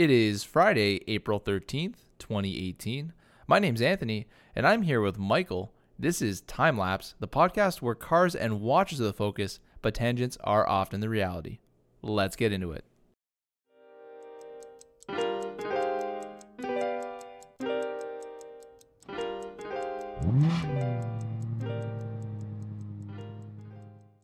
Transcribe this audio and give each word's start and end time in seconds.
It 0.00 0.10
is 0.10 0.44
Friday, 0.44 1.02
April 1.08 1.38
13th, 1.38 1.96
2018. 2.18 3.12
My 3.46 3.58
name's 3.58 3.82
Anthony, 3.82 4.28
and 4.56 4.66
I'm 4.66 4.80
here 4.80 5.02
with 5.02 5.18
Michael. 5.18 5.74
This 5.98 6.22
is 6.22 6.40
Time 6.40 6.78
Lapse, 6.78 7.14
the 7.20 7.28
podcast 7.28 7.82
where 7.82 7.94
cars 7.94 8.34
and 8.34 8.62
watches 8.62 8.98
are 9.02 9.04
the 9.04 9.12
focus, 9.12 9.60
but 9.82 9.92
tangents 9.92 10.38
are 10.42 10.66
often 10.66 11.00
the 11.00 11.10
reality. 11.10 11.58
Let's 12.00 12.34
get 12.34 12.50
into 12.50 12.72
it. 12.72 12.86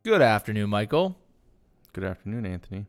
Good 0.03 0.23
afternoon, 0.23 0.71
Michael. 0.71 1.19
Good 1.93 2.05
afternoon, 2.05 2.47
Anthony. 2.47 2.87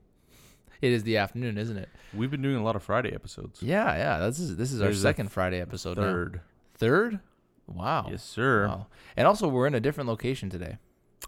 It 0.81 0.91
is 0.91 1.03
the 1.03 1.17
afternoon, 1.17 1.57
isn't 1.57 1.77
it? 1.77 1.89
We've 2.13 2.29
been 2.31 2.41
doing 2.41 2.55
a 2.57 2.63
lot 2.63 2.75
of 2.75 2.83
Friday 2.83 3.13
episodes. 3.13 3.61
Yeah, 3.63 3.95
yeah. 3.95 4.25
This 4.27 4.39
is 4.39 4.55
this 4.57 4.71
is 4.71 4.81
our 4.81 4.87
There's 4.87 4.99
a 4.99 5.01
second 5.01 5.31
Friday 5.31 5.59
episode. 5.61 5.97
now. 5.97 6.03
Third. 6.03 6.41
Third? 6.75 7.19
Wow. 7.67 8.07
Yes, 8.11 8.23
sir. 8.23 8.67
Wow. 8.67 8.87
And 9.15 9.27
also, 9.27 9.47
we're 9.47 9.67
in 9.67 9.75
a 9.75 9.79
different 9.79 10.07
location 10.07 10.49
today. 10.49 10.77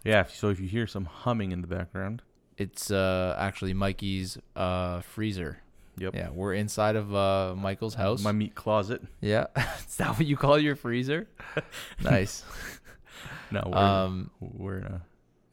Yeah, 0.05 0.23
so 0.27 0.49
if 0.49 0.59
you 0.59 0.67
hear 0.67 0.87
some 0.87 1.05
humming 1.05 1.51
in 1.51 1.61
the 1.61 1.67
background, 1.67 2.21
It's 2.57 2.91
uh, 2.91 3.35
actually 3.39 3.73
Mikey's 3.73 4.37
uh, 4.55 5.01
freezer. 5.01 5.59
Yep. 5.97 6.15
Yeah, 6.15 6.29
we're 6.31 6.53
inside 6.53 6.95
of 6.95 7.13
uh, 7.13 7.55
Michael's 7.57 7.95
house. 7.95 8.23
my 8.23 8.31
meat 8.31 8.55
closet. 8.55 9.01
yeah. 9.19 9.47
is 9.87 9.95
that 9.97 10.09
what 10.17 10.25
you 10.25 10.37
call 10.37 10.57
your 10.57 10.75
freezer? 10.77 11.27
nice. 12.03 12.45
No, 13.51 13.63
we're, 13.65 13.77
Um, 13.77 14.31
we're 14.39 14.77
in 14.77 14.83
a, 14.85 15.01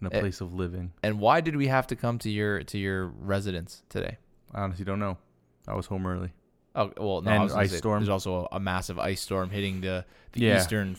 in 0.01 0.07
a 0.07 0.15
eh, 0.15 0.21
place 0.21 0.41
of 0.41 0.53
living. 0.55 0.93
and 1.03 1.19
why 1.21 1.41
did 1.41 1.57
we 1.57 1.67
have 1.69 1.87
to 1.89 1.97
come 1.97 2.19
to 2.21 2.31
your 2.31 2.63
to 2.65 2.79
your 2.79 3.07
residence 3.07 3.83
today? 3.89 4.19
I 4.55 4.61
honestly 4.63 4.85
don't 4.85 4.99
know. 5.01 5.19
I 5.67 5.75
was 5.75 5.87
home 5.87 6.07
early. 6.07 6.33
Oh 6.75 6.93
well, 6.99 7.23
no, 7.23 7.31
I 7.31 7.35
And 7.35 7.45
was 7.45 7.55
ice 7.55 7.71
say, 7.71 7.77
storm. 7.79 8.01
There's 8.01 8.09
also 8.11 8.49
a, 8.53 8.57
a 8.57 8.61
massive 8.61 8.99
ice 8.99 9.21
storm 9.21 9.51
hitting 9.51 9.81
the 9.81 10.05
the 10.33 10.41
Yeah. 10.41 10.57
eastern 10.57 10.97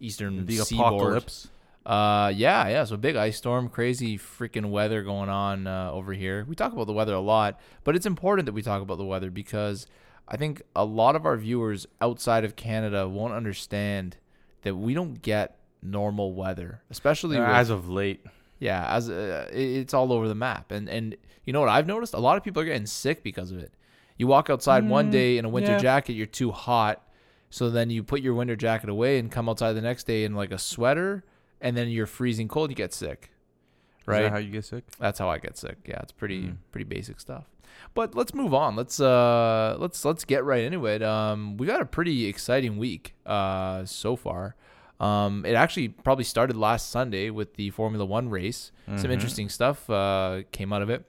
eastern 0.00 0.46
The 0.46 0.56
seaboard. 0.58 0.92
apocalypse. 0.92 1.48
Uh, 1.86 2.30
yeah, 2.34 2.68
yeah. 2.68 2.84
So 2.84 2.96
big 2.98 3.16
ice 3.16 3.38
storm, 3.38 3.68
crazy 3.70 4.18
freaking 4.18 4.68
weather 4.70 5.02
going 5.02 5.30
on 5.30 5.66
uh, 5.66 5.90
over 5.90 6.12
here. 6.12 6.44
We 6.46 6.54
talk 6.54 6.72
about 6.74 6.86
the 6.86 6.92
weather 6.92 7.14
a 7.14 7.20
lot, 7.20 7.58
but 7.82 7.96
it's 7.96 8.04
important 8.04 8.44
that 8.46 8.52
we 8.52 8.60
talk 8.60 8.82
about 8.82 8.98
the 8.98 9.06
weather 9.06 9.30
because 9.30 9.86
I 10.28 10.36
think 10.36 10.60
a 10.76 10.84
lot 10.84 11.16
of 11.16 11.24
our 11.24 11.36
viewers 11.38 11.86
outside 12.02 12.44
of 12.44 12.56
Canada 12.56 13.08
won't 13.08 13.32
understand 13.32 14.18
that 14.62 14.74
we 14.76 14.92
don't 14.92 15.22
get 15.22 15.56
normal 15.82 16.32
weather, 16.34 16.82
especially 16.90 17.36
Uh, 17.38 17.40
with, 17.46 17.50
as 17.56 17.70
of 17.70 17.88
late. 17.88 18.24
yeah, 18.58 18.86
as 18.94 19.08
uh, 19.08 19.48
it's 19.52 19.94
all 19.94 20.12
over 20.12 20.28
the 20.28 20.34
map. 20.34 20.70
And 20.72 20.88
and 20.88 21.16
you 21.44 21.52
know 21.52 21.60
what 21.60 21.68
I've 21.68 21.86
noticed? 21.86 22.14
A 22.14 22.18
lot 22.18 22.36
of 22.36 22.44
people 22.44 22.60
are 22.62 22.66
getting 22.66 22.86
sick 22.86 23.22
because 23.22 23.50
of 23.52 23.58
it. 23.58 23.72
You 24.16 24.26
walk 24.26 24.50
outside 24.50 24.88
one 24.88 25.08
Mm, 25.08 25.12
day 25.12 25.38
in 25.38 25.44
a 25.44 25.48
winter 25.48 25.72
yeah. 25.72 25.78
jacket, 25.78 26.12
you're 26.14 26.26
too 26.26 26.50
hot. 26.50 27.02
So 27.50 27.70
then 27.70 27.88
you 27.88 28.02
put 28.02 28.20
your 28.20 28.34
winter 28.34 28.56
jacket 28.56 28.90
away 28.90 29.18
and 29.18 29.30
come 29.32 29.48
outside 29.48 29.72
the 29.72 29.80
next 29.80 30.06
day 30.06 30.24
in 30.24 30.34
like 30.34 30.50
a 30.52 30.58
sweater, 30.58 31.24
and 31.60 31.76
then 31.76 31.88
you're 31.88 32.06
freezing 32.06 32.48
cold. 32.48 32.68
You 32.70 32.76
get 32.76 32.92
sick, 32.92 33.30
Is 34.02 34.06
right? 34.08 34.22
that 34.24 34.30
how 34.32 34.38
you 34.38 34.50
get 34.50 34.64
sick? 34.66 34.84
That's 34.98 35.18
how 35.18 35.28
I 35.30 35.38
get 35.38 35.56
sick. 35.56 35.76
Yeah, 35.86 36.00
it's 36.02 36.12
pretty 36.12 36.42
Mm. 36.48 36.56
pretty 36.72 36.84
basic 36.84 37.20
stuff. 37.20 37.44
But 37.94 38.14
let's 38.14 38.34
move 38.34 38.52
on. 38.52 38.74
Let's 38.76 39.00
uh 39.00 39.76
let's 39.78 40.04
let's 40.04 40.24
get 40.24 40.44
right 40.44 40.64
into 40.64 40.84
it. 40.86 41.02
Um, 41.02 41.56
we 41.56 41.66
got 41.66 41.80
a 41.80 41.86
pretty 41.86 42.26
exciting 42.26 42.76
week 42.76 43.14
uh 43.24 43.84
so 43.86 44.16
far. 44.16 44.56
Um, 45.00 45.44
it 45.46 45.54
actually 45.54 45.88
probably 45.88 46.24
started 46.24 46.56
last 46.56 46.90
Sunday 46.90 47.30
with 47.30 47.54
the 47.54 47.70
Formula 47.70 48.04
One 48.04 48.28
race. 48.28 48.72
Some 48.86 48.96
Mhm. 48.96 49.12
interesting 49.12 49.48
stuff 49.48 49.88
uh 49.90 50.42
came 50.50 50.72
out 50.72 50.82
of 50.82 50.90
it. 50.90 51.04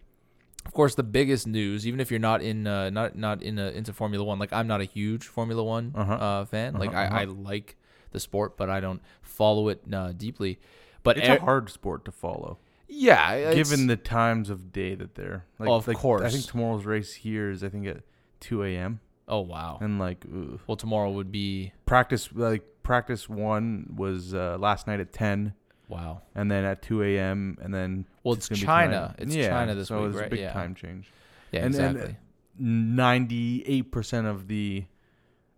Of 0.66 0.74
course, 0.74 0.94
the 0.96 1.04
biggest 1.04 1.48
news, 1.48 1.88
even 1.88 2.00
if 2.00 2.12
you're 2.12 2.20
not 2.20 2.42
in 2.42 2.68
uh, 2.68 2.90
not 2.92 3.16
not 3.18 3.42
in 3.42 3.58
a, 3.58 3.70
into 3.70 3.92
Formula 3.94 4.24
One, 4.24 4.38
like 4.38 4.54
I'm 4.54 4.68
not 4.68 4.82
a 4.82 4.84
huge 4.86 5.26
Formula 5.26 5.64
One 5.64 5.94
Uh-huh. 5.96 6.14
uh, 6.14 6.46
fan. 6.46 6.74
Like 6.76 6.90
Uh-huh, 6.92 7.00
I, 7.00 7.22
I 7.22 7.24
uh-huh. 7.24 7.34
like 7.34 7.78
the 8.12 8.20
sport, 8.20 8.58
but 8.58 8.70
I 8.70 8.80
don't 8.80 9.02
follow 9.22 9.70
it 9.70 9.82
uh, 9.92 10.12
deeply. 10.12 10.60
But 11.02 11.18
It's 11.18 11.28
a 11.30 11.40
hard 11.40 11.70
sport 11.70 12.04
to 12.06 12.12
follow, 12.12 12.58
yeah, 12.88 13.54
given 13.54 13.88
the 13.88 13.96
times 13.96 14.50
of 14.50 14.72
day 14.74 14.94
that 14.96 15.16
they're. 15.16 15.46
Like, 15.58 15.70
Of 15.70 15.88
like, 15.88 15.98
I 16.06 16.30
think 16.30 16.46
tomorrow's 16.46 16.86
race 16.86 17.14
here 17.14 17.50
is 17.50 17.64
I 17.64 17.70
think 17.70 17.88
at 17.88 18.02
2 18.42 18.64
a.m. 18.64 19.00
oh 19.28 19.40
wow. 19.40 19.78
and 19.82 19.98
like 19.98 20.26
ugh. 20.32 20.60
Well, 20.68 20.76
tomorrow 20.76 21.10
would 21.12 21.32
be 21.32 21.72
practice 21.86 22.30
like 22.34 22.64
practice 22.90 23.30
one 23.30 23.86
was 23.96 24.34
uh, 24.34 24.58
last 24.60 24.88
night 24.88 25.00
at 25.00 25.14
10 25.14 25.54
wow. 25.90 26.24
and 26.34 26.50
then 26.50 26.66
at 26.66 26.82
2 26.82 27.04
a.m. 27.04 27.56
and 27.62 27.72
then 27.72 28.04
Well, 28.24 28.34
it's 28.34 28.50
be 28.50 28.56
China. 28.56 29.14
It's 29.20 29.36
Yeah, 29.36 29.50
China 29.50 29.76
this 29.76 29.90
so 29.90 30.00
week, 30.00 30.08
it's 30.10 30.18
right? 30.18 30.26
a 30.26 30.30
big 30.32 30.40
yeah. 30.40 30.54
time 30.54 30.74
change. 30.74 31.14
Yeah, 31.52 31.66
And 31.66 31.74
then- 31.76 31.96
exactly. 31.98 32.18
98% 32.60 34.26
of 34.26 34.48
the 34.48 34.86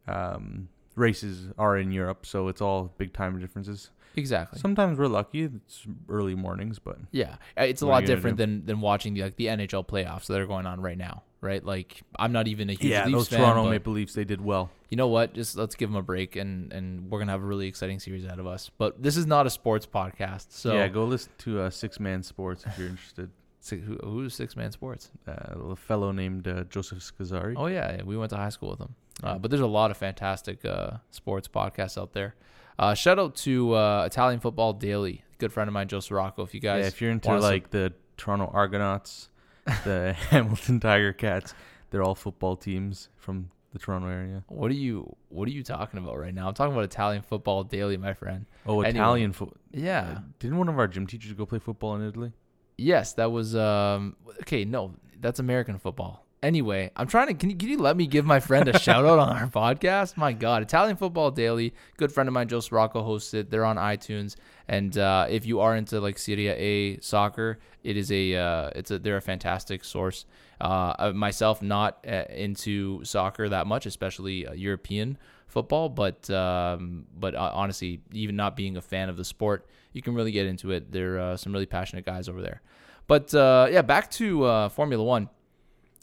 um, 0.08 0.68
races 0.96 1.48
are 1.58 1.78
in 1.78 1.94
Europe, 1.94 2.26
so 2.26 2.50
it's 2.50 2.60
all 2.62 2.92
big 2.98 3.14
time 3.14 3.40
differences. 3.40 3.92
Exactly. 4.16 4.60
Sometimes 4.60 4.98
we're 4.98 5.08
lucky; 5.08 5.44
it's 5.44 5.86
early 6.10 6.36
mornings, 6.36 6.80
but 6.80 6.98
yeah, 7.12 7.36
Uh, 7.58 7.64
it's 7.64 7.82
a 7.82 7.86
lot 7.88 8.06
different 8.06 8.38
than 8.38 8.66
than 8.66 8.82
watching 8.82 9.14
the 9.14 9.24
like 9.24 9.36
the 9.36 9.48
NHL 9.48 9.86
playoffs 9.88 10.28
that 10.28 10.40
are 10.40 10.46
going 10.48 10.66
on 10.66 10.82
right 10.82 10.98
now, 10.98 11.24
right? 11.42 11.64
Like 11.64 12.02
I'm 12.20 12.32
not 12.32 12.48
even 12.48 12.70
a 12.70 12.74
huge 12.74 12.92
yeah, 12.92 13.06
Leafs 13.06 13.18
those 13.18 13.28
fan, 13.30 13.40
Toronto 13.40 13.70
Maple 13.70 13.94
Leafs 13.94 14.14
they 14.14 14.24
did 14.26 14.42
well. 14.42 14.70
you 14.90 14.98
know 14.98 15.08
what? 15.08 15.34
Just 15.34 15.56
let's 15.58 15.76
give 15.76 15.90
them 15.90 15.96
a 15.98 16.02
break, 16.04 16.36
and 16.36 16.72
and 16.74 17.10
we're 17.10 17.20
gonna 17.20 17.32
have 17.32 17.42
a 17.44 17.46
really 17.46 17.68
exciting 17.68 18.00
series 18.00 18.26
ahead 18.26 18.40
of 18.40 18.48
us. 18.48 18.70
But 18.78 19.02
this 19.02 19.16
is 19.18 19.26
not 19.26 19.48
a 19.48 19.50
sports 19.50 19.86
podcast, 19.86 20.48
so 20.52 20.74
yeah, 20.74 20.88
go 20.88 21.06
listen 21.06 21.32
to 21.40 21.62
uh, 21.62 21.70
Six 21.70 22.00
Man 22.00 22.24
Sports 22.24 22.66
if 22.66 22.78
you're 22.78 22.90
interested. 22.90 23.30
Si- 23.64 23.78
who, 23.80 23.96
who's 24.04 24.34
Six 24.34 24.56
Man 24.56 24.72
Sports? 24.72 25.12
Uh, 25.28 25.72
a 25.72 25.76
fellow 25.76 26.12
named 26.12 26.48
uh, 26.48 26.64
Joseph 26.64 26.98
Scazzari. 27.00 27.54
Oh 27.56 27.68
yeah, 27.68 27.98
yeah, 27.98 28.04
we 28.04 28.18
went 28.18 28.32
to 28.32 28.36
high 28.38 28.50
school 28.50 28.72
with 28.72 28.80
him. 28.82 28.96
Uh, 29.24 29.38
but 29.38 29.52
there's 29.52 29.62
a 29.62 29.68
lot 29.68 29.92
of 29.92 29.98
fantastic 29.98 30.66
uh, 30.66 30.98
sports 31.12 31.48
podcasts 31.48 31.96
out 31.96 32.14
there. 32.14 32.34
Uh, 32.82 32.96
shout 32.96 33.20
out 33.20 33.36
to 33.36 33.76
uh, 33.76 34.06
Italian 34.06 34.40
Football 34.40 34.74
Daily, 34.74 35.24
good 35.38 35.54
friend 35.54 35.68
of 35.68 35.74
mine, 35.74 35.88
Joe 35.88 36.00
Sirocco. 36.00 36.42
If 36.42 36.56
you 36.56 36.60
guys, 36.60 36.82
yeah, 36.82 36.88
if 36.88 37.00
you're 37.00 37.12
into 37.12 37.38
like 37.38 37.70
the 37.70 37.94
Toronto 38.18 38.50
Argonauts, 38.52 39.30
the 39.84 40.16
Hamilton 40.30 40.80
Tiger 40.80 41.14
Cats, 41.14 41.54
they're 41.92 42.02
all 42.02 42.16
football 42.16 42.56
teams 42.56 43.10
from 43.18 43.52
the 43.72 43.78
Toronto 43.78 44.08
area. 44.08 44.44
What 44.48 44.72
are 44.72 44.74
you 44.74 45.16
What 45.30 45.48
are 45.48 45.52
you 45.52 45.62
talking 45.62 46.00
about 46.00 46.18
right 46.18 46.34
now? 46.34 46.48
I'm 46.48 46.56
talking 46.56 46.74
about 46.74 46.84
Italian 46.86 47.22
Football 47.22 47.66
Daily, 47.66 47.98
my 47.98 48.16
friend. 48.16 48.48
Oh, 48.66 48.82
Anyway. 48.82 48.90
Italian 48.90 49.34
football. 49.34 49.58
Yeah. 49.72 50.18
didn't 50.40 50.58
one 50.58 50.68
of 50.68 50.80
our 50.80 50.88
gym 50.88 51.06
teachers 51.06 51.34
go 51.34 51.46
play 51.46 51.60
football 51.60 51.96
in 51.98 52.08
Italy? 52.08 52.32
Yes, 52.80 53.14
that 53.14 53.32
was. 53.32 53.56
Um. 53.56 54.16
Okay, 54.42 54.66
no, 54.66 54.96
that's 55.20 55.40
American 55.40 55.78
football. 55.78 56.26
Anyway, 56.44 56.90
I'm 56.96 57.06
trying 57.06 57.28
to. 57.28 57.36
Can 57.36 57.52
you, 57.52 57.56
can 57.56 57.70
you 57.70 57.78
let 57.78 57.96
me 57.96 58.08
give 58.08 58.26
my 58.26 58.40
friend 58.40 58.68
a 58.68 58.80
shout 58.80 59.06
out 59.06 59.20
on 59.20 59.30
our 59.30 59.48
podcast? 59.48 60.18
My 60.18 60.34
God, 60.34 60.64
Italian 60.64 60.98
Football 60.98 61.30
Daily. 61.30 61.72
Good 61.98 62.12
friend 62.12 62.28
of 62.28 62.34
mine, 62.34 62.48
Joe 62.48 62.62
Sirocco, 62.62 63.04
hosts 63.04 63.36
it. 63.36 63.52
They're 63.52 63.64
on 63.64 63.78
iTunes, 63.78 64.38
and 64.68 64.98
uh, 64.98 65.28
if 65.30 65.46
you 65.46 65.60
are 65.60 65.76
into 65.76 66.00
like 66.00 66.18
Serie 66.18 66.48
A 66.48 67.00
soccer, 67.00 67.60
it 67.84 67.96
is 67.96 68.12
a. 68.12 68.36
Uh, 68.36 68.70
it's 68.76 68.90
a. 68.90 68.98
They're 68.98 69.18
a 69.18 69.22
fantastic 69.22 69.84
source. 69.84 70.26
Uh, 70.60 71.12
myself, 71.14 71.62
not 71.62 72.04
uh, 72.08 72.24
into 72.30 73.04
soccer 73.04 73.48
that 73.48 73.68
much, 73.68 73.86
especially 73.86 74.48
uh, 74.48 74.54
European 74.54 75.20
football, 75.46 75.90
but 75.90 76.28
um, 76.32 77.06
but 77.20 77.36
uh, 77.36 77.52
honestly, 77.54 78.02
even 78.14 78.36
not 78.36 78.56
being 78.56 78.78
a 78.78 78.82
fan 78.82 79.10
of 79.10 79.18
the 79.18 79.26
sport, 79.26 79.68
you 79.94 80.02
can 80.02 80.16
really 80.16 80.32
get 80.32 80.48
into 80.48 80.72
it. 80.72 80.92
There 80.92 81.18
are 81.18 81.34
uh, 81.34 81.38
some 81.38 81.54
really 81.54 81.68
passionate 81.68 82.06
guys 82.06 82.28
over 82.28 82.42
there. 82.42 82.62
But 83.06 83.32
uh, 83.36 83.68
yeah, 83.70 83.84
back 83.84 84.10
to 84.12 84.46
uh, 84.46 84.70
Formula 84.70 85.04
One. 85.04 85.30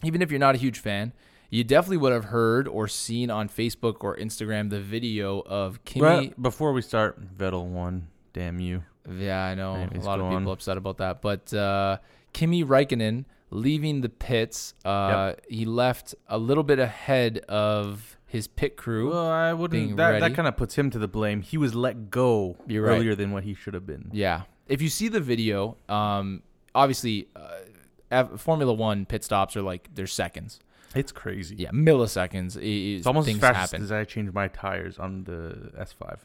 Even 0.04 0.22
if 0.22 0.30
you're 0.30 0.40
not 0.40 0.54
a 0.54 0.58
huge 0.58 0.78
fan, 0.78 1.12
you 1.50 1.64
definitely 1.64 1.96
would 1.96 2.12
have 2.12 2.26
heard 2.26 2.68
or 2.68 2.86
seen 2.88 3.30
on 3.30 3.48
Facebook 3.48 3.96
or 4.00 4.16
Instagram 4.16 4.70
the 4.70 4.80
video 4.80 5.40
of 5.40 5.84
Kimi. 5.84 6.02
Well, 6.02 6.28
before 6.40 6.72
we 6.72 6.82
start, 6.82 7.36
Vettel 7.36 7.66
won. 7.66 8.08
Damn 8.32 8.60
you. 8.60 8.84
Yeah, 9.10 9.42
I 9.42 9.54
know 9.54 9.74
Anyways, 9.74 10.04
a 10.04 10.06
lot 10.06 10.20
of 10.20 10.26
people 10.30 10.48
on. 10.48 10.52
upset 10.52 10.76
about 10.76 10.98
that. 10.98 11.22
But 11.22 11.52
uh, 11.54 11.98
Kimi 12.32 12.62
Räikkönen 12.62 13.24
leaving 13.50 14.02
the 14.02 14.08
pits, 14.08 14.74
uh, 14.84 15.32
he 15.48 15.64
left 15.64 16.14
a 16.28 16.38
little 16.38 16.62
bit 16.62 16.78
ahead 16.78 17.38
of 17.48 18.18
his 18.26 18.46
pit 18.46 18.76
crew. 18.76 19.10
Well, 19.10 19.26
I 19.26 19.54
wouldn't. 19.54 19.96
That, 19.96 20.08
ready. 20.08 20.20
that 20.20 20.34
kind 20.34 20.46
of 20.46 20.56
puts 20.56 20.74
him 20.74 20.90
to 20.90 20.98
the 20.98 21.08
blame. 21.08 21.40
He 21.40 21.56
was 21.56 21.74
let 21.74 22.10
go 22.10 22.56
right. 22.68 22.76
earlier 22.76 23.14
than 23.14 23.32
what 23.32 23.44
he 23.44 23.54
should 23.54 23.74
have 23.74 23.86
been. 23.86 24.10
Yeah. 24.12 24.42
If 24.68 24.82
you 24.82 24.90
see 24.90 25.08
the 25.08 25.20
video, 25.20 25.78
um, 25.88 26.42
obviously, 26.74 27.28
uh, 27.34 27.60
Formula 28.36 28.72
One 28.72 29.06
pit 29.06 29.24
stops 29.24 29.56
are 29.56 29.62
like 29.62 29.88
they're 29.94 30.06
seconds. 30.06 30.60
It's 30.94 31.12
crazy. 31.12 31.56
Yeah, 31.56 31.70
milliseconds. 31.70 32.56
It's 32.60 33.06
almost 33.06 33.26
things 33.26 33.36
as 33.38 33.40
fast 33.42 33.72
happen. 33.72 33.84
as 33.84 33.92
I 33.92 34.04
changed 34.04 34.32
my 34.32 34.48
tires 34.48 34.98
on 34.98 35.24
the 35.24 35.70
S5. 35.78 36.18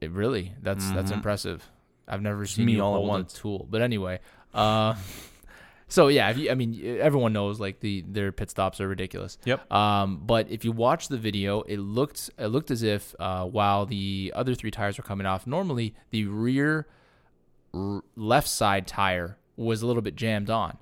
It 0.00 0.10
really 0.10 0.52
that's 0.62 0.90
that's 0.90 1.10
Mhm. 1.10 1.16
impressive. 1.16 1.70
I've 2.06 2.20
never 2.20 2.44
seen 2.44 2.66
me 2.66 2.78
all 2.80 2.96
at 2.96 3.02
once. 3.02 3.32
tool, 3.32 3.66
but 3.70 3.80
anyway. 3.80 4.20
Uh, 4.52 4.94
so 5.88 6.08
yeah, 6.08 6.28
if 6.30 6.36
you, 6.36 6.50
I 6.50 6.54
mean, 6.54 6.98
everyone 7.00 7.32
knows 7.32 7.58
like 7.58 7.80
the 7.80 8.04
their 8.06 8.30
pit 8.30 8.50
stops 8.50 8.78
are 8.82 8.86
ridiculous. 8.88 9.38
Yep. 9.46 9.72
Um, 9.72 10.20
but 10.26 10.50
if 10.50 10.66
you 10.66 10.72
watch 10.72 11.08
the 11.08 11.16
video, 11.16 11.62
it 11.62 11.78
looked 11.78 12.28
it 12.38 12.48
looked 12.48 12.70
as 12.70 12.82
if 12.82 13.14
uh, 13.18 13.46
while 13.46 13.86
the 13.86 14.32
other 14.36 14.54
three 14.54 14.70
tires 14.70 14.98
were 14.98 15.04
coming 15.04 15.26
off, 15.26 15.46
normally 15.46 15.94
the 16.10 16.26
rear 16.26 16.86
r- 17.72 18.02
left 18.16 18.48
side 18.48 18.86
tire 18.86 19.38
was 19.56 19.80
a 19.80 19.86
little 19.86 20.02
bit 20.02 20.14
jammed 20.16 20.50
on. 20.50 20.76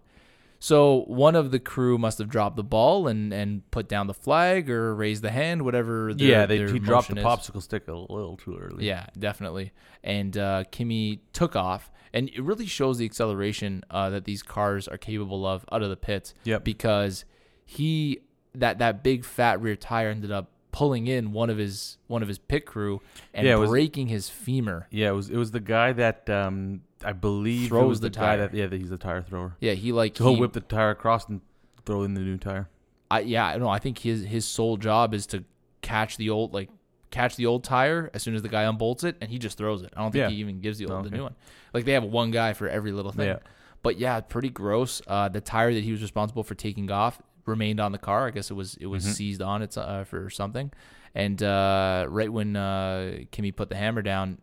So 0.62 1.03
one 1.09 1.35
of 1.35 1.50
the 1.50 1.59
crew 1.59 1.99
must 1.99 2.19
have 2.19 2.29
dropped 2.29 2.55
the 2.55 2.62
ball 2.62 3.09
and, 3.09 3.32
and 3.32 3.69
put 3.73 3.88
down 3.88 4.06
the 4.06 4.14
flag 4.14 4.70
or 4.70 4.94
raised 4.94 5.20
the 5.25 5.32
hand, 5.32 5.62
whatever. 5.64 6.14
Their, 6.14 6.29
yeah, 6.29 6.47
they 6.47 6.59
he 6.70 6.79
dropped 6.79 7.09
the 7.09 7.19
is. 7.19 7.25
popsicle 7.25 7.61
stick 7.61 7.88
a 7.88 7.93
little 7.93 8.37
too 8.37 8.56
early. 8.56 8.87
Yeah, 8.87 9.06
definitely. 9.19 9.73
And 10.05 10.38
uh, 10.38 10.62
Kimi 10.70 11.19
took 11.32 11.56
off, 11.56 11.91
and 12.12 12.29
it 12.29 12.41
really 12.41 12.67
shows 12.67 12.99
the 12.99 13.05
acceleration 13.05 13.82
uh, 13.91 14.11
that 14.11 14.25
these 14.25 14.44
cars 14.44 14.87
are 14.87 14.97
capable 14.97 15.44
of 15.44 15.64
out 15.73 15.82
of 15.82 15.91
the 15.91 15.97
pits. 15.97 16.32
Yep. 16.44 16.62
Because 16.62 17.25
he 17.65 18.20
that 18.55 18.79
that 18.79 19.03
big 19.03 19.25
fat 19.25 19.61
rear 19.61 19.75
tire 19.75 20.11
ended 20.11 20.31
up 20.31 20.53
pulling 20.70 21.08
in 21.08 21.32
one 21.32 21.50
of 21.50 21.58
his 21.58 21.99
one 22.06 22.23
of 22.23 22.29
his 22.29 22.38
pit 22.38 22.67
crew 22.67 23.00
and 23.35 23.49
Yeah, 23.49 23.55
it 23.55 23.58
was- 23.58 23.70
breaking 23.70 24.06
his 24.06 24.29
femur. 24.29 24.87
Yeah, 24.93 25.08
it 25.08 25.15
was 25.15 25.29
it 25.29 25.37
was 25.37 25.50
the 25.50 25.58
guy 25.61 25.93
that 25.94 26.31
um 26.31 26.82
I 27.04 27.12
believe 27.12 27.66
it 27.66 27.69
Throws 27.69 27.88
was 27.88 28.00
the 28.00 28.08
the, 28.10 28.16
guy 28.16 28.37
tire. 28.37 28.38
that 28.49 28.54
yeah 28.54 28.66
that 28.66 28.81
he's 28.81 28.90
the 28.90 28.96
tire 28.99 29.22
thrower. 29.22 29.56
Yeah, 29.60 29.72
he 29.72 29.93
like 29.93 30.16
So 30.16 30.25
he'll 30.25 30.34
he- 30.34 30.40
whip 30.40 30.52
the 30.52 30.60
tire 30.60 30.90
across 30.90 31.28
and 31.28 31.40
throw 31.84 32.02
in 32.02 32.14
the 32.14 32.20
new 32.20 32.38
tire. 32.38 32.69
I 33.10 33.20
yeah, 33.20 33.46
I 33.46 33.52
don't 33.52 33.62
know. 33.62 33.69
I 33.69 33.78
think 33.78 33.99
his 33.99 34.25
his 34.25 34.44
sole 34.46 34.76
job 34.76 35.14
is 35.14 35.26
to 35.28 35.44
catch 35.82 36.16
the 36.16 36.31
old 36.31 36.52
like 36.54 36.70
catch 37.10 37.37
the 37.37 37.44
old 37.46 37.62
tire 37.64 38.10
as 38.14 38.22
soon 38.22 38.34
as 38.34 38.43
the 38.43 38.49
guy 38.49 38.62
unbolts 38.64 39.04
it, 39.04 39.16
and 39.20 39.31
he 39.31 39.38
just 39.38 39.58
throws 39.58 39.82
it. 39.82 39.93
I 39.96 40.00
don't 40.00 40.12
think 40.12 40.20
Yeah. 40.22 40.28
he 40.31 40.37
even 40.37 40.60
gives 40.60 40.78
the 40.78 40.87
old 40.87 41.04
the 41.04 41.10
new 41.10 41.22
one. 41.25 41.34
Like 41.75 41.84
they 41.84 41.93
have 41.93 42.04
one 42.04 42.31
guy 42.31 42.52
for 42.54 42.69
every 42.69 42.93
little 42.93 43.12
thing. 43.12 43.26
Yeah. 43.28 43.38
But 43.82 43.98
yeah, 43.98 44.20
pretty 44.20 44.48
gross. 44.48 45.02
Uh, 45.06 45.28
the 45.28 45.40
tire 45.40 45.75
that 45.75 45.82
he 45.84 45.90
was 45.93 46.00
responsible 46.02 46.43
for 46.44 46.55
taking 46.55 46.90
off 46.90 47.20
remained 47.44 47.81
on 47.81 47.90
the 47.93 47.98
car. 47.98 48.28
I 48.28 48.31
guess 48.31 48.50
it 48.50 48.55
was 48.55 48.76
it 48.81 48.87
was 48.87 49.05
Mhm. 49.05 49.12
seized 49.12 49.43
on 49.43 49.60
it 49.62 49.76
uh, 49.76 50.05
for 50.05 50.31
something. 50.31 50.70
And 51.14 51.43
uh, 51.43 52.06
right 52.08 52.32
when 52.32 52.56
uh, 52.56 53.19
Kimi 53.32 53.52
put 53.52 53.69
the 53.69 53.76
hammer 53.76 54.00
down, 54.00 54.38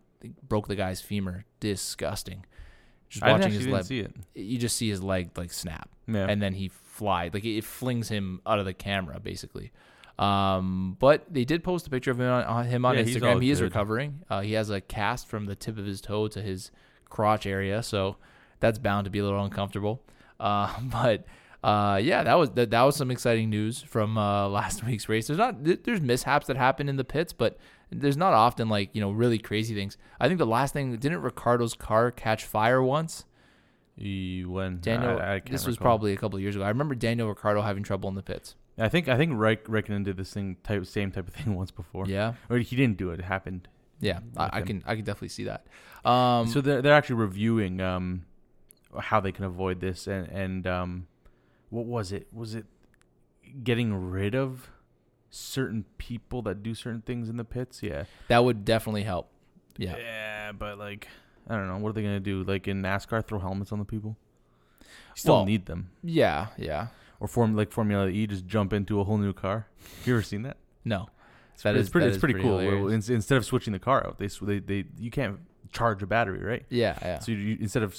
broke 0.48 0.68
the 0.68 0.76
guy's 0.76 1.02
femur. 1.02 1.46
Disgusting. 1.60 2.46
Just 3.10 3.24
I 3.24 3.32
watching 3.32 3.52
his 3.52 3.68
leg, 3.68 3.84
see 3.86 4.00
it. 4.02 4.16
you 4.36 4.58
just 4.60 4.76
see 4.78 4.88
his 4.90 5.02
leg 5.02 5.32
like 5.36 5.52
snap 5.52 5.90
Yeah. 6.08 6.28
and 6.30 6.40
then 6.42 6.54
he 6.54 6.68
flies 6.70 7.32
like 7.34 7.44
it 7.46 7.64
flings 7.64 8.08
him 8.10 8.40
out 8.46 8.60
of 8.60 8.66
the 8.66 8.74
camera 8.74 9.20
basically 9.20 9.72
um 10.20 10.96
but 11.00 11.26
they 11.34 11.44
did 11.46 11.64
post 11.64 11.88
a 11.88 11.90
picture 11.90 12.12
of 12.12 12.20
him 12.20 12.28
on, 12.30 12.44
on 12.44 12.66
him 12.66 12.86
on 12.86 12.96
Yeah, 12.98 13.04
instagram 13.04 13.42
he 13.42 13.50
is 13.50 13.60
good. 13.60 13.66
recovering 13.66 14.20
uh, 14.30 14.42
he 14.42 14.54
has 14.54 14.70
a 14.70 14.80
cast 14.82 15.28
from 15.28 15.46
the 15.46 15.56
tip 15.56 15.78
of 15.80 15.86
his 15.86 16.02
toe 16.02 16.28
to 16.28 16.42
his 16.42 16.70
crotch 17.10 17.46
area 17.48 17.82
so 17.82 18.18
that's 18.60 18.78
bound 18.78 19.06
to 19.06 19.10
be 19.10 19.20
a 19.20 19.24
little 19.24 19.44
uncomfortable 19.44 20.04
uh 20.40 20.72
but 20.84 21.26
uh 21.64 22.00
yeah 22.04 22.22
that 22.24 22.36
was 22.38 22.52
that, 22.52 22.70
that 22.70 22.82
was 22.84 22.96
some 22.96 23.10
exciting 23.12 23.50
news 23.50 23.82
from 23.82 24.18
uh 24.18 24.48
last 24.60 24.86
week's 24.86 25.08
race 25.10 25.28
there's 25.28 25.40
not 25.40 25.56
there's 25.64 26.02
mishaps 26.02 26.48
that 26.48 26.58
happen 26.58 26.88
in 26.90 26.96
the 26.98 27.04
pits 27.06 27.34
but 27.34 27.58
there's 27.92 28.18
not 28.18 28.34
often 28.34 28.70
like 28.70 28.90
you 28.94 29.02
know 29.02 29.12
really 29.12 29.38
crazy 29.40 29.74
things 29.74 29.98
i 30.20 30.28
think 30.28 30.38
the 30.38 30.46
last 30.46 30.74
thing 30.74 30.96
didn't 30.98 31.22
Ricciardo's 31.22 31.74
car 31.74 32.12
catch 32.12 32.44
fire 32.46 32.82
once 32.84 33.26
He 33.98 34.46
when 34.46 34.80
Daniel, 34.80 35.20
I, 35.20 35.36
I 35.36 35.40
this 35.40 35.66
was 35.68 35.78
probably 35.78 36.14
a 36.14 36.18
couple 36.18 36.38
of 36.38 36.42
years 36.42 36.56
ago. 36.56 36.64
I 36.64 36.70
remember 36.70 36.96
Daniel 36.96 37.28
Ricciardo 37.28 37.62
having 37.62 37.84
trouble 37.84 38.08
in 38.10 38.16
the 38.16 38.24
pits. 38.24 38.56
I 38.78 38.88
think 38.88 39.10
I 39.10 39.18
think 39.18 39.34
Reich, 39.36 39.66
Raikkonen 39.66 40.06
did 40.06 40.16
this 40.16 40.32
thing 40.34 40.56
type 40.64 40.86
same 40.86 41.12
type 41.12 41.28
of 41.28 41.34
thing 41.34 41.56
once 41.62 41.72
before. 41.72 42.06
Yeah, 42.08 42.36
Or 42.50 42.58
he 42.60 42.76
didn't 42.78 42.98
do 42.98 43.10
it. 43.12 43.20
It 43.20 43.26
happened. 43.26 43.68
yeah, 44.00 44.20
I, 44.38 44.60
I 44.60 44.62
can 44.62 44.84
I 44.86 44.96
can 44.96 45.04
definitely 45.04 45.30
see 45.30 45.44
that. 45.46 45.66
Um, 46.06 46.48
so 46.48 46.62
they're 46.62 46.82
they're 46.82 46.94
actually 46.94 47.18
reviewing 47.18 47.82
um 47.82 48.24
how 48.98 49.20
they 49.20 49.34
can 49.34 49.44
avoid 49.44 49.82
this 49.82 50.08
and 50.08 50.28
and 50.30 50.66
um 50.66 51.08
what 51.70 51.86
was 51.86 52.14
it? 52.14 52.28
Was 52.32 52.56
it 52.56 52.66
getting 53.64 53.94
rid 54.10 54.34
of 54.34 54.70
certain 55.30 55.86
people 55.98 56.42
that 56.44 56.64
do 56.64 56.74
certain 56.74 57.02
things 57.02 57.30
in 57.30 57.38
the 57.38 57.44
pits? 57.44 57.82
Yeah. 57.84 58.06
that 58.28 58.44
would 58.44 58.66
definitely 58.66 59.04
help. 59.04 59.30
Yeah, 59.78 59.96
Yeah, 59.98 60.52
but 60.52 60.78
like 60.78 61.08
I 61.48 61.56
don't 61.56 61.68
know. 61.68 61.78
What 61.78 61.90
are 61.90 61.94
they 61.94 62.02
gonna 62.04 62.20
do? 62.20 62.44
Like 62.44 62.68
in 62.68 62.82
NASCAR, 62.82 63.26
throw 63.26 63.40
helmets 63.40 63.72
on 63.72 63.80
the 63.80 63.86
people? 63.86 64.18
You 64.82 64.86
still 65.16 65.36
Well, 65.36 65.46
need 65.46 65.66
them. 65.66 65.90
yeah, 66.04 66.48
yeah. 66.58 66.88
Or 67.20 67.28
form 67.28 67.56
like 67.56 67.72
Formula 67.72 68.08
E, 68.08 68.28
just 68.28 68.46
jump 68.46 68.72
into 68.74 69.00
a 69.00 69.04
whole 69.04 69.18
new 69.18 69.34
car. 69.34 69.68
You 70.06 70.14
ever 70.14 70.22
seen 70.24 70.42
that? 70.44 70.58
No, 70.86 71.10
It's, 71.54 71.64
That 71.64 71.72
pretty- 71.72 71.80
is- 71.80 71.86
it's 71.88 71.92
pretty. 71.92 72.06
that 72.06 72.10
It's 72.14 72.20
pretty, 72.20 72.34
pretty 72.34 72.48
cool. 72.48 72.58
Where 72.58 72.78
hilarious. 72.78 73.10
in- 73.10 73.16
instead 73.16 73.38
of 73.38 73.46
switching 73.46 73.74
the 73.74 73.80
car 73.80 74.06
out, 74.06 74.18
they 74.20 74.28
they, 74.28 74.60
they 74.60 74.86
you 74.98 75.12
can't 75.12 75.40
charge 75.72 76.02
a 76.04 76.08
battery, 76.08 76.40
right? 76.44 76.66
yeah, 76.70 76.98
yeah. 77.02 77.20
So 77.20 77.32
you, 77.34 77.58
instead 77.60 77.84
of 77.84 77.96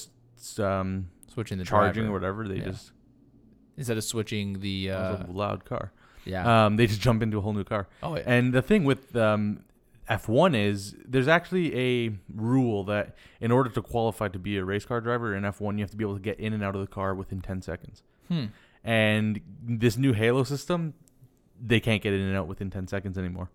um, 0.59 1.11
Switching 1.29 1.59
the 1.59 1.65
charging 1.65 2.05
driver. 2.05 2.11
or 2.11 2.13
whatever, 2.13 2.49
they 2.49 2.57
Yeah. 2.57 2.71
just 2.71 2.93
instead 3.77 3.97
of 3.99 4.05
switching 4.05 4.61
the 4.61 4.91
uh, 4.91 5.25
loud 5.29 5.65
car. 5.65 5.93
Yeah. 6.25 6.67
Um, 6.67 6.77
they 6.77 6.87
just 6.87 7.01
jump 7.01 7.23
into 7.23 7.39
a 7.39 7.41
whole 7.41 7.53
new 7.53 7.65
car. 7.65 7.89
oh 8.03 8.17
yeah. 8.17 8.23
And 8.27 8.53
the 8.53 8.63
thing 8.63 8.85
with 8.85 9.15
um, 9.17 9.65
F1 10.09 10.57
is 10.57 10.97
there's 11.07 11.29
actually 11.29 11.77
a 11.77 12.13
rule 12.35 12.85
that 12.85 13.15
in 13.41 13.53
order 13.53 13.71
to 13.71 13.81
qualify 13.83 14.29
to 14.29 14.39
be 14.39 14.57
a 14.57 14.65
race 14.65 14.85
car 14.85 15.01
driver 15.01 15.35
in 15.35 15.45
F1, 15.45 15.75
you 15.77 15.81
have 15.81 15.91
to 15.91 15.97
be 15.97 16.05
able 16.05 16.17
to 16.17 16.23
get 16.23 16.39
in 16.41 16.53
and 16.53 16.63
out 16.65 16.75
of 16.75 16.81
the 16.81 16.87
car 16.87 17.15
within 17.15 17.41
10 17.41 17.63
seconds. 17.63 18.03
hmm. 18.29 18.47
And 18.83 19.41
this 19.63 19.99
new 19.99 20.15
Halo 20.15 20.43
system, 20.43 20.95
they 21.61 21.81
can't 21.81 22.03
get 22.03 22.15
in 22.15 22.21
and 22.21 22.35
out 22.37 22.49
within 22.49 22.71
10 22.71 22.89
seconds 22.89 23.19
anymore. 23.19 23.51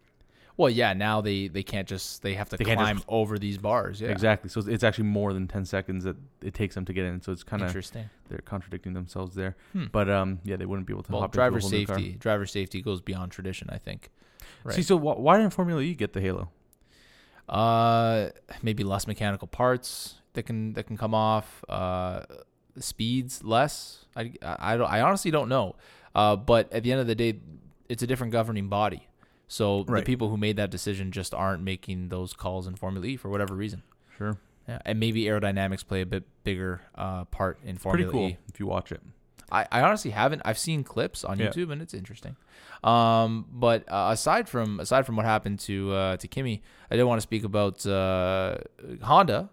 Well, 0.57 0.69
yeah. 0.69 0.93
Now 0.93 1.21
they 1.21 1.47
they 1.49 1.63
can't 1.63 1.87
just 1.87 2.21
they 2.21 2.33
have 2.35 2.47
to 2.49 2.57
They 2.57 2.63
climb 2.63 2.97
just- 2.97 3.09
over 3.09 3.37
these 3.37 3.57
bars. 3.57 3.99
Yeah, 4.01 4.09
Exactly. 4.09 4.49
So 4.49 4.61
it's 4.65 4.83
actually 4.83 5.05
more 5.09 5.33
than 5.33 5.47
10 5.47 5.65
seconds 5.65 6.03
that 6.05 6.15
it 6.41 6.53
takes 6.53 6.75
them 6.75 6.85
to 6.85 6.93
get 6.93 7.03
in. 7.05 7.21
So 7.21 7.31
it's 7.31 7.43
kind 7.43 7.61
of 7.61 7.67
Interesting. 7.67 8.09
they're 8.29 8.39
contradicting 8.39 8.93
themselves 8.93 9.35
there. 9.35 9.55
Hmm. 9.73 9.85
But 9.91 10.09
um, 10.09 10.39
yeah, 10.43 10.55
they 10.55 10.65
wouldn't 10.65 10.87
be 10.87 10.93
able 10.93 11.03
to 11.03 11.11
Well, 11.11 11.21
hop 11.21 11.31
driver 11.33 11.57
into 11.57 11.67
a 11.67 11.69
whole 11.69 11.79
new 11.79 11.85
car. 11.85 11.97
safety. 11.97 12.11
Driver 12.17 12.45
safety 12.45 12.81
goes 12.81 13.01
beyond 13.01 13.31
tradition. 13.31 13.69
I 13.71 13.77
think. 13.77 14.09
Right. 14.63 14.75
See, 14.75 14.81
so 14.81 14.97
wh- 14.97 15.19
why 15.19 15.37
didn't 15.37 15.53
Formula 15.53 15.81
E 15.81 15.93
get 15.93 16.13
the 16.13 16.21
Halo? 16.21 16.49
Uh, 17.47 18.29
maybe 18.63 18.83
less 18.83 19.05
mechanical 19.07 19.47
parts 19.47 20.15
that 20.33 20.43
can 20.43 20.73
that 20.73 20.87
can 20.87 20.97
come 20.97 21.13
off. 21.13 21.63
Uh, 21.69 22.21
speeds 22.79 23.43
less. 23.43 24.05
I, 24.15 24.31
I, 24.41 24.77
don't, 24.77 24.89
I 24.89 25.01
honestly 25.01 25.31
don't 25.31 25.49
know. 25.49 25.75
Uh, 26.13 26.35
but 26.35 26.71
at 26.73 26.83
the 26.83 26.91
end 26.91 27.01
of 27.01 27.07
the 27.07 27.15
day, 27.15 27.39
it's 27.89 28.01
a 28.03 28.07
different 28.07 28.31
governing 28.31 28.67
body. 28.69 29.07
So 29.47 29.83
the 29.83 30.01
people 30.01 30.29
who 30.29 30.37
made 30.37 30.55
that 30.57 30.71
decision 30.71 31.11
just 31.11 31.33
aren't 31.33 31.61
making 31.63 32.09
those 32.09 32.33
calls 32.33 32.65
in 32.67 32.75
Formula 32.75 33.05
E 33.05 33.15
for 33.17 33.29
whatever 33.29 33.53
reason. 33.55 33.83
Sure. 34.17 34.37
Yeah, 34.67 34.79
and 34.85 34.99
maybe 34.99 35.25
aerodynamics 35.25 35.85
play 35.85 36.01
a 36.01 36.05
bit 36.07 36.23
bigger 36.43 36.81
uh, 36.95 37.25
part 37.25 37.59
in 37.61 37.77
Pretty 37.77 38.03
Formula 38.03 38.11
cool 38.11 38.27
E. 38.29 38.37
if 38.49 38.59
you 38.59 38.65
watch 38.65 38.91
it. 38.91 39.01
I, 39.51 39.67
I 39.71 39.81
honestly 39.81 40.09
haven't. 40.09 40.41
I've 40.43 40.57
seen 40.57 40.83
clips 40.83 41.23
on 41.23 41.37
Yeah. 41.37 41.49
YouTube 41.49 41.71
and 41.71 41.79
it's 41.79 41.93
interesting. 41.93 42.35
Um, 42.83 43.45
but 43.51 43.83
uh, 43.87 44.09
aside 44.11 44.49
from 44.49 44.79
aside 44.79 45.05
from 45.05 45.15
what 45.17 45.25
happened 45.27 45.59
to 45.61 45.91
uh, 45.93 46.17
to 46.17 46.27
Kimi, 46.27 46.63
I 46.89 46.95
did 46.95 47.03
want 47.03 47.17
to 47.19 47.21
speak 47.21 47.43
about 47.43 47.85
uh, 47.85 48.57
Honda 49.03 49.49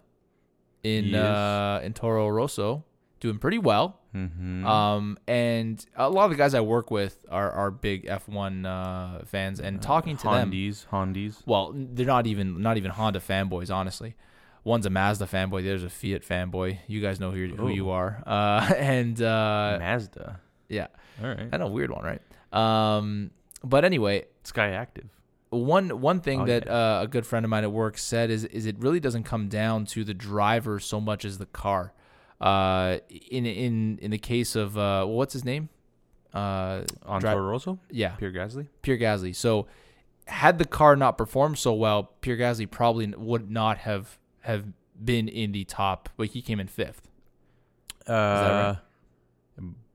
in 0.83 1.05
Yes. 1.09 1.23
uh, 1.23 1.81
in 1.83 1.93
Toro 1.93 2.27
Rosso 2.29 2.83
doing 3.23 3.39
pretty 3.39 3.57
well. 3.57 3.99
Mm-hmm. 4.13 4.65
Um, 4.67 5.17
and 5.27 5.83
a 5.95 6.09
lot 6.09 6.25
of 6.25 6.29
the 6.31 6.37
guys 6.37 6.53
I 6.53 6.61
work 6.61 6.91
with 6.91 7.25
are 7.31 7.49
are 7.51 7.71
big 7.71 8.05
F1 8.05 8.65
uh, 8.65 9.25
fans, 9.25 9.59
and 9.59 9.81
talking 9.81 10.17
to 10.17 10.23
them, 10.25 10.51
Hondies, 10.51 10.85
Hondies. 10.91 11.41
well, 11.47 11.73
they're 11.75 12.05
not 12.05 12.27
even 12.27 12.61
not 12.61 12.77
even 12.77 12.91
Honda 12.91 13.19
fanboys, 13.19 13.73
honestly. 13.73 14.13
One's 14.65 14.85
a 14.85 14.89
Mazda 14.89 15.25
fanboy, 15.25 15.63
there's 15.63 15.83
a 15.83 15.89
Fiat 15.89 16.21
fanboy. 16.21 16.77
You 16.87 17.01
guys 17.01 17.19
know 17.19 17.31
who, 17.31 17.37
you 17.37 17.55
who 17.55 17.69
you 17.69 17.89
are. 17.89 18.21
Uh, 18.27 18.73
and 18.77 19.21
uh, 19.21 19.77
Mazda. 19.79 20.39
yeah, 20.69 20.87
All 21.21 21.27
right. 21.29 21.49
I 21.51 21.57
know, 21.57 21.67
weird 21.67 21.91
one, 21.91 22.03
right? 22.05 22.21
Um, 22.53 23.31
but 23.63 23.83
anyway, 23.83 24.25
Skyactiv. 24.43 25.05
one 25.49 25.99
one 26.01 26.19
thing 26.21 26.41
Oh, 26.41 26.45
that 26.45 26.65
yeah. 26.65 26.99
uh, 26.99 27.03
a 27.03 27.07
good 27.07 27.25
friend 27.25 27.45
of 27.45 27.49
mine 27.49 27.63
at 27.63 27.71
work 27.71 27.97
said 27.97 28.29
is 28.29 28.45
is 28.45 28.65
it 28.65 28.77
really 28.79 28.99
doesn't 28.99 29.23
come 29.23 29.47
down 29.49 29.85
to 29.87 30.03
the 30.03 30.13
driver 30.13 30.79
so 30.79 31.01
much 31.01 31.25
as 31.25 31.39
the 31.39 31.45
car. 31.47 31.93
Uh, 32.43 32.99
in 33.31 33.45
in 33.45 33.97
in 34.01 34.11
the 34.11 34.17
case 34.17 34.55
of 34.57 34.77
uh, 34.77 35.05
what's 35.05 35.31
his 35.33 35.45
name? 35.45 35.69
Uh, 36.33 36.81
On 37.05 37.21
Dri- 37.21 37.29
Toro 37.31 37.79
yeah, 37.89 38.09
Pierre 38.15 38.31
Gasly? 38.33 38.67
Pierre 38.81 38.97
Gasly. 38.97 39.33
So, 39.35 39.67
had 40.25 40.57
the 40.57 40.65
car 40.65 40.95
not 40.97 41.17
performed 41.17 41.57
so 41.57 41.73
well, 41.73 42.11
Pierre 42.21 42.35
Gasly 42.37 42.69
probably 42.69 43.07
would 43.15 43.49
not 43.49 43.77
have 43.79 44.17
have 44.41 44.65
been 45.01 45.29
in 45.29 45.53
the 45.53 45.63
top. 45.63 46.09
But 46.17 46.29
he 46.29 46.41
came 46.41 46.59
in 46.59 46.67
fifth. 46.67 47.07
Uh, 48.07 48.75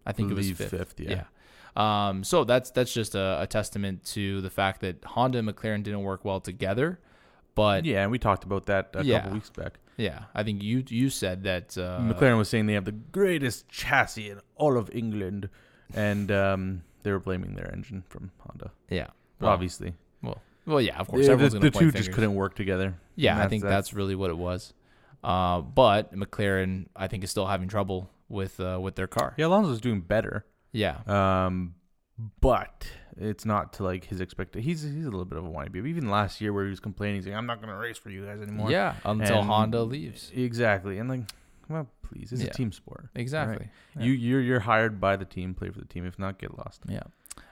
I 0.06 0.12
think 0.12 0.30
it 0.30 0.34
was 0.34 0.50
fifth. 0.52 0.70
fifth, 0.70 0.94
yeah. 0.98 1.24
yeah. 1.76 2.08
Um, 2.08 2.24
so 2.24 2.44
that's 2.44 2.70
that's 2.70 2.92
just 2.94 3.14
a, 3.14 3.38
a 3.42 3.46
testament 3.46 4.04
to 4.14 4.40
the 4.40 4.50
fact 4.50 4.80
that 4.80 5.04
Honda 5.04 5.38
and 5.38 5.48
McLaren 5.48 5.82
didn't 5.82 6.02
work 6.02 6.24
well 6.24 6.40
together. 6.40 6.98
But 7.54 7.84
yeah, 7.84 7.94
yeah, 7.94 8.02
and 8.04 8.10
we 8.10 8.18
talked 8.18 8.44
about 8.44 8.66
that 8.66 8.90
a 8.94 9.04
Yeah. 9.04 9.18
couple 9.20 9.34
weeks 9.34 9.50
back. 9.50 9.80
I 10.34 10.42
think 10.42 10.62
you 10.62 10.84
you 10.88 11.10
said 11.10 11.42
that 11.44 11.76
uh, 11.76 11.98
McLaren 12.00 12.38
was 12.38 12.48
saying 12.48 12.66
they 12.66 12.74
have 12.74 12.84
the 12.84 12.92
greatest 12.92 13.68
chassis 13.68 14.30
in 14.30 14.40
all 14.56 14.76
of 14.76 14.90
England, 14.92 15.48
and 15.94 16.30
um, 16.30 16.82
they 17.02 17.10
were 17.12 17.18
blaming 17.20 17.54
their 17.54 17.70
engine 17.72 18.04
from 18.08 18.30
Honda. 18.38 18.70
Yeah. 18.88 19.08
Well, 19.40 19.50
obviously, 19.50 19.94
well, 20.68 20.82
yeah, 20.82 20.98
of 20.98 21.08
course. 21.08 21.26
Yeah, 21.26 21.34
the, 21.36 21.48
the 21.48 21.70
two 21.70 21.70
point 21.70 21.94
just 21.94 22.12
couldn't 22.12 22.34
work 22.34 22.54
together. 22.54 22.94
Yeah, 23.16 23.42
I 23.42 23.48
think 23.48 23.62
that's, 23.64 23.94
really 23.94 24.14
what 24.14 24.30
it 24.30 24.36
was. 24.36 24.74
Uh, 25.24 25.62
but 25.62 26.14
McLaren, 26.14 26.86
I 26.94 27.08
think, 27.08 27.24
is 27.24 27.30
still 27.30 27.46
having 27.46 27.68
trouble 27.68 28.10
with 28.28 28.60
uh, 28.60 28.78
with 28.80 28.94
their 28.94 29.06
car. 29.06 29.34
Yeah, 29.38 29.46
Alonso's 29.46 29.80
doing 29.80 30.02
better, 30.02 30.44
Yeah. 30.72 30.98
um, 31.06 31.74
but 32.40 32.86
it's 33.20 33.44
not 33.44 33.72
to 33.74 33.82
like 33.84 34.04
his 34.04 34.20
expected. 34.20 34.62
He's 34.62 34.82
he's 34.82 35.06
a 35.06 35.10
little 35.10 35.24
bit 35.24 35.38
of 35.38 35.44
a 35.44 35.50
whiny 35.50 35.68
baby. 35.70 35.90
Even 35.90 36.10
last 36.10 36.40
year, 36.40 36.52
where 36.52 36.64
he 36.64 36.70
was 36.70 36.80
complaining, 36.80 37.22
saying, 37.22 37.36
"I'm 37.36 37.46
not 37.46 37.60
going 37.60 37.68
to 37.68 37.76
race 37.76 37.98
for 37.98 38.10
you 38.10 38.24
guys 38.24 38.40
anymore." 38.40 38.70
Yeah. 38.70 38.94
Until 39.04 39.38
And- 39.40 39.46
Honda 39.48 39.82
leaves. 39.82 40.30
exactly. 40.34 40.98
And 40.98 41.08
like, 41.08 41.20
well, 41.68 41.88
please, 42.02 42.32
it's 42.32 42.42
Yeah. 42.42 42.48
a 42.48 42.52
team 42.54 42.72
sport. 42.72 43.08
Exactly. 43.14 43.68
Yeah. 43.96 44.04
You 44.04 44.12
you're 44.12 44.40
you're 44.40 44.60
hired 44.60 45.00
by 45.00 45.16
the 45.16 45.24
team, 45.24 45.54
play 45.54 45.70
for 45.70 45.78
the 45.80 45.86
team. 45.86 46.06
If 46.06 46.18
not, 46.18 46.38
get 46.38 46.56
lost. 46.56 46.82
Yeah. 46.88 47.02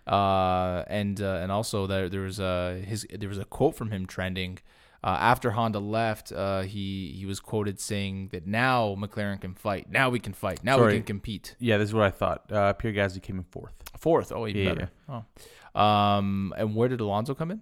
Uh, 0.07 0.85
and 0.89 1.21
uh, 1.21 1.41
and 1.43 1.51
also 1.51 1.87
there 1.87 2.09
there 2.09 2.21
was 2.23 2.39
a 2.39 2.81
his 2.87 3.07
there 3.13 3.29
was 3.29 3.39
a 3.39 3.45
quote 3.45 3.75
from 3.77 3.91
him 3.91 4.07
trending. 4.07 4.59
Uh, 5.05 5.09
after 5.21 5.51
Honda 5.53 5.79
left, 5.79 6.33
uh, 6.33 6.63
he 6.63 7.15
he 7.17 7.27
was 7.27 7.39
quoted 7.41 7.79
saying 7.81 8.29
that 8.33 8.47
now 8.47 8.97
McLaren 8.99 9.41
can 9.41 9.55
fight. 9.55 9.91
Now 9.91 10.11
we 10.11 10.19
can 10.19 10.33
fight. 10.33 10.65
Now 10.65 10.77
Sorry. 10.77 10.93
we 10.95 10.99
can 10.99 11.05
compete. 11.07 11.55
Yeah, 11.59 11.79
this 11.79 11.89
is 11.91 11.95
what 11.95 12.05
I 12.05 12.11
thought. 12.11 12.51
Uh, 12.51 12.73
Pierre 12.73 12.95
Gasly 12.95 13.23
came 13.23 13.39
in 13.39 13.45
fourth, 13.45 13.75
Fourth. 13.99 14.33
Oh, 14.33 14.47
even 14.47 14.63
Yeah, 14.63 14.75
better. 14.75 14.91
Oh. 15.09 15.81
Um, 15.81 16.55
and 16.57 16.75
where 16.75 16.89
did 16.89 17.01
Alonso 17.01 17.35
come 17.35 17.51
in? 17.51 17.61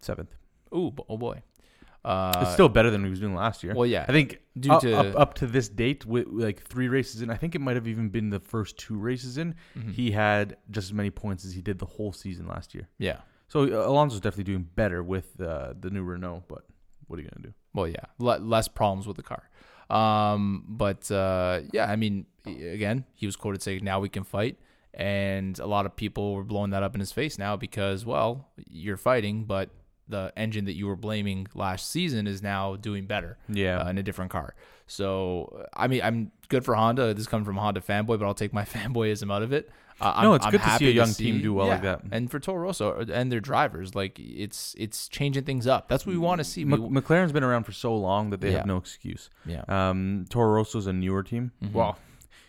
seventh. 0.00 0.34
Ooh, 0.74 0.92
oh 1.08 1.16
boy. 1.16 1.42
Uh, 2.04 2.32
it's 2.42 2.52
still 2.54 2.68
better 2.68 2.90
than 2.90 3.04
he 3.04 3.10
was 3.10 3.20
doing 3.20 3.34
last 3.34 3.62
year. 3.62 3.74
well, 3.74 3.86
yeah. 3.86 4.04
I 4.08 4.12
think 4.12 4.40
due 4.58 4.72
up, 4.72 4.80
to 4.80 4.96
up 4.96 5.14
up 5.16 5.34
to 5.34 5.46
this 5.46 5.68
date, 5.68 6.04
with 6.04 6.26
like 6.28 6.60
three 6.62 6.88
races 6.88 7.22
in, 7.22 7.30
I 7.30 7.36
think 7.36 7.54
it 7.54 7.60
might 7.60 7.76
have 7.76 7.86
even 7.86 8.08
been 8.08 8.30
the 8.30 8.40
first 8.40 8.76
two 8.76 8.96
races 8.96 9.38
in. 9.38 9.54
Mhm. 9.78 9.92
He 9.92 10.10
had 10.10 10.56
just 10.72 10.86
as 10.88 10.92
many 10.92 11.10
points 11.10 11.44
as 11.44 11.52
he 11.52 11.62
did 11.62 11.78
the 11.78 11.86
whole 11.86 12.12
season 12.12 12.48
last 12.48 12.74
year. 12.74 12.88
yeah. 12.98 13.18
So 13.52 13.64
uh, 13.64 13.86
Alonso's 13.86 14.20
definitely 14.20 14.50
doing 14.50 14.66
better 14.74 15.02
with 15.02 15.38
uh, 15.38 15.74
the 15.78 15.90
new 15.90 16.02
Renault. 16.02 16.44
But 16.48 16.64
what 17.06 17.18
are 17.18 17.22
you 17.22 17.28
gonna 17.28 17.48
do? 17.48 17.54
Well, 17.74 17.86
yeah, 17.86 18.06
le- 18.18 18.38
less 18.38 18.66
problems 18.66 19.06
with 19.06 19.18
the 19.18 19.22
car. 19.22 19.50
Um, 19.90 20.64
but 20.66 21.10
uh, 21.10 21.60
yeah, 21.70 21.84
I 21.84 21.96
mean, 21.96 22.24
again, 22.46 23.04
he 23.12 23.26
was 23.26 23.36
quoted 23.36 23.60
saying, 23.60 23.84
"Now 23.84 24.00
we 24.00 24.08
can 24.08 24.24
fight," 24.24 24.56
and 24.94 25.58
a 25.58 25.66
lot 25.66 25.84
of 25.84 25.94
people 25.96 26.34
were 26.34 26.44
blowing 26.44 26.70
that 26.70 26.82
up 26.82 26.94
in 26.94 27.00
his 27.00 27.12
face 27.12 27.38
now 27.38 27.58
because, 27.58 28.06
well, 28.06 28.48
you're 28.56 28.96
fighting, 28.96 29.44
but 29.44 29.68
the 30.08 30.32
engine 30.34 30.64
that 30.64 30.74
you 30.74 30.86
were 30.86 30.96
blaming 30.96 31.46
last 31.54 31.90
season 31.90 32.26
is 32.26 32.42
now 32.42 32.76
doing 32.76 33.04
better 33.06 33.36
Yeah, 33.48 33.82
uh, 33.82 33.90
in 33.90 33.98
a 33.98 34.02
different 34.02 34.30
car. 34.30 34.54
So, 34.92 35.66
I 35.74 35.88
mean, 35.88 36.02
I'm 36.02 36.30
good 36.48 36.64
for 36.64 36.74
Honda. 36.74 37.14
This 37.14 37.22
is 37.22 37.26
coming 37.28 37.44
from 37.44 37.56
a 37.56 37.60
Honda 37.60 37.80
fanboy, 37.80 38.18
but 38.18 38.22
I'll 38.22 38.34
take 38.34 38.52
my 38.52 38.64
fanboyism 38.76 39.32
out 39.32 39.42
of 39.42 39.52
it. 39.52 39.70
Uh, 40.00 40.12
I'm, 40.16 40.24
No, 40.24 40.34
it's 40.34 40.44
I'm 40.44 40.52
good 40.52 40.62
to 40.62 40.70
see 40.78 40.88
a 40.88 40.90
young 40.90 41.12
team 41.12 41.40
do 41.40 41.54
well 41.54 41.68
like 41.68 41.82
that. 41.82 42.02
And 42.10 42.30
for 42.30 42.38
Toro 42.40 42.62
Rosso 42.64 43.04
and 43.12 43.30
their 43.32 43.40
drivers, 43.40 43.94
like 43.94 44.18
it's 44.18 44.74
it's 44.78 45.08
changing 45.08 45.44
things 45.44 45.66
up. 45.66 45.88
That's 45.88 46.04
what 46.06 46.12
we 46.12 46.18
want 46.18 46.38
to 46.40 46.44
see. 46.44 46.64
We, 46.64 46.76
McLaren's 46.76 47.32
been 47.32 47.44
around 47.44 47.64
for 47.64 47.72
so 47.72 47.94
long 47.96 48.30
that 48.30 48.40
they 48.40 48.50
Yeah. 48.50 48.58
have 48.58 48.66
no 48.66 48.76
excuse. 48.78 49.30
yeah, 49.46 49.64
Um, 49.68 50.24
Toro 50.28 50.50
Rosso's 50.52 50.86
a 50.86 50.92
newer 50.92 51.22
team. 51.22 51.52
Mhm. 51.62 51.72
Well, 51.72 51.98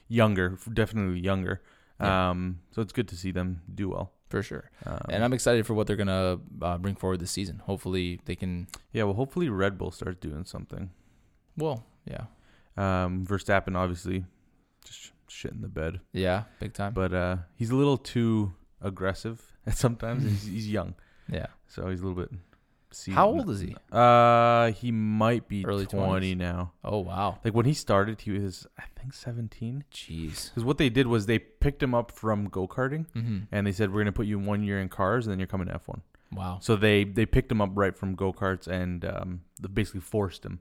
younger, 0.07 0.57
definitely 0.73 1.19
younger. 1.19 1.61
Yeah. 2.01 2.31
Um, 2.31 2.59
so 2.71 2.81
it's 2.81 2.91
good 2.93 3.07
to 3.09 3.15
see 3.15 3.31
them 3.31 3.61
do 3.73 3.89
well. 3.89 4.11
for 4.29 4.41
sure. 4.41 4.71
Um, 4.87 4.97
and 5.09 5.23
I'm 5.23 5.31
excited 5.31 5.67
for 5.67 5.75
what 5.75 5.85
they're 5.85 5.95
gonna 5.95 6.39
uh, 6.61 6.77
bring 6.79 6.95
forward 6.95 7.19
this 7.19 7.29
season. 7.29 7.59
Hopefully, 7.65 8.19
they 8.25 8.35
can. 8.35 8.67
yeah, 8.91 9.03
well, 9.03 9.13
hopefully 9.13 9.47
Red 9.47 9.77
Bull 9.77 9.91
starts 9.91 10.17
doing 10.19 10.43
something. 10.43 10.89
Well, 11.55 11.85
yeah, 12.05 12.25
Um, 12.77 13.25
Verstappen 13.25 13.75
obviously 13.75 14.25
just 14.85 15.11
shit 15.27 15.51
in 15.51 15.61
the 15.61 15.67
bed, 15.67 15.99
yeah, 16.11 16.43
big 16.59 16.73
time. 16.73 16.93
but 16.93 17.13
uh, 17.13 17.37
he's 17.55 17.69
a 17.71 17.75
little 17.75 17.97
too 17.97 18.53
aggressive. 18.81 19.41
Sometimes 19.73 20.23
he's, 20.29 20.43
he's 20.45 20.67
young, 20.69 20.95
yeah, 21.31 21.47
so 21.67 21.87
he's 21.89 22.01
a 22.01 22.05
little 22.05 22.21
bit. 22.23 22.31
How 23.09 23.27
old 23.27 23.49
is 23.49 23.59
he? 23.59 23.75
Uh, 23.91 24.69
he 24.71 24.91
might 24.91 25.47
be 25.47 25.65
Early 25.65 25.87
twenty 25.87 26.35
20s? 26.35 26.37
now. 26.37 26.73
Oh 26.83 26.99
wow, 26.99 27.39
Like 27.43 27.55
when 27.55 27.65
he 27.65 27.73
started, 27.73 28.21
he 28.21 28.29
was 28.31 28.67
I 28.77 28.83
think 28.99 29.13
seventeen. 29.15 29.83
jeez. 29.91 30.49
Because 30.49 30.63
what 30.63 30.77
they 30.77 30.89
did 30.89 31.07
was 31.07 31.25
they 31.25 31.39
picked 31.39 31.81
him 31.81 31.95
up 31.95 32.11
from 32.11 32.45
go 32.49 32.67
karting, 32.67 33.07
hmm 33.13 33.39
and 33.51 33.65
they 33.65 33.71
said 33.71 33.91
we're 33.91 34.01
gonna 34.01 34.11
put 34.11 34.27
you 34.27 34.37
one 34.37 34.61
year 34.63 34.79
in 34.79 34.89
cars, 34.89 35.25
and 35.25 35.31
then 35.31 35.39
you're 35.39 35.47
coming 35.47 35.67
to 35.69 35.73
F 35.73 35.87
one. 35.87 36.01
Wow. 36.31 36.59
So 36.61 36.75
they 36.75 37.03
they 37.03 37.25
picked 37.25 37.51
him 37.51 37.61
up 37.61 37.71
right 37.73 37.95
from 37.97 38.13
go 38.13 38.31
karts 38.31 38.67
and 38.67 39.03
um, 39.05 39.41
basically 39.73 40.01
forced 40.01 40.45
him. 40.45 40.59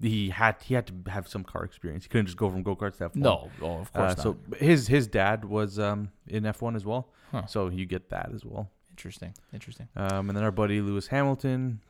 He 0.00 0.30
had 0.30 0.56
he 0.62 0.74
had 0.74 0.86
to 0.86 1.10
have 1.10 1.28
some 1.28 1.44
car 1.44 1.62
experience. 1.64 2.04
He 2.04 2.08
couldn't 2.08 2.26
just 2.26 2.38
go 2.38 2.48
from 2.48 2.62
go 2.62 2.74
karts 2.74 2.96
to 2.98 3.04
F 3.04 3.14
one. 3.14 3.22
No, 3.22 3.50
oh, 3.60 3.78
of 3.80 3.92
course 3.92 4.12
Uh, 4.12 4.14
not. 4.14 4.18
so 4.20 4.36
his 4.58 4.86
his 4.88 5.06
dad 5.06 5.44
was 5.44 5.78
um, 5.78 6.10
in 6.26 6.46
F 6.46 6.62
one 6.62 6.74
as 6.76 6.84
well. 6.86 7.08
Huh. 7.32 7.46
So 7.46 7.68
you 7.68 7.84
get 7.86 8.08
that 8.10 8.30
as 8.34 8.44
well. 8.44 8.70
interesting, 8.90 9.34
interesting. 9.52 9.88
Um, 9.96 10.28
and 10.30 10.36
then 10.36 10.42
our 10.44 10.50
buddy 10.50 10.80
Lewis 10.80 11.06
Hamilton 11.08 11.80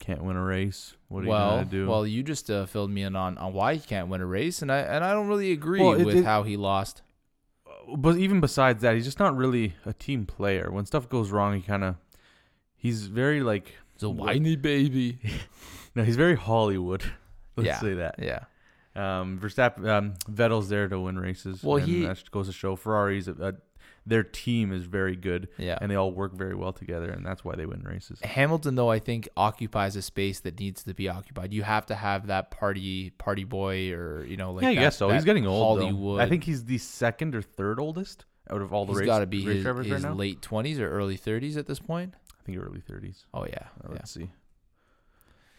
can't 0.00 0.22
win 0.24 0.36
a 0.36 0.42
race. 0.44 0.94
What 1.08 1.20
are 1.20 1.24
you 1.24 1.30
well, 1.30 1.50
gonna 1.58 1.64
do? 1.66 1.86
well, 1.88 2.06
you 2.06 2.22
just 2.24 2.50
uh, 2.50 2.66
filled 2.66 2.90
me 2.90 3.02
in 3.04 3.14
on, 3.16 3.38
on 3.38 3.52
why 3.52 3.74
he 3.74 3.80
can't 3.80 4.08
win 4.08 4.20
a 4.20 4.26
race, 4.26 4.60
and 4.60 4.70
I 4.72 4.78
and 4.78 5.04
I 5.04 5.12
don't 5.12 5.28
really 5.28 5.52
agree 5.52 5.80
Well, 5.80 5.92
it- 5.94 6.04
with 6.04 6.16
it- 6.16 6.24
how 6.24 6.42
he 6.42 6.56
lost. 6.56 7.02
but 7.96 8.16
even 8.16 8.40
besides 8.40 8.82
that, 8.82 8.94
he's 8.96 9.04
just 9.04 9.18
not 9.20 9.36
really 9.36 9.74
a 9.86 9.92
team 9.92 10.26
player. 10.26 10.70
When 10.72 10.86
stuff 10.86 11.08
goes 11.08 11.30
wrong, 11.30 11.54
he 11.54 11.62
kind 11.62 11.84
of 11.84 11.94
he's 12.76 13.06
very 13.06 13.42
like 13.42 13.74
It's 13.94 14.02
a 14.02 14.10
whiny 14.10 14.56
baby. 14.56 15.18
no, 15.94 16.02
he's 16.02 16.16
very 16.16 16.34
Hollywood. 16.36 17.04
Let's 17.56 17.66
Yeah. 17.66 17.80
say 17.80 17.94
that. 17.94 18.16
yeah. 18.18 18.40
Um, 18.96 19.40
Verstappen, 19.42 19.88
um, 19.88 20.14
Vettel's 20.30 20.68
there 20.68 20.88
to 20.88 21.00
win 21.00 21.18
races. 21.18 21.62
Well, 21.64 21.78
and 21.78 21.86
he- 21.88 22.06
that 22.06 22.30
goes 22.30 22.46
to 22.46 22.52
show 22.52 22.76
Ferrari's 22.76 23.28
uh, 23.28 23.52
their 24.06 24.22
team 24.22 24.70
is 24.72 24.84
very 24.84 25.16
good, 25.16 25.48
Yeah. 25.56 25.78
and 25.80 25.90
they 25.90 25.96
all 25.96 26.12
work 26.12 26.34
very 26.34 26.54
well 26.54 26.72
together, 26.74 27.10
and 27.10 27.24
that's 27.24 27.42
why 27.44 27.56
they 27.56 27.64
win 27.66 27.80
races. 27.82 28.20
Hamilton, 28.20 28.74
though, 28.74 28.90
I 28.90 28.98
think 28.98 29.28
occupies 29.36 29.96
a 29.96 30.02
space 30.02 30.40
that 30.40 30.60
needs 30.60 30.82
to 30.84 30.92
be 30.94 31.08
occupied. 31.08 31.52
You 31.54 31.62
have 31.62 31.86
to 31.86 31.94
have 31.94 32.26
that 32.28 32.50
party 32.50 33.10
party 33.10 33.44
boy, 33.44 33.92
or 33.92 34.24
you 34.26 34.36
know, 34.36 34.52
like 34.52 34.62
yeah, 34.62 34.68
I 34.68 34.74
that- 34.74 34.80
guess 34.82 34.96
so. 34.96 35.08
He's 35.10 35.24
getting 35.24 35.46
old. 35.46 35.78
though. 35.80 35.86
Hollywood. 35.86 36.20
I 36.20 36.28
think 36.28 36.44
he's 36.44 36.64
the 36.66 36.78
second 36.78 37.34
or 37.34 37.40
third 37.42 37.80
oldest 37.80 38.26
out 38.50 38.60
of 38.60 38.72
all 38.74 38.84
the 38.84 38.92
he's 38.92 39.00
race, 39.00 39.06
got 39.06 39.20
to 39.20 39.26
be 39.26 39.42
his, 39.42 39.64
his 39.64 40.04
right 40.04 40.14
late 40.16 40.42
twenties 40.42 40.78
or 40.78 40.88
early 40.90 41.16
thirties 41.16 41.56
at 41.56 41.66
this 41.66 41.78
point. 41.80 42.14
I 42.38 42.42
think 42.44 42.58
early 42.58 42.80
thirties. 42.80 43.24
Oh 43.32 43.44
yeah, 43.46 43.54
Uh, 43.82 43.88
yeah. 43.88 43.92
Let's 43.94 44.10
see. 44.12 44.28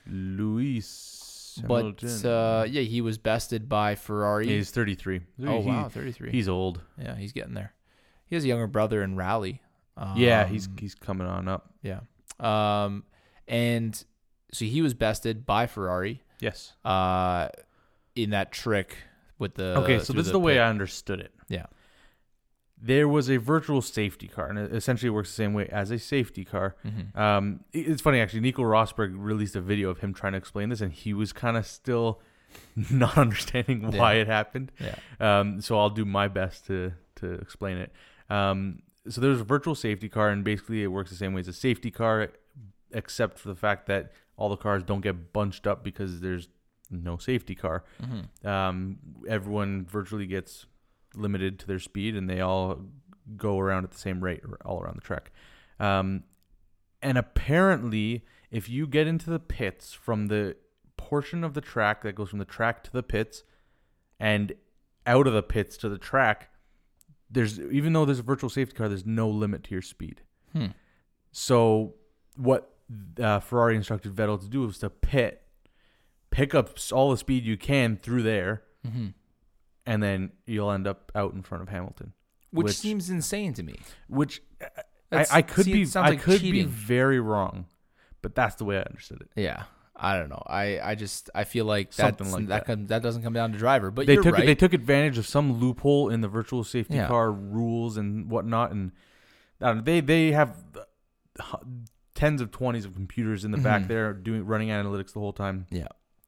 Lewis 0.08 1.25
But 1.58 2.04
uh, 2.26 2.66
yeah, 2.68 2.82
he 2.82 3.02
was 3.02 3.18
bested 3.18 3.68
by 3.70 3.96
Ferrari. 3.96 4.48
he's 4.48 4.72
thirty-three. 4.72 5.22
oh 5.46 5.62
He- 5.62 5.68
wow, 5.68 5.90
thirty 5.90 6.12
three. 6.12 6.32
he's 6.32 6.50
old. 6.50 6.82
yeah, 7.00 7.16
he's 7.16 7.32
getting 7.32 7.54
there. 7.54 7.74
He 8.28 8.36
has 8.36 8.44
a 8.44 8.48
younger 8.48 8.68
brother 8.68 9.04
in 9.04 9.16
rally. 9.16 9.62
Um, 9.98 10.14
yeah, 10.18 10.46
he's 10.46 10.68
he's 10.80 10.96
coming 10.96 11.28
on 11.28 11.48
up. 11.48 11.74
yeah. 11.82 12.00
Um, 12.40 13.04
and 13.48 14.04
so 14.52 14.66
he 14.66 14.82
was 14.82 14.94
bested 14.94 15.46
by 15.46 15.68
Ferrari. 15.68 16.22
Yes. 16.40 16.74
Uh, 16.84 17.48
in 18.16 18.32
that 18.32 18.52
trick 18.52 18.98
with 19.40 19.56
the 19.56 19.78
Okay, 19.80 20.00
so 20.00 20.14
this 20.14 20.26
is 20.26 20.32
the 20.32 20.40
way. 20.40 20.60
I 20.60 20.70
understood 20.70 21.20
it. 21.20 21.32
Yeah. 21.48 21.66
There 22.86 23.08
was 23.08 23.30
a 23.30 23.38
virtual 23.38 23.82
safety 23.82 24.27
car, 24.27 24.48
and 24.48 24.60
it 24.60 24.72
essentially 24.74 25.10
works 25.10 25.30
the 25.30 25.36
same 25.36 25.54
way 25.54 25.68
as 25.72 25.89
a 25.92 25.98
safety 25.98 26.46
car. 26.46 26.75
Mhm. 26.86 27.15
Um, 27.18 27.60
it's 27.74 28.01
funny 28.01 28.20
actually. 28.20 28.42
Nico 28.42 28.62
Rosberg 28.63 29.13
released 29.18 29.56
a 29.56 29.62
video 29.62 29.89
of 29.89 30.00
him 30.00 30.13
trying 30.13 30.34
to 30.34 30.38
explain 30.38 30.70
this, 30.70 30.82
and 30.82 30.92
he 30.94 31.13
was 31.13 31.34
kind 31.34 31.58
of 31.58 31.65
still 31.65 32.22
not 32.92 33.18
understanding 33.18 33.92
why 33.92 34.13
Yeah. 34.13 34.22
it 34.22 34.27
happened. 34.27 34.72
Yeah. 34.80 34.96
Um, 35.20 35.62
so 35.62 35.80
I'll 35.80 35.89
do 35.89 36.06
my 36.06 36.27
best 36.27 36.68
to 36.68 36.94
to 37.15 37.32
explain 37.34 37.77
it. 37.77 37.92
Um, 38.30 38.82
so 39.08 39.20
there's 39.22 39.42
a 39.42 39.44
virtual 39.44 39.74
safety 39.75 40.10
car, 40.10 40.30
and 40.30 40.44
basically 40.44 40.84
it 40.84 40.88
works 40.88 41.10
the 41.10 41.15
same 41.15 41.34
way 41.34 41.39
as 41.42 41.48
a 41.48 41.54
safety 41.54 41.89
car, 41.92 42.30
except 42.92 43.39
for 43.39 43.50
the 43.50 43.56
fact 43.56 43.88
that 43.88 44.12
all 44.38 44.50
the 44.50 44.58
cars 44.58 44.84
don't 44.84 45.01
get 45.01 45.34
bunched 45.34 45.65
up 45.65 45.84
because 45.84 46.20
there's 46.22 46.50
no 46.92 47.18
safety 47.18 47.56
car. 47.56 47.84
Mhm. 48.01 48.46
Um, 48.46 48.98
everyone 49.27 49.86
virtually 49.86 50.27
gets 50.27 50.65
limited 51.18 51.60
to 51.60 51.68
their 51.68 51.80
speed, 51.80 52.16
and 52.16 52.30
they 52.30 52.42
all 52.42 52.82
go 53.38 53.60
around 53.60 53.84
at 53.84 53.92
the 53.92 53.98
same 53.98 54.24
rate 54.24 54.42
all 54.64 54.82
around 54.82 54.96
the 54.96 55.02
track. 55.02 55.32
Um, 55.80 56.24
and 57.02 57.18
apparently, 57.18 58.26
if 58.52 58.70
you 58.70 58.88
get 58.88 59.08
into 59.08 59.30
the 59.30 59.40
pits 59.40 59.94
from 59.94 60.28
the 60.28 60.56
portion 60.98 61.44
of 61.44 61.54
the 61.54 61.62
track 61.62 62.02
that 62.04 62.16
goes 62.16 62.30
from 62.30 62.40
the 62.40 62.46
track 62.46 62.84
to 62.84 62.92
the 62.92 63.04
pits, 63.04 63.44
and 64.20 64.54
out 65.06 65.28
of 65.28 65.34
the 65.34 65.44
pits 65.44 65.78
to 65.78 65.90
the 65.90 65.98
track, 65.98 66.50
there's 67.30 67.60
even 67.60 67.94
though 67.94 68.06
there's 68.06 68.20
a 68.20 68.24
virtual 68.24 68.50
safety 68.50 68.76
car, 68.76 68.88
there's 68.88 69.06
no 69.06 69.30
limit 69.30 69.64
to 69.66 69.72
your 69.72 69.82
speed. 69.82 70.22
Hmm. 70.54 70.68
So 71.32 71.96
what 72.38 72.72
uh, 73.20 73.40
Ferrari 73.40 73.76
instructed 73.76 74.16
Vettel 74.16 74.40
to 74.40 74.48
do 74.48 74.62
was 74.62 74.78
to 74.80 74.90
pit, 74.90 75.42
pick 76.30 76.54
up 76.56 76.78
all 76.92 77.12
the 77.12 77.18
speed 77.18 77.44
you 77.44 77.58
can 77.58 77.98
through 77.98 78.24
there, 78.24 78.64
Mhm. 78.88 79.14
And 79.86 80.01
then 80.01 80.32
you'll 80.46 80.72
end 80.72 80.88
up 80.88 81.12
out 81.15 81.34
in 81.34 81.42
front 81.44 81.62
of 81.63 81.70
Hamilton. 81.70 82.13
Which, 82.51 82.65
Which- 82.65 82.77
seems 82.77 83.10
insane 83.10 83.54
to 83.54 83.63
me. 83.63 83.75
Which 84.08 84.42
I, 85.12 85.25
I 85.32 85.42
could 85.42 85.65
see, 85.65 85.84
be 85.86 85.89
I 85.96 86.10
like 86.10 86.22
could 86.22 86.42
be 86.42 86.63
very 86.63 87.20
wrong, 87.20 87.65
but 88.22 88.34
that's 88.36 88.56
the 88.56 88.65
way 88.65 88.77
I 88.77 88.82
understood 88.84 89.22
it. 89.22 89.30
Yeah, 89.39 89.63
I 89.96 90.18
don't 90.18 90.30
know. 90.30 90.42
I, 90.48 90.80
I 90.80 90.96
just 90.96 91.30
I 91.36 91.44
feel 91.44 91.65
like 91.65 91.94
Something 91.94 92.32
like 92.32 92.48
that 92.48 92.48
that. 92.48 92.65
come- 92.65 92.88
that 92.88 93.01
doesn't 93.04 93.24
come 93.24 93.34
down 93.34 93.51
to 93.51 93.58
driver, 93.58 93.92
but 93.92 94.08
they 94.08 94.13
you're 94.13 94.24
took 94.24 94.36
right. 94.36 94.46
they 94.46 94.56
took 94.56 94.74
advantage 94.74 95.18
of 95.18 95.27
some 95.27 95.60
loophole 95.60 96.10
in 96.10 96.22
the 96.22 96.27
virtual 96.27 96.63
safety 96.63 96.96
Yeah. 96.96 97.08
car 97.08 97.32
rules 97.32 97.98
and 97.98 98.30
whatnot, 98.30 98.72
and 98.72 98.92
I 99.62 99.68
don't 99.68 99.77
know, 99.77 99.84
they 99.84 100.00
they 100.01 100.32
have 100.32 100.56
uh, 101.39 101.58
tens 102.13 102.42
of 102.42 102.51
twenties 102.51 102.86
of 102.86 102.94
computers 102.94 103.44
in 103.46 103.51
the 103.51 103.58
back 103.58 103.84
Mhm. 103.84 103.88
there 103.88 104.13
doing 104.13 104.46
running 104.46 104.70
analytics 104.70 105.13
the 105.13 105.20
whole 105.20 105.34
time. 105.34 105.68
Yeah. 105.70 105.88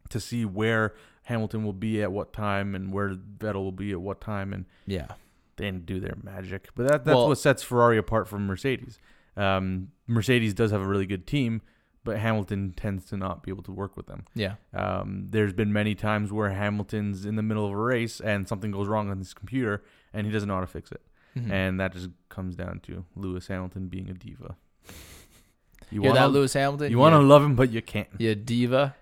to 0.10 0.22
see 0.22 0.46
where 0.46 0.94
Hamilton 1.28 1.64
will 1.66 1.74
be 1.74 2.02
at 2.02 2.12
what 2.12 2.32
time 2.32 2.74
and 2.74 2.92
where 2.94 3.10
Vettel 3.16 3.56
will 3.56 3.72
be 3.74 3.92
at 3.92 4.00
what 4.00 4.22
time, 4.22 4.54
and 4.54 4.64
yeah, 4.86 5.08
they 5.58 5.66
didn't 5.66 5.86
do 5.86 6.00
their 6.00 6.16
magic. 6.24 6.70
But 6.76 6.88
that 6.88 7.04
that's 7.06 7.16
Well- 7.16 7.28
what 7.28 7.38
sets 7.38 7.64
Ferrari 7.64 7.98
apart 7.98 8.28
from 8.28 8.46
Mercedes. 8.48 8.98
Um, 9.36 9.90
Mercedes 10.08 10.54
does 10.54 10.72
have 10.72 10.82
a 10.82 10.86
really 10.88 11.06
good 11.06 11.28
team, 11.28 11.62
but 12.06 12.18
Hamilton 12.18 12.74
tends 12.78 13.04
to 13.08 13.18
not 13.18 13.44
be 13.44 13.52
able 13.52 13.64
to 13.64 13.72
work 13.72 13.98
with 13.98 14.08
them. 14.08 14.24
Yeah. 14.36 14.56
Um, 14.74 15.28
there's 15.30 15.54
been 15.54 15.72
many 15.74 15.94
times 15.96 16.32
where 16.32 16.50
Hamilton's 16.50 17.26
in 17.26 17.36
the 17.36 17.44
middle 17.44 17.66
of 17.66 17.72
a 17.74 17.76
race 17.78 18.20
and 18.22 18.48
something 18.48 18.72
goes 18.72 18.88
wrong 18.88 19.10
on 19.12 19.18
his 19.20 19.34
computer 19.34 19.84
and 20.14 20.26
he 20.26 20.32
doesn't 20.32 20.48
know 20.48 20.56
how 20.56 20.62
to 20.62 20.68
fix 20.68 20.92
it, 20.92 21.02
Mhm. 21.36 21.52
and 21.52 21.80
that 21.80 21.92
just 21.94 22.10
comes 22.30 22.56
down 22.56 22.80
to 22.84 23.04
Lewis 23.16 23.48
Hamilton 23.48 23.90
being 23.90 24.10
a 24.10 24.14
diva. 24.14 24.56
You 25.92 26.02
Hear 26.02 26.14
that, 26.14 26.32
Lewis 26.32 26.54
Hamilton? 26.54 26.90
You 26.92 26.98
want 26.98 27.14
to 27.14 27.20
love 27.20 27.44
him, 27.44 27.56
but 27.56 27.72
you 27.72 27.82
can't. 27.82 28.10
Yeah, 28.18 28.34
diva. 28.34 28.96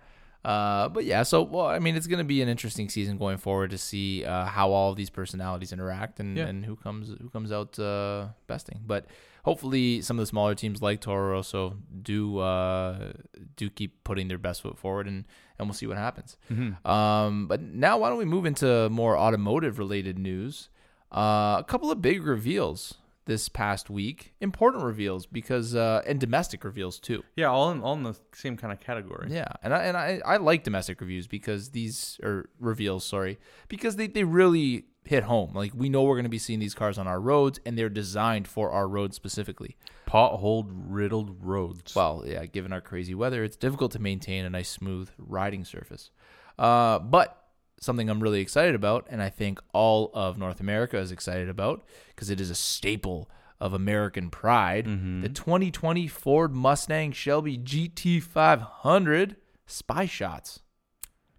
Uh, 0.46 0.90
but 0.90 1.06
yeah, 1.06 1.24
so 1.24 1.42
well, 1.42 1.66
I 1.66 1.80
mean, 1.80 1.96
it's 1.96 2.08
going 2.08 2.20
to 2.20 2.24
be 2.36 2.42
an 2.42 2.50
interesting 2.50 2.88
season 2.90 3.18
going 3.18 3.38
forward 3.38 3.72
to 3.72 3.78
see 3.78 4.24
uh, 4.24 4.46
how 4.46 4.72
all 4.72 4.92
of 4.92 4.96
these 4.96 5.10
personalities 5.10 5.72
interact 5.74 6.20
and, 6.20 6.38
Yeah. 6.38 6.46
and 6.46 6.64
who 6.66 6.76
comes 6.76 7.10
who 7.10 7.30
comes 7.30 7.52
out 7.52 7.80
uh, 7.80 8.28
besting. 8.48 8.82
But 8.86 9.08
hopefully, 9.44 10.02
some 10.02 10.18
of 10.20 10.22
the 10.22 10.28
smaller 10.28 10.54
teams 10.56 10.82
like 10.82 11.02
Toro 11.02 11.32
Rosso 11.32 11.78
do 12.02 12.38
uh, 12.40 13.14
do 13.56 13.70
keep 13.70 14.04
putting 14.04 14.28
their 14.28 14.38
best 14.38 14.62
foot 14.62 14.78
forward, 14.78 15.08
and 15.08 15.26
and 15.58 15.68
we'll 15.68 15.74
see 15.74 15.88
what 15.88 15.98
happens. 15.98 16.38
Mm-hmm. 16.52 16.86
Um, 16.88 17.48
but 17.48 17.62
now, 17.62 17.98
why 17.98 18.10
don't 18.10 18.20
we 18.20 18.26
move 18.26 18.46
into 18.46 18.90
more 18.90 19.18
automotive 19.18 19.80
related 19.80 20.20
news? 20.20 20.70
Uh, 21.12 21.58
a 21.60 21.66
couple 21.68 21.90
of 21.90 22.02
big 22.02 22.24
reveals 22.24 22.96
this 23.26 23.50
past 23.50 23.90
week, 23.90 24.34
important 24.40 24.84
reveals 24.84 25.26
because 25.26 25.76
uh, 25.76 26.02
and 26.06 26.20
domestic 26.20 26.64
reveals 26.64 27.00
too. 27.00 27.24
Yeah, 27.36 27.48
all 27.48 27.72
in 27.72 27.82
all 27.82 27.94
in 27.94 28.04
the 28.04 28.16
same 28.34 28.56
kind 28.58 28.72
of 28.72 28.80
category. 28.80 29.28
Yeah, 29.32 29.48
and 29.64 29.74
I 29.74 29.84
and 29.84 29.98
I, 29.98 30.22
I 30.26 30.38
like 30.38 30.64
domestic 30.64 31.02
reviews 31.02 31.28
because 31.28 31.70
these 31.70 32.20
or 32.24 32.50
reveals, 32.60 33.06
sorry, 33.06 33.38
because 33.68 33.96
they, 33.96 34.08
they 34.08 34.24
really 34.24 34.86
hit 35.04 35.24
home. 35.24 35.52
Like 35.54 35.72
we 35.76 35.90
know 35.90 36.04
we're 36.04 36.16
going 36.16 36.24
to 36.24 36.30
be 36.30 36.38
seeing 36.38 36.60
these 36.60 36.74
cars 36.74 36.98
on 36.98 37.08
our 37.08 37.20
roads, 37.20 37.60
and 37.66 37.78
they're 37.78 37.90
designed 37.90 38.48
for 38.48 38.72
our 38.72 38.88
roads 38.88 39.16
specifically. 39.16 39.76
Pothole 40.08 40.66
riddled 40.70 41.44
roads. 41.44 41.96
Well, 41.96 42.24
yeah, 42.26 42.46
given 42.46 42.72
our 42.72 42.82
crazy 42.82 43.16
weather, 43.16 43.44
it's 43.44 43.58
difficult 43.58 43.92
to 43.94 44.00
maintain 44.00 44.46
a 44.46 44.50
nice 44.50 44.70
smooth 44.70 45.10
riding 45.18 45.66
surface. 45.66 46.12
Uh, 46.58 47.00
but 47.00 47.45
something 47.86 48.10
I'm 48.10 48.22
really 48.22 48.42
excited 48.42 48.76
about, 48.76 49.06
and 49.10 49.22
I 49.22 49.30
think 49.30 49.60
all 49.74 50.12
of 50.14 50.38
North 50.38 50.60
America 50.60 50.98
is 50.98 51.12
excited 51.12 51.48
about 51.48 51.86
because 52.10 52.30
it 52.30 52.42
is 52.42 52.50
a 52.50 52.56
staple 52.56 53.30
of 53.62 53.74
American 53.74 54.30
pride. 54.30 54.86
Mm-hmm. 54.86 55.22
The 55.22 55.30
2020 55.30 56.08
Ford 56.08 56.54
Mustang 56.54 57.14
Shelby 57.14 57.58
GT500 57.58 59.36
spy 59.66 60.06
shots. 60.06 60.60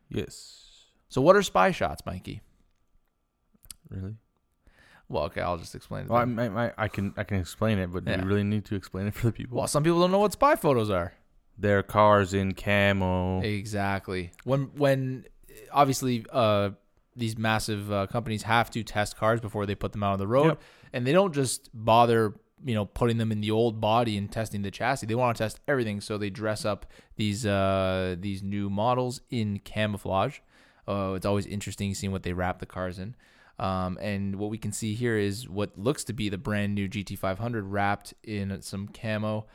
yes. 0.09 0.62
So, 1.09 1.21
what 1.23 1.37
are 1.37 1.43
spy 1.43 1.71
shots, 1.71 2.05
Mikey? 2.05 2.43
Really? 3.88 4.17
Well, 5.09 5.25
okay, 5.25 5.41
I'll 5.41 5.57
just 5.57 5.75
explain 5.75 6.05
it. 6.07 6.11
Well, 6.11 6.19
I. 6.41 6.67
I, 6.67 6.73
I 6.76 6.88
can 6.88 7.15
I 7.17 7.23
can 7.25 7.38
explain 7.38 7.79
it, 7.79 7.93
but 7.93 8.05
do 8.05 8.11
Yeah. 8.11 8.21
you 8.23 8.26
really 8.26 8.43
need 8.43 8.65
to 8.67 8.75
explain 8.75 9.07
it 9.07 9.15
for 9.15 9.26
the 9.26 9.33
people? 9.33 9.57
well, 9.59 9.69
some 9.69 9.85
people 9.85 10.00
don't 10.00 10.11
know 10.11 10.19
what 10.19 10.33
spy 10.33 10.57
photos 10.57 10.91
are. 10.91 11.12
Their 11.57 11.83
cars 11.85 12.35
in 12.35 12.53
camo. 12.55 13.41
Exactly. 13.41 14.33
When 14.45 14.65
when 14.76 15.25
obviously 15.72 16.25
uh, 16.32 16.70
these 17.14 17.36
massive 17.38 17.90
uh, 17.92 18.06
companies 18.06 18.42
have 18.44 18.70
to 18.70 18.82
test 18.82 19.16
cars 19.16 19.40
before 19.40 19.66
they 19.66 19.75
put 19.75 19.92
them 19.92 20.02
out 20.02 20.12
on 20.14 20.18
the 20.18 20.26
road, 20.26 20.46
Yep. 20.48 20.62
and 20.92 21.06
they 21.06 21.12
don't 21.12 21.34
just 21.34 21.70
bother 21.72 22.34
you 22.64 22.75
know 22.75 22.86
putting 22.86 23.18
them 23.18 23.30
in 23.32 23.40
the 23.42 23.50
old 23.50 23.80
body 23.80 24.16
and 24.16 24.30
testing 24.32 24.62
the 24.62 24.70
chassis. 24.70 25.06
They 25.06 25.14
want 25.14 25.36
to 25.36 25.42
test 25.44 25.60
everything, 25.68 26.00
so 26.00 26.18
they 26.18 26.30
dress 26.30 26.64
up 26.64 26.86
these 27.16 27.44
uh, 27.46 28.16
these 28.18 28.42
new 28.42 28.68
models 28.70 29.20
in 29.30 29.58
camouflage. 29.60 30.38
Uh, 30.88 31.14
it's 31.16 31.26
always 31.26 31.46
interesting 31.46 31.94
seeing 31.94 32.12
what 32.12 32.22
they 32.22 32.32
wrap 32.32 32.58
the 32.60 32.66
cars 32.66 32.98
in. 32.98 33.14
Um, 33.58 33.96
and 34.02 34.36
what 34.36 34.50
we 34.50 34.58
can 34.58 34.70
see 34.70 34.94
here 34.94 35.16
is 35.16 35.48
what 35.48 35.78
looks 35.78 36.04
to 36.04 36.12
be 36.12 36.28
the 36.28 36.36
brand 36.38 36.75
new 36.75 36.88
GT500 36.88 37.62
wrapped 37.64 38.12
in 38.22 38.60
some 38.60 38.86
camo, 38.88 39.46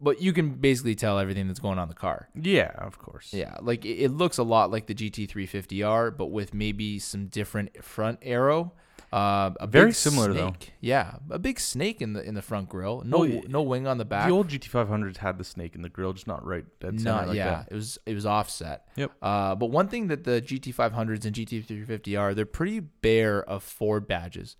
but 0.00 0.20
you 0.20 0.32
can 0.32 0.50
basically 0.54 0.94
tell 0.94 1.18
everything 1.18 1.46
that's 1.48 1.60
going 1.60 1.78
on 1.78 1.84
in 1.84 1.88
the 1.88 1.94
car. 1.94 2.28
Yeah, 2.34 2.72
of 2.78 2.98
course. 2.98 3.32
Yeah, 3.32 3.56
like 3.60 3.84
it, 3.84 3.96
it 4.04 4.10
looks 4.10 4.38
a 4.38 4.42
lot 4.42 4.70
like 4.70 4.86
the 4.86 4.94
GT350R, 4.94 6.16
but 6.16 6.26
with 6.26 6.54
maybe 6.54 6.98
some 6.98 7.26
different 7.26 7.82
front 7.84 8.18
arrow. 8.22 8.72
Uh, 9.12 9.52
a 9.60 9.66
Very 9.68 9.86
big 9.90 9.94
similar, 9.94 10.32
though. 10.32 10.48
snake. 10.48 10.72
Yeah, 10.80 11.16
a 11.30 11.38
big 11.38 11.60
snake 11.60 12.02
in 12.02 12.12
the 12.12 12.22
in 12.22 12.34
the 12.34 12.42
front 12.42 12.68
grill. 12.68 13.02
No, 13.06 13.20
Well, 13.20 13.28
y- 13.28 13.42
no 13.46 13.62
wing 13.62 13.86
on 13.86 13.98
the 13.98 14.04
back. 14.04 14.26
The 14.26 14.34
old 14.34 14.48
GT500s 14.48 15.18
had 15.18 15.38
the 15.38 15.44
snake 15.44 15.76
in 15.76 15.82
the 15.82 15.88
grill, 15.88 16.12
just 16.12 16.26
not 16.26 16.44
right 16.44 16.64
dead 16.80 17.00
Not 17.00 17.28
like 17.28 17.36
yeah, 17.36 17.50
that. 17.50 17.68
it 17.70 17.74
was 17.74 17.98
it 18.04 18.14
was 18.14 18.26
offset. 18.26 18.88
Yep. 18.96 19.12
Uh, 19.22 19.54
but 19.54 19.70
one 19.70 19.86
thing 19.88 20.08
that 20.08 20.24
the 20.24 20.42
GT500s 20.42 21.24
and 21.24 21.34
GT350R, 21.36 22.34
they're 22.34 22.44
pretty 22.46 22.80
bare 22.80 23.42
of 23.48 23.62
Ford 23.62 24.08
badges. 24.08 24.56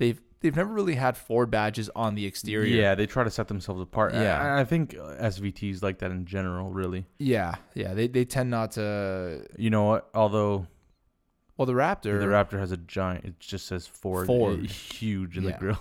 They've 0.00 0.20
they've 0.40 0.56
never 0.56 0.72
really 0.72 0.94
had 0.96 1.16
Ford 1.16 1.50
badges 1.50 1.88
on 1.94 2.14
the 2.16 2.26
exterior. 2.26 2.74
Yeah, 2.74 2.94
they 2.96 3.06
try 3.06 3.22
to 3.22 3.30
set 3.30 3.46
themselves 3.48 3.80
apart. 3.82 4.14
Yeah. 4.14 4.40
I, 4.56 4.60
I 4.62 4.64
think 4.64 4.94
SVTs 4.94 5.82
like 5.82 5.98
that 5.98 6.10
in 6.10 6.24
general, 6.26 6.70
really. 6.72 7.06
yeah, 7.18 7.54
yeah. 7.74 7.94
They 7.94 8.08
they 8.08 8.24
tend 8.24 8.50
not 8.50 8.72
to. 8.72 9.46
You 9.56 9.70
know 9.70 9.84
what? 9.84 10.08
Although 10.14 10.66
Well, 11.56 11.66
the 11.66 11.74
Raptor. 11.74 12.18
the 12.18 12.26
Raptor 12.26 12.58
has 12.58 12.72
a 12.72 12.78
giant, 12.78 13.24
it 13.26 13.38
just 13.38 13.66
says 13.66 13.86
Ford, 13.86 14.26
Ford. 14.26 14.60
uh, 14.60 14.62
huge 14.66 15.36
in 15.36 15.44
Yeah. 15.44 15.52
the 15.52 15.58
grill. 15.58 15.80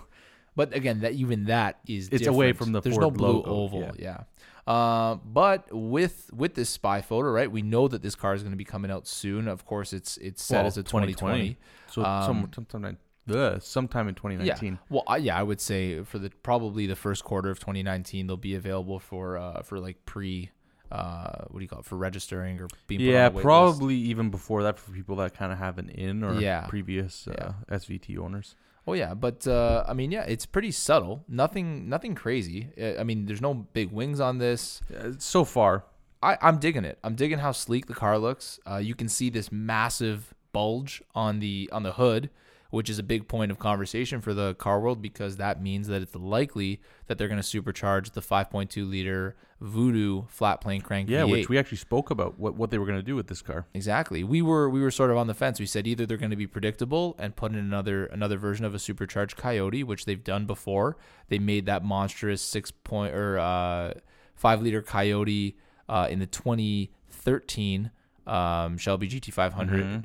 But 0.55 0.75
again, 0.75 0.99
that 1.01 1.13
even 1.13 1.45
that 1.45 1.79
is 1.87 2.09
It's 2.11 2.27
away 2.27 2.51
from 2.51 2.73
the 2.73 2.81
There's 2.81 2.95
Ford 2.95 3.03
no 3.03 3.11
blue 3.11 3.27
logo, 3.27 3.49
oval, 3.49 3.91
yeah. 3.97 4.23
Uh, 4.67 5.15
but 5.23 5.67
with 5.71 6.29
with 6.33 6.53
this 6.55 6.69
spy 6.69 7.01
photo, 7.01 7.29
right? 7.31 7.49
We 7.49 7.61
know 7.61 7.87
that 7.87 8.01
this 8.01 8.13
car 8.13 8.33
is 8.35 8.43
going 8.43 8.51
to 8.51 8.57
be 8.57 8.65
coming 8.65 8.91
out 8.91 9.07
soon. 9.07 9.47
Of 9.47 9.65
course, 9.65 9.93
it's 9.93 10.17
it's 10.17 10.43
set 10.43 10.57
Well, 10.57 10.67
as 10.67 10.77
a 10.77 10.83
2020. 10.83 11.55
2020. 11.55 11.57
So 11.91 12.03
Um, 12.03 12.25
some, 12.53 12.67
sometime, 12.69 12.97
ugh, 13.31 13.61
sometime 13.61 14.07
in 14.07 14.15
2019. 14.15 14.79
Well, 14.89 15.03
I, 15.07 15.17
yeah, 15.17 15.37
I 15.37 15.43
would 15.43 15.61
say 15.61 16.03
for 16.03 16.19
the 16.19 16.29
probably 16.43 16.87
the 16.87 16.95
first 16.95 17.23
quarter 17.23 17.49
of 17.49 17.59
2019, 17.59 18.27
they'll 18.27 18.37
be 18.37 18.55
available 18.55 18.99
for 18.99 19.37
uh 19.37 19.61
for 19.63 19.79
like 19.79 20.05
pre 20.05 20.51
uh 20.91 21.45
what 21.49 21.59
do 21.59 21.63
you 21.63 21.67
call 21.67 21.79
it 21.79 21.85
for 21.85 21.97
registering 21.97 22.59
or 22.59 22.67
being 22.87 22.99
put 23.01 23.07
on 23.09 23.13
Yeah, 23.13 23.29
a 23.29 23.31
list. 23.31 23.43
probably 23.43 23.95
even 23.95 24.29
before 24.29 24.63
that 24.63 24.79
for 24.79 24.91
people 24.91 25.15
that 25.17 25.33
kind 25.35 25.51
of 25.51 25.59
have 25.59 25.77
an 25.77 25.89
in 25.89 26.23
or 26.23 26.39
Yeah. 26.39 26.65
previous 26.67 27.27
uh, 27.27 27.53
SVT 27.69 28.17
owners. 28.17 28.55
Oh 28.87 28.93
yeah, 28.93 29.13
but 29.13 29.45
uh, 29.45 29.83
I 29.87 29.93
mean, 29.93 30.09
yeah, 30.11 30.23
it's 30.23 30.47
pretty 30.47 30.71
subtle. 30.71 31.23
Nothing, 31.27 31.89
nothing 31.89 32.15
crazy. 32.15 32.69
I 32.99 33.03
mean, 33.03 33.25
there's 33.27 33.41
no 33.41 33.53
big 33.53 33.91
wings 33.91 34.19
on 34.19 34.39
this. 34.39 34.81
So 35.19 35.43
far, 35.45 35.83
I, 36.23 36.37
I'm 36.41 36.57
digging 36.57 36.85
it. 36.85 36.97
I'm 37.03 37.13
digging 37.13 37.37
how 37.37 37.51
sleek 37.51 37.85
the 37.85 37.93
car 37.93 38.17
looks. 38.17 38.59
Uh, 38.67 38.77
you 38.77 38.95
can 38.95 39.07
see 39.07 39.29
this 39.29 39.51
massive 39.51 40.33
bulge 40.53 41.03
on 41.13 41.39
the 41.39 41.69
on 41.71 41.83
the 41.83 41.91
hood, 41.93 42.31
which 42.69 42.89
is 42.89 42.99
a 42.99 43.03
big 43.03 43.27
point 43.27 43.51
of 43.51 43.59
conversation 43.59 44.21
for 44.21 44.33
the 44.33 44.53
car 44.55 44.79
world 44.79 45.01
because 45.01 45.37
that 45.37 45.61
means 45.61 45.87
that 45.87 46.01
it's 46.01 46.15
likely 46.15 46.79
that 47.07 47.17
they're 47.17 47.27
going 47.27 47.41
to 47.41 47.61
supercharge 47.61 48.13
the 48.13 48.21
5.2 48.21 48.89
liter 48.89 49.35
Voodoo 49.61 50.23
flat 50.29 50.61
plane 50.61 50.79
crank 50.79 51.09
yeah, 51.09 51.23
V8. 51.23 51.31
which 51.31 51.49
we 51.49 51.57
actually 51.57 51.79
spoke 51.79 52.09
about 52.09 52.39
what, 52.39 52.55
what 52.55 52.71
they 52.71 52.77
were 52.77 52.85
going 52.85 52.97
to 52.97 53.03
do 53.03 53.15
with 53.15 53.27
this 53.27 53.41
car. 53.41 53.65
Exactly. 53.73 54.23
We 54.23 54.41
were 54.41 54.69
we 54.69 54.79
were 54.79 54.91
sort 54.91 55.11
of 55.11 55.17
on 55.17 55.27
the 55.27 55.33
fence. 55.33 55.59
We 55.59 55.65
said 55.65 55.85
either 55.85 56.05
they're 56.05 56.15
going 56.15 56.29
to 56.29 56.37
be 56.37 56.47
predictable 56.47 57.15
and 57.19 57.35
put 57.35 57.51
in 57.51 57.57
another 57.57 58.05
another 58.05 58.37
version 58.37 58.63
of 58.63 58.73
a 58.73 58.79
supercharged 58.79 59.35
Coyote, 59.35 59.83
which 59.83 60.05
they've 60.05 60.23
done 60.23 60.45
before. 60.45 60.95
They 61.27 61.39
made 61.39 61.65
that 61.65 61.83
monstrous 61.83 62.41
six 62.41 62.71
point 62.71 63.13
or 63.13 63.37
uh, 63.37 63.95
five 64.33 64.61
liter 64.61 64.81
Coyote 64.81 65.57
uh, 65.89 66.07
in 66.09 66.19
the 66.19 66.25
2013 66.25 67.91
um, 68.29 68.77
Shelby 68.77 69.07
GT500 69.07 69.53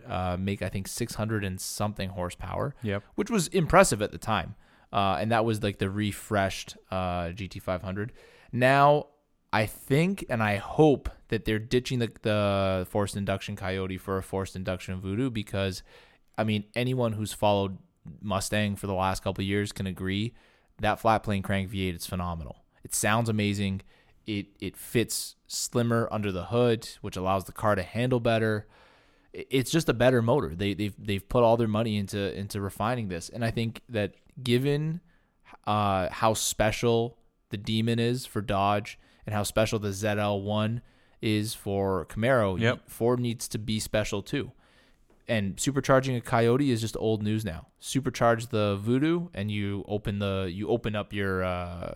Mhm. 0.06 0.10
uh, 0.10 0.36
make 0.36 0.62
I 0.62 0.68
think 0.68 0.88
600 0.88 1.44
and 1.44 1.60
something 1.60 2.10
horsepower, 2.10 2.74
Yep. 2.82 3.02
which 3.16 3.30
was 3.30 3.48
impressive 3.48 4.00
at 4.02 4.12
the 4.12 4.18
time. 4.18 4.54
Uh, 4.92 5.18
and 5.20 5.30
that 5.32 5.44
was 5.44 5.62
like 5.62 5.78
the 5.78 5.90
refreshed 5.90 6.76
uh, 6.90 7.30
GT500. 7.30 8.10
Now 8.52 9.06
I 9.52 9.66
think 9.66 10.24
and 10.28 10.42
I 10.42 10.56
hope 10.56 11.08
that 11.28 11.44
they're 11.44 11.58
ditching 11.58 11.98
the, 11.98 12.10
the 12.22 12.86
forced 12.90 13.16
induction 13.16 13.56
Coyote 13.56 13.98
for 13.98 14.16
a 14.18 14.22
forced 14.22 14.56
induction 14.56 15.00
Voodoo 15.00 15.30
because, 15.30 15.82
I 16.38 16.44
mean, 16.44 16.64
anyone 16.74 17.12
who's 17.12 17.32
followed 17.32 17.78
Mustang 18.20 18.76
for 18.76 18.86
the 18.86 18.94
last 18.94 19.22
couple 19.24 19.42
of 19.42 19.48
years 19.48 19.72
can 19.72 19.86
agree 19.86 20.34
that 20.80 21.00
flat 21.00 21.22
plane 21.22 21.42
crank 21.42 21.70
V8 21.70 21.96
is 21.96 22.06
phenomenal. 22.06 22.64
It 22.84 22.94
sounds 22.94 23.28
amazing. 23.28 23.80
It 24.26 24.46
it 24.60 24.76
fits 24.76 25.36
slimmer 25.46 26.08
under 26.10 26.32
the 26.32 26.46
hood, 26.46 26.88
which 27.00 27.16
allows 27.16 27.44
the 27.44 27.52
car 27.52 27.74
to 27.74 27.82
handle 27.82 28.20
better. 28.20 28.66
It's 29.32 29.70
just 29.70 29.88
a 29.88 29.94
better 29.94 30.22
motor. 30.22 30.54
They 30.54 30.74
they've 30.74 30.94
they've 30.98 31.28
put 31.28 31.42
all 31.42 31.56
their 31.56 31.68
money 31.68 31.96
into 31.96 32.36
into 32.38 32.60
refining 32.60 33.08
this, 33.08 33.28
and 33.28 33.44
I 33.44 33.50
think 33.50 33.80
that 33.88 34.14
given 34.42 35.00
uh, 35.66 36.08
how 36.10 36.34
special 36.34 37.18
the 37.50 37.56
Demon 37.56 37.98
is 37.98 38.26
for 38.26 38.40
Dodge 38.40 38.98
and 39.26 39.34
how 39.34 39.42
special 39.42 39.78
the 39.78 39.88
ZL1 39.90 40.80
is 41.22 41.54
for 41.54 42.04
Camaro, 42.06 42.58
Yep. 42.58 42.90
Ford 42.90 43.20
needs 43.20 43.48
to 43.48 43.58
be 43.58 43.80
special 43.80 44.22
too. 44.22 44.52
And 45.26 45.56
supercharging 45.56 46.16
a 46.16 46.20
Coyote 46.20 46.70
is 46.70 46.80
just 46.82 46.96
old 46.98 47.22
news 47.22 47.44
now. 47.44 47.68
Supercharge 47.80 48.50
the 48.50 48.76
Voodoo, 48.76 49.28
and 49.32 49.50
you 49.50 49.84
open 49.88 50.18
the 50.18 50.50
you 50.52 50.68
open 50.68 50.94
up 50.94 51.12
your. 51.12 51.42
Uh, 51.42 51.94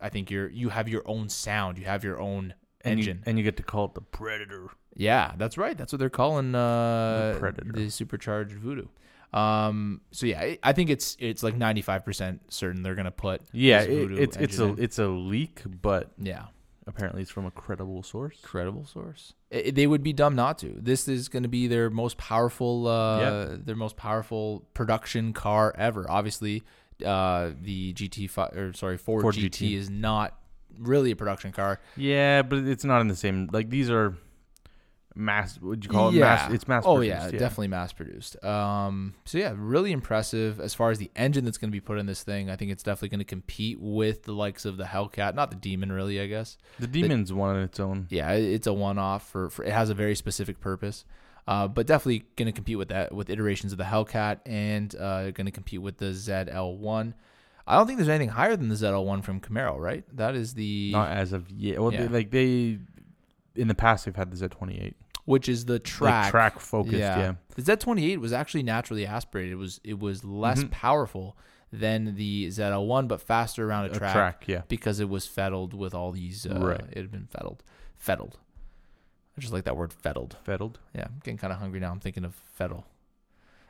I 0.00 0.08
think 0.08 0.30
you're 0.30 0.48
you 0.50 0.68
have 0.70 0.88
your 0.88 1.02
own 1.06 1.28
sound. 1.28 1.78
You 1.78 1.84
have 1.86 2.04
your 2.04 2.20
own 2.20 2.54
And 2.82 2.98
engine. 2.98 3.18
You, 3.18 3.22
and 3.26 3.38
you 3.38 3.44
get 3.44 3.56
to 3.58 3.62
call 3.62 3.86
it 3.86 3.94
the 3.94 4.00
Predator. 4.02 4.68
Yeah, 4.94 5.32
that's 5.36 5.58
right. 5.58 5.76
That's 5.76 5.92
what 5.92 5.98
they're 5.98 6.08
calling 6.10 6.54
uh, 6.54 7.32
The 7.34 7.38
Predator. 7.38 7.72
the 7.72 7.90
supercharged 7.90 8.52
Voodoo. 8.54 8.86
Um, 9.32 10.00
so 10.12 10.24
yeah, 10.26 10.54
I- 10.62 10.72
think 10.72 10.88
it's 10.90 11.16
it's 11.20 11.42
like 11.42 11.56
ninety 11.56 11.82
five 11.82 12.04
percent 12.04 12.40
certain 12.52 12.82
they're 12.82 12.94
gonna 12.94 13.10
put 13.10 13.42
Yeah, 13.52 13.82
it, 13.82 14.12
it's 14.12 14.36
it's 14.36 14.58
a 14.58 14.64
in. 14.64 14.82
it's 14.82 14.98
a 14.98 15.08
leak, 15.08 15.62
but 15.82 16.12
yeah 16.18 16.46
Apparently, 16.88 17.20
it's 17.22 17.32
from 17.32 17.46
a 17.46 17.50
credible 17.50 18.04
source. 18.04 18.38
Credible 18.42 18.86
source. 18.86 19.34
I- 19.52 19.72
they 19.74 19.88
would 19.88 20.04
be 20.04 20.12
dumb 20.12 20.36
not 20.36 20.56
to. 20.58 20.72
This 20.80 21.08
is 21.08 21.28
going 21.28 21.42
to 21.42 21.48
be 21.48 21.66
their 21.66 21.90
most 21.90 22.16
powerful, 22.16 22.86
uh, 22.86 23.18
Yeah. 23.20 23.56
their 23.58 23.74
most 23.74 23.96
powerful 23.96 24.64
production 24.72 25.32
car 25.32 25.74
ever. 25.76 26.08
Obviously, 26.08 26.62
uh, 27.04 27.50
the 27.60 27.92
GT5 27.94 28.56
or 28.56 28.72
sorry 28.72 28.96
Ford, 28.96 29.22
Ford 29.22 29.34
GT, 29.34 29.50
GT. 29.50 29.76
is 29.76 29.90
not 29.90 30.38
really 30.78 31.10
a 31.10 31.16
production 31.16 31.52
car. 31.52 31.80
Yeah, 31.96 32.42
but 32.42 32.60
it's 32.60 32.84
not 32.84 33.00
in 33.00 33.08
the 33.08 33.16
same. 33.16 33.48
Like 33.52 33.70
these 33.70 33.90
are 33.90 34.14
mass. 35.14 35.58
Would 35.60 35.84
you 35.84 35.90
call 35.90 36.08
it 36.10 36.14
Yeah. 36.14 36.24
mass? 36.24 36.52
It's 36.52 36.68
mass. 36.68 36.84
Oh 36.86 36.96
produced, 36.96 37.32
yeah, 37.32 37.38
definitely 37.38 37.68
mass 37.68 37.92
produced. 37.92 38.42
Um, 38.44 39.14
so 39.24 39.38
yeah, 39.38 39.54
really 39.56 39.92
impressive 39.92 40.60
as 40.60 40.74
far 40.74 40.90
as 40.90 40.98
the 40.98 41.10
engine 41.16 41.44
that's 41.44 41.58
going 41.58 41.70
to 41.70 41.72
be 41.72 41.80
put 41.80 41.98
in 41.98 42.06
this 42.06 42.22
thing. 42.22 42.50
I 42.50 42.56
think 42.56 42.70
it's 42.70 42.82
definitely 42.82 43.08
going 43.10 43.18
to 43.20 43.24
compete 43.24 43.80
with 43.80 44.24
the 44.24 44.32
likes 44.32 44.64
of 44.64 44.76
the 44.76 44.84
Hellcat, 44.84 45.34
not 45.34 45.50
the 45.50 45.56
Demon, 45.56 45.90
really. 45.92 46.20
I 46.20 46.26
guess. 46.26 46.58
The 46.78 46.86
demon's 46.86 47.32
one 47.32 47.56
on 47.56 47.62
its 47.62 47.80
own. 47.80 48.06
Yeah, 48.10 48.32
it's 48.32 48.66
a 48.66 48.72
one-off 48.74 49.26
for, 49.28 49.48
for 49.50 49.64
it 49.64 49.72
has 49.72 49.88
a 49.90 49.94
very 49.94 50.14
specific 50.14 50.60
purpose. 50.60 51.04
Uh, 51.48 51.68
but 51.68 51.86
definitely 51.86 52.24
going 52.36 52.46
to 52.46 52.52
compete 52.52 52.76
with 52.76 52.88
that 52.88 53.14
with 53.14 53.30
iterations 53.30 53.70
of 53.72 53.78
the 53.78 53.84
Hellcat 53.84 54.40
and 54.46 54.94
uh, 54.96 55.30
going 55.30 55.44
to 55.46 55.52
compete 55.52 55.80
with 55.80 55.96
the 55.98 56.06
ZL1. 56.06 57.14
I 57.68 57.76
don't 57.76 57.86
think 57.86 57.98
there's 57.98 58.08
anything 58.08 58.30
higher 58.30 58.56
than 58.56 58.68
the 58.68 58.74
ZL1 58.74 59.22
from 59.24 59.40
Camaro, 59.40 59.78
right? 59.78 60.04
That 60.16 60.34
is 60.34 60.54
the 60.54 60.92
Not 60.92 61.10
as 61.10 61.32
of 61.32 61.50
yet. 61.50 61.80
Well, 61.80 61.92
Yeah. 61.92 62.06
they, 62.06 62.08
like 62.08 62.30
they 62.30 62.78
in 63.54 63.68
the 63.68 63.74
past 63.74 64.04
they've 64.04 64.14
had 64.16 64.30
the 64.30 64.36
Z28 64.48 64.94
which 65.24 65.48
is 65.48 65.64
the 65.64 65.80
track. 65.80 66.24
like 66.26 66.30
track 66.30 66.60
focused. 66.60 66.96
Yeah. 66.98 67.34
The 67.56 67.62
Z28 67.62 68.18
was 68.18 68.32
actually 68.32 68.62
naturally 68.62 69.04
aspirated. 69.06 69.52
It 69.52 69.56
was 69.56 69.80
it 69.82 69.98
was 69.98 70.24
less 70.24 70.62
Mhm. 70.62 70.70
powerful 70.70 71.36
than 71.72 72.14
the 72.14 72.46
ZL1, 72.46 73.08
but 73.08 73.20
faster 73.20 73.68
around 73.68 73.86
a 73.86 73.90
a 73.90 73.98
track, 73.98 74.12
track. 74.12 74.44
Yeah. 74.46 74.62
because 74.68 75.00
it 75.00 75.08
was 75.08 75.26
fettled 75.26 75.74
with 75.74 75.94
all 75.94 76.12
these. 76.12 76.46
Uh, 76.46 76.58
Right. 76.60 76.80
It 76.92 76.96
had 76.98 77.10
been 77.10 77.26
fettled, 77.26 77.64
fettled. 77.96 78.38
I 79.36 79.40
just 79.40 79.52
like 79.52 79.64
that 79.64 79.76
word, 79.76 79.92
fettled. 79.92 80.36
Fettled. 80.44 80.78
Yeah, 80.94 81.04
I'm 81.06 81.20
getting 81.22 81.38
kind 81.38 81.52
of 81.52 81.58
hungry 81.58 81.80
now. 81.80 81.90
I'm 81.90 82.00
thinking 82.00 82.24
of 82.24 82.34
fettle. 82.54 82.86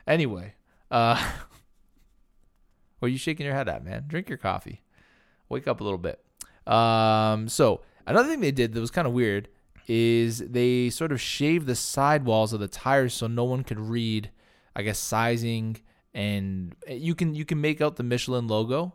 Anyway, 0.06 0.54
uh, 0.90 1.16
what 2.98 3.06
are 3.06 3.10
you 3.10 3.18
shaking 3.18 3.46
your 3.46 3.54
head 3.54 3.68
at, 3.68 3.84
man? 3.84 4.04
Drink 4.06 4.28
your 4.28 4.38
coffee. 4.38 4.82
Wake 5.48 5.66
up 5.66 5.80
a 5.80 5.84
little 5.84 5.98
bit. 5.98 6.20
Um, 6.66 7.48
so 7.48 7.82
another 8.06 8.28
thing 8.28 8.40
they 8.40 8.52
did 8.52 8.72
that 8.74 8.80
was 8.80 8.90
kind 8.90 9.06
of 9.06 9.12
weird 9.12 9.48
is 9.88 10.38
they 10.38 10.90
sort 10.90 11.12
of 11.12 11.20
shaved 11.20 11.66
the 11.66 11.76
sidewalls 11.76 12.52
of 12.52 12.60
the 12.60 12.68
tires 12.68 13.14
so 13.14 13.26
no 13.26 13.44
one 13.44 13.62
could 13.62 13.78
read, 13.78 14.30
I 14.74 14.82
guess, 14.82 14.98
sizing 14.98 15.78
and 16.16 16.74
you 16.88 17.14
can 17.14 17.34
you 17.34 17.44
can 17.44 17.60
make 17.60 17.82
out 17.82 17.96
the 17.96 18.02
Michelin 18.02 18.48
logo, 18.48 18.94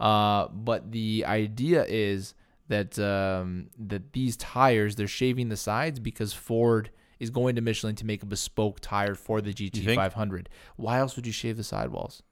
uh, 0.00 0.48
but 0.48 0.90
the 0.90 1.22
idea 1.26 1.84
is 1.86 2.34
that 2.72 2.98
um, 2.98 3.68
that 3.78 4.12
these 4.12 4.36
tires 4.36 4.96
they're 4.96 5.06
shaving 5.06 5.48
the 5.48 5.56
sides 5.56 6.00
because 6.00 6.32
Ford 6.32 6.90
is 7.20 7.30
going 7.30 7.54
to 7.54 7.60
Michelin 7.60 7.94
to 7.96 8.06
make 8.06 8.22
a 8.22 8.26
bespoke 8.26 8.80
tire 8.80 9.14
for 9.14 9.40
the 9.40 9.52
GT500. 9.52 10.46
Why 10.76 10.98
else 10.98 11.14
would 11.16 11.26
you 11.26 11.32
shave 11.32 11.56
the 11.56 11.64
sidewalls? 11.64 12.22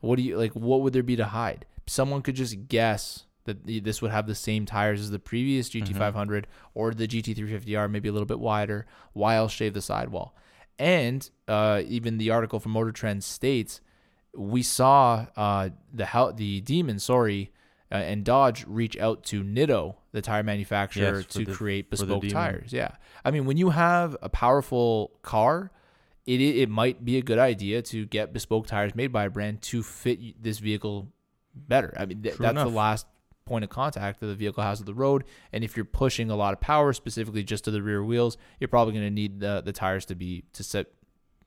What 0.00 0.16
do 0.16 0.22
you 0.22 0.36
like? 0.36 0.52
What 0.52 0.82
would 0.82 0.92
there 0.92 1.02
be 1.02 1.16
to 1.16 1.24
hide? 1.24 1.66
Someone 1.86 2.22
could 2.22 2.36
just 2.36 2.68
guess 2.68 3.24
that 3.44 3.64
this 3.66 4.02
would 4.02 4.10
have 4.10 4.26
the 4.26 4.34
same 4.34 4.66
tires 4.66 5.00
as 5.00 5.10
the 5.10 5.18
previous 5.18 5.70
GT 5.70 5.96
500 5.96 6.46
or 6.74 6.92
the 6.92 7.06
GT 7.08 7.34
350R, 7.36 7.90
maybe 7.90 8.08
a 8.08 8.12
little 8.12 8.26
bit 8.26 8.40
wider. 8.40 8.86
Why 9.12 9.36
else 9.36 9.52
shave 9.52 9.72
the 9.72 9.80
sidewall? 9.82 10.36
And 10.78 11.28
uh, 11.48 11.82
even 11.86 12.18
the 12.18 12.30
article 12.30 12.60
from 12.60 12.72
Motor 12.72 12.92
Trend 12.92 13.24
states 13.24 13.80
we 14.34 14.62
saw 14.62 15.26
uh, 15.36 15.70
the 15.92 16.04
hel- 16.04 16.32
the 16.34 16.60
Demon, 16.60 16.98
sorry, 16.98 17.52
uh, 17.92 17.96
and 17.96 18.24
Dodge 18.24 18.64
reach 18.66 18.96
out 18.98 19.22
to 19.24 19.42
Nitto, 19.44 19.94
the 20.12 20.22
tire 20.22 20.42
manufacturer, 20.42 21.16
Yes, 21.18 21.26
to 21.26 21.44
the- 21.44 21.52
create 21.52 21.90
bespoke 21.90 22.28
tires. 22.28 22.72
Yeah, 22.72 22.92
I 23.24 23.30
mean, 23.30 23.44
when 23.46 23.56
you 23.56 23.70
have 23.70 24.16
a 24.22 24.28
powerful 24.28 25.12
car, 25.22 25.70
it 26.26 26.40
it 26.40 26.68
might 26.68 27.04
be 27.04 27.16
a 27.18 27.22
good 27.22 27.38
idea 27.38 27.82
to 27.82 28.04
get 28.06 28.32
bespoke 28.32 28.66
tires 28.66 28.94
made 28.94 29.12
by 29.12 29.24
a 29.26 29.30
brand 29.30 29.62
to 29.62 29.82
fit 29.82 30.42
this 30.42 30.58
vehicle 30.58 31.12
better. 31.54 31.94
I 31.96 32.06
mean, 32.06 32.22
th- 32.22 32.36
that's 32.36 32.50
enough. 32.50 32.68
the 32.68 32.74
last 32.74 33.06
point 33.44 33.62
of 33.62 33.70
contact 33.70 34.18
that 34.18 34.26
the 34.26 34.34
vehicle 34.34 34.60
has 34.64 34.80
with 34.80 34.86
the 34.86 34.94
road. 34.94 35.22
And 35.52 35.62
if 35.62 35.76
you're 35.76 35.84
pushing 35.84 36.30
a 36.30 36.34
lot 36.36 36.52
of 36.52 36.60
power, 36.60 36.92
specifically 36.92 37.44
just 37.44 37.62
to 37.64 37.70
the 37.70 37.80
rear 37.80 38.02
wheels, 38.02 38.36
you're 38.58 38.66
probably 38.66 38.92
going 38.94 39.06
to 39.06 39.10
need 39.10 39.38
the 39.38 39.62
the 39.64 39.72
tires 39.72 40.04
to 40.06 40.16
be 40.16 40.42
to 40.54 40.64
sit 40.64 40.92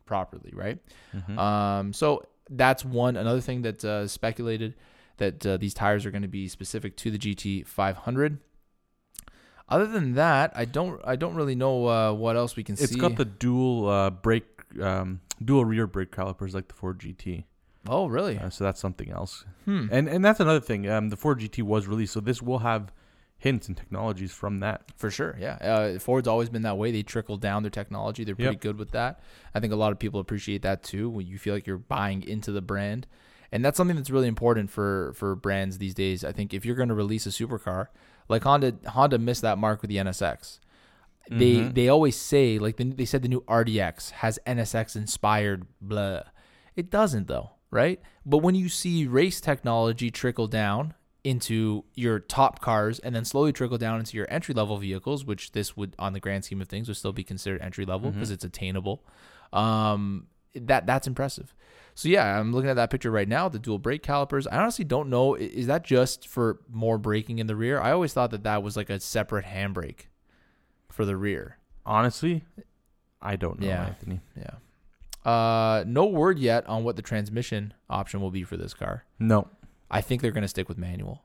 properly, 0.05 0.51
right? 0.53 0.79
Mhm. 1.13 1.37
Um, 1.37 1.93
so 1.93 2.23
that's 2.49 2.83
one 2.85 3.17
another 3.17 3.41
thing 3.41 3.61
that's 3.61 3.83
uh, 3.83 4.07
speculated 4.07 4.75
that 5.19 5.45
uh, 5.45 5.55
these 5.57 5.73
tires 5.73 6.05
are 6.05 6.11
going 6.11 6.23
to 6.23 6.27
be 6.27 6.47
specific 6.49 6.97
to 6.97 7.11
the 7.11 7.17
GT 7.17 7.65
500. 7.65 8.39
Other 9.67 9.85
than 9.85 10.15
that, 10.15 10.51
I 10.55 10.65
don't 10.65 10.99
I 11.05 11.15
don't 11.15 11.35
really 11.35 11.55
know 11.55 11.87
uh, 11.87 12.11
what 12.13 12.35
else 12.35 12.55
we 12.55 12.63
can 12.63 12.73
It's 12.73 12.81
see. 12.81 12.85
It's 12.85 12.95
got 12.95 13.15
the 13.17 13.25
dual 13.25 13.87
uh, 13.87 14.09
brake, 14.09 14.47
um, 14.81 15.21
dual 15.43 15.63
rear 15.63 15.85
brake 15.85 16.11
calipers 16.11 16.55
like 16.55 16.67
the 16.67 16.73
Ford 16.73 16.97
GT. 16.99 17.43
oh 17.87 18.07
really? 18.07 18.37
Uh, 18.39 18.49
so 18.49 18.63
that's 18.63 18.79
something 18.79 19.11
else. 19.11 19.45
Hmm. 19.65 19.85
And 19.91 20.07
and 20.09 20.25
that's 20.25 20.39
another 20.39 20.59
thing. 20.59 20.89
Um, 20.89 21.09
the 21.09 21.15
Ford 21.17 21.39
GT 21.39 21.61
was 21.61 21.85
released, 21.87 22.13
so 22.13 22.19
this 22.19 22.41
will 22.41 22.59
have 22.59 22.91
hints 23.37 23.67
and 23.67 23.77
technologies 23.77 24.31
from 24.33 24.59
that. 24.61 24.91
For 24.97 25.11
sure, 25.11 25.37
yeah. 25.39 25.53
Uh, 25.61 25.99
Ford's 25.99 26.27
always 26.27 26.49
been 26.49 26.63
that 26.63 26.77
way. 26.79 26.91
They 26.91 27.03
trickle 27.03 27.37
down 27.37 27.61
their 27.61 27.69
technology. 27.69 28.23
They're 28.23 28.35
pretty 28.35 28.53
Yep. 28.53 28.61
good 28.61 28.77
with 28.79 28.89
that. 28.91 29.21
I 29.53 29.59
think 29.59 29.71
a 29.71 29.75
lot 29.77 29.91
of 29.91 29.99
people 29.99 30.19
appreciate 30.19 30.63
that 30.63 30.81
too. 30.81 31.11
When 31.11 31.27
you 31.27 31.37
feel 31.37 31.53
like 31.53 31.67
you're 31.67 31.77
buying 31.77 32.23
into 32.23 32.51
the 32.51 32.61
brand, 32.61 33.05
and 33.51 33.63
that's 33.65 33.77
something 33.77 33.95
that's 33.95 34.09
really 34.09 34.27
important 34.27 34.69
for 34.69 35.13
for 35.15 35.35
brands 35.35 35.77
these 35.77 35.93
days. 35.93 36.23
I 36.23 36.31
think 36.31 36.53
if 36.53 36.65
you're 36.65 36.75
going 36.75 36.89
to 36.89 36.95
release 36.95 37.25
a 37.25 37.29
supercar, 37.29 37.87
like 38.27 38.43
Honda, 38.43 38.75
Honda 38.87 39.17
missed 39.17 39.41
that 39.41 39.57
mark 39.57 39.81
with 39.81 39.89
the 39.89 39.97
NSX. 39.97 40.59
They 41.29 41.57
Mhm. 41.57 41.75
they 41.75 41.89
always 41.89 42.15
say 42.15 42.57
like 42.59 42.77
the, 42.77 42.85
they 42.85 43.05
said 43.05 43.21
the 43.21 43.27
new 43.27 43.41
RDX 43.47 44.11
has 44.11 44.39
NSX 44.47 44.95
inspired 44.95 45.65
blah. 45.81 46.21
It 46.75 46.89
doesn't 46.89 47.27
though, 47.27 47.51
right? 47.71 48.01
But 48.25 48.39
when 48.39 48.55
you 48.55 48.69
see 48.69 49.05
race 49.05 49.39
technology 49.41 50.09
trickle 50.09 50.47
down 50.47 50.93
into 51.23 51.83
your 51.95 52.17
top 52.19 52.61
cars 52.61 52.97
and 52.99 53.13
then 53.13 53.25
slowly 53.25 53.51
trickle 53.51 53.77
down 53.77 53.99
into 53.99 54.15
your 54.15 54.25
entry 54.31 54.55
level 54.55 54.77
vehicles, 54.77 55.25
which 55.25 55.51
this 55.51 55.75
would 55.75 55.93
on 55.99 56.13
the 56.13 56.19
grand 56.19 56.45
scheme 56.45 56.61
of 56.61 56.67
things 56.69 56.87
would 56.87 56.95
still 56.97 57.11
be 57.13 57.23
considered 57.23 57.61
entry 57.61 57.85
level 57.85 58.09
because 58.09 58.31
it's 58.31 58.45
attainable. 58.45 59.03
Um, 59.53 60.27
that 60.55 60.87
that's 60.87 61.05
impressive. 61.07 61.53
So 61.99 62.07
yeah, 62.07 62.39
I'm 62.39 62.53
looking 62.53 62.69
at 62.69 62.77
that 62.77 62.91
picture 62.91 63.11
right 63.11 63.27
now. 63.27 63.49
The 63.49 63.59
dual 63.59 63.77
brake 63.77 64.03
calipers. 64.03 64.47
I 64.47 64.55
honestly 64.55 64.85
don't 64.85 65.09
know. 65.09 65.35
Is 65.35 65.67
that 65.67 65.83
just 65.83 66.29
for 66.29 66.61
more 66.71 66.97
braking 66.97 67.39
in 67.39 67.47
the 67.47 67.57
rear? 67.57 67.77
I 67.81 67.91
always 67.91 68.13
thought 68.13 68.31
that 68.31 68.43
that 68.43 68.63
was 68.63 68.77
like 68.77 68.89
a 68.89 69.01
separate 69.01 69.43
handbrake 69.43 70.03
for 70.89 71.03
the 71.03 71.17
rear. 71.17 71.57
Honestly, 71.85 72.45
I 73.21 73.35
don't 73.35 73.59
know, 73.59 73.67
Yeah. 73.67 73.87
Anthony. 73.87 74.21
Yeah. 74.37 75.29
Uh, 75.29 75.83
no 75.85 76.05
word 76.05 76.39
yet 76.39 76.65
on 76.69 76.85
what 76.85 76.95
the 76.95 77.01
transmission 77.01 77.73
option 77.89 78.21
will 78.21 78.31
be 78.31 78.45
for 78.45 78.55
this 78.55 78.73
car. 78.73 79.03
No. 79.19 79.49
I 79.91 79.99
think 79.99 80.21
they're 80.21 80.31
going 80.31 80.43
to 80.43 80.47
stick 80.47 80.69
with 80.69 80.77
manual. 80.77 81.21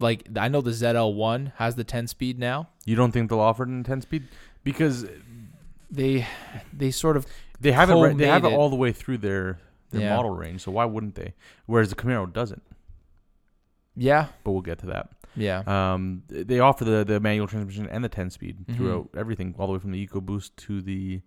Like 0.00 0.28
I 0.36 0.48
know 0.48 0.60
the 0.60 0.72
ZL1 0.72 1.54
has 1.56 1.76
the 1.76 1.84
10 1.84 2.08
speed 2.08 2.38
now. 2.38 2.68
You 2.84 2.94
don't 2.94 3.12
think 3.12 3.30
they'll 3.30 3.40
offer 3.40 3.62
it 3.62 3.68
in 3.70 3.84
10 3.84 4.02
speed? 4.02 4.28
Because 4.64 5.06
They 5.90 6.26
they 6.74 6.90
sort 6.90 7.16
of 7.16 7.24
they 7.60 7.72
have 7.72 7.90
it 7.90 7.94
right, 7.94 8.16
they 8.16 8.26
have 8.26 8.44
it 8.44 8.52
all 8.52 8.68
the 8.70 8.76
way 8.76 8.92
through 8.92 9.18
their 9.18 9.58
their 9.90 10.02
Yeah. 10.02 10.16
model 10.16 10.30
range, 10.32 10.62
so 10.62 10.70
why 10.72 10.84
wouldn't 10.84 11.14
they? 11.14 11.34
Whereas 11.66 11.88
the 11.90 11.94
Camaro 11.96 12.30
doesn't. 12.32 12.62
yeah, 13.96 14.26
But 14.44 14.52
we'll 14.52 14.60
get 14.62 14.78
to 14.80 14.86
that. 14.86 15.08
yeah. 15.34 15.62
Um, 15.66 16.22
they 16.28 16.60
offer 16.60 16.84
the, 16.84 17.04
the 17.04 17.20
manual 17.20 17.46
transmission 17.46 17.86
and 17.88 18.04
the 18.04 18.08
10 18.08 18.30
speed 18.30 18.66
Mhm. 18.66 18.76
throughout 18.76 19.08
everything, 19.16 19.54
all 19.58 19.66
the 19.66 19.72
way 19.72 19.78
from 19.78 19.92
the 19.92 20.06
EcoBoost 20.06 20.50
to 20.56 20.80
the. 20.82 21.22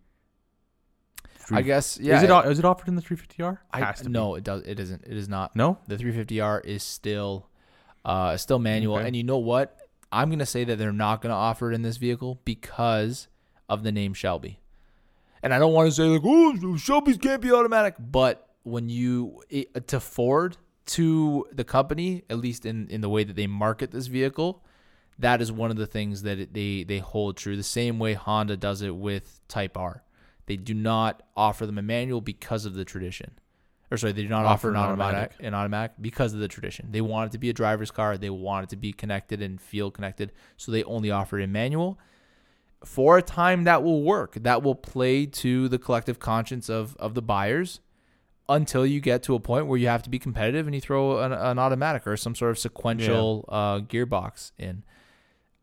I 1.50 1.64
guess 1.64 1.98
yeah. 2.00 2.16
is 2.18 2.24
it 2.24 2.30
o- 2.30 2.40
is 2.50 2.60
it 2.60 2.66
offered 2.66 2.88
in 2.88 2.96
the 2.96 3.02
350R? 3.02 3.58
I, 3.72 3.80
Has 3.80 3.98
to 4.00 4.06
be. 4.06 4.12
no, 4.12 4.36
it 4.36 4.44
does 4.46 4.62
it 4.62 4.80
isn't. 4.80 5.04
It 5.06 5.18
is 5.18 5.28
not. 5.28 5.54
No. 5.56 5.80
The 5.88 5.98
350R 5.98 6.64
is 6.64 6.82
still 6.84 7.50
uh 8.06 8.38
still 8.38 8.58
manual 8.60 8.96
Okay. 8.98 9.08
and 9.08 9.16
you 9.16 9.24
know 9.24 9.38
what? 9.38 9.76
I'm 10.14 10.30
going 10.30 10.40
to 10.40 10.46
say 10.46 10.64
that 10.64 10.78
they're 10.78 10.94
not 10.94 11.22
going 11.22 11.32
to 11.32 11.36
offer 11.36 11.72
it 11.72 11.76
in 11.76 11.82
this 11.82 11.98
vehicle 11.98 12.40
because 12.46 13.28
of 13.68 13.84
the 13.84 13.92
name 13.92 14.14
Shelby. 14.14 14.61
And 15.44 15.54
I 15.54 15.60
don't 15.60 15.74
want 15.74 15.90
to 15.90 15.92
say 15.96 16.04
like, 16.04 16.22
"Oh, 16.24 16.78
Shelby's 16.78 17.18
can't 17.18 17.42
be 17.42 17.52
automatic," 17.52 17.96
but 18.00 18.48
when 18.64 18.90
you 18.90 19.42
it, 19.50 19.88
to 19.88 20.00
Ford 20.00 20.58
to 20.88 21.48
the 21.52 21.64
company, 21.64 22.24
at 22.30 22.38
least 22.38 22.66
in 22.66 22.88
in 22.90 23.02
the 23.02 23.10
way 23.10 23.24
that 23.24 23.36
they 23.36 23.48
market 23.48 23.92
this 23.92 24.08
vehicle, 24.08 24.64
that 25.18 25.42
is 25.42 25.52
one 25.52 25.72
of 25.72 25.78
the 25.78 25.88
things 25.88 26.22
that 26.24 26.40
it, 26.40 26.54
they 26.54 26.84
they 26.84 27.00
hold 27.00 27.38
true. 27.38 27.56
The 27.58 27.64
same 27.64 27.98
way 27.98 28.14
Honda 28.14 28.56
does 28.58 28.82
it 28.82 28.96
with 28.96 29.42
Type 29.48 29.78
R, 29.78 30.04
they 30.46 30.58
do 30.58 30.74
not 30.76 31.24
offer 31.36 31.66
them 31.66 31.78
a 31.78 31.82
manual 31.82 32.22
because 32.22 32.66
of 32.66 32.76
the 32.76 32.86
tradition, 32.86 33.32
or 33.90 33.98
sorry, 33.98 34.14
they 34.14 34.22
do 34.22 34.30
not 34.30 34.46
offer, 34.46 34.68
Offer 34.68 34.70
an 34.70 34.76
automatic, 34.76 35.16
automatic. 35.16 35.36
an 35.40 35.54
automatic 35.56 35.92
because 36.00 36.34
of 36.36 36.40
the 36.40 36.48
tradition. 36.48 36.90
They 36.92 37.02
want 37.02 37.30
it 37.30 37.32
to 37.32 37.40
be 37.40 37.50
a 37.50 37.54
driver's 37.54 37.90
car. 37.90 38.16
They 38.18 38.30
want 38.30 38.66
it 38.66 38.70
to 38.70 38.76
be 38.76 38.94
connected 38.94 39.42
and 39.42 39.60
feel 39.60 39.90
connected, 39.90 40.32
so 40.58 40.72
they 40.72 40.84
only 40.84 41.10
offer 41.10 41.40
it 41.40 41.44
in 41.44 41.52
manual. 41.52 41.98
For 42.84 43.18
a 43.18 43.22
time, 43.22 43.66
that 43.66 43.84
will 43.84 44.02
work. 44.04 44.36
That 44.36 44.64
will 44.64 44.76
play 44.76 45.26
to 45.28 45.70
the 45.70 45.78
collective 45.78 46.20
conscience 46.20 46.70
of 46.70 46.96
of 46.98 47.14
the 47.14 47.22
buyers 47.22 47.80
until 48.50 48.86
you 48.86 49.00
get 49.00 49.24
to 49.24 49.36
a 49.36 49.40
point 49.40 49.68
where 49.68 49.78
you 49.78 49.88
have 49.88 50.04
to 50.04 50.10
be 50.10 50.20
competitive 50.20 50.66
and 50.68 50.76
you 50.76 50.82
throw 50.82 51.20
an, 51.20 51.32
an 51.32 51.58
automatic 51.58 52.06
or 52.06 52.18
some 52.18 52.36
sort 52.36 52.52
of 52.52 52.60
sequential 52.60 53.46
uh, 53.50 53.80
gearbox 53.80 54.52
in. 54.58 54.84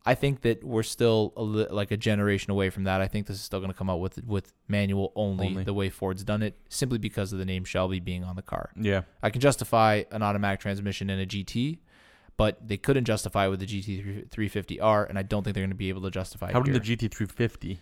I 0.05 0.15
think 0.15 0.41
that 0.41 0.63
we're 0.63 0.81
still 0.83 1.33
a 1.35 1.43
li- 1.43 1.67
like 1.69 1.91
a 1.91 1.97
generation 1.97 2.49
away 2.51 2.69
from 2.69 2.85
that. 2.85 3.01
I 3.01 3.07
think 3.07 3.27
this 3.27 3.35
is 3.35 3.43
still 3.43 3.59
going 3.59 3.71
to 3.71 3.77
come 3.77 3.89
out 3.89 3.99
with 3.99 4.23
with 4.25 4.53
manual 4.67 5.11
only, 5.15 5.47
Only. 5.47 5.63
the 5.65 5.73
way 5.73 5.89
Ford's 5.89 6.23
done 6.23 6.41
it, 6.41 6.57
simply 6.69 6.97
because 6.97 7.31
of 7.33 7.37
the 7.37 7.45
name 7.45 7.63
Shelby 7.65 7.99
being 7.99 8.23
on 8.23 8.35
the 8.35 8.41
car. 8.41 8.71
Yeah. 8.79 9.01
I 9.21 9.29
can 9.29 9.41
justify 9.41 10.03
an 10.11 10.23
automatic 10.23 10.61
transmission 10.61 11.09
in 11.09 11.19
a 11.19 11.25
GT, 11.25 11.79
but 12.39 12.65
they 12.65 12.77
couldn't 12.77 13.03
justify 13.03 13.47
it 13.47 13.49
with 13.49 13.59
the 13.59 13.65
GT 13.65 14.29
350R, 14.29 15.09
and 15.09 15.19
I 15.19 15.23
don't 15.23 15.43
think 15.43 15.55
they're 15.55 15.61
going 15.63 15.71
to 15.71 15.75
be 15.75 15.89
able 15.89 16.03
to 16.03 16.09
justify 16.09 16.53
How 16.53 16.61
it 16.61 16.69
about 16.69 16.81
the 16.85 16.95
GT350? 16.95 17.79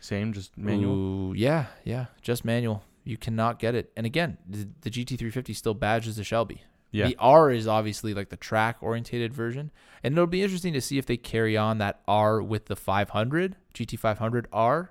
Same, 0.00 0.32
just 0.32 0.56
manual. 0.56 0.94
Ooh, 0.94 1.34
yeah, 1.34 1.66
yeah, 1.84 2.06
just 2.22 2.42
manual. 2.42 2.82
You 3.04 3.18
cannot 3.18 3.58
get 3.58 3.74
it. 3.74 3.92
And 3.98 4.06
again, 4.06 4.38
the, 4.48 4.66
the 4.80 4.90
GT350 4.90 5.54
still 5.54 5.74
badges 5.74 6.16
the 6.16 6.24
Shelby. 6.24 6.62
Yeah. 6.92 7.08
The 7.08 7.16
R 7.18 7.50
is 7.50 7.66
obviously 7.68 8.14
like 8.14 8.30
the 8.30 8.38
track 8.38 8.78
orientated 8.80 9.34
version. 9.34 9.70
And 10.02 10.14
it'll 10.14 10.26
be 10.26 10.42
interesting 10.42 10.72
to 10.72 10.80
see 10.80 10.96
if 10.96 11.04
they 11.04 11.18
carry 11.18 11.58
on 11.58 11.76
that 11.78 12.00
R 12.08 12.40
with 12.40 12.66
the 12.66 12.76
500, 12.76 13.54
GT500R. 13.74 14.88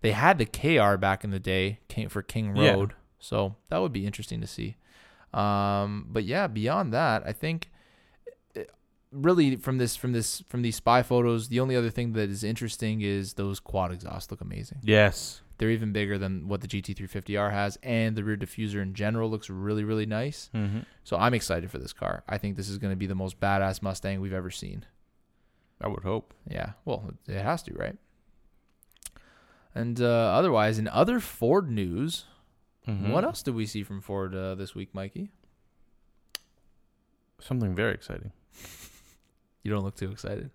They 0.00 0.12
had 0.12 0.38
the 0.38 0.46
KR 0.46 0.96
back 0.96 1.24
in 1.24 1.30
the 1.30 1.38
day 1.38 1.80
came 1.88 2.08
for 2.08 2.22
King 2.22 2.56
Yeah. 2.56 2.72
Road. 2.72 2.94
So 3.18 3.56
that 3.68 3.78
would 3.82 3.92
be 3.92 4.06
interesting 4.06 4.40
to 4.40 4.46
see. 4.46 4.76
Um, 5.34 6.06
but 6.08 6.24
yeah, 6.24 6.46
beyond 6.46 6.94
that, 6.94 7.22
I 7.26 7.32
think 7.32 7.68
really 9.12 9.56
from 9.56 9.78
this 9.78 9.96
from 9.96 10.12
this 10.12 10.42
from 10.48 10.62
these 10.62 10.76
spy 10.76 11.02
photos, 11.02 11.48
the 11.48 11.60
only 11.60 11.76
other 11.76 11.90
thing 11.90 12.12
that 12.14 12.30
is 12.30 12.44
interesting 12.44 13.00
is 13.00 13.34
those 13.34 13.58
quad 13.60 13.92
exhausts 13.92 14.30
look 14.30 14.40
amazing. 14.40 14.78
yes. 14.82 15.42
They're 15.58 15.68
even 15.70 15.92
bigger 15.92 16.16
than 16.16 16.48
what 16.48 16.62
the 16.62 16.66
GT350R 16.68 17.50
has, 17.52 17.76
and 17.82 18.16
the 18.16 18.24
rear 18.24 18.38
diffuser 18.38 18.80
in 18.80 18.94
general 18.94 19.28
looks 19.28 19.50
really, 19.50 19.84
really 19.84 20.06
nice. 20.06 20.48
Mm-hmm. 20.54 20.78
So 21.04 21.18
I'm 21.18 21.34
excited 21.34 21.70
for 21.70 21.76
this 21.76 21.92
car. 21.92 22.24
I 22.26 22.38
think 22.38 22.56
this 22.56 22.70
is 22.70 22.78
going 22.78 22.92
to 22.92 22.96
be 22.96 23.04
the 23.06 23.14
most 23.14 23.38
badass 23.40 23.82
Mustang 23.82 24.22
we've 24.22 24.32
ever 24.32 24.50
seen. 24.50 24.86
I 25.78 25.88
would 25.88 26.02
hope. 26.02 26.32
Yeah, 26.50 26.72
well, 26.86 27.12
it 27.28 27.42
has 27.42 27.62
to, 27.64 27.74
right? 27.74 27.94
And 29.74 30.00
uh, 30.00 30.06
otherwise, 30.34 30.78
in 30.78 30.88
other 30.88 31.20
Ford 31.20 31.70
news, 31.70 32.24
Mhm. 32.88 33.10
what 33.10 33.24
else 33.24 33.42
did 33.42 33.54
we 33.54 33.66
see 33.66 33.82
from 33.82 34.00
Ford 34.00 34.34
uh, 34.34 34.54
this 34.54 34.74
week, 34.74 34.94
Mikey? 34.94 35.30
Something 37.38 37.74
very 37.74 37.92
exciting. 37.92 38.32
You 39.62 39.70
don't 39.72 39.84
look 39.84 39.96
too 39.96 40.10
excited. 40.10 40.50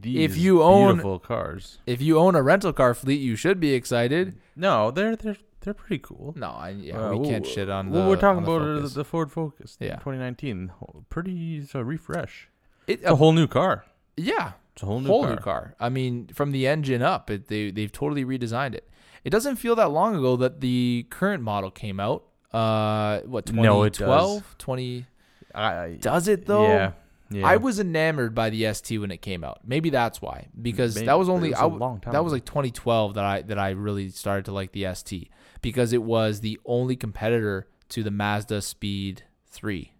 These 0.00 0.38
you 0.38 0.62
own- 0.62 0.88
beautiful 0.96 1.18
cars. 1.18 1.78
If 1.86 2.00
you 2.02 2.18
own 2.18 2.34
a 2.34 2.42
rental 2.42 2.72
car 2.72 2.94
fleet, 2.94 3.20
you 3.20 3.36
should 3.36 3.60
be 3.60 3.72
excited. 3.74 4.38
No, 4.56 4.90
they're 4.90 5.16
they're 5.16 5.36
they're 5.60 5.74
pretty 5.74 5.98
cool. 5.98 6.34
No, 6.36 6.48
I, 6.48 6.70
yeah, 6.70 6.98
Uh, 7.08 7.16
we 7.16 7.26
can't 7.28 7.46
shit 7.46 7.70
on 7.70 7.90
the. 7.90 7.98
Well, 7.98 8.08
we're 8.10 8.16
talking 8.16 8.44
the 8.44 8.50
about 8.50 8.62
uh, 8.68 8.74
Focus. 8.76 8.94
the 8.94 9.04
Ford 9.04 9.32
Focus, 9.32 9.76
Yeah. 9.80 9.96
2019. 9.96 10.70
Pretty 11.08 11.56
it's 11.58 11.74
a 11.74 11.82
refresh. 11.84 12.48
It- 12.86 13.00
It's 13.00 13.04
a 13.10 13.16
whole 13.16 13.32
new 13.32 13.46
car. 13.46 13.84
yeah, 14.16 14.52
It's 14.74 14.82
a 14.82 14.86
whole 14.86 15.00
new 15.00 15.06
whole 15.08 15.22
car. 15.24 15.30
new 15.30 15.36
car. 15.38 15.74
I 15.80 15.88
mean, 15.88 16.28
from 16.28 16.52
the 16.52 16.66
engine 16.66 17.00
up, 17.02 17.30
it, 17.30 17.48
they 17.48 17.70
they've 17.70 17.90
totally 17.92 18.24
redesigned 18.26 18.74
it. 18.74 18.88
It 19.24 19.30
doesn't 19.30 19.56
feel 19.56 19.74
that 19.76 19.90
long 19.90 20.14
ago 20.14 20.36
that 20.36 20.60
the 20.60 21.06
current 21.08 21.42
model 21.42 21.70
came 21.70 21.98
out. 21.98 22.24
Uh, 22.52 23.20
what 23.20 23.50
No, 23.52 23.82
it 23.84 23.94
2012, 23.94 24.56
20 24.58 25.06
I, 25.54 25.62
I- 25.84 25.96
Does 25.96 26.28
it 26.28 26.44
though? 26.46 26.66
Yeah. 26.68 26.92
Yeah. 27.30 27.46
I 27.46 27.56
was 27.56 27.80
enamored 27.80 28.34
by 28.34 28.50
the 28.50 28.72
ST 28.74 29.00
when 29.00 29.10
it 29.10 29.22
came 29.22 29.42
out. 29.44 29.60
Maybe 29.64 29.90
that's 29.90 30.20
why. 30.20 30.48
Because 30.60 30.94
Maybe, 30.94 31.06
that 31.06 31.18
was 31.18 31.28
only 31.28 31.50
was 31.50 31.58
I 31.58 31.60
a 31.60 31.62
w- 31.64 31.80
long 31.80 32.00
time 32.00 32.12
that 32.12 32.22
was 32.22 32.32
like 32.32 32.44
2012 32.44 33.14
that 33.14 33.24
I 33.24 33.42
that 33.42 33.58
I 33.58 33.70
really 33.70 34.10
started 34.10 34.44
to 34.46 34.52
like 34.52 34.72
the 34.72 34.86
ST 34.94 35.30
because 35.62 35.92
it 35.92 36.02
was 36.02 36.40
the 36.40 36.60
only 36.66 36.96
competitor 36.96 37.66
to 37.90 38.02
the 38.02 38.10
Mazda 38.10 38.60
Speed 38.62 39.22
3. 39.48 39.90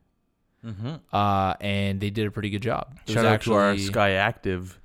Mm-hmm. 0.65 0.95
Uh, 1.15 1.55
and 1.61 2.01
they 2.01 2.11
did 2.11 2.27
a 2.27 2.31
pretty 2.31 2.51
good 2.51 2.63
job. 2.63 2.99
It 3.07 3.13
Shout 3.13 3.25
out 3.27 3.41
to 3.43 3.55
our 3.55 3.71
actually- 3.71 3.87
Sky 3.87 4.11
Active 4.13 4.81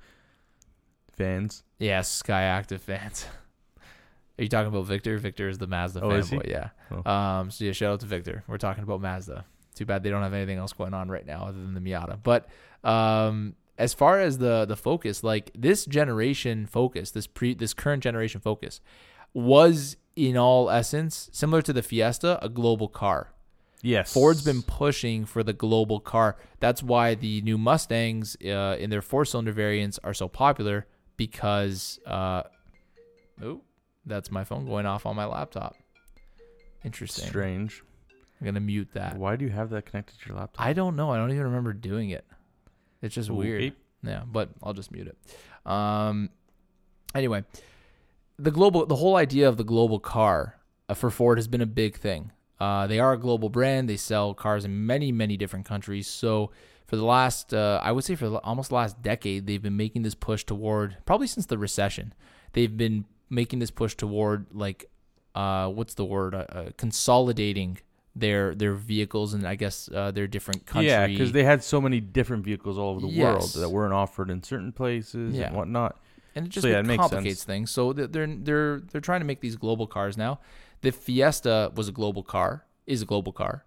fans. 1.12 1.62
Yeah, 1.78 2.00
Skyactiv 2.00 2.80
fans. 2.80 3.26
Are 4.38 4.42
you 4.42 4.48
talking 4.48 4.68
about 4.68 4.86
Victor? 4.86 5.18
Victor 5.18 5.48
is 5.48 5.58
the 5.58 5.66
Mazda 5.66 6.00
Oh, 6.02 6.08
fanboy. 6.08 6.48
Yeah. 6.48 6.70
Oh. 6.90 7.10
Um. 7.10 7.50
So 7.50 7.64
yeah, 7.64 7.72
shout 7.72 7.92
out 7.92 8.00
to 8.00 8.06
Victor. 8.06 8.42
We're 8.46 8.56
talking 8.58 8.82
about 8.82 9.00
Mazda. 9.02 9.44
Too 9.80 9.86
bad 9.86 10.02
they 10.02 10.10
don't 10.10 10.22
have 10.22 10.34
anything 10.34 10.58
else 10.58 10.74
going 10.74 10.92
on 10.92 11.08
right 11.08 11.24
now 11.24 11.44
other 11.44 11.58
than 11.58 11.72
the 11.72 11.80
Miata. 11.80 12.18
But 12.22 12.50
um, 12.84 13.54
as 13.78 13.94
far 13.94 14.20
as 14.20 14.36
the 14.36 14.66
the 14.66 14.76
Focus, 14.76 15.24
like 15.24 15.50
this 15.56 15.86
generation 15.86 16.66
Focus, 16.66 17.12
this 17.12 17.26
pre 17.26 17.54
this 17.54 17.72
current 17.72 18.02
generation 18.02 18.42
Focus, 18.42 18.82
was 19.32 19.96
in 20.16 20.36
all 20.36 20.68
essence 20.68 21.30
similar 21.32 21.62
to 21.62 21.72
the 21.72 21.80
Fiesta, 21.80 22.38
a 22.44 22.50
global 22.50 22.88
car. 22.88 23.32
Yes. 23.80 24.12
Ford's 24.12 24.42
been 24.42 24.60
pushing 24.60 25.24
for 25.24 25.42
the 25.42 25.54
global 25.54 25.98
car. 25.98 26.36
That's 26.58 26.82
why 26.82 27.14
the 27.14 27.40
new 27.40 27.56
Mustangs 27.56 28.36
uh, 28.44 28.76
in 28.78 28.90
their 28.90 29.00
four 29.00 29.24
cylinder 29.24 29.52
variants 29.52 29.98
are 30.04 30.12
so 30.12 30.28
popular 30.28 30.86
because, 31.16 32.00
uh, 32.06 32.42
oh, 33.42 33.62
that's 34.04 34.30
my 34.30 34.44
phone 34.44 34.66
going 34.66 34.84
off 34.84 35.06
on 35.06 35.16
my 35.16 35.24
laptop. 35.24 35.74
Interesting. 36.84 37.28
strange. 37.28 37.82
I'm 38.40 38.44
going 38.44 38.54
to 38.54 38.60
mute 38.60 38.88
that. 38.94 39.18
Why 39.18 39.36
do 39.36 39.44
you 39.44 39.50
have 39.50 39.70
that 39.70 39.86
connected 39.86 40.18
to 40.20 40.28
your 40.28 40.38
laptop? 40.38 40.64
I 40.64 40.72
don't 40.72 40.96
know. 40.96 41.10
I 41.10 41.18
don't 41.18 41.30
even 41.30 41.44
remember 41.44 41.72
doing 41.72 42.10
it. 42.10 42.24
It's 43.02 43.14
just 43.14 43.30
weird. 43.30 43.62
Okay. 43.62 43.72
Yeah, 44.02 44.22
but 44.26 44.48
I'll 44.62 44.72
just 44.72 44.90
mute 44.92 45.08
it. 45.08 45.70
Um, 45.70 46.30
anyway, 47.14 47.44
the 48.38 48.50
global, 48.50 48.86
the 48.86 48.96
whole 48.96 49.16
idea 49.16 49.48
of 49.48 49.58
the 49.58 49.64
global 49.64 50.00
car 50.00 50.56
uh, 50.88 50.94
for 50.94 51.10
Ford 51.10 51.36
has 51.36 51.48
been 51.48 51.60
a 51.60 51.66
big 51.66 51.98
thing. 51.98 52.32
Uh, 52.58 52.86
they 52.86 52.98
are 52.98 53.12
a 53.12 53.18
global 53.18 53.50
brand. 53.50 53.88
They 53.88 53.96
sell 53.96 54.32
cars 54.32 54.64
in 54.64 54.86
many, 54.86 55.12
many 55.12 55.36
different 55.36 55.66
countries. 55.66 56.06
So 56.06 56.50
for 56.86 56.96
the 56.96 57.04
last, 57.04 57.52
uh, 57.52 57.80
I 57.82 57.92
would 57.92 58.04
say 58.04 58.14
for 58.14 58.28
the, 58.28 58.38
almost 58.38 58.70
the 58.70 58.74
last 58.74 59.02
decade, 59.02 59.46
they've 59.46 59.62
been 59.62 59.76
making 59.76 60.02
this 60.02 60.14
push 60.14 60.44
toward, 60.44 60.96
probably 61.04 61.26
since 61.26 61.46
the 61.46 61.58
recession, 61.58 62.14
they've 62.52 62.74
been 62.74 63.04
making 63.28 63.60
this 63.60 63.70
push 63.70 63.94
toward 63.94 64.46
like, 64.52 64.86
uh, 65.34 65.68
what's 65.68 65.94
the 65.94 66.04
word? 66.04 66.34
Uh, 66.34 66.46
uh, 66.50 66.70
consolidating 66.76 67.78
their 68.16 68.54
their 68.54 68.74
vehicles 68.74 69.34
and 69.34 69.46
I 69.46 69.54
guess 69.54 69.88
uh, 69.94 70.10
their 70.10 70.26
different 70.26 70.66
country. 70.66 70.88
Yeah, 70.88 71.06
because 71.06 71.32
they 71.32 71.44
had 71.44 71.62
so 71.62 71.80
many 71.80 72.00
different 72.00 72.44
vehicles 72.44 72.76
all 72.78 72.90
over 72.90 73.00
the 73.00 73.06
world 73.20 73.52
that 73.54 73.68
weren't 73.70 73.92
offered 73.94 74.30
in 74.30 74.42
certain 74.42 74.72
places 74.72 75.34
Yeah. 75.36 75.46
and 75.48 75.56
whatnot. 75.56 75.96
and 76.34 76.46
it 76.46 76.48
just 76.50 76.62
So, 76.62 76.68
yeah, 76.68 76.80
it 76.80 76.96
complicates 76.96 77.44
things. 77.44 77.70
So 77.70 77.92
they're 77.92 78.26
they're 78.26 78.80
they're 78.80 79.00
trying 79.00 79.20
to 79.20 79.26
make 79.26 79.40
these 79.40 79.56
global 79.56 79.86
cars 79.86 80.16
now. 80.16 80.40
The 80.82 80.90
Fiesta 80.92 81.70
was 81.74 81.88
a 81.88 81.92
global 81.92 82.22
car, 82.22 82.64
is 82.86 83.02
a 83.02 83.06
global 83.06 83.32
car. 83.32 83.64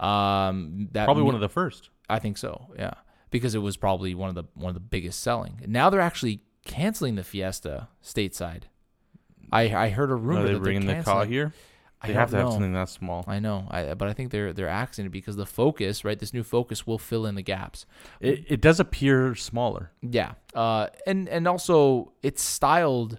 Um, 0.00 0.88
that 0.92 1.04
Probably 1.04 1.22
one 1.22 1.34
of 1.34 1.40
the 1.40 1.48
first. 1.48 1.90
I 2.08 2.18
think 2.18 2.38
so, 2.38 2.68
yeah, 2.78 2.94
because 3.30 3.54
it 3.54 3.58
was 3.58 3.76
probably 3.76 4.14
one 4.14 4.28
of 4.28 4.34
the 4.34 4.44
one 4.54 4.68
of 4.70 4.74
the 4.74 4.80
biggest 4.80 5.20
selling. 5.20 5.60
Now 5.66 5.90
they're 5.90 6.00
actually 6.00 6.40
canceling 6.64 7.14
the 7.16 7.24
Fiesta 7.24 7.88
stateside. 8.04 8.64
I 9.52 9.74
I 9.74 9.88
heard 9.90 10.10
a 10.10 10.14
rumor 10.14 10.40
Are 10.42 10.46
they 10.48 10.52
that 10.54 10.60
bringing 10.62 10.86
the 10.86 11.02
car 11.02 11.24
here? 11.24 11.52
I 12.02 12.08
They 12.08 12.12
have 12.12 12.28
to 12.30 12.36
don't 12.36 12.44
have 12.44 12.52
something 12.52 12.72
that 12.74 12.88
small. 12.90 13.24
I 13.26 13.38
know, 13.38 13.66
I 13.70 13.94
but 13.94 14.06
I 14.08 14.12
think 14.12 14.30
they're 14.30 14.52
they're 14.52 14.68
axing 14.68 15.06
it 15.06 15.12
because 15.12 15.36
the 15.36 15.46
Focus, 15.46 16.04
right? 16.04 16.18
This 16.18 16.34
new 16.34 16.42
Focus 16.42 16.86
will 16.86 16.98
fill 16.98 17.24
in 17.26 17.34
the 17.36 17.42
gaps. 17.42 17.86
It, 18.20 18.44
it 18.48 18.60
does 18.60 18.78
appear 18.80 19.34
smaller. 19.34 19.92
Yeah, 20.02 20.32
uh, 20.54 20.88
and 21.06 21.28
and 21.28 21.48
also 21.48 22.12
it's 22.22 22.42
styled 22.42 23.18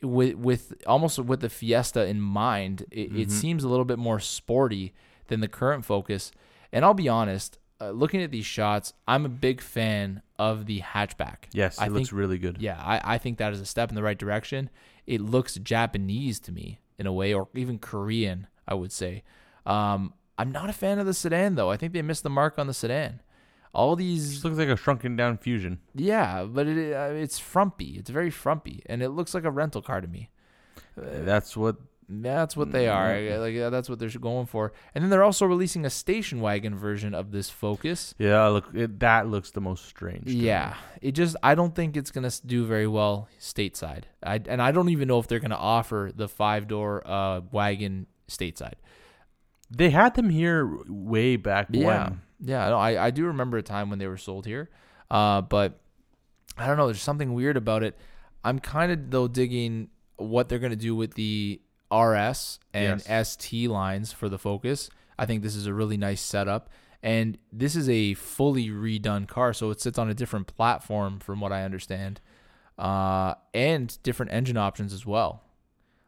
with 0.00 0.34
with 0.36 0.74
almost 0.86 1.18
with 1.18 1.40
the 1.40 1.48
Fiesta 1.50 2.06
in 2.06 2.20
mind. 2.20 2.84
It, 2.90 3.14
it 3.16 3.28
Mhm. 3.28 3.30
seems 3.32 3.64
a 3.64 3.68
little 3.68 3.84
bit 3.84 3.98
more 3.98 4.20
sporty 4.20 4.92
than 5.26 5.40
the 5.40 5.48
current 5.48 5.84
Focus. 5.84 6.30
And 6.72 6.84
I'll 6.84 6.94
be 6.94 7.08
honest, 7.08 7.58
uh, 7.80 7.90
looking 7.90 8.20
at 8.22 8.30
these 8.30 8.46
shots, 8.46 8.92
I'm 9.08 9.24
a 9.24 9.28
big 9.28 9.60
fan 9.60 10.22
of 10.38 10.66
the 10.66 10.80
hatchback. 10.80 11.46
Yes, 11.52 11.78
it 11.78 11.82
I 11.82 11.88
looks 11.88 12.08
think- 12.10 12.18
really 12.18 12.38
good. 12.38 12.58
Yeah, 12.60 12.80
I, 12.80 13.14
I 13.14 13.18
think 13.18 13.38
that 13.38 13.52
is 13.52 13.60
a 13.60 13.66
step 13.66 13.88
in 13.88 13.94
the 13.94 14.02
right 14.02 14.18
direction. 14.18 14.70
It 15.06 15.20
looks 15.20 15.54
Japanese 15.56 16.38
to 16.40 16.52
me 16.52 16.78
in 16.98 17.06
a 17.06 17.12
way, 17.12 17.34
or 17.34 17.48
even 17.54 17.78
Korean, 17.78 18.46
I 18.66 18.74
would 18.74 18.92
say. 18.92 19.22
Um, 19.66 20.14
I'm 20.38 20.52
not 20.52 20.68
a 20.70 20.72
fan 20.72 20.98
of 20.98 21.06
the 21.06 21.14
sedan 21.14 21.54
though. 21.54 21.70
I 21.70 21.76
think 21.76 21.92
they 21.92 22.02
missed 22.02 22.22
the 22.22 22.30
mark 22.30 22.58
on 22.58 22.66
the 22.66 22.74
sedan. 22.74 23.20
All 23.72 23.96
these 23.96 24.32
just 24.32 24.44
looks 24.44 24.56
like 24.56 24.68
a 24.68 24.76
shrunken 24.76 25.16
down 25.16 25.36
fusion. 25.38 25.80
yeah, 25.94 26.44
but 26.44 26.66
it 26.68 26.94
uh, 26.94 27.10
it's 27.12 27.38
frumpy. 27.38 27.96
It's 27.98 28.10
very 28.10 28.30
frumpy, 28.30 28.82
and 28.86 29.02
it 29.02 29.10
looks 29.10 29.34
like 29.34 29.44
a 29.44 29.50
rental 29.50 29.82
car 29.82 30.00
to 30.00 30.06
me. 30.08 30.30
That's 30.96 31.56
what. 31.56 31.76
That's 32.08 32.56
what 32.56 32.70
they 32.72 32.88
are. 32.88 33.10
Mm. 33.14 33.40
Like 33.40 33.54
yeah, 33.54 33.70
that's 33.70 33.88
what 33.88 33.98
they're 33.98 34.08
going 34.10 34.46
for. 34.46 34.72
And 34.94 35.02
then 35.02 35.10
they're 35.10 35.22
also 35.24 35.46
releasing 35.46 35.84
a 35.86 35.90
station 35.90 36.40
wagon 36.40 36.76
version 36.76 37.14
of 37.14 37.30
this 37.32 37.48
Focus. 37.50 38.14
Yeah, 38.18 38.46
look. 38.48 38.66
It, 38.74 39.00
that 39.00 39.28
looks 39.28 39.50
the 39.50 39.60
most 39.60 39.86
strange. 39.86 40.24
to 40.24 40.30
me. 40.30 40.36
Yeah, 40.36 40.74
it 41.00 41.12
just 41.12 41.36
I 41.42 41.54
don't 41.54 41.74
think 41.74 41.96
it's 41.96 42.10
gonna 42.10 42.30
do 42.44 42.66
very 42.66 42.86
well 42.86 43.28
stateside. 43.40 44.04
I 44.22 44.40
and 44.46 44.60
I 44.60 44.72
don't 44.72 44.90
even 44.90 45.08
know 45.08 45.18
if 45.18 45.26
they're 45.28 45.40
gonna 45.40 45.54
offer 45.56 46.10
the 46.14 46.28
five 46.28 46.68
door 46.68 47.02
uh, 47.06 47.40
wagon 47.52 48.06
stateside. 48.28 48.74
they 49.70 49.90
had 49.90 50.14
them 50.14 50.28
here 50.30 50.70
way 50.88 51.36
back 51.36 51.68
Yeah, 51.70 51.86
when. 51.86 52.20
yeah. 52.40 52.68
No, 52.68 52.78
I 52.78 53.06
I 53.06 53.10
do 53.10 53.26
remember 53.26 53.56
a 53.58 53.62
time 53.62 53.88
when 53.90 53.98
they 53.98 54.06
were 54.06 54.18
sold 54.18 54.46
here, 54.46 54.68
uh, 55.10 55.40
but 55.40 55.80
I 56.58 56.66
don't 56.66 56.76
know. 56.76 56.86
There's 56.86 57.02
something 57.02 57.32
weird 57.34 57.56
about 57.56 57.82
it. 57.82 57.96
I'm 58.44 58.58
kind 58.58 58.92
of 58.92 59.10
though 59.10 59.26
digging 59.28 59.88
what 60.16 60.48
they're 60.48 60.58
gonna 60.60 60.76
do 60.76 60.94
with 60.94 61.14
the 61.14 61.60
RS 61.94 62.58
and 62.72 63.02
Yes. 63.06 63.28
ST 63.28 63.70
lines 63.70 64.12
for 64.12 64.28
the 64.28 64.38
Focus. 64.38 64.90
I 65.18 65.26
think 65.26 65.42
this 65.42 65.54
is 65.54 65.66
a 65.66 65.74
really 65.74 65.96
nice 65.96 66.20
setup. 66.20 66.68
And 67.02 67.36
this 67.52 67.76
is 67.76 67.88
a 67.88 68.14
fully 68.14 68.68
redone 68.70 69.28
car, 69.28 69.52
so 69.52 69.70
it 69.70 69.78
sits 69.80 69.98
on 69.98 70.08
a 70.08 70.14
different 70.14 70.46
platform, 70.46 71.20
from 71.20 71.38
what 71.38 71.52
I 71.52 71.62
understand, 71.62 72.20
uh, 72.78 73.34
and 73.52 73.96
different 74.02 74.32
engine 74.32 74.56
options 74.56 74.92
as 74.94 75.04
well. 75.04 75.42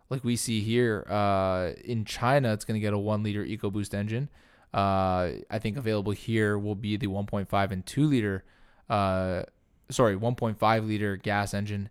Like 0.09 0.25
we 0.25 0.37
see 0.37 0.61
here 0.63 1.05
uh, 1.11 1.73
in 1.85 2.07
China, 2.07 2.53
it's 2.55 2.65
going 2.65 2.77
to 2.77 2.81
get 2.81 2.95
a 2.95 2.99
one 2.99 3.23
liter 3.23 3.45
EcoBoost 3.45 3.93
engine. 3.93 4.31
Uh, 4.73 5.33
I 5.51 5.59
think 5.61 5.77
available 5.77 6.13
here 6.13 6.59
will 6.59 6.75
be 6.75 6.97
the 6.97 7.09
1.5 7.09 7.71
and 7.71 7.85
2 7.85 8.07
liter, 8.07 8.45
uh, 8.89 9.43
sorry, 9.91 10.17
1.5 10.17 10.87
liter 10.87 11.17
gas 11.17 11.53
engine. 11.53 11.91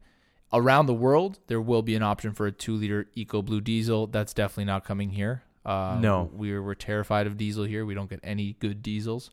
Around 0.57 0.85
the 0.85 0.93
world, 0.93 1.39
there 1.47 1.59
will 1.61 1.81
be 1.81 1.95
an 1.95 2.03
option 2.03 2.31
for 2.33 2.47
a 2.47 2.51
2 2.51 2.75
liter 2.75 3.07
EcoBlue 3.17 3.63
diesel. 3.63 4.07
That's 4.07 4.33
definitely 4.33 4.65
not 4.65 4.85
coming 4.85 5.09
here. 5.11 5.43
Uh, 5.65 5.97
No. 5.99 6.29
we're 6.33 6.61
we're 6.63 6.75
terrified 6.75 7.27
of 7.27 7.37
diesel 7.37 7.63
here. 7.65 7.85
We 7.85 7.93
don't 7.93 8.09
get 8.09 8.19
any 8.23 8.55
good 8.59 8.81
diesels. 8.81 9.31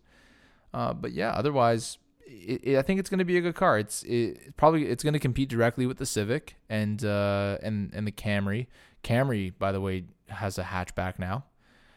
Uh, 0.75 0.93
but 0.95 1.13
yeah, 1.13 1.31
otherwise, 1.33 1.99
it, 2.27 2.61
it, 2.65 2.79
I 2.79 2.83
think 2.83 2.99
it's 3.01 3.11
going 3.11 3.19
to 3.19 3.25
be 3.27 3.37
a 3.37 3.41
good 3.43 3.55
car. 3.55 3.79
It's 3.79 4.03
it, 4.05 4.57
probably 4.57 4.87
it's 4.87 5.03
going 5.05 5.13
to 5.13 5.19
compete 5.19 5.49
directly 5.51 5.87
with 5.87 5.99
the 5.99 6.07
Civic 6.07 6.57
and 6.71 7.05
uh, 7.05 7.59
and 7.63 7.93
and 7.95 8.07
the 8.07 8.13
Camry. 8.13 8.67
Camry, 9.05 9.53
by 9.59 9.71
the 9.73 9.81
way, 9.81 10.05
has 10.29 10.59
a 10.59 10.63
hatchback 10.65 11.19
now. 11.19 11.45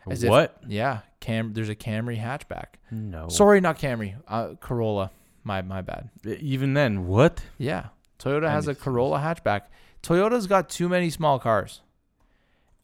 As 0.10 0.24
if- 0.24 0.30
what? 0.30 0.58
Yeah, 0.68 1.00
Cam. 1.20 1.54
There's 1.54 1.70
a 1.70 1.76
Camry 1.76 2.20
hatchback. 2.22 2.76
no. 2.92 3.30
Sorry, 3.30 3.62
not 3.62 3.80
Camry. 3.80 4.16
Uh, 4.28 4.56
Corolla. 4.60 5.12
My 5.46 5.62
my 5.62 5.82
bad. 5.82 6.10
Even 6.26 6.74
then, 6.74 7.08
what? 7.08 7.42
Yeah, 7.58 7.86
Toyota 8.20 8.50
has 8.50 8.68
a 8.68 8.76
Corolla 8.76 9.20
hatchback. 9.20 9.64
Toyota's 10.02 10.48
got 10.48 10.70
too 10.70 10.90
many 10.90 11.10
small 11.10 11.40
cars. 11.40 11.82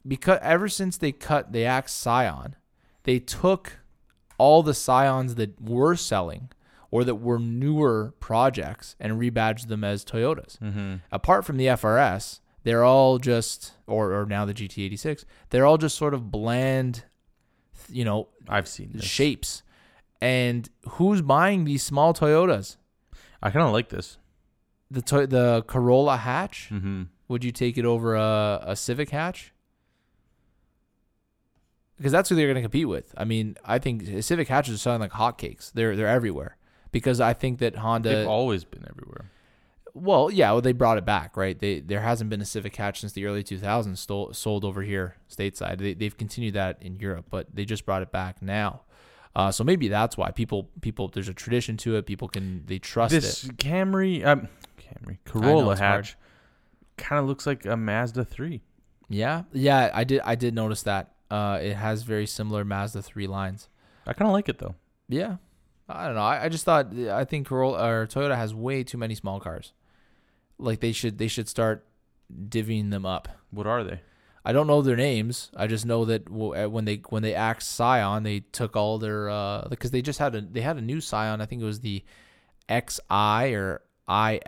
Because 0.06 0.38
ever 0.42 0.68
since 0.68 0.96
they 0.96 1.12
cut 1.12 1.52
the 1.52 1.64
Axe 1.64 1.92
Scion, 1.92 2.56
they 3.04 3.18
took 3.18 3.78
all 4.36 4.62
the 4.62 4.74
Scions 4.74 5.36
that 5.36 5.60
were 5.60 5.94
selling 5.94 6.50
or 6.90 7.04
that 7.04 7.14
were 7.16 7.38
newer 7.38 8.12
projects 8.18 8.96
and 8.98 9.20
rebadged 9.20 9.68
them 9.68 9.84
as 9.84 10.04
Toyotas. 10.04 10.58
Mm-hmm. 10.58 10.96
Apart 11.12 11.44
from 11.44 11.56
the 11.56 11.66
FRS, 11.66 12.40
they're 12.64 12.84
all 12.84 13.18
just 13.18 13.72
or 13.86 14.12
or 14.12 14.26
now 14.26 14.44
the 14.44 14.54
GT86, 14.54 15.24
they're 15.50 15.64
all 15.64 15.78
just 15.78 15.96
sort 15.96 16.14
of 16.14 16.30
bland 16.30 17.04
you 17.88 18.04
know, 18.04 18.28
I've 18.48 18.68
seen 18.68 18.90
this. 18.92 19.04
shapes. 19.04 19.62
And 20.20 20.68
who's 20.90 21.22
buying 21.22 21.64
these 21.64 21.82
small 21.82 22.14
Toyotas? 22.14 22.76
I 23.42 23.50
kind 23.50 23.66
of 23.66 23.72
like 23.72 23.88
this. 23.88 24.18
The 24.92 25.02
to- 25.02 25.26
the 25.26 25.62
Corolla 25.66 26.16
hatch? 26.18 26.68
Mm-hmm. 26.70 27.04
Would 27.28 27.44
you 27.44 27.52
take 27.52 27.78
it 27.78 27.84
over 27.84 28.14
a, 28.14 28.62
a 28.66 28.76
Civic 28.76 29.10
hatch? 29.10 29.52
Because 31.96 32.12
that's 32.12 32.28
who 32.28 32.34
they're 32.34 32.46
going 32.46 32.56
to 32.56 32.62
compete 32.62 32.88
with. 32.88 33.14
I 33.16 33.24
mean, 33.24 33.56
I 33.64 33.78
think 33.78 34.22
Civic 34.22 34.48
hatches 34.48 34.74
are 34.74 34.78
selling 34.78 35.00
like 35.00 35.12
hotcakes. 35.12 35.72
They're 35.72 35.94
they're 35.96 36.08
everywhere. 36.08 36.56
Because 36.90 37.20
I 37.20 37.32
think 37.32 37.58
that 37.60 37.76
Honda. 37.76 38.08
They've 38.08 38.28
always 38.28 38.64
been 38.64 38.84
everywhere. 38.88 39.30
well, 39.94 40.30
yeah, 40.30 40.50
well, 40.52 40.60
they 40.60 40.72
brought 40.72 40.98
it 40.98 41.04
back, 41.04 41.36
right? 41.36 41.58
They 41.58 41.80
there 41.80 42.00
hasn't 42.00 42.28
been 42.28 42.40
a 42.40 42.44
Civic 42.46 42.74
hatch 42.76 43.00
since 43.00 43.12
the 43.12 43.24
early 43.24 43.42
2000s 43.44 43.96
stole, 43.98 44.32
sold 44.34 44.64
over 44.64 44.82
here 44.82 45.16
stateside. 45.30 45.78
They, 45.78 45.94
they've 45.94 46.16
continued 46.16 46.54
that 46.54 46.78
in 46.82 46.96
Europe, 46.96 47.26
but 47.30 47.46
they 47.54 47.64
just 47.64 47.86
brought 47.86 48.02
it 48.02 48.10
back 48.10 48.42
now. 48.42 48.82
Uh, 49.34 49.50
so 49.50 49.64
maybe 49.64 49.88
that's 49.88 50.16
why 50.16 50.30
people 50.30 50.68
people 50.82 51.08
there's 51.08 51.28
a 51.28 51.34
tradition 51.34 51.76
to 51.78 51.96
it. 51.96 52.04
People 52.04 52.28
can 52.28 52.64
they 52.66 52.78
trust 52.78 53.12
this 53.14 53.44
it. 53.44 53.56
Camry, 53.56 54.22
um, 54.26 54.48
Camry 54.92 55.18
Corolla 55.24 55.76
hatch, 55.76 56.16
kind 56.96 57.20
of 57.20 57.26
looks 57.26 57.46
like 57.46 57.64
a 57.66 57.76
Mazda 57.76 58.24
three. 58.24 58.62
Yeah, 59.08 59.42
yeah, 59.52 59.90
I 59.92 60.04
did 60.04 60.20
I 60.24 60.34
did 60.34 60.54
notice 60.54 60.82
that. 60.84 61.12
Uh, 61.30 61.58
it 61.62 61.74
has 61.74 62.02
very 62.02 62.26
similar 62.26 62.64
Mazda 62.64 63.02
three 63.02 63.26
lines. 63.26 63.68
I 64.06 64.12
kind 64.12 64.28
of 64.28 64.32
like 64.32 64.48
it 64.48 64.58
though. 64.58 64.74
Yeah, 65.08 65.36
I 65.88 66.06
don't 66.06 66.14
know. 66.14 66.22
I, 66.22 66.44
I 66.44 66.48
just 66.48 66.64
thought 66.64 66.94
I 66.96 67.24
think 67.24 67.46
Corolla 67.46 67.86
or 67.88 68.06
Toyota 68.06 68.36
has 68.36 68.54
way 68.54 68.84
too 68.84 68.98
many 68.98 69.14
small 69.14 69.40
cars. 69.40 69.72
Like 70.58 70.80
they 70.80 70.92
should 70.92 71.18
they 71.18 71.28
should 71.28 71.48
start 71.48 71.86
divvying 72.32 72.90
them 72.90 73.04
up. 73.06 73.28
What 73.50 73.66
are 73.66 73.84
they? 73.84 74.00
I 74.44 74.52
don't 74.52 74.66
know 74.66 74.82
their 74.82 74.96
names. 74.96 75.50
I 75.56 75.68
just 75.68 75.86
know 75.86 76.04
that 76.06 76.28
when 76.28 76.84
they 76.84 76.96
when 77.08 77.22
they 77.22 77.34
axed 77.34 77.70
Scion, 77.70 78.24
they 78.24 78.40
took 78.40 78.76
all 78.76 78.98
their 78.98 79.30
uh 79.30 79.68
because 79.68 79.90
they 79.92 80.02
just 80.02 80.18
had 80.18 80.34
a 80.34 80.40
they 80.40 80.62
had 80.62 80.76
a 80.76 80.82
new 80.82 81.00
Scion. 81.00 81.40
I 81.40 81.46
think 81.46 81.62
it 81.62 81.66
was 81.66 81.80
the 81.80 82.02
XI 82.68 83.54
or 83.54 83.82
I 84.12 84.40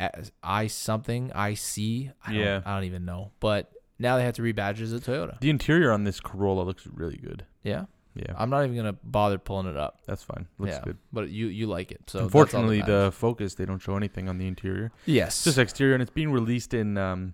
I 0.42 0.66
something 0.66 1.28
IC. 1.30 2.12
I 2.24 2.32
don't, 2.32 2.34
Yeah. 2.34 2.60
I 2.66 2.74
don't 2.74 2.84
even 2.84 3.04
know. 3.04 3.30
But 3.40 3.72
now 3.98 4.16
they 4.18 4.24
have 4.24 4.34
to 4.34 4.42
rebadge 4.42 4.80
it 4.80 4.82
as 4.82 4.92
a 4.92 5.00
Toyota. 5.00 5.40
The 5.40 5.50
interior 5.50 5.90
on 5.92 6.04
this 6.04 6.20
Corolla 6.20 6.62
looks 6.62 6.86
really 6.86 7.16
good. 7.16 7.46
Yeah, 7.62 7.84
Yeah, 8.14 8.34
I'm 8.36 8.50
not 8.50 8.64
even 8.64 8.76
gonna 8.76 8.96
bother 9.02 9.38
pulling 9.38 9.66
it 9.68 9.76
up. 9.76 10.00
that's 10.06 10.22
fine. 10.22 10.46
Looks 10.58 10.72
yeah, 10.74 10.80
good. 10.84 10.98
but 11.12 11.30
you 11.30 11.46
you 11.46 11.66
like 11.66 11.90
it. 11.92 12.02
So 12.10 12.18
Unfortunately, 12.24 12.82
the 12.82 13.10
Focus 13.14 13.54
they 13.54 13.64
don't 13.64 13.80
show 13.80 13.96
anything 13.96 14.28
on 14.28 14.36
the 14.38 14.46
interior. 14.46 14.92
yes, 15.06 15.36
It's 15.38 15.44
just 15.44 15.58
exterior, 15.58 15.94
and 15.94 16.02
it's 16.02 16.10
being 16.12 16.30
released 16.32 16.74
in 16.74 16.98
um, 16.98 17.32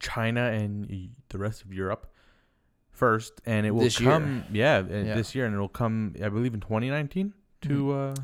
China 0.00 0.42
and 0.50 0.86
the 1.30 1.38
rest 1.38 1.62
of 1.62 1.72
Europe 1.72 2.12
first, 2.90 3.40
and 3.46 3.66
it 3.66 3.70
will 3.70 3.82
This 3.82 3.98
year. 4.00 4.10
come. 4.10 4.44
Yeah, 4.52 4.76
uh, 4.78 4.94
Yeah. 4.94 5.14
this 5.14 5.34
year, 5.34 5.46
and 5.46 5.54
it'll 5.54 5.68
come. 5.68 6.14
I 6.22 6.28
believe 6.28 6.54
in 6.54 6.60
2019 6.60 7.32
to. 7.62 7.92
Uh, 7.92 8.14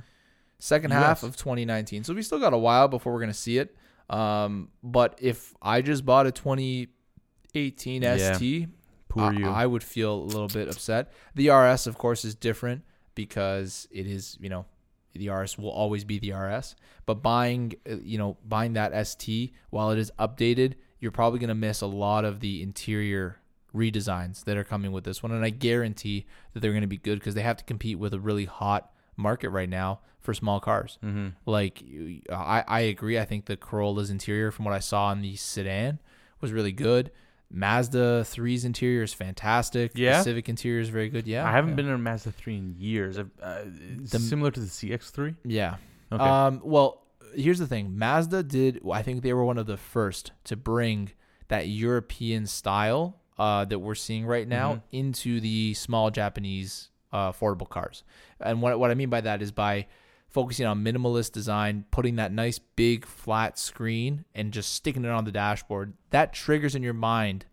second 0.61 0.93
half 0.93 1.23
of 1.25 1.37
2019. 1.37 2.05
So 2.05 2.15
we 2.15 2.23
still 2.23 2.39
got 2.39 2.53
a 2.53 2.59
while 2.59 2.87
before 2.87 3.13
we're 3.13 3.21
gonna 3.21 3.35
see 3.35 3.59
it. 3.59 3.75
Um, 4.09 4.69
but 4.83 5.19
if 5.21 5.55
I 5.61 5.83
just 5.83 6.05
bought 6.05 6.27
a 6.27 6.33
2018 6.33 8.03
Yeah. 8.03 8.35
ST, 8.35 8.69
poor 9.09 9.25
I, 9.25 9.33
you. 9.33 9.49
I 9.49 9.67
would 9.67 9.83
feel 9.83 10.15
a 10.15 10.25
little 10.25 10.49
bit 10.49 10.69
upset. 10.69 11.13
The 11.35 11.51
RS, 11.51 11.87
of 11.87 11.99
course, 11.99 12.25
is 12.25 12.35
different 12.35 12.83
because 13.15 13.89
it 13.91 14.07
is, 14.07 14.37
you 14.41 14.49
know, 14.49 14.67
the 15.15 15.29
RS 15.29 15.59
will 15.59 15.71
always 15.71 16.05
be 16.05 16.19
the 16.19 16.33
RS. 16.33 16.77
But 17.07 17.17
buying, 17.23 17.75
uh, 17.91 17.97
you 18.03 18.19
know, 18.19 18.37
buying 18.47 18.75
that 18.75 18.93
ST 19.07 19.53
while 19.71 19.91
it 19.91 19.99
is 19.99 20.13
updated, 20.19 20.75
you're 21.01 21.11
probably 21.11 21.39
gonna 21.41 21.55
miss 21.55 21.81
a 21.81 21.87
lot 21.87 22.25
of 22.25 22.41
the 22.41 22.63
interior 22.63 23.39
redesigns 23.75 24.45
that 24.45 24.57
are 24.57 24.65
coming 24.65 24.93
with 24.93 25.05
this 25.05 25.23
one. 25.23 25.33
And 25.33 25.45
I 25.45 25.51
guarantee 25.51 26.27
that 26.53 26.61
they're 26.61 26.73
gonna 26.73 26.87
be 26.87 26.99
good 26.99 27.19
because 27.19 27.35
they 27.35 27.43
have 27.43 27.57
to 27.57 27.65
compete 27.65 27.99
with 27.99 28.13
a 28.15 28.21
really 28.21 28.45
hot 28.45 28.93
market 29.17 29.51
right 29.51 29.69
now 29.69 30.01
for 30.19 30.35
small 30.35 30.61
cars. 30.61 30.99
mm-hmm. 31.05 31.29
Like 31.47 31.83
I, 32.31 32.65
I 32.67 32.81
agree. 32.81 33.19
I 33.19 33.25
think 33.25 33.47
the 33.47 33.57
Corolla's 33.57 34.11
interior, 34.11 34.51
from 34.51 34.65
what 34.67 34.75
I 34.75 34.79
saw 34.81 35.11
in 35.13 35.23
the 35.23 35.37
sedan, 35.37 35.99
was 36.41 36.53
really 36.53 36.73
good. 36.73 37.11
Mazda 37.53 38.23
3's 38.23 38.65
interior 38.65 39.03
is 39.03 39.13
fantastic. 39.13 39.93
Yeah? 39.95 40.19
The 40.19 40.25
Civic 40.25 40.49
interior 40.49 40.81
is 40.81 40.89
very 40.89 41.09
good. 41.09 41.27
Yeah. 41.27 41.47
I 41.49 41.51
haven't 41.53 41.71
yeah. 41.71 41.77
been 41.77 41.87
in 41.87 41.93
a 41.95 41.99
Mazda 41.99 42.31
3 42.33 42.57
in 42.57 42.75
years. 42.79 43.19
I've, 43.19 43.31
uh, 43.43 43.63
The- 44.05 44.19
similar 44.21 44.51
to 44.53 44.61
the 44.61 44.67
CX3. 44.67 45.35
Yeah. 45.45 45.77
Okay. 46.13 46.23
Um. 46.23 46.61
Well, 46.65 47.03
here's 47.35 47.59
the 47.59 47.67
thing. 47.67 47.97
Mazda 47.99 48.43
did. 48.45 48.81
I 48.93 49.03
think 49.03 49.23
they 49.23 49.33
were 49.33 49.45
one 49.45 49.59
of 49.59 49.67
the 49.67 49.77
first 49.77 50.33
to 50.45 50.57
bring 50.57 51.11
that 51.49 51.67
European 51.69 52.47
style 52.47 53.17
uh, 53.39 53.65
that 53.65 53.79
we're 53.79 53.95
seeing 53.95 54.27
right 54.27 54.47
now 54.47 54.75
Mhm. 54.75 54.83
into 54.93 55.41
the 55.41 55.75
small 55.75 56.11
Japanese 56.11 56.91
uh, 57.13 57.33
affordable 57.33 57.69
cars. 57.69 58.05
And 58.41 58.63
what 58.63 58.79
what 58.79 58.91
I 58.91 58.95
mean 58.95 59.11
by 59.11 59.21
that 59.23 59.43
is 59.43 59.53
by 59.53 59.87
focusing 60.29 60.65
on 60.67 60.85
minimalist 60.85 61.33
design, 61.33 61.85
putting 61.91 62.17
that 62.17 62.31
nice 62.33 62.59
big 62.59 63.05
flat 63.05 63.59
screen 63.59 64.25
and 64.35 64.53
just 64.53 64.73
sticking 64.75 65.05
it 65.05 65.11
on 65.11 65.25
the 65.25 65.33
dashboard. 65.33 65.95
That 66.11 66.33
triggers 66.33 66.75
in 66.77 66.83
your 66.85 66.95
mind 66.95 67.47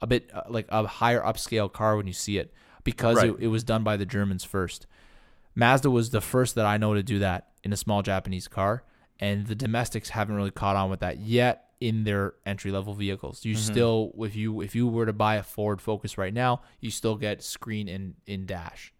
a 0.00 0.06
bit 0.06 0.30
uh, 0.34 0.42
like 0.48 0.66
a 0.68 0.86
higher 0.86 1.22
upscale 1.22 1.72
car 1.72 1.96
when 1.96 2.06
you 2.06 2.12
see 2.12 2.36
it 2.38 2.52
because 2.84 3.16
Right. 3.16 3.30
it, 3.30 3.36
it 3.40 3.46
was 3.48 3.64
done 3.64 3.82
by 3.82 3.96
the 3.96 4.04
Germans 4.06 4.44
first. 4.44 4.86
Mazda 5.54 5.90
was 5.90 6.10
the 6.10 6.20
first 6.20 6.54
that 6.54 6.66
I 6.66 6.76
know 6.76 6.94
to 6.94 7.02
do 7.02 7.18
that 7.20 7.48
in 7.64 7.72
a 7.72 7.76
small 7.76 8.02
Japanese 8.02 8.46
car, 8.46 8.84
and 9.18 9.46
the 9.46 9.54
domestics 9.56 10.10
haven't 10.10 10.36
really 10.36 10.50
caught 10.52 10.76
on 10.76 10.88
with 10.90 11.00
that 11.00 11.18
yet 11.18 11.64
in 11.80 12.04
their 12.04 12.34
entry 12.46 12.70
level 12.70 12.94
vehicles. 12.94 13.44
You 13.44 13.54
Mhm. 13.54 13.58
still, 13.58 14.12
if 14.18 14.36
you 14.36 14.60
if 14.60 14.74
you 14.76 14.86
were 14.86 15.06
to 15.06 15.12
buy 15.12 15.36
a 15.36 15.42
Ford 15.42 15.80
Focus 15.80 16.18
right 16.18 16.34
now, 16.34 16.60
you 16.80 16.90
still 16.90 17.16
get 17.16 17.42
screen 17.42 17.88
in 17.88 18.14
in 18.26 18.46
dash. 18.46 18.92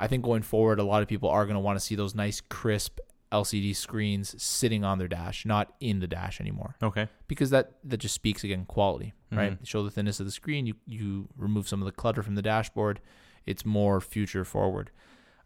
I 0.00 0.06
think 0.08 0.24
going 0.24 0.42
forward, 0.42 0.80
a 0.80 0.82
lot 0.84 1.02
of 1.02 1.08
people 1.08 1.28
are 1.28 1.44
going 1.44 1.54
to 1.54 1.60
want 1.60 1.78
to 1.78 1.84
see 1.84 1.94
those 1.94 2.14
nice 2.14 2.40
crisp 2.40 2.98
LCD 3.30 3.76
screens 3.76 4.34
sitting 4.42 4.82
on 4.82 4.98
their 4.98 5.06
dash, 5.06 5.44
not 5.46 5.72
in 5.78 6.00
the 6.00 6.08
dash 6.08 6.40
anymore, 6.40 6.74
Okay. 6.82 7.06
because 7.28 7.50
that 7.50 7.74
that 7.84 7.98
just 7.98 8.14
speaks 8.14 8.42
again 8.42 8.64
quality, 8.64 9.12
right? 9.30 9.52
Mhm. 9.60 9.66
Show 9.66 9.84
the 9.84 9.90
thinness 9.90 10.18
of 10.18 10.26
the 10.26 10.32
screen. 10.32 10.66
You 10.66 10.74
you 10.86 11.28
remove 11.36 11.68
some 11.68 11.80
of 11.80 11.86
the 11.86 11.92
clutter 11.92 12.22
from 12.24 12.34
the 12.34 12.42
dashboard. 12.42 13.00
It's 13.46 13.64
more 13.64 14.00
future 14.00 14.44
forward. 14.44 14.90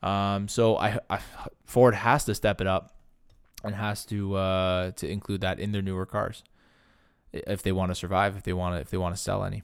Um, 0.02 0.48
so 0.48 0.76
I, 0.78 0.98
I 1.10 1.18
Ford 1.64 1.94
has 1.94 2.24
to 2.26 2.34
step 2.34 2.60
it 2.60 2.66
up 2.66 2.96
and 3.64 3.74
has 3.74 4.06
to 4.06 4.34
uh, 4.36 4.90
to 4.92 5.08
include 5.08 5.40
that 5.42 5.58
in 5.60 5.72
their 5.72 5.82
newer 5.82 6.06
cars 6.06 6.42
if 7.32 7.62
they 7.62 7.72
want 7.72 7.90
to 7.90 7.94
survive, 7.94 8.36
if 8.36 8.44
they 8.44 8.52
want 8.52 8.76
to 8.76 8.80
if 8.80 8.88
they 8.90 8.98
want 8.98 9.14
to 9.14 9.20
sell 9.20 9.44
any. 9.44 9.62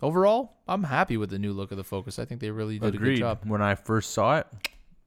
Overall, 0.00 0.56
I'm 0.68 0.84
happy 0.84 1.16
with 1.16 1.30
the 1.30 1.38
new 1.38 1.52
look 1.52 1.70
of 1.72 1.76
the 1.76 1.84
Focus. 1.84 2.18
I 2.18 2.24
think 2.24 2.40
they 2.40 2.50
really 2.50 2.78
did 2.78 2.94
a 2.94 2.96
Agreed. 2.96 3.14
good 3.14 3.18
job. 3.20 3.40
When 3.44 3.60
I 3.62 3.74
first 3.74 4.12
saw 4.12 4.38
it, 4.38 4.46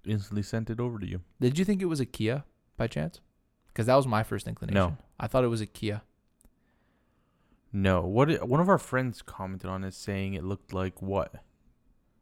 instantly 0.05 0.43
sent 0.43 0.69
it 0.69 0.79
over 0.79 0.99
to 0.99 1.07
you. 1.07 1.21
Did 1.39 1.57
you 1.57 1.63
think 1.65 1.81
it 1.81 1.85
was 1.85 1.99
a 2.01 2.05
Kia 2.05 2.43
by 2.75 2.87
chance? 2.87 3.21
Because 3.67 3.85
that 3.85 3.95
was 3.95 4.05
my 4.05 4.23
first 4.23 4.47
inclination. 4.47 4.75
No. 4.75 4.97
I 5.19 5.27
thought 5.27 5.43
it 5.45 5.47
was 5.47 5.61
a 5.61 5.65
Kia. 5.65 6.01
No. 7.71 8.01
What? 8.01 8.29
i- 8.29 8.43
one 8.43 8.59
of 8.59 8.67
our 8.67 8.77
friends 8.77 9.21
commented 9.21 9.69
on 9.69 9.83
it 9.85 9.93
saying 9.93 10.33
it 10.33 10.43
looked 10.43 10.73
like 10.73 11.01
what? 11.01 11.35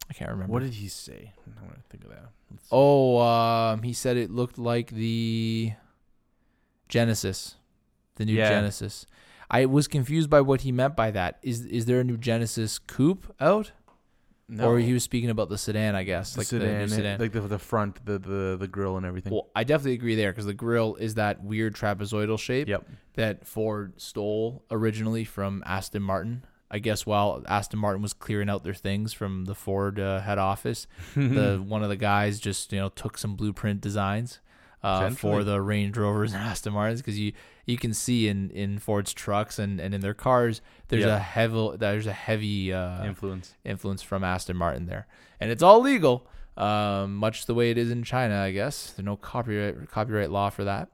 I 0.09 0.13
can't 0.13 0.29
remember. 0.31 0.53
What 0.53 0.61
did 0.63 0.73
he 0.75 0.87
say? 0.87 1.33
I'm 1.47 1.53
gonna 1.67 1.79
think 1.89 2.03
of 2.03 2.09
that. 2.11 2.29
Let's. 2.51 2.67
Oh, 2.71 3.19
um, 3.19 3.81
he 3.83 3.93
said 3.93 4.17
it 4.17 4.29
looked 4.31 4.57
like 4.59 4.91
the 4.91 5.73
Genesis, 6.87 7.55
the 8.15 8.25
new 8.25 8.33
Yeah. 8.33 8.49
Genesis. 8.49 9.05
I 9.49 9.65
was 9.65 9.87
confused 9.87 10.29
by 10.29 10.41
what 10.41 10.61
he 10.61 10.71
meant 10.71 10.95
by 10.95 11.11
that. 11.11 11.39
Is 11.41 11.65
is 11.65 11.85
there 11.85 11.99
a 11.99 12.03
new 12.03 12.17
Genesis 12.17 12.77
coupe 12.77 13.33
out, 13.39 13.71
no. 14.47 14.69
or 14.69 14.79
he 14.79 14.93
was 14.93 15.03
speaking 15.03 15.29
about 15.29 15.49
the 15.49 15.57
sedan? 15.57 15.95
I 15.95 16.03
guess 16.03 16.33
the 16.33 16.41
like 16.41 16.47
sedan, 16.47 16.89
the 16.89 16.95
sedan. 16.95 17.19
like 17.19 17.31
the 17.31 17.41
the 17.41 17.59
front, 17.59 18.05
the 18.05 18.19
the 18.19 18.57
the 18.59 18.67
grill 18.67 18.97
and 18.97 19.05
everything. 19.05 19.33
well, 19.33 19.49
I 19.55 19.63
definitely 19.63 19.93
agree 19.93 20.15
there 20.15 20.31
because 20.31 20.45
the 20.45 20.53
grill 20.53 20.95
is 20.95 21.15
that 21.15 21.43
weird 21.43 21.75
trapezoidal 21.75 22.39
shape 22.39 22.67
yep. 22.67 22.87
that 23.15 23.47
Ford 23.47 23.93
stole 23.97 24.63
originally 24.69 25.23
from 25.23 25.63
Aston 25.65 26.03
Martin. 26.03 26.45
I 26.71 26.77
guess 26.77 27.03
while 27.03 27.43
Aston 27.47 27.79
Martin 27.79 28.03
was 28.03 28.13
clearing 28.13 28.47
out 28.47 28.63
their 28.63 28.75
things 28.75 29.11
from 29.11 29.45
the 29.45 29.55
Ford 29.55 29.99
uh, 29.99 30.19
head 30.19 30.37
office, 30.37 30.85
the 31.15 31.63
one 31.65 31.81
of 31.81 31.89
the 31.89 31.95
guys 31.95 32.39
just 32.39 32.71
you 32.71 32.79
know 32.79 32.89
took 32.89 33.17
some 33.17 33.35
blueprint 33.35 33.81
designs 33.81 34.39
uh, 34.83 35.09
for 35.09 35.43
the 35.43 35.61
Range 35.61 35.95
Rovers 35.97 36.33
and 36.33 36.43
Aston 36.43 36.73
Martins 36.73 37.01
because 37.01 37.17
you 37.17 37.33
you 37.69 37.77
can 37.77 37.93
see 37.93 38.27
in 38.27 38.49
in 38.51 38.79
Ford's 38.79 39.13
trucks 39.13 39.59
and, 39.59 39.79
and 39.79 39.93
in 39.93 40.01
their 40.01 40.13
cars 40.13 40.61
there's 40.89 41.05
Yeah. 41.05 41.15
a 41.17 41.19
heavy 41.19 41.77
there's 41.77 42.07
a 42.07 42.13
heavy 42.13 42.73
uh, 42.73 43.05
Influence. 43.05 43.55
influence 43.63 44.01
from 44.01 44.23
Aston 44.23 44.57
Martin 44.57 44.85
there, 44.87 45.07
and 45.39 45.51
it's 45.51 45.63
all 45.63 45.79
legal, 45.81 46.27
um, 46.57 47.15
much 47.15 47.45
the 47.45 47.53
way 47.53 47.69
it 47.71 47.77
is 47.77 47.89
in 47.91 48.03
China, 48.03 48.35
I 48.41 48.51
guess. 48.51 48.91
There's 48.91 49.05
no 49.05 49.15
copyright 49.17 49.89
copyright 49.89 50.31
law 50.31 50.49
for 50.49 50.63
that. 50.65 50.89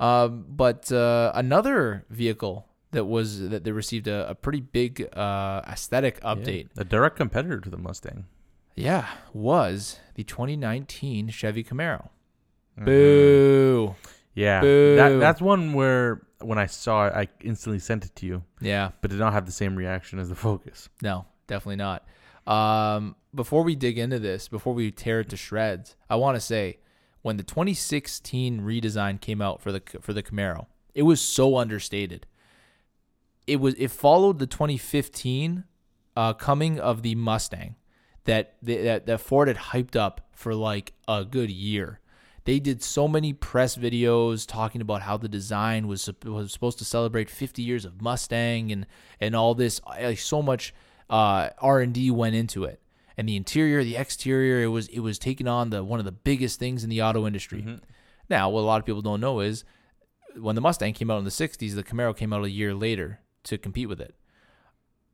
Um, 0.00 0.44
but 0.48 0.90
uh, 0.90 1.30
another 1.34 2.04
vehicle 2.10 2.66
that 2.92 3.04
was 3.04 3.48
that 3.50 3.64
they 3.64 3.72
received 3.72 4.06
a, 4.08 4.28
a 4.30 4.34
pretty 4.34 4.60
big 4.60 5.08
uh, 5.16 5.62
aesthetic 5.66 6.20
update, 6.22 6.68
A 6.76 6.84
direct 6.84 7.16
competitor 7.16 7.60
to 7.60 7.70
the 7.70 7.76
Mustang. 7.78 8.26
yeah. 8.74 9.06
was 9.32 9.98
the 10.14 10.24
2019 10.24 11.28
Chevy 11.30 11.62
Camaro. 11.64 12.08
Mhm. 12.78 12.84
Boo! 12.84 13.94
Yeah. 14.34 14.60
That 14.60 15.18
that's 15.20 15.40
one 15.40 15.72
where 15.72 16.22
when 16.40 16.58
I 16.58 16.66
saw 16.66 17.06
it, 17.06 17.12
I 17.14 17.28
instantly 17.40 17.78
sent 17.78 18.04
it 18.04 18.14
to 18.16 18.26
you, 18.26 18.42
Yeah, 18.60 18.90
but 19.00 19.10
did 19.10 19.20
not 19.20 19.32
have 19.32 19.46
the 19.46 19.52
same 19.52 19.76
reaction 19.76 20.18
as 20.18 20.28
the 20.28 20.34
Focus. 20.34 20.88
No, 21.00 21.26
definitely 21.46 21.76
not. 21.76 22.06
Um, 22.46 23.14
before 23.34 23.62
we 23.62 23.76
dig 23.76 23.98
into 23.98 24.18
this, 24.18 24.48
before 24.48 24.74
we 24.74 24.90
tear 24.90 25.20
it 25.20 25.28
to 25.30 25.36
shreds, 25.36 25.96
I 26.10 26.16
want 26.16 26.36
to 26.36 26.40
say 26.40 26.78
when 27.22 27.36
the 27.36 27.44
2016 27.44 28.60
redesign 28.62 29.20
came 29.20 29.40
out 29.40 29.60
for 29.60 29.72
the 29.72 29.82
for 30.00 30.12
the 30.12 30.22
Camaro, 30.22 30.66
it 30.94 31.02
was 31.02 31.20
so 31.20 31.56
understated. 31.56 32.26
It 33.46 33.60
was 33.60 33.74
it 33.74 33.90
followed 33.90 34.38
the 34.38 34.46
2015 34.46 35.64
uh, 36.16 36.32
coming 36.34 36.78
of 36.78 37.02
They 42.44 42.58
did 42.58 42.82
so 42.82 43.06
many 43.06 43.32
press 43.32 43.76
videos 43.76 44.46
talking 44.46 44.80
about 44.80 45.02
how 45.02 45.16
the 45.16 45.28
design 45.28 45.86
was 45.86 46.08
was 46.24 46.52
supposed 46.52 46.78
to 46.78 46.84
celebrate 46.84 47.30
50 47.30 47.62
years 47.62 47.84
of 47.84 48.02
Mustang 48.02 48.72
and 48.72 48.86
and 49.20 49.36
all 49.36 49.54
this. 49.54 49.80
Like 49.86 50.18
so 50.18 50.42
much 50.42 50.74
uh, 51.08 51.50
R 51.58 51.80
and 51.80 51.94
D 51.94 52.10
went 52.10 52.34
into 52.34 52.64
it, 52.64 52.80
and 53.16 53.28
the 53.28 53.36
interior, 53.36 53.84
the 53.84 53.96
exterior, 53.96 54.62
it 54.62 54.68
was 54.68 54.88
it 54.88 55.00
was 55.00 55.18
taking 55.18 55.46
on 55.46 55.70
the 55.70 55.84
one 55.84 56.00
of 56.00 56.04
the 56.04 56.12
biggest 56.12 56.58
things 56.58 56.82
in 56.82 56.90
the 56.90 57.02
auto 57.02 57.26
industry. 57.26 57.80
Now, 58.28 58.50
what 58.50 58.60
a 58.60 58.62
lot 58.62 58.80
of 58.80 58.86
people 58.86 59.02
don't 59.02 59.20
know 59.20 59.40
is 59.40 59.64
when 60.36 60.54
the 60.54 60.60
Mustang 60.60 60.94
came 60.94 61.10
out 61.10 61.18
in 61.18 61.24
the 61.24 61.30
60s, 61.30 61.74
the 61.74 61.82
Camaro 61.82 62.16
came 62.16 62.32
out 62.32 62.44
a 62.44 62.50
year 62.50 62.74
later 62.74 63.20
to 63.44 63.58
compete 63.58 63.88
with 63.88 64.00
it. 64.00 64.14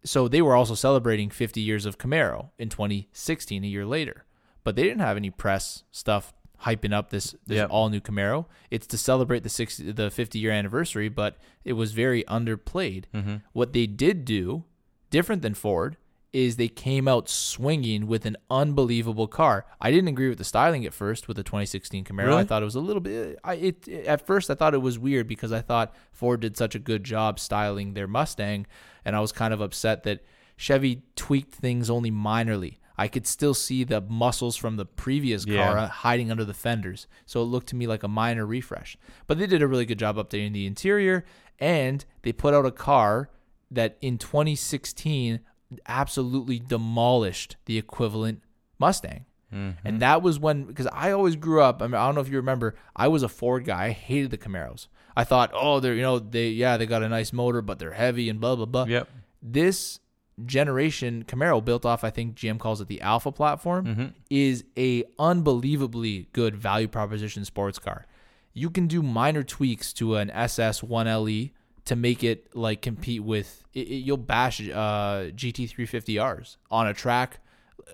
So 0.05 0.29
they 0.29 0.41
were 0.43 0.55
also 0.55 0.75
celebrating 0.75 1.31
50 1.31 1.61
years 1.61 1.85
of 1.85 1.99
Camaro 1.99 2.51
in 2.59 2.69
2016, 2.69 3.65
a 3.65 3.67
year 3.67 3.85
later. 3.85 4.25
But 4.63 4.77
they 4.77 4.85
didn't 4.85 5.01
have 5.01 5.17
any 5.17 5.31
press 5.31 5.83
stuff 5.91 6.33
hyping 6.65 6.93
up 6.93 7.11
this, 7.11 7.35
this 7.47 7.57
Yep. 7.57 7.69
all 7.71 7.89
new 7.89 8.01
Camaro. 8.01 8.47
It's 8.71 8.87
to 8.89 8.99
celebrate 8.99 9.43
the 9.43 9.49
60, 9.49 9.93
the 9.93 10.11
50 10.11 10.39
year 10.39 10.51
anniversary, 10.51 11.09
but 11.09 11.37
it 11.65 11.75
was 11.75 11.93
very 11.93 12.25
underplayed. 12.25 13.05
Mm-hmm. 13.15 13.37
What 13.53 13.73
they 13.73 13.87
did 13.87 14.25
do, 14.25 14.65
different 15.11 15.43
than 15.43 15.55
Ford, 15.55 15.97
is 16.33 16.57
they 16.57 16.69
came 16.69 17.09
out 17.09 17.27
swinging 17.29 18.07
with 18.07 18.27
an 18.27 18.37
unbelievable 18.51 19.27
car. 19.27 19.65
I 19.81 19.91
didn't 19.91 20.09
agree 20.09 20.29
with 20.29 20.37
the 20.37 20.45
styling 20.45 20.85
at 20.85 20.93
first 20.93 21.27
with 21.27 21.39
the 21.39 21.43
2016 21.43 22.05
Camaro. 22.05 22.35
I 22.35 22.45
thought 22.45 22.61
it 22.61 22.67
was 22.67 22.75
a 22.75 22.81
little 22.81 23.01
bit. 23.01 23.39
I 23.43 23.55
it 23.55 23.89
at 23.89 24.27
first 24.27 24.51
I 24.51 24.55
thought 24.55 24.75
it 24.75 24.83
was 24.83 24.99
weird 24.99 25.27
because 25.27 25.53
I 25.53 25.63
thought 25.63 25.95
Ford 26.13 26.41
did 26.41 26.57
such 26.57 26.75
a 26.75 26.79
good 26.79 27.03
job 27.03 27.41
styling 27.41 27.95
their 27.95 28.07
Mustang, 28.07 28.67
and 29.07 29.17
I 29.17 29.21
was 29.21 29.33
kind 29.33 29.55
of 29.55 29.61
upset 29.63 30.03
that 30.03 30.21
Chevy 30.57 31.03
tweaked 31.17 31.55
things 31.55 31.89
only 31.89 32.11
minorly. 32.11 32.77
I 32.99 33.07
could 33.09 33.27
still 33.27 33.55
see 33.55 33.85
the 33.85 34.01
muscles 34.01 34.57
from 34.57 34.77
the 34.77 34.85
previous 34.85 35.45
car 35.45 35.55
Yeah. 35.55 35.87
hiding 35.89 36.31
under 36.31 36.45
the 36.45 36.53
fenders, 36.55 37.07
so 37.27 37.41
it 37.41 37.45
looked 37.45 37.69
to 37.69 37.77
me 37.77 37.87
like 37.87 38.03
a 38.03 38.09
minor 38.09 38.45
refresh. 38.45 38.99
But 39.27 39.39
they 39.39 39.47
did 39.47 39.63
a 39.63 39.69
really 39.69 39.87
good 39.87 39.99
job 40.01 40.17
updating 40.17 40.53
the 40.53 40.67
interior, 40.67 41.25
and 41.61 42.05
they 42.23 42.33
put 42.33 42.55
out 42.55 42.67
a 42.67 42.73
car 42.73 43.31
that 43.71 43.97
in 44.01 44.19
2016 44.19 45.41
absolutely 45.87 46.59
demolished 46.59 47.57
the 47.67 47.79
equivalent 47.79 48.43
Mustang. 48.79 49.27
Mm-hmm. 49.53 49.87
And 49.87 50.01
that 50.01 50.23
was 50.23 50.39
when, 50.39 50.65
because 50.65 50.87
I 50.93 51.11
always 51.13 51.37
grew 51.37 51.63
up. 51.63 51.83
I 51.83 51.87
mean, 51.87 51.95
I 51.95 52.07
don't 52.07 52.15
know 52.15 52.21
if 52.21 52.29
you 52.29 52.37
remember, 52.37 52.75
I 52.95 53.09
was 53.09 53.23
a 53.23 53.29
Ford 53.29 53.65
guy. 53.65 53.87
I 53.87 53.91
hated 53.91 54.31
the 54.31 54.39
Camaros. 54.39 54.89
I 55.17 55.25
thought, 55.25 55.51
oh, 55.55 55.81
they're, 55.81 55.95
you 55.95 56.03
know, 56.03 56.19
they, 56.19 56.51
yeah, 56.51 56.77
they 56.77 56.87
got 56.87 57.03
a 57.03 57.09
nice 57.09 57.33
motor, 57.33 57.61
but 57.63 57.79
they're 57.79 57.93
heavy 57.93 58.29
and 58.29 58.41
blah, 58.41 58.57
blah, 58.57 58.67
blah. 58.67 58.85
Yep. 58.85 59.09
This 59.43 60.01
generation 60.47 61.25
Camaro 61.27 61.65
built 61.65 61.85
off, 61.87 62.05
I 62.05 62.11
think 62.11 62.35
GM 62.37 62.59
calls 62.59 62.81
it 62.81 62.89
the 62.89 63.01
Alpha 63.01 63.33
platform, 63.33 63.85
Mm-hmm. 63.87 64.07
is 64.31 64.65
a 64.77 65.05
unbelievably 65.19 66.29
good 66.33 66.57
value 66.57 66.89
proposition 66.89 67.45
sports 67.45 67.79
car. 67.79 68.07
You 68.53 68.71
can 68.71 68.87
do 68.87 69.03
minor 69.03 69.43
tweaks 69.43 69.93
to 69.95 70.17
an 70.17 70.31
SS 70.31 70.81
1LE 70.81 71.29
E 71.31 71.53
to 71.85 71.97
make 71.97 72.23
it 72.25 72.55
like 72.57 72.83
compete 72.83 73.23
with. 73.23 73.65
It, 73.75 73.89
it- 73.89 73.95
you'll 74.05 74.17
bash 74.17 74.61
uh, 74.61 75.31
GT350Rs 75.35 76.57
on 76.71 76.87
a 76.87 76.95
track, 76.95 77.41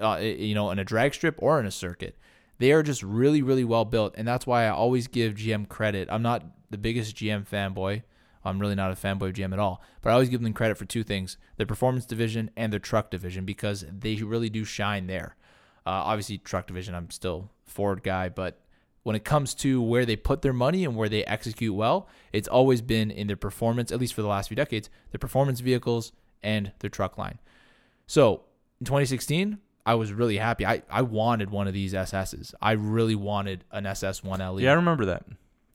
uh, 0.00 0.18
you 0.22 0.54
know, 0.54 0.70
in 0.70 0.78
a 0.78 0.84
drag 0.84 1.14
strip 1.14 1.36
or 1.38 1.60
in 1.60 1.66
a 1.66 1.70
circuit. 1.70 2.16
They 2.58 2.72
are 2.72 2.82
just 2.82 3.02
really, 3.02 3.42
really 3.42 3.64
well 3.64 3.84
built, 3.84 4.14
and 4.16 4.26
that's 4.26 4.46
why 4.46 4.64
I 4.64 4.68
always 4.70 5.06
give 5.08 5.34
GM 5.34 5.68
credit. 5.68 6.08
I'm 6.10 6.22
not 6.22 6.44
the 6.70 6.78
biggest 6.78 7.16
GM 7.16 7.46
fanboy. 7.48 8.02
I'm 8.44 8.58
really 8.58 8.74
not 8.74 8.90
a 8.90 8.94
fanboy 8.94 9.28
of 9.28 9.34
GM 9.34 9.52
at 9.52 9.58
all, 9.58 9.82
but 10.02 10.10
I 10.10 10.12
always 10.12 10.28
give 10.28 10.42
them 10.42 10.52
credit 10.52 10.76
for 10.76 10.84
two 10.84 11.02
things: 11.02 11.36
their 11.56 11.66
performance 11.66 12.06
division 12.06 12.50
and 12.56 12.72
their 12.72 12.80
truck 12.80 13.10
division, 13.10 13.44
because 13.44 13.84
they 13.90 14.16
really 14.16 14.50
do 14.50 14.64
shine 14.64 15.06
there. 15.06 15.36
Uh, 15.86 15.90
obviously, 15.90 16.38
truck 16.38 16.66
division, 16.66 16.94
I'm 16.94 17.10
still 17.10 17.50
Ford 17.64 18.02
guy, 18.02 18.28
but 18.28 18.60
when 19.02 19.14
it 19.14 19.24
comes 19.24 19.54
to 19.54 19.80
where 19.82 20.06
they 20.06 20.16
put 20.16 20.42
their 20.42 20.52
money 20.52 20.84
and 20.84 20.96
where 20.96 21.08
they 21.08 21.24
execute 21.24 21.74
well, 21.74 22.08
it's 22.32 22.48
always 22.48 22.80
been 22.80 23.10
in 23.10 23.26
their 23.26 23.36
performance, 23.36 23.92
at 23.92 24.00
least 24.00 24.14
for 24.14 24.22
the 24.22 24.28
last 24.28 24.48
few 24.48 24.56
decades, 24.56 24.88
their 25.12 25.18
performance 25.18 25.60
vehicles 25.60 26.12
and 26.42 26.72
their 26.78 26.90
truck 26.90 27.18
line. 27.18 27.38
So 28.06 28.44
in 28.80 28.86
2016, 28.86 29.58
I 29.86 29.94
was 29.94 30.12
really 30.12 30.38
happy. 30.38 30.64
I, 30.64 30.82
I 30.90 31.02
wanted 31.02 31.50
one 31.50 31.68
of 31.68 31.74
these 31.74 31.92
SSs. 31.92 32.54
I 32.62 32.72
really 32.72 33.14
wanted 33.14 33.64
an 33.70 33.84
SS 33.84 34.22
1LE. 34.22 34.62
Yeah, 34.62 34.72
I 34.72 34.74
remember 34.74 35.04
that. 35.04 35.26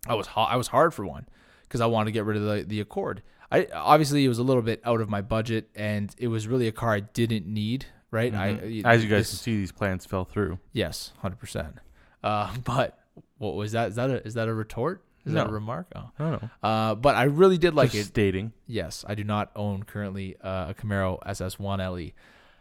I 0.08 0.16
was 0.16 0.28
ha- 0.28 0.48
I 0.48 0.56
was 0.56 0.68
hard 0.68 0.94
for 0.94 1.06
one 1.06 1.28
because 1.70 1.80
I 1.82 1.86
wanted 1.86 2.06
to 2.08 2.12
get 2.12 2.26
rid 2.26 2.36
of 2.38 2.44
the 2.44 2.64
the 2.68 2.82
Accord. 2.82 3.22
I 3.52 3.68
obviously 3.74 4.26
it 4.26 4.28
was 4.28 4.38
a 4.40 4.44
little 4.44 4.62
bit 4.62 4.82
out 4.84 5.00
of 5.02 5.10
my 5.10 5.22
budget, 5.22 5.70
and 5.76 6.14
it 6.18 6.28
was 6.28 6.48
really 6.48 6.68
a 6.68 6.72
car 6.72 6.94
I 6.94 7.00
didn't 7.00 7.46
need. 7.48 7.86
Right? 8.12 8.34
I 8.34 8.54
Mhm. 8.56 8.86
As 8.86 9.04
you 9.04 9.10
guys 9.10 9.22
this- 9.22 9.30
can 9.30 9.38
see, 9.38 9.58
these 9.58 9.72
plans 9.72 10.06
fell 10.06 10.26
through. 10.26 10.58
Yes, 10.74 11.14
hundred 11.20 11.40
percent. 11.40 11.76
Uh, 12.24 12.52
but 12.64 12.98
what 13.38 13.56
was 13.56 13.72
that? 13.74 13.90
Is 13.90 13.96
that 13.96 14.10
a 14.10 14.26
is 14.28 14.34
that 14.34 14.48
a 14.48 14.54
retort? 14.54 15.04
Is 15.26 15.34
that 15.34 15.48
a 15.48 15.52
remark? 15.52 15.86
Oh. 15.96 16.10
I 16.18 16.24
don't 16.24 16.42
know. 16.42 16.50
Uh, 16.64 16.96
but 16.96 17.16
I 17.16 17.24
really 17.24 17.60
did 17.60 17.76
like 17.76 17.92
Just 17.92 18.02
it. 18.02 18.08
stating. 18.08 18.52
Yes, 18.66 19.06
I 19.08 19.14
do 19.14 19.24
not 19.24 19.52
own 19.56 19.84
currently 19.84 20.36
uh, 20.42 20.70
a 20.70 20.74
Camaro 20.74 21.20
SS1 21.24 21.80
LE. 21.80 22.12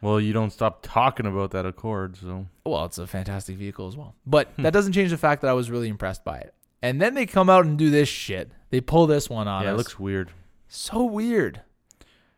Well, 0.02 0.20
you 0.20 0.32
don't 0.34 0.50
stop 0.52 0.80
talking 0.82 1.24
about 1.24 1.52
that 1.52 1.64
Accord, 1.64 2.16
so 2.18 2.46
Well, 2.66 2.84
it's 2.84 2.98
a 2.98 3.06
fantastic 3.06 3.56
vehicle 3.56 3.88
as 3.88 3.96
well. 3.96 4.14
But 4.26 4.50
that 4.58 4.72
doesn't 4.74 4.92
change 4.92 5.10
the 5.10 5.16
fact 5.16 5.40
that 5.42 5.48
I 5.48 5.54
was 5.54 5.70
really 5.70 5.88
impressed 5.88 6.24
by 6.24 6.38
it. 6.38 6.52
And 6.82 7.00
then 7.00 7.14
they 7.14 7.26
come 7.26 7.50
out 7.50 7.64
and 7.64 7.76
do 7.76 7.90
this 7.90 8.08
shit. 8.08 8.52
They 8.70 8.80
pull 8.80 9.06
this 9.06 9.28
one 9.28 9.48
on 9.48 9.62
yeah, 9.62 9.70
us. 9.70 9.74
it 9.74 9.76
looks 9.76 9.98
weird. 9.98 10.30
so 10.68 11.04
weird. 11.04 11.62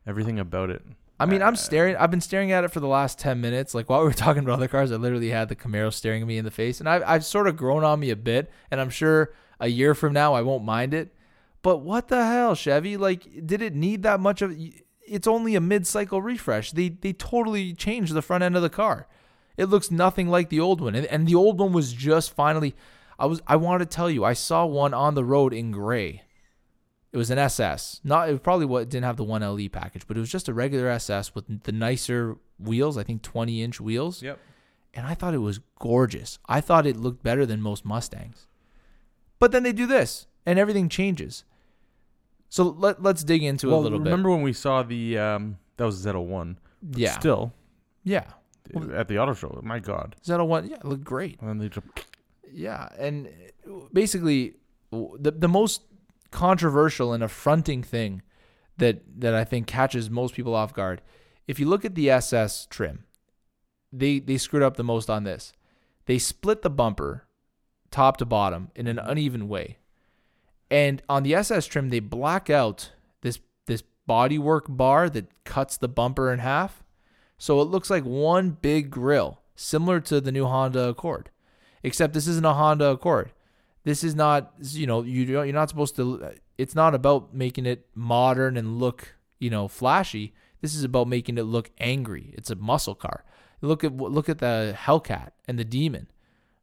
Everything 0.06 0.38
about 0.38 0.70
it. 0.70 0.82
I 1.20 1.26
mean, 1.26 1.42
I'm 1.42 1.54
staring. 1.54 1.96
I've 1.96 2.10
been 2.10 2.22
staring 2.22 2.50
at 2.50 2.64
it 2.64 2.72
for 2.72 2.80
the 2.80 2.86
last 2.88 3.18
ten 3.18 3.42
minutes. 3.42 3.74
Like 3.74 3.90
while 3.90 4.00
we 4.00 4.06
were 4.06 4.12
talking 4.14 4.42
about 4.42 4.54
other 4.54 4.68
cars, 4.68 4.90
I 4.90 4.96
literally 4.96 5.28
had 5.28 5.50
the 5.50 5.56
Camaro 5.56 5.92
staring 5.92 6.26
me 6.26 6.38
in 6.38 6.46
the 6.46 6.50
face, 6.50 6.80
and 6.80 6.88
I've 6.88 7.02
I've 7.06 7.24
sort 7.24 7.46
of 7.46 7.56
grown 7.58 7.84
on 7.84 8.00
me 8.00 8.08
a 8.08 8.16
bit. 8.16 8.50
And 8.70 8.80
I'm 8.80 8.88
sure 8.88 9.34
a 9.60 9.68
year 9.68 9.94
from 9.94 10.14
now 10.14 10.32
I 10.32 10.40
won't 10.40 10.64
mind 10.64 10.94
it. 10.94 11.14
But 11.62 11.78
what 11.78 12.08
the 12.08 12.24
hell, 12.24 12.54
Chevy? 12.54 12.96
Like, 12.96 13.46
did 13.46 13.60
it 13.60 13.74
need 13.74 14.02
that 14.02 14.18
much 14.18 14.40
of? 14.40 14.56
It's 15.06 15.26
only 15.26 15.54
a 15.54 15.60
mid-cycle 15.60 16.22
refresh. 16.22 16.72
They 16.72 16.88
they 16.88 17.12
totally 17.12 17.74
changed 17.74 18.14
the 18.14 18.22
front 18.22 18.42
end 18.42 18.56
of 18.56 18.62
the 18.62 18.70
car. 18.70 19.06
It 19.58 19.66
looks 19.66 19.90
nothing 19.90 20.28
like 20.28 20.48
the 20.48 20.60
old 20.60 20.80
one, 20.80 20.94
and, 20.94 21.04
and 21.06 21.26
the 21.26 21.34
old 21.34 21.58
one 21.58 21.74
was 21.74 21.92
just 21.92 22.32
finally. 22.34 22.74
I 23.20 23.26
was 23.26 23.40
I 23.46 23.56
wanted 23.56 23.90
to 23.90 23.94
tell 23.94 24.10
you 24.10 24.24
I 24.24 24.32
saw 24.32 24.64
one 24.66 24.94
on 24.94 25.14
the 25.14 25.24
road 25.24 25.52
in 25.52 25.70
gray. 25.70 26.22
It 27.12 27.16
was 27.16 27.30
an 27.30 27.38
SS. 27.38 28.00
Not 28.04 28.28
it 28.28 28.42
probably 28.42 28.66
what 28.66 28.88
didn't 28.88 29.04
have 29.04 29.16
the 29.16 29.24
one 29.24 29.42
LE 29.42 29.68
package, 29.68 30.06
but 30.06 30.16
it 30.16 30.20
was 30.20 30.30
just 30.30 30.48
a 30.48 30.54
regular 30.54 30.88
SS 30.88 31.34
with 31.34 31.64
the 31.64 31.72
nicer 31.72 32.36
wheels. 32.58 32.96
I 32.96 33.02
think 33.02 33.22
20 33.22 33.62
inch 33.62 33.80
wheels. 33.80 34.22
Yep. 34.22 34.38
and 34.94 35.06
I 35.06 35.14
thought 35.14 35.34
it 35.34 35.38
was 35.38 35.60
gorgeous. 35.78 36.38
I 36.48 36.60
thought 36.60 36.86
it 36.86 36.96
looked 36.96 37.22
better 37.22 37.44
than 37.46 37.60
most 37.60 37.84
Mustangs. 37.84 38.46
But 39.38 39.52
then 39.52 39.62
they 39.62 39.72
do 39.72 39.86
this, 39.86 40.26
and 40.46 40.58
everything 40.58 40.88
changes. 40.88 41.44
So 42.48 42.64
let 42.64 43.02
let's 43.02 43.22
dig 43.24 43.42
into 43.42 43.68
it 43.70 43.72
a 43.72 43.76
little 43.76 43.98
bit. 43.98 44.04
remember 44.06 44.30
when 44.30 44.42
we 44.42 44.52
saw 44.52 44.82
the 44.82 45.18
um, 45.18 45.58
that 45.76 45.84
was 45.84 46.04
Z01. 46.04 46.56
Yeah, 46.94 47.12
Still 47.18 47.52
yeah. 48.04 48.24
at 48.94 49.08
the 49.08 49.18
auto 49.18 49.34
show. 49.34 49.60
My 49.62 49.78
God. 49.78 50.16
Zeta 50.24 50.44
one, 50.44 50.68
yeah, 50.68 50.76
it 50.76 50.84
looked 50.84 51.04
great. 51.04 51.38
And 51.40 51.48
then 51.48 51.58
they 51.58 51.68
just, 51.68 51.86
Yeah, 52.52 52.88
and 52.98 53.28
basically, 53.92 54.54
the 54.90 55.32
the 55.36 55.48
most 55.48 55.82
controversial 56.30 57.12
and 57.12 57.22
affronting 57.22 57.82
thing 57.82 58.22
that 58.76 59.02
that 59.20 59.34
I 59.34 59.44
think 59.44 59.66
catches 59.66 60.10
most 60.10 60.34
people 60.34 60.54
off 60.54 60.74
guard. 60.74 61.02
If 61.46 61.58
you 61.58 61.68
look 61.68 61.84
at 61.84 61.94
the 61.94 62.10
SS 62.10 62.66
trim, 62.66 63.04
they 63.92 64.18
they 64.18 64.36
screwed 64.36 64.62
up 64.62 64.76
the 64.76 64.84
most 64.84 65.08
on 65.08 65.24
this. 65.24 65.52
They 66.06 66.18
split 66.18 66.62
the 66.62 66.70
bumper 66.70 67.26
top 67.90 68.16
to 68.18 68.24
bottom 68.24 68.70
in 68.74 68.86
an 68.86 68.96
mm-hmm. 68.96 69.10
uneven 69.10 69.48
way. 69.48 69.78
And 70.70 71.02
on 71.08 71.24
the 71.24 71.34
SS 71.34 71.66
trim, 71.66 71.88
they 71.88 72.00
black 72.00 72.48
out 72.48 72.92
this 73.22 73.40
this 73.66 73.82
bodywork 74.08 74.62
bar 74.68 75.10
that 75.10 75.44
cuts 75.44 75.76
the 75.76 75.88
bumper 75.88 76.32
in 76.32 76.38
half. 76.38 76.82
So 77.38 77.60
it 77.60 77.64
looks 77.64 77.90
like 77.90 78.04
one 78.04 78.50
big 78.50 78.90
grill, 78.90 79.40
similar 79.54 80.00
to 80.00 80.20
the 80.20 80.32
new 80.32 80.46
Honda 80.46 80.88
Accord. 80.88 81.30
Except 81.82 82.12
this 82.12 82.26
isn't 82.26 82.44
a 82.44 82.54
Honda 82.54 82.90
Accord. 82.90 83.32
This 83.84 84.04
is 84.04 84.14
not, 84.14 84.52
you 84.60 84.86
know, 84.86 85.02
you 85.02 85.24
don't- 85.24 85.46
you're 85.46 85.54
not 85.54 85.68
supposed 85.68 85.96
to. 85.96 86.34
It's 86.58 86.74
not 86.74 86.94
about 86.94 87.34
making 87.34 87.66
it 87.66 87.86
modern 87.94 88.56
and 88.56 88.78
look, 88.78 89.16
you 89.38 89.48
know, 89.48 89.68
flashy. 89.68 90.34
This 90.60 90.74
is 90.74 90.84
about 90.84 91.08
making 91.08 91.38
it 91.38 91.44
look 91.44 91.70
angry. 91.78 92.34
It's 92.36 92.50
a 92.50 92.56
muscle 92.56 92.94
car. 92.94 93.24
Look 93.62 93.82
at 93.82 93.96
look 93.96 94.28
at 94.28 94.38
the 94.38 94.74
Hellcat 94.78 95.30
and 95.48 95.58
the 95.58 95.64
Demon, 95.64 96.08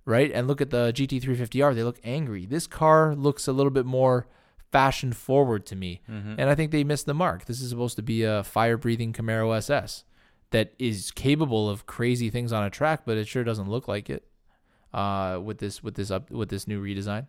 right? 0.06 0.32
And 0.32 0.48
look 0.48 0.62
at 0.62 0.70
the 0.70 0.92
GT350R. 0.94 1.74
They 1.74 1.84
look 1.84 2.00
angry. 2.04 2.46
This 2.46 2.68
car 2.68 3.16
looks 3.16 3.48
a 3.48 3.54
little 3.54 3.72
bit 3.72 3.86
more 3.86 4.28
fashion 4.72 5.14
forward 5.14 5.66
to 5.66 5.76
me, 5.76 6.02
mm-hmm. 6.10 6.36
and 6.38 6.50
I 6.50 6.56
think 6.56 6.72
they 6.72 6.84
missed 6.84 7.06
the 7.06 7.14
mark. 7.14 7.46
This 7.46 7.62
is 7.62 7.70
supposed 7.70 7.96
to 7.96 8.02
be 8.04 8.24
a 8.24 8.44
fire 8.44 8.78
breathing 8.78 9.14
Camaro 9.14 9.56
SS 9.56 10.04
that 10.52 10.74
is 10.78 11.12
capable 11.12 11.70
of 11.70 11.86
crazy 11.86 12.30
things 12.30 12.52
on 12.52 12.64
a 12.64 12.70
track, 12.70 13.02
but 13.06 13.18
it 13.18 13.28
sure 13.28 13.44
doesn't 13.44 13.70
look 13.70 13.88
like 13.88 14.10
it 14.10 14.28
uh, 14.94 15.40
with 15.44 15.58
this 15.60 15.84
with 15.84 15.96
this 15.96 16.12
up 16.12 16.30
with 16.32 16.50
this 16.50 16.68
new 16.68 16.82
redesign. 16.84 17.28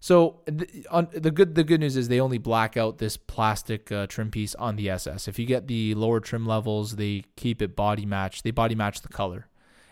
So 0.00 0.40
th- 0.46 0.84
on, 0.90 1.08
the 1.12 1.30
good 1.30 1.54
the 1.54 1.62
good 1.62 1.78
news 1.78 1.96
is 1.96 2.08
they 2.08 2.20
only 2.20 2.38
black 2.38 2.76
out 2.76 2.98
this 2.98 3.16
plastic 3.16 3.92
uh, 3.92 4.08
trim 4.08 4.32
piece 4.32 4.54
on 4.56 4.74
the 4.74 4.90
SS. 4.90 5.28
If 5.28 5.38
you 5.38 5.46
get 5.46 5.68
the 5.68 5.94
lower 5.94 6.18
trim 6.18 6.44
levels, 6.44 6.96
they 6.96 7.24
keep 7.36 7.62
it 7.62 7.76
body 7.76 8.04
match. 8.04 8.42
They 8.42 8.50
body 8.50 8.74
match 8.74 9.02
the 9.02 9.08
color, 9.08 9.46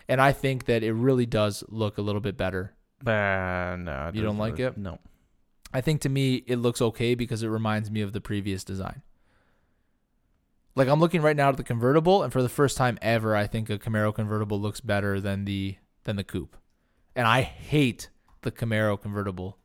and 0.09 0.21
I 0.21 0.33
think 0.33 0.65
that 0.65 0.83
it 0.83 0.91
really 0.91 1.25
does 1.25 1.63
look 1.69 1.97
a 1.97 2.01
little 2.01 2.19
bit 2.19 2.35
better. 2.35 2.73
uh, 3.07 3.77
no. 3.77 4.11
You 4.13 4.21
don't 4.21 4.37
like 4.37 4.59
it? 4.59 4.77
No. 4.77 4.99
I 5.73 5.79
think 5.79 6.01
to 6.01 6.09
me 6.09 6.43
it 6.45 6.57
looks 6.57 6.81
okay 6.81 7.15
because 7.15 7.41
it 7.41 7.47
reminds 7.47 7.89
me 7.89 8.01
of 8.01 8.11
the 8.11 8.19
previous 8.19 8.65
design. 8.65 9.03
Like 10.75 10.89
I'm 10.89 10.99
looking 10.99 11.21
right 11.21 11.35
now 11.35 11.49
at 11.49 11.57
the 11.57 11.63
convertible, 11.63 12.23
and 12.23 12.33
for 12.33 12.41
the 12.41 12.49
first 12.49 12.75
time 12.75 12.97
ever, 13.01 13.35
I 13.35 13.47
think 13.47 13.69
a 13.69 13.77
Camaro 13.77 14.13
convertible 14.13 14.59
looks 14.59 14.81
better 14.81 15.21
than 15.21 15.45
the 15.45 15.77
than 16.03 16.17
the 16.17 16.23
coupe. 16.23 16.57
And 17.15 17.27
I 17.27 17.41
hate 17.41 18.09
the 18.41 18.51
Camaro 18.51 18.99
convertible 18.99 19.57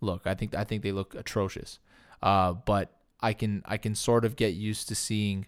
look. 0.00 0.26
I 0.26 0.34
think 0.34 0.54
I 0.54 0.64
think 0.64 0.82
they 0.82 0.92
look 0.92 1.14
atrocious. 1.14 1.78
Uh, 2.22 2.52
but 2.52 2.92
I 3.20 3.32
can 3.32 3.62
I 3.64 3.76
can 3.76 3.94
sort 3.94 4.24
of 4.24 4.36
get 4.36 4.54
used 4.54 4.88
to 4.88 4.94
seeing 4.94 5.46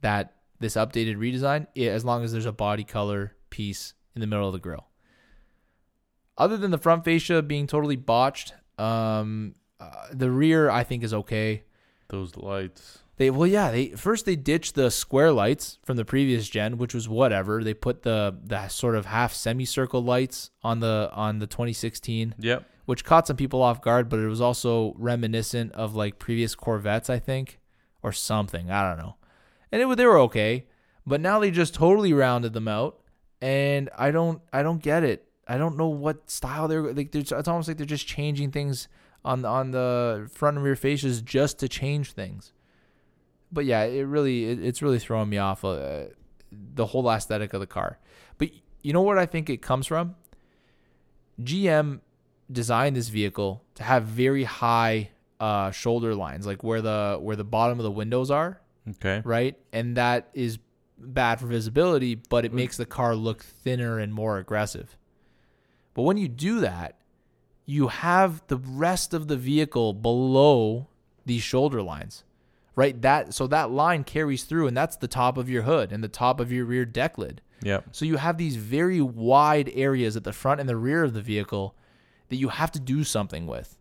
that 0.00 0.34
this 0.60 0.74
updated 0.74 1.16
redesign 1.16 1.66
as 1.76 2.04
long 2.04 2.22
as 2.22 2.32
there's 2.32 2.46
a 2.46 2.52
body 2.52 2.84
color 2.84 3.34
piece 3.50 3.94
in 4.14 4.20
the 4.20 4.26
middle 4.26 4.46
of 4.46 4.52
the 4.52 4.58
grill. 4.58 4.86
Other 6.36 6.56
than 6.56 6.70
the 6.70 6.78
front 6.78 7.04
fascia 7.04 7.42
being 7.42 7.66
totally 7.66 7.96
botched, 7.96 8.54
um, 8.76 9.54
uh, 9.78 10.08
the 10.12 10.30
rear 10.30 10.68
I 10.68 10.84
think 10.84 11.02
is 11.02 11.14
okay. 11.14 11.64
Those 12.08 12.36
lights. 12.36 13.03
They 13.16 13.30
well, 13.30 13.46
yeah. 13.46 13.70
They 13.70 13.88
first 13.90 14.26
they 14.26 14.36
ditched 14.36 14.74
the 14.74 14.90
square 14.90 15.30
lights 15.30 15.78
from 15.84 15.96
the 15.96 16.04
previous 16.04 16.48
gen, 16.48 16.78
which 16.78 16.94
was 16.94 17.08
whatever. 17.08 17.62
They 17.62 17.74
put 17.74 18.02
the 18.02 18.36
the 18.42 18.68
sort 18.68 18.96
of 18.96 19.06
half 19.06 19.32
semicircle 19.32 20.02
lights 20.02 20.50
on 20.62 20.80
the 20.80 21.10
on 21.12 21.38
the 21.38 21.46
2016, 21.46 22.34
Yep. 22.38 22.64
which 22.86 23.04
caught 23.04 23.26
some 23.28 23.36
people 23.36 23.62
off 23.62 23.80
guard. 23.80 24.08
But 24.08 24.18
it 24.18 24.26
was 24.26 24.40
also 24.40 24.94
reminiscent 24.98 25.72
of 25.72 25.94
like 25.94 26.18
previous 26.18 26.54
Corvettes, 26.56 27.08
I 27.08 27.20
think, 27.20 27.60
or 28.02 28.10
something. 28.10 28.70
I 28.70 28.88
don't 28.88 28.98
know. 28.98 29.16
And 29.70 29.80
it 29.80 29.96
they 29.96 30.06
were 30.06 30.18
okay, 30.20 30.66
but 31.06 31.20
now 31.20 31.38
they 31.38 31.52
just 31.52 31.74
totally 31.74 32.12
rounded 32.12 32.52
them 32.52 32.66
out, 32.66 33.00
and 33.40 33.90
I 33.96 34.10
don't 34.10 34.42
I 34.52 34.64
don't 34.64 34.82
get 34.82 35.04
it. 35.04 35.28
I 35.46 35.56
don't 35.56 35.76
know 35.76 35.88
what 35.88 36.28
style 36.30 36.66
they're 36.66 36.82
like. 36.82 37.12
They're, 37.12 37.20
it's 37.20 37.48
almost 37.48 37.68
like 37.68 37.76
they're 37.76 37.86
just 37.86 38.08
changing 38.08 38.50
things 38.50 38.88
on 39.24 39.44
on 39.44 39.70
the 39.70 40.28
front 40.32 40.56
and 40.56 40.64
rear 40.64 40.74
faces 40.74 41.22
just 41.22 41.60
to 41.60 41.68
change 41.68 42.12
things 42.12 42.52
but 43.52 43.64
yeah, 43.64 43.82
it 43.84 44.02
really 44.02 44.44
it, 44.46 44.64
it's 44.64 44.82
really 44.82 44.98
throwing 44.98 45.28
me 45.28 45.38
off 45.38 45.64
uh, 45.64 46.04
the 46.50 46.86
whole 46.86 47.08
aesthetic 47.10 47.52
of 47.54 47.60
the 47.60 47.66
car. 47.66 47.98
But 48.38 48.50
you 48.82 48.92
know 48.92 49.02
what 49.02 49.18
I 49.18 49.26
think 49.26 49.48
it 49.50 49.62
comes 49.62 49.86
from? 49.86 50.16
GM 51.42 52.00
designed 52.50 52.96
this 52.96 53.08
vehicle 53.08 53.62
to 53.76 53.82
have 53.82 54.04
very 54.04 54.44
high 54.44 55.10
uh, 55.40 55.70
shoulder 55.70 56.14
lines, 56.14 56.46
like 56.46 56.62
where 56.62 56.80
the 56.80 57.18
where 57.20 57.36
the 57.36 57.44
bottom 57.44 57.78
of 57.78 57.84
the 57.84 57.90
windows 57.90 58.30
are, 58.30 58.60
Okay. 58.88 59.22
right? 59.24 59.56
And 59.72 59.96
that 59.96 60.28
is 60.34 60.58
bad 60.98 61.40
for 61.40 61.46
visibility, 61.46 62.14
but 62.14 62.44
it 62.44 62.52
makes 62.52 62.76
the 62.76 62.86
car 62.86 63.14
look 63.16 63.42
thinner 63.42 63.98
and 63.98 64.12
more 64.14 64.38
aggressive. 64.38 64.96
But 65.92 66.02
when 66.02 66.16
you 66.16 66.28
do 66.28 66.60
that, 66.60 66.96
you 67.66 67.88
have 67.88 68.42
the 68.48 68.56
rest 68.56 69.12
of 69.14 69.28
the 69.28 69.36
vehicle 69.36 69.92
below 69.92 70.88
these 71.26 71.42
shoulder 71.42 71.82
lines. 71.82 72.23
Right? 72.76 73.00
That 73.02 73.34
so 73.34 73.46
that 73.46 73.70
line 73.70 74.04
carries 74.04 74.44
through 74.44 74.66
and 74.66 74.76
that's 74.76 74.96
the 74.96 75.08
top 75.08 75.38
of 75.38 75.48
your 75.48 75.62
hood 75.62 75.92
and 75.92 76.02
the 76.02 76.08
top 76.08 76.40
of 76.40 76.50
your 76.50 76.64
rear 76.64 76.84
deck 76.84 77.18
lid. 77.18 77.40
Yep. 77.62 77.88
So 77.92 78.04
you 78.04 78.16
have 78.16 78.36
these 78.36 78.56
very 78.56 79.00
wide 79.00 79.70
areas 79.74 80.16
at 80.16 80.24
the 80.24 80.32
front 80.32 80.60
and 80.60 80.68
the 80.68 80.76
rear 80.76 81.04
of 81.04 81.14
the 81.14 81.22
vehicle 81.22 81.76
that 82.28 82.36
you 82.36 82.48
have 82.48 82.72
to 82.72 82.80
do 82.80 83.04
something 83.04 83.46
with. 83.46 83.76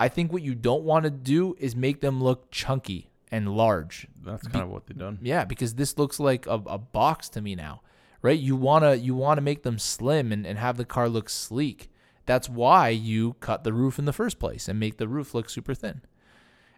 I 0.00 0.08
think 0.08 0.32
what 0.32 0.42
you 0.42 0.54
don't 0.54 0.84
want 0.84 1.04
to 1.04 1.10
do 1.10 1.56
is 1.58 1.74
make 1.74 2.00
them 2.00 2.22
look 2.22 2.50
chunky 2.50 3.10
and 3.30 3.56
large. 3.56 4.06
That's 4.24 4.46
kind 4.46 4.64
of 4.64 4.70
what 4.70 4.86
they've 4.86 4.96
done. 4.96 5.18
Yeah, 5.22 5.44
because 5.44 5.74
this 5.74 5.98
looks 5.98 6.20
like 6.20 6.46
a, 6.46 6.60
a 6.66 6.78
box 6.78 7.28
to 7.30 7.40
me 7.40 7.54
now, 7.54 7.82
right? 8.22 8.38
You 8.38 8.56
wanna 8.56 8.94
you 8.94 9.14
wanna 9.14 9.40
make 9.40 9.62
them 9.62 9.78
slim 9.78 10.32
and, 10.32 10.46
and 10.46 10.58
have 10.58 10.76
the 10.76 10.84
car 10.84 11.08
look 11.08 11.28
sleek. 11.28 11.90
That's 12.26 12.48
why 12.48 12.90
you 12.90 13.34
cut 13.40 13.64
the 13.64 13.72
roof 13.72 13.98
in 13.98 14.04
the 14.04 14.12
first 14.12 14.38
place 14.38 14.68
and 14.68 14.78
make 14.78 14.98
the 14.98 15.08
roof 15.08 15.34
look 15.34 15.48
super 15.48 15.74
thin. 15.74 16.02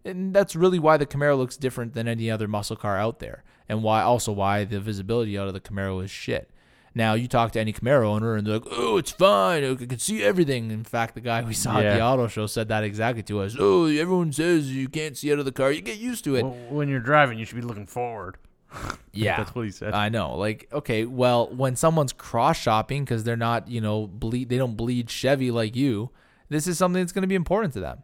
And 0.04 0.34
that's 0.34 0.56
really 0.56 0.78
why 0.78 0.96
the 0.96 1.06
Camaro 1.06 1.36
looks 1.36 1.56
different 1.56 1.94
than 1.94 2.08
any 2.08 2.30
other 2.30 2.48
muscle 2.48 2.76
car 2.76 2.96
out 2.96 3.18
there, 3.18 3.44
and 3.68 3.82
why 3.82 4.02
also 4.02 4.32
why 4.32 4.64
the 4.64 4.80
visibility 4.80 5.38
out 5.38 5.46
of 5.48 5.54
the 5.54 5.60
Camaro 5.60 6.02
is 6.02 6.10
shit. 6.10 6.50
Now 6.94 7.14
you 7.14 7.28
talk 7.28 7.52
to 7.52 7.60
any 7.60 7.72
Camaro 7.72 8.06
owner 8.06 8.34
and 8.34 8.46
they're 8.46 8.54
like, 8.54 8.66
"Oh, 8.70 8.96
it's 8.96 9.12
fine. 9.12 9.62
I 9.62 9.74
can 9.74 9.98
see 9.98 10.24
everything." 10.24 10.70
In 10.70 10.84
fact, 10.84 11.14
the 11.14 11.20
guy 11.20 11.42
we 11.42 11.54
saw 11.54 11.78
at 11.78 11.94
the 11.94 12.02
auto 12.02 12.26
show 12.26 12.46
said 12.46 12.68
that 12.68 12.82
exactly 12.82 13.22
to 13.24 13.40
us. 13.40 13.54
Oh, 13.58 13.86
everyone 13.86 14.32
says 14.32 14.74
you 14.74 14.88
can't 14.88 15.16
see 15.16 15.32
out 15.32 15.38
of 15.38 15.44
the 15.44 15.52
car. 15.52 15.70
You 15.70 15.82
get 15.82 15.98
used 15.98 16.24
to 16.24 16.34
it. 16.34 16.42
Well, 16.42 16.56
when 16.68 16.88
you're 16.88 17.00
driving, 17.00 17.38
you 17.38 17.44
should 17.44 17.56
be 17.56 17.62
looking 17.62 17.86
forward. 17.86 18.38
yeah, 19.12 19.38
That's 19.38 19.54
what 19.54 19.64
he 19.64 19.70
said. 19.70 19.94
I 19.94 20.08
know. 20.08 20.36
Like, 20.36 20.68
okay, 20.72 21.04
well, 21.04 21.48
when 21.48 21.76
someone's 21.76 22.12
cross 22.12 22.56
shopping 22.56 23.04
because 23.04 23.24
they're 23.24 23.36
not, 23.36 23.68
you 23.68 23.80
know, 23.80 24.06
bleed, 24.06 24.48
they 24.48 24.58
don't 24.58 24.76
bleed 24.76 25.10
Chevy 25.10 25.50
like 25.50 25.74
you. 25.74 26.10
This 26.48 26.66
is 26.66 26.78
something 26.78 27.02
that's 27.02 27.12
going 27.12 27.22
to 27.22 27.28
be 27.28 27.34
important 27.34 27.72
to 27.74 27.80
them. 27.80 28.02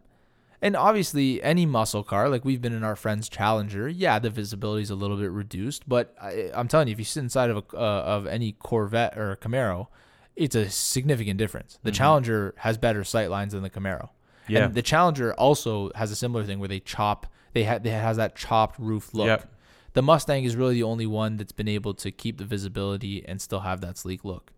And 0.61 0.75
obviously, 0.75 1.41
any 1.43 1.65
muscle 1.65 2.03
car, 2.03 2.29
like 2.29 2.43
we've 2.43 2.61
been 2.61 2.73
in 2.73 2.83
our 2.83 2.95
friend's 2.95 3.29
Challenger, 3.29 3.87
yeah, 3.87 4.17
the 4.17 4.31
visibility 4.31 4.81
is 4.81 4.89
a 4.89 4.95
little 4.95 5.17
bit 5.17 5.29
reduced. 5.29 5.87
But 5.87 6.15
I, 6.19 6.49
I'm 6.53 6.67
telling 6.67 6.87
you, 6.87 6.93
if 6.93 6.99
you 6.99 7.05
sit 7.05 7.21
inside 7.21 7.51
of 7.51 7.57
a 7.57 7.77
uh, 7.77 8.03
of 8.03 8.25
any 8.25 8.53
Corvette 8.53 9.17
or 9.17 9.35
Camaro, 9.35 9.87
it's 10.35 10.55
a 10.55 10.69
significant 10.69 11.37
difference. 11.37 11.77
The 11.83 11.91
Challenger 11.91 12.55
has 12.57 12.77
better 12.77 13.03
sight 13.03 13.29
lines 13.29 13.53
than 13.53 13.61
the 13.61 13.69
Camaro. 13.69 14.09
Yeah. 14.47 14.65
And 14.65 14.73
the 14.73 14.81
Challenger 14.81 15.33
also 15.33 15.91
has 15.93 16.09
a 16.11 16.15
similar 16.15 16.43
thing 16.43 16.59
where 16.59 16.69
they 16.69 16.79
chop. 16.79 17.27
They 17.53 17.63
ha- 17.63 17.79
they 17.79 17.91
has 17.91 18.17
that 18.17 18.35
chopped 18.35 18.79
roof 18.79 19.13
look. 19.13 19.27
Yep. 19.27 19.51
The 19.93 20.01
Mustang 20.01 20.43
is 20.43 20.55
really 20.55 20.75
the 20.75 20.83
only 20.83 21.07
one 21.07 21.37
that's 21.37 21.51
been 21.51 21.67
able 21.67 21.93
to 21.95 22.11
keep 22.11 22.37
the 22.37 22.45
visibility 22.45 23.25
and 23.27 23.41
still 23.41 23.61
have 23.61 23.81
that 23.81 23.97
sleek 23.97 24.23
look. 24.23 24.51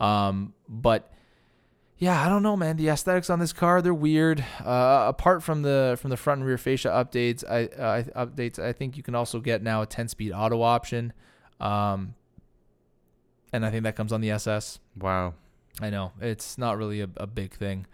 Um, 0.00 0.54
but 0.68 1.12
yeah, 2.00 2.24
I 2.24 2.30
don't 2.30 2.42
know, 2.42 2.56
man. 2.56 2.78
The 2.78 2.88
aesthetics 2.88 3.28
on 3.28 3.38
this 3.38 3.52
car 3.52 3.82
they're 3.82 3.92
weird. 3.92 4.42
Uh, 4.64 5.04
apart 5.08 5.42
from 5.42 5.60
the 5.60 5.98
from 6.00 6.08
the 6.08 6.16
front 6.16 6.40
and 6.40 6.48
rear 6.48 6.56
fascia 6.56 6.88
updates, 6.88 7.44
I 7.48 7.66
uh, 7.66 8.26
updates, 8.26 8.58
I 8.58 8.72
think 8.72 8.96
you 8.96 9.02
can 9.02 9.14
also 9.14 9.38
get 9.38 9.62
now 9.62 9.82
a 9.82 9.86
10-speed 9.86 10.32
auto 10.32 10.62
option, 10.62 11.12
um, 11.60 12.14
and 13.52 13.66
I 13.66 13.70
think 13.70 13.84
that 13.84 13.96
comes 13.96 14.12
on 14.12 14.22
the 14.22 14.30
SS. 14.30 14.80
wow. 14.98 15.34
I 15.80 15.88
know 15.88 16.12
it's 16.20 16.58
not 16.58 16.76
really 16.78 17.00
a, 17.00 17.08
a 17.16 17.26
big 17.26 17.54
thing. 17.54 17.86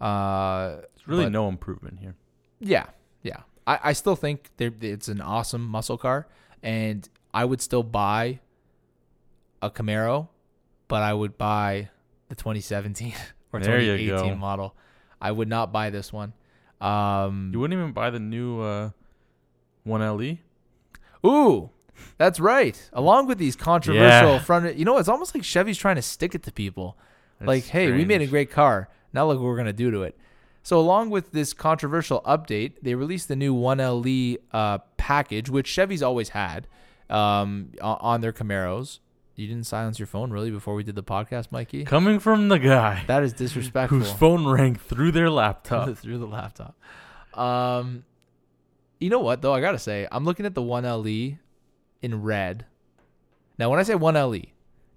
Uh, 0.00 0.76
There's 0.96 1.06
really 1.06 1.30
no 1.30 1.48
improvement 1.48 1.98
here. 2.00 2.14
yeah, 2.60 2.86
yeah. 3.22 3.40
I, 3.66 3.78
I 3.84 3.92
still 3.94 4.16
think 4.16 4.50
it's 4.58 5.08
an 5.08 5.20
awesome 5.20 5.64
muscle 5.64 5.96
car, 5.98 6.26
and 6.62 7.08
I 7.32 7.44
would 7.44 7.60
still 7.60 7.84
buy 7.84 8.40
a 9.62 9.70
Camaro, 9.70 10.28
but 10.88 11.02
I 11.02 11.14
would 11.14 11.38
buy 11.38 11.90
the 12.28 12.34
2017 12.34 13.14
or 13.52 13.60
There 13.60 13.80
you 13.80 13.96
2018 13.96 14.34
go. 14.34 14.36
model. 14.38 14.74
I 15.20 15.30
would 15.32 15.48
not 15.48 15.72
buy 15.72 15.90
this 15.90 16.12
one. 16.12 16.32
Um, 16.80 17.50
You 17.52 17.60
wouldn't 17.60 17.78
even 17.78 17.92
buy 17.92 18.10
the 18.10 18.18
new 18.20 18.60
uh, 18.60 18.90
one 19.84 20.00
LE. 20.00 20.38
Ooh, 21.24 21.70
that's 22.18 22.40
right. 22.40 22.88
Along 22.92 23.26
with 23.26 23.38
these 23.38 23.54
controversial 23.54 24.32
Yeah. 24.34 24.38
front, 24.40 24.76
you 24.76 24.84
know, 24.84 24.98
it's 24.98 25.08
almost 25.08 25.34
like 25.34 25.44
Chevy's 25.44 25.78
trying 25.78 25.96
to 25.96 26.02
stick 26.02 26.34
it 26.34 26.42
to 26.44 26.52
people. 26.52 26.96
like, 27.40 27.62
That's 27.64 27.70
hey, 27.70 27.92
we 27.92 28.04
made 28.04 28.22
a 28.22 28.26
great 28.26 28.50
car. 28.52 28.88
Now 29.12 29.26
look 29.26 29.38
what 29.38 29.44
we're 29.46 29.56
gonna 29.56 29.72
do 29.72 29.90
to 29.90 30.02
it. 30.02 30.16
So, 30.64 30.78
along 30.78 31.10
with 31.10 31.32
this 31.32 31.52
controversial 31.52 32.20
update, 32.22 32.74
they 32.82 32.94
released 32.94 33.26
the 33.26 33.34
new 33.34 33.52
1LE 33.52 34.38
uh, 34.52 34.78
package, 34.96 35.50
which 35.50 35.66
Chevy's 35.66 36.02
always 36.04 36.28
had 36.30 36.68
um, 37.10 37.70
on 37.80 38.20
their 38.20 38.32
Camaros. 38.32 39.00
You 39.42 39.48
didn't 39.48 39.66
silence 39.66 39.98
your 39.98 40.06
phone 40.06 40.30
really 40.30 40.52
before 40.52 40.76
we 40.76 40.84
did 40.84 40.94
the 40.94 41.02
podcast, 41.02 41.50
Mikey. 41.50 41.84
coming 41.84 42.20
from 42.20 42.48
the 42.48 42.60
guy 42.60 43.02
That 43.08 43.24
is 43.24 43.32
disrespectful. 43.32 43.98
whose 43.98 44.12
phone 44.12 44.46
rang 44.46 44.76
through 44.76 45.10
their 45.10 45.28
laptop. 45.30 45.96
through 45.98 46.18
the 46.18 46.26
laptop. 46.28 46.76
Um, 47.34 48.04
you 49.00 49.10
know 49.10 49.18
what 49.18 49.42
though? 49.42 49.52
I 49.52 49.60
gotta 49.60 49.80
say, 49.80 50.06
I'm 50.12 50.24
looking 50.24 50.46
at 50.46 50.54
the 50.54 50.62
one 50.62 50.84
LE 50.84 51.38
in 52.02 52.22
red. 52.22 52.66
Now, 53.58 53.68
when 53.68 53.80
I 53.80 53.82
say 53.82 53.96
one 53.96 54.14
LE, 54.14 54.42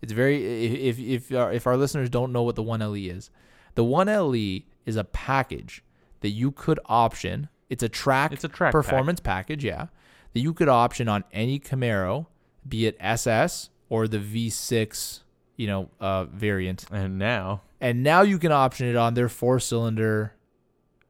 it's 0.03 0.13
very 0.13 0.65
if 0.65 0.99
if 0.99 1.31
if 1.31 1.37
our, 1.37 1.51
if 1.51 1.65
our 1.65 1.75
listeners 1.75 2.11
don't 2.11 2.31
know 2.31 2.43
what 2.43 2.55
the 2.55 2.61
one 2.63 2.81
LE 2.81 2.93
is, 2.93 3.31
the 3.73 3.83
one 3.83 4.05
LE 4.05 4.59
is 4.85 4.95
a 4.95 5.03
package 5.05 5.83
that 6.21 6.29
you 6.29 6.51
could 6.51 6.79
option. 6.85 7.49
It's 7.67 7.81
a 7.81 7.89
track, 7.89 8.31
It's 8.31 8.43
a 8.43 8.47
track 8.47 8.71
performance 8.71 9.19
package, 9.19 9.65
yeah, 9.65 9.87
that 10.33 10.39
you 10.39 10.53
could 10.53 10.69
option 10.69 11.09
on 11.09 11.23
any 11.33 11.59
Camaro, 11.59 12.27
be 12.67 12.85
it 12.85 12.95
SS 12.99 13.71
or 13.89 14.07
the 14.07 14.19
V6, 14.19 15.19
you 15.57 15.67
know, 15.67 15.89
uh, 15.99 16.25
variant 16.25 16.85
And 16.91 17.17
now 17.17 17.61
and 17.81 18.03
now 18.03 18.21
you 18.21 18.39
can 18.39 18.51
option 18.51 18.87
it 18.87 18.95
on 18.95 19.13
their 19.13 19.29
four 19.29 19.59
cylinder 19.59 20.33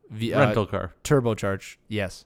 v- 0.09 0.33
uh, 0.33 0.39
rental 0.39 0.65
car. 0.65 0.93
turbocharged. 1.03 1.77
Yes. 1.87 2.25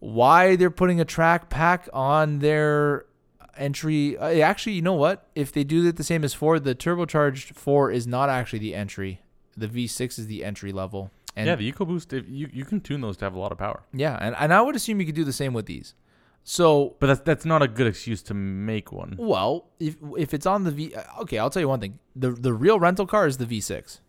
Why 0.00 0.56
they're 0.56 0.70
putting 0.70 1.00
a 1.00 1.04
track 1.04 1.48
pack 1.48 1.88
on 1.92 2.40
their 2.40 3.06
entry? 3.56 4.18
Uh, 4.18 4.40
actually, 4.40 4.72
you 4.74 4.82
know 4.82 4.94
what? 4.94 5.28
If 5.34 5.52
they 5.52 5.64
do 5.64 5.86
it 5.86 5.96
the 5.96 6.04
same 6.04 6.24
as 6.24 6.34
Ford, 6.34 6.64
the 6.64 6.74
turbocharged 6.74 7.54
four 7.54 7.90
is 7.90 8.06
not 8.06 8.28
actually 8.28 8.58
the 8.58 8.74
entry. 8.74 9.22
The 9.56 9.68
V6 9.68 10.18
is 10.18 10.26
the 10.26 10.44
entry 10.44 10.72
level. 10.72 11.10
And 11.36 11.46
yeah, 11.46 11.56
the 11.56 11.72
EcoBoost. 11.72 12.12
If 12.12 12.28
you 12.28 12.48
you 12.52 12.64
can 12.64 12.80
tune 12.80 13.00
those 13.00 13.16
to 13.18 13.24
have 13.24 13.34
a 13.34 13.38
lot 13.38 13.50
of 13.50 13.58
power, 13.58 13.82
yeah, 13.92 14.16
and, 14.20 14.36
and 14.38 14.52
I 14.54 14.60
would 14.60 14.76
assume 14.76 15.00
you 15.00 15.06
could 15.06 15.16
do 15.16 15.24
the 15.24 15.32
same 15.32 15.52
with 15.52 15.66
these. 15.66 15.94
So 16.46 16.96
but 17.00 17.06
that's 17.06 17.20
that's 17.22 17.44
not 17.46 17.62
a 17.62 17.68
good 17.68 17.86
excuse 17.86 18.22
to 18.24 18.34
make 18.34 18.92
one. 18.92 19.16
well, 19.18 19.70
if 19.80 19.96
if 20.18 20.34
it's 20.34 20.44
on 20.46 20.64
the 20.64 20.70
V, 20.70 20.94
okay, 21.20 21.38
I'll 21.38 21.48
tell 21.50 21.62
you 21.62 21.68
one 21.68 21.80
thing. 21.80 21.98
The 22.14 22.30
the 22.30 22.52
real 22.52 22.78
rental 22.78 23.06
car 23.06 23.26
is 23.26 23.38
the 23.38 23.46
V6. 23.46 24.00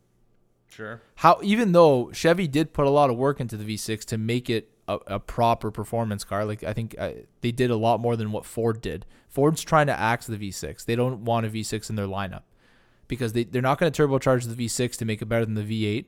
Sure. 0.68 1.02
how 1.16 1.40
even 1.42 1.72
though 1.72 2.12
Chevy 2.12 2.50
did 2.50 2.74
put 2.74 2.86
a 2.86 2.90
lot 2.90 3.10
of 3.10 3.16
work 3.16 3.40
into 3.40 3.56
the 3.56 3.64
V6 3.64 4.04
to 4.06 4.18
make 4.18 4.50
it 4.50 4.70
a, 4.90 4.98
a 5.08 5.20
proper 5.22 5.72
performance 5.72 6.26
car, 6.26 6.44
like 6.44 6.66
I 6.66 6.74
think 6.74 6.94
uh, 7.00 7.12
they 7.40 7.54
did 7.54 7.72
a 7.72 7.78
lot 7.78 8.02
more 8.02 8.18
than 8.18 8.34
what 8.34 8.46
Ford 8.46 8.82
did. 8.82 9.06
Ford's 9.30 9.64
trying 9.64 9.88
to 9.88 9.98
axe 9.98 10.28
the 10.28 10.36
V6. 10.36 10.84
They 10.84 10.98
don't 10.98 11.24
want 11.24 11.46
a 11.46 11.50
V6 11.50 11.90
in 11.90 11.96
their 11.96 12.08
lineup 12.08 12.42
because 13.08 13.32
they 13.32 13.46
they're 13.46 13.62
not 13.62 13.80
going 13.80 13.90
to 13.90 14.08
turbocharge 14.08 14.54
the 14.54 14.66
V6 14.66 14.98
to 14.98 15.06
make 15.06 15.22
it 15.22 15.28
better 15.28 15.46
than 15.46 15.54
the 15.56 15.62
V8, 15.64 16.06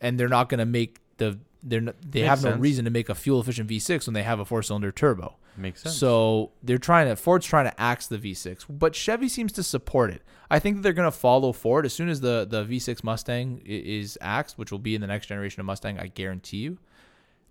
and 0.00 0.20
they're 0.20 0.28
not 0.28 0.48
going 0.48 0.60
to 0.60 0.66
make 0.66 1.00
the 1.16 1.40
they're 1.64 1.80
not, 1.80 1.96
they 2.00 2.20
Makes 2.20 2.28
have 2.28 2.44
no 2.44 2.50
sense. 2.50 2.62
reason 2.62 2.84
to 2.84 2.92
make 2.92 3.08
a 3.08 3.14
fuel 3.16 3.40
efficient 3.40 3.68
V6 3.68 4.06
when 4.06 4.14
they 4.14 4.22
have 4.22 4.38
a 4.38 4.44
four 4.44 4.62
cylinder 4.62 4.92
turbo. 4.92 5.34
Makes 5.56 5.82
sense. 5.82 5.96
So 5.96 6.52
they're 6.62 6.78
trying 6.78 7.08
to 7.08 7.16
Ford's 7.16 7.46
trying 7.46 7.64
to 7.66 7.80
axe 7.80 8.06
the 8.06 8.18
V6, 8.18 8.66
but 8.68 8.94
Chevy 8.94 9.28
seems 9.28 9.52
to 9.52 9.62
support 9.62 10.10
it. 10.10 10.22
I 10.50 10.58
think 10.58 10.76
that 10.76 10.82
they're 10.82 10.92
going 10.92 11.10
to 11.10 11.16
follow 11.16 11.52
Ford 11.52 11.84
as 11.86 11.92
soon 11.92 12.08
as 12.08 12.20
the 12.20 12.46
the 12.48 12.64
V6 12.64 13.02
Mustang 13.02 13.62
is 13.64 14.18
axed, 14.20 14.58
which 14.58 14.70
will 14.70 14.78
be 14.78 14.94
in 14.94 15.00
the 15.00 15.06
next 15.06 15.26
generation 15.26 15.60
of 15.60 15.66
Mustang. 15.66 15.98
I 15.98 16.08
guarantee 16.08 16.58
you, 16.58 16.78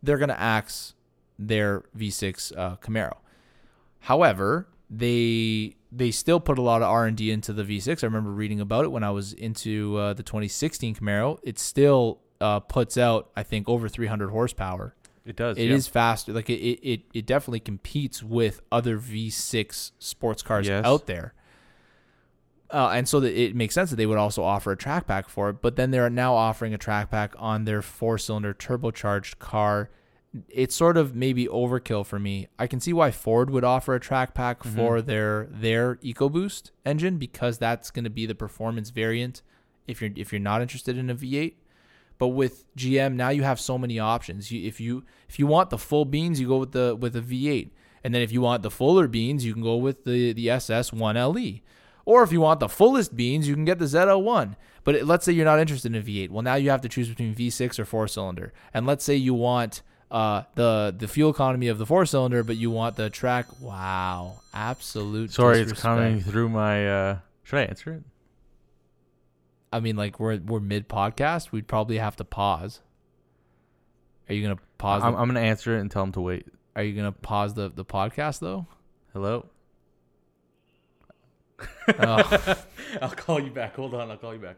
they're 0.04 0.18
going 0.18 0.30
to 0.30 0.40
axe 0.40 0.94
their 1.38 1.84
V6 1.98 2.58
uh, 2.58 2.76
Camaro. 2.78 3.18
However, 4.02 4.68
they 4.90 5.76
they 5.92 6.12
still 6.12 6.40
put 6.40 6.58
a 6.58 6.62
lot 6.62 6.82
of 6.82 6.90
R 6.90 7.06
and 7.06 7.18
D 7.18 7.32
into 7.32 7.54
the 7.54 7.64
V6. 7.64 8.04
I 8.04 8.08
remember 8.08 8.32
reading 8.32 8.60
about 8.60 8.86
it 8.86 8.92
when 8.92 9.04
I 9.04 9.12
was 9.12 9.34
into 9.34 9.98
uh, 9.98 10.14
the 10.14 10.24
2016 10.24 10.96
Camaro. 10.96 11.40
It 11.44 11.58
still 11.58 12.20
uh, 12.42 12.60
puts 12.60 12.98
out, 12.98 13.32
I 13.36 13.44
think, 13.44 13.68
over 13.70 13.90
300 13.90 14.30
horsepower. 14.30 14.96
It 15.26 15.36
does. 15.36 15.58
It 15.58 15.72
is 15.72 15.88
yeah. 15.88 15.92
faster. 15.92 16.34
Like 16.34 16.50
it, 16.50 16.60
it, 16.60 16.80
it, 16.88 17.02
it 17.14 17.26
definitely 17.26 17.60
competes 17.62 18.22
with 18.24 18.62
other 18.72 18.98
V6 18.98 19.92
sports 20.00 20.42
cars 20.42 20.68
Yes. 20.68 20.86
out 20.86 21.08
there. 21.08 21.34
Uh, 22.72 22.90
and 22.94 23.08
so 23.08 23.20
that 23.20 23.40
it 23.40 23.56
makes 23.56 23.76
sense 23.76 23.90
that 23.92 23.96
they 23.96 24.06
would 24.08 24.18
also 24.18 24.44
offer 24.44 24.72
a 24.72 24.78
track 24.78 25.06
pack 25.08 25.30
for 25.30 25.50
it. 25.50 25.62
But 25.62 25.76
then 25.76 25.92
they're 25.92 26.10
now 26.10 26.34
offering 26.34 26.74
a 26.74 26.78
track 26.78 27.12
pack 27.12 27.34
on 27.38 27.66
their 27.66 27.82
four 27.82 28.18
cylinder 28.18 28.54
turbocharged 28.54 29.38
car. 29.40 29.90
It's 30.50 30.76
sort 30.76 30.98
of 30.98 31.16
maybe 31.16 31.46
overkill 31.48 32.06
for 32.06 32.20
me. 32.20 32.48
I 32.60 32.68
can 32.68 32.80
see 32.82 32.92
why 32.92 33.12
Ford 33.12 33.50
would 33.52 33.64
offer 33.64 33.94
a 33.96 34.00
track 34.00 34.34
pack 34.34 34.64
Mm-hmm. 34.64 34.76
for 34.76 35.02
their 35.02 35.48
their 35.52 35.96
EcoBoost 35.98 36.72
engine 36.86 37.18
because 37.18 37.58
that's 37.60 37.92
going 37.92 38.04
to 38.04 38.10
be 38.10 38.26
the 38.26 38.36
performance 38.36 38.90
variant. 38.90 39.42
If 39.88 40.02
you're 40.02 40.12
if 40.16 40.34
you're 40.34 40.40
not 40.42 40.62
interested 40.62 40.98
in 40.98 41.10
a 41.10 41.16
V8, 41.16 41.54
but 42.18 42.30
with 42.30 42.66
GM 42.76 43.14
now 43.14 43.30
you 43.30 43.44
have 43.44 43.60
so 43.60 43.78
many 43.78 44.00
options. 44.00 44.52
You, 44.52 44.68
if 44.68 44.80
you 44.80 45.04
if 45.30 45.40
you 45.40 45.48
want 45.48 45.70
the 45.70 45.78
full 45.78 46.06
beans, 46.06 46.40
you 46.40 46.48
go 46.48 46.58
with 46.58 46.72
the 46.72 46.96
with 46.96 47.16
a 47.16 47.22
V8, 47.22 47.70
and 48.04 48.14
then 48.14 48.22
if 48.22 48.32
you 48.32 48.42
want 48.42 48.64
the 48.64 48.72
fuller 48.72 49.08
beans, 49.08 49.46
you 49.46 49.54
can 49.54 49.64
go 49.64 49.76
with 49.76 50.04
the 50.04 50.34
the 50.34 50.50
SS 50.50 50.92
1LE. 50.92 51.62
Or 52.06 52.22
if 52.22 52.32
you 52.32 52.40
want 52.40 52.60
the 52.60 52.70
fullest 52.70 53.16
beans, 53.16 53.48
you 53.48 53.56
can 53.56 53.66
get 53.66 53.80
the 53.80 53.86
ZL1. 53.86 54.56
But 54.84 54.94
it, 54.94 55.08
let's 55.08 55.26
say 55.26 55.32
you're 55.32 55.44
not 55.46 55.58
interested 55.60 55.96
in 55.96 56.00
a 56.00 56.06
V8. 56.06 56.30
Well, 56.30 56.44
now 56.44 56.54
you 56.54 56.70
have 56.70 56.82
to 56.82 56.90
choose 56.90 57.10
between 57.10 57.34
V6 57.34 57.80
or 57.80 57.86
four 57.86 58.08
cylinder. 58.08 58.54
And 58.76 58.86
let's 58.86 59.04
say 59.04 59.16
you 59.16 59.34
want 59.34 59.82
uh, 60.12 60.44
the 60.54 60.94
the 60.96 61.08
fuel 61.08 61.32
economy 61.32 61.68
of 61.68 61.80
the 61.80 61.86
four 61.86 62.06
cylinder, 62.06 62.44
but 62.44 62.58
you 62.58 62.70
want 62.70 62.96
the 62.96 63.10
track. 63.10 63.48
Wow, 63.60 64.42
absolute. 64.54 65.32
Sorry, 65.32 65.62
it's 65.62 65.72
disrespect. 65.72 65.82
coming 65.82 66.22
through 66.22 66.50
my. 66.50 66.88
uh 66.88 67.18
Should 67.44 67.60
I 67.60 67.64
answer 67.64 67.94
it? 67.94 68.04
I 69.76 69.80
mean, 69.82 69.96
like 69.98 70.20
we're 70.20 70.38
we're 70.38 70.60
mid 70.62 70.88
podcast. 70.88 71.52
We'd 71.52 71.68
probably 71.68 71.98
have 71.98 72.16
to 72.18 72.24
pause. 72.24 72.82
Are 74.30 74.34
you 74.34 74.42
gonna 74.42 74.60
pause? 74.78 75.04
I'm, 75.04 75.14
the, 75.14 75.20
I'm 75.20 75.28
gonna 75.28 75.42
answer 75.42 75.78
it 75.78 75.82
and 75.82 75.92
tell 75.92 76.04
him 76.04 76.12
to 76.14 76.22
wait. 76.22 76.48
are 76.76 76.84
you 76.84 76.96
gonna 76.96 77.12
pause 77.12 77.54
the 77.56 77.70
the 77.70 77.84
podcast 77.86 78.40
though? 78.40 78.68
Hello. 79.14 79.48
Oh. 82.00 82.56
I'll 83.02 83.10
call 83.12 83.40
you 83.40 83.52
back. 83.52 83.76
Hold 83.76 83.94
on, 83.94 84.10
I'll 84.12 84.18
call 84.18 84.34
you 84.34 84.40
back. 84.40 84.58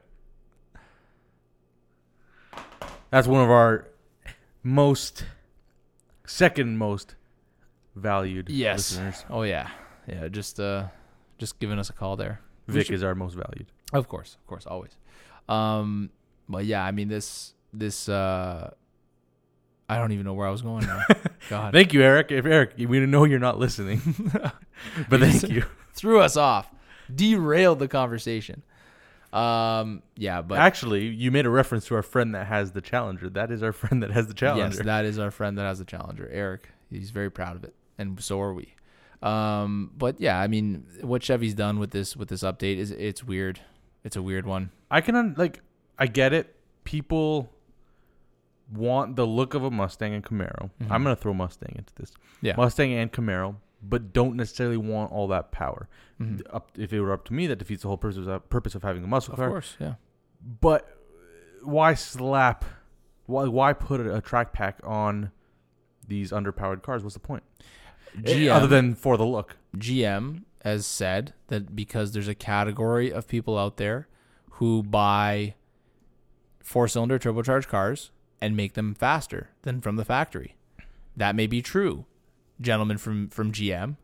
That's 3.11 3.28
one 3.28 3.43
of 3.43 3.49
our 3.49 3.88
most, 4.63 5.26
second 6.26 6.78
most 6.78 7.15
valued 7.95 8.49
Yes. 8.49 8.91
listeners. 8.91 9.26
Oh 9.30 9.43
yeah, 9.43 9.70
yeah. 10.07 10.28
Just 10.30 10.59
uh, 10.59 10.86
just 11.38 11.59
giving 11.59 11.80
us 11.80 11.89
a 11.89 11.93
call 11.93 12.15
there. 12.15 12.41
Vic 12.68 12.88
should- 12.88 12.95
is 12.95 13.03
our 13.03 13.13
most 13.15 13.34
valued. 13.36 13.68
Of 13.93 14.07
course, 14.07 14.36
of 14.41 14.47
course, 14.47 14.65
always. 14.65 14.91
Um, 15.50 16.10
but 16.50 16.66
yeah, 16.66 16.84
I 16.84 16.91
mean 16.91 17.08
this 17.08 17.54
this 17.74 18.10
uh, 18.10 18.72
I 19.89 19.98
don't 19.98 20.12
even 20.12 20.26
know 20.26 20.34
where 20.34 20.48
I 20.48 20.52
was 20.52 20.62
going 20.62 20.86
now. 20.86 21.04
God, 21.50 21.74
Thank 21.74 21.93
you, 21.93 22.02
Eric. 22.02 22.32
If 22.32 22.45
Eric, 22.45 22.74
we 22.78 23.00
know 23.06 23.24
you're 23.24 23.39
not 23.39 23.58
listening, 23.58 24.02
but 25.10 25.20
thank 25.20 25.50
you. 25.50 25.64
threw 25.93 26.20
us 26.20 26.36
off, 26.36 26.70
derailed 27.14 27.80
the 27.80 27.88
conversation. 27.88 28.64
Um, 29.32 30.04
yeah, 30.16 30.41
but 30.41 30.60
Actually, 30.60 31.08
you 31.08 31.32
made 31.32 31.45
a 31.45 31.50
reference 31.50 31.86
to 31.88 31.95
our 31.95 32.02
friend 32.04 32.34
that 32.34 32.48
has 32.48 32.72
the 32.72 32.82
Challenger. 32.82 33.30
That 33.30 33.52
is 33.52 33.62
our 33.62 33.74
friend 33.74 34.02
that 34.04 34.12
has 34.12 34.28
the 34.28 34.34
Challenger. 34.34 34.78
Yes, 34.78 34.86
that 34.86 35.06
is 35.06 35.20
our 35.20 35.32
friend 35.32 35.58
that 35.58 35.64
has 35.64 35.80
the 35.80 35.86
Challenger, 35.86 36.30
Eric. 36.32 36.70
He's 36.89 37.12
very 37.12 37.30
proud 37.30 37.56
of 37.56 37.64
it, 37.64 37.76
and 37.98 38.22
so 38.22 38.41
are 38.41 38.54
we. 38.54 38.74
Um, 39.22 39.91
but 39.98 40.20
yeah, 40.22 40.39
I 40.39 40.48
mean, 40.48 40.86
what 41.02 41.24
Chevy's 41.24 41.54
done 41.54 41.80
with 41.80 41.91
this 41.91 42.16
with 42.16 42.30
this 42.30 42.43
update 42.43 42.78
is 42.78 42.91
it's 42.91 43.24
weird. 43.24 43.62
It's 44.08 44.16
a 44.16 44.22
weird 44.22 44.45
one. 44.47 44.72
I 44.89 45.01
can 45.01 45.16
un- 45.16 45.36
like 45.38 45.62
I 45.99 46.08
get 46.08 46.34
it. 46.34 46.55
People 46.84 47.51
want 48.74 49.16
the 49.16 49.26
look 49.26 49.53
of 49.53 49.64
a 49.64 49.72
Mustang 49.72 50.14
and 50.14 50.24
Camaro. 50.24 50.72
Mhm. 50.82 50.89
I'm 50.91 51.03
gonna 51.03 51.16
throw 51.16 51.34
Mustang 51.34 51.74
into 51.78 51.93
this. 51.95 52.12
Yeah. 52.41 52.55
Mustang 52.58 52.91
and 52.93 53.12
Camaro, 53.12 53.58
but 53.84 54.12
don't 54.14 54.36
necessarily 54.36 54.78
want 54.78 55.12
all 55.12 55.28
that 55.30 55.51
power. 55.51 55.88
Mhm. 56.20 56.41
Up, 56.51 56.72
if 56.78 56.91
it 56.91 56.99
were 57.01 57.14
up 57.14 57.26
to 57.26 57.34
me, 57.34 57.47
that 57.47 57.58
defeats 57.58 57.84
the 57.84 57.88
whole 57.88 57.97
purpose 57.97 58.18
of, 58.26 58.49
purpose 58.49 58.76
of 58.76 58.84
having 58.84 59.03
a 59.03 59.08
muscle 59.08 59.34
Of 59.34 59.39
car. 59.39 59.49
course, 59.49 59.76
yeah. 59.80 59.95
But 60.62 60.88
why 61.64 61.93
slap? 61.93 62.66
Why 63.26 63.45
why 63.47 63.74
put 63.74 63.99
a, 63.99 64.16
a 64.16 64.22
track 64.22 64.53
pack 64.53 64.80
on 64.84 65.32
these 66.08 66.32
underpowered 66.32 66.82
cars? 66.82 67.03
What's 67.03 67.14
the 67.16 67.20
point? 67.20 67.43
GM, 68.18 68.51
Other 68.55 68.68
than 68.68 68.95
for 68.95 69.18
the 69.18 69.26
look. 69.26 69.58
GM 69.76 70.43
has 70.64 70.86
said 70.86 71.34
that 71.47 71.76
because 71.76 72.12
there's 72.12 72.28
a 72.28 72.36
category 72.36 73.12
of 73.12 73.28
people 73.28 73.58
out 73.58 73.78
there 73.78 74.08
who 74.51 74.84
buy 74.84 75.53
four 76.60 76.88
cylinder 76.88 77.20
turbocharged 77.20 77.68
cars 77.68 78.12
and 78.41 78.55
make 78.55 78.74
them 78.74 78.93
faster 78.93 79.49
than 79.64 79.82
from 79.82 79.95
the 79.95 80.05
factory. 80.05 80.55
That 81.16 81.36
may 81.36 81.47
be 81.47 81.62
true, 81.62 82.05
gentlemen 82.62 82.97
from, 82.97 83.30
from 83.30 83.51
GM, 83.51 83.97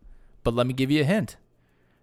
but 0.43 0.53
let 0.53 0.65
me 0.67 0.73
give 0.73 0.89
you 0.91 1.01
a 1.01 1.05
hint. 1.05 1.37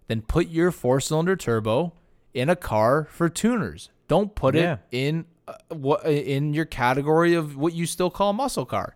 Then 0.09 0.23
put 0.23 0.49
your 0.49 0.71
four 0.71 1.01
cylinder 1.01 1.37
turbo 1.37 1.93
in 2.35 2.49
a 2.49 2.57
car 2.57 3.07
for 3.11 3.29
tuners. 3.29 3.91
Don't 4.09 4.35
put 4.35 4.55
Yeah. 4.55 4.75
it 4.75 4.79
in 4.91 5.25
uh, 5.49 5.55
what 5.75 6.05
in 6.07 6.53
your 6.55 6.65
category 6.65 7.35
of 7.35 7.57
what 7.57 7.73
you 7.73 7.87
still 7.87 8.11
call 8.11 8.31
a 8.31 8.33
muscle 8.33 8.67
car. 8.67 8.95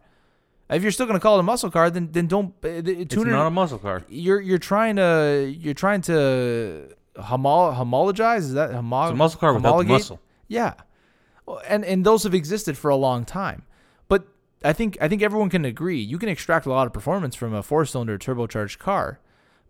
If 0.71 0.83
you're 0.83 0.93
still 0.93 1.07
going 1.07 1.19
to 1.19 1.23
call 1.23 1.37
it 1.37 1.41
a 1.41 1.45
muscle 1.45 1.71
car, 1.71 1.91
then 1.91 2.09
then 2.13 2.27
don't 2.27 2.55
uh, 2.65 2.81
the 2.81 3.01
It's 3.03 3.15
tuner. 3.15 3.31
not 3.33 3.47
a 3.47 3.51
muscle 3.51 3.79
car. 3.79 4.03
you're 4.09 4.41
you're 4.41 4.59
trying 4.59 4.97
to 4.97 5.55
you're 5.59 5.75
trying 5.75 6.01
to 6.03 6.89
homo- 7.19 7.73
homologize. 7.73 8.39
Is 8.39 8.55
that 8.55 8.73
homo- 8.73 9.03
It's 9.05 9.13
a 9.13 9.17
muscle 9.17 9.41
car 9.41 9.53
without 9.55 9.63
the 9.63 9.69
homologate? 9.85 9.91
muscle. 9.91 10.21
Yeah, 10.49 10.75
Well, 11.47 11.61
and 11.69 11.85
and 11.85 12.05
those 12.05 12.23
have 12.25 12.35
existed 12.35 12.77
for 12.79 12.89
a 12.91 12.97
long 12.97 13.25
time. 13.25 13.65
But 14.09 14.27
I 14.65 14.73
think 14.73 14.97
I 15.01 15.09
think 15.09 15.23
everyone 15.23 15.51
can 15.51 15.65
agree 15.65 16.01
you 16.01 16.19
can 16.19 16.29
extract 16.29 16.65
a 16.67 16.71
lot 16.71 16.87
of 16.87 16.93
performance 16.93 17.35
from 17.35 17.53
a 17.55 17.63
four-cylinder 17.63 18.17
turbocharged 18.19 18.79
car, 18.79 19.21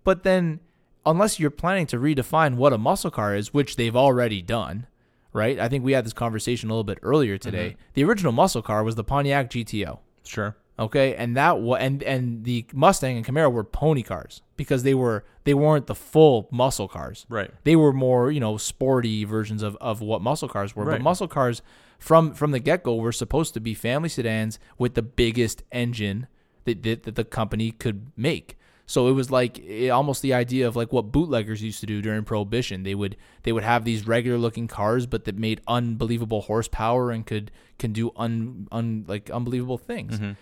but 0.04 0.22
then 0.22 0.60
unless 1.06 1.38
you're 1.40 1.50
planning 1.50 1.86
to 1.86 1.98
redefine 1.98 2.54
what 2.54 2.72
a 2.72 2.78
muscle 2.78 3.10
car 3.10 3.34
is, 3.36 3.52
which 3.52 3.76
they've 3.76 3.96
already 3.96 4.40
done, 4.42 4.86
right? 5.32 5.58
I 5.58 5.68
think 5.68 5.84
we 5.84 5.92
had 5.92 6.06
this 6.06 6.12
conversation 6.14 6.70
a 6.70 6.72
little 6.72 6.84
bit 6.84 6.98
earlier 7.02 7.36
today. 7.36 7.70
Mm-hmm. 7.70 7.80
The 7.94 8.04
original 8.04 8.32
muscle 8.32 8.62
car 8.62 8.82
was 8.84 8.94
the 8.94 9.04
Pontiac 9.04 9.50
GTO. 9.50 9.98
Sure. 10.24 10.56
Okay, 10.78 11.14
and 11.14 11.36
that 11.36 11.60
wa- 11.60 11.76
and 11.76 12.02
and 12.02 12.44
the 12.44 12.66
Mustang 12.72 13.16
and 13.16 13.24
Camaro 13.24 13.50
were 13.52 13.62
pony 13.62 14.02
cars 14.02 14.42
because 14.56 14.82
they 14.82 14.94
were 14.94 15.24
they 15.44 15.54
weren't 15.54 15.86
the 15.86 15.94
full 15.94 16.48
muscle 16.50 16.88
cars. 16.88 17.26
Right. 17.28 17.50
They 17.62 17.76
were 17.76 17.92
more 17.92 18.32
you 18.32 18.40
know 18.40 18.56
sporty 18.56 19.24
versions 19.24 19.62
of, 19.62 19.76
of 19.80 20.00
what 20.00 20.20
muscle 20.20 20.48
cars 20.48 20.74
were. 20.74 20.84
But 20.84 21.00
muscle 21.00 21.28
cars 21.28 21.62
from 21.98 22.34
from 22.34 22.50
the 22.50 22.58
get 22.58 22.82
go 22.82 22.96
were 22.96 23.12
supposed 23.12 23.54
to 23.54 23.60
be 23.60 23.72
family 23.72 24.08
sedans 24.08 24.58
with 24.76 24.94
the 24.94 25.02
biggest 25.02 25.62
engine 25.70 26.26
that, 26.64 26.82
that 26.82 27.04
that 27.04 27.14
the 27.14 27.24
company 27.24 27.70
could 27.70 28.10
make. 28.16 28.58
So 28.86 29.08
it 29.08 29.12
was 29.12 29.30
like 29.30 29.58
it, 29.60 29.90
almost 29.90 30.22
the 30.22 30.34
idea 30.34 30.66
of 30.66 30.76
like 30.76 30.92
what 30.92 31.12
bootleggers 31.12 31.62
used 31.62 31.80
to 31.80 31.86
do 31.86 32.02
during 32.02 32.24
Prohibition. 32.24 32.82
They 32.82 32.96
would 32.96 33.16
they 33.44 33.52
would 33.52 33.62
have 33.62 33.84
these 33.84 34.08
regular 34.08 34.38
looking 34.38 34.66
cars, 34.66 35.06
but 35.06 35.24
that 35.24 35.38
made 35.38 35.60
unbelievable 35.68 36.42
horsepower 36.42 37.12
and 37.12 37.24
could 37.24 37.52
can 37.78 37.92
do 37.92 38.10
un, 38.16 38.66
un 38.72 39.04
like 39.06 39.30
unbelievable 39.30 39.78
things 39.78 40.18
mm-hmm. 40.18 40.32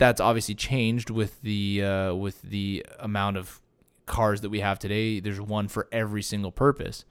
That's 0.00 0.20
obviously 0.20 0.54
changed 0.54 1.10
with 1.10 1.40
the 1.42 1.84
uh, 1.84 2.14
with 2.14 2.42
the 2.42 2.84
amount 2.98 3.36
of 3.36 3.60
cars 4.06 4.40
that 4.40 4.48
we 4.50 4.60
have 4.60 4.78
today. 4.78 5.20
There's 5.20 5.40
one 5.40 5.68
for 5.68 5.86
every 5.92 6.22
single 6.22 6.50
purpose, 6.50 7.04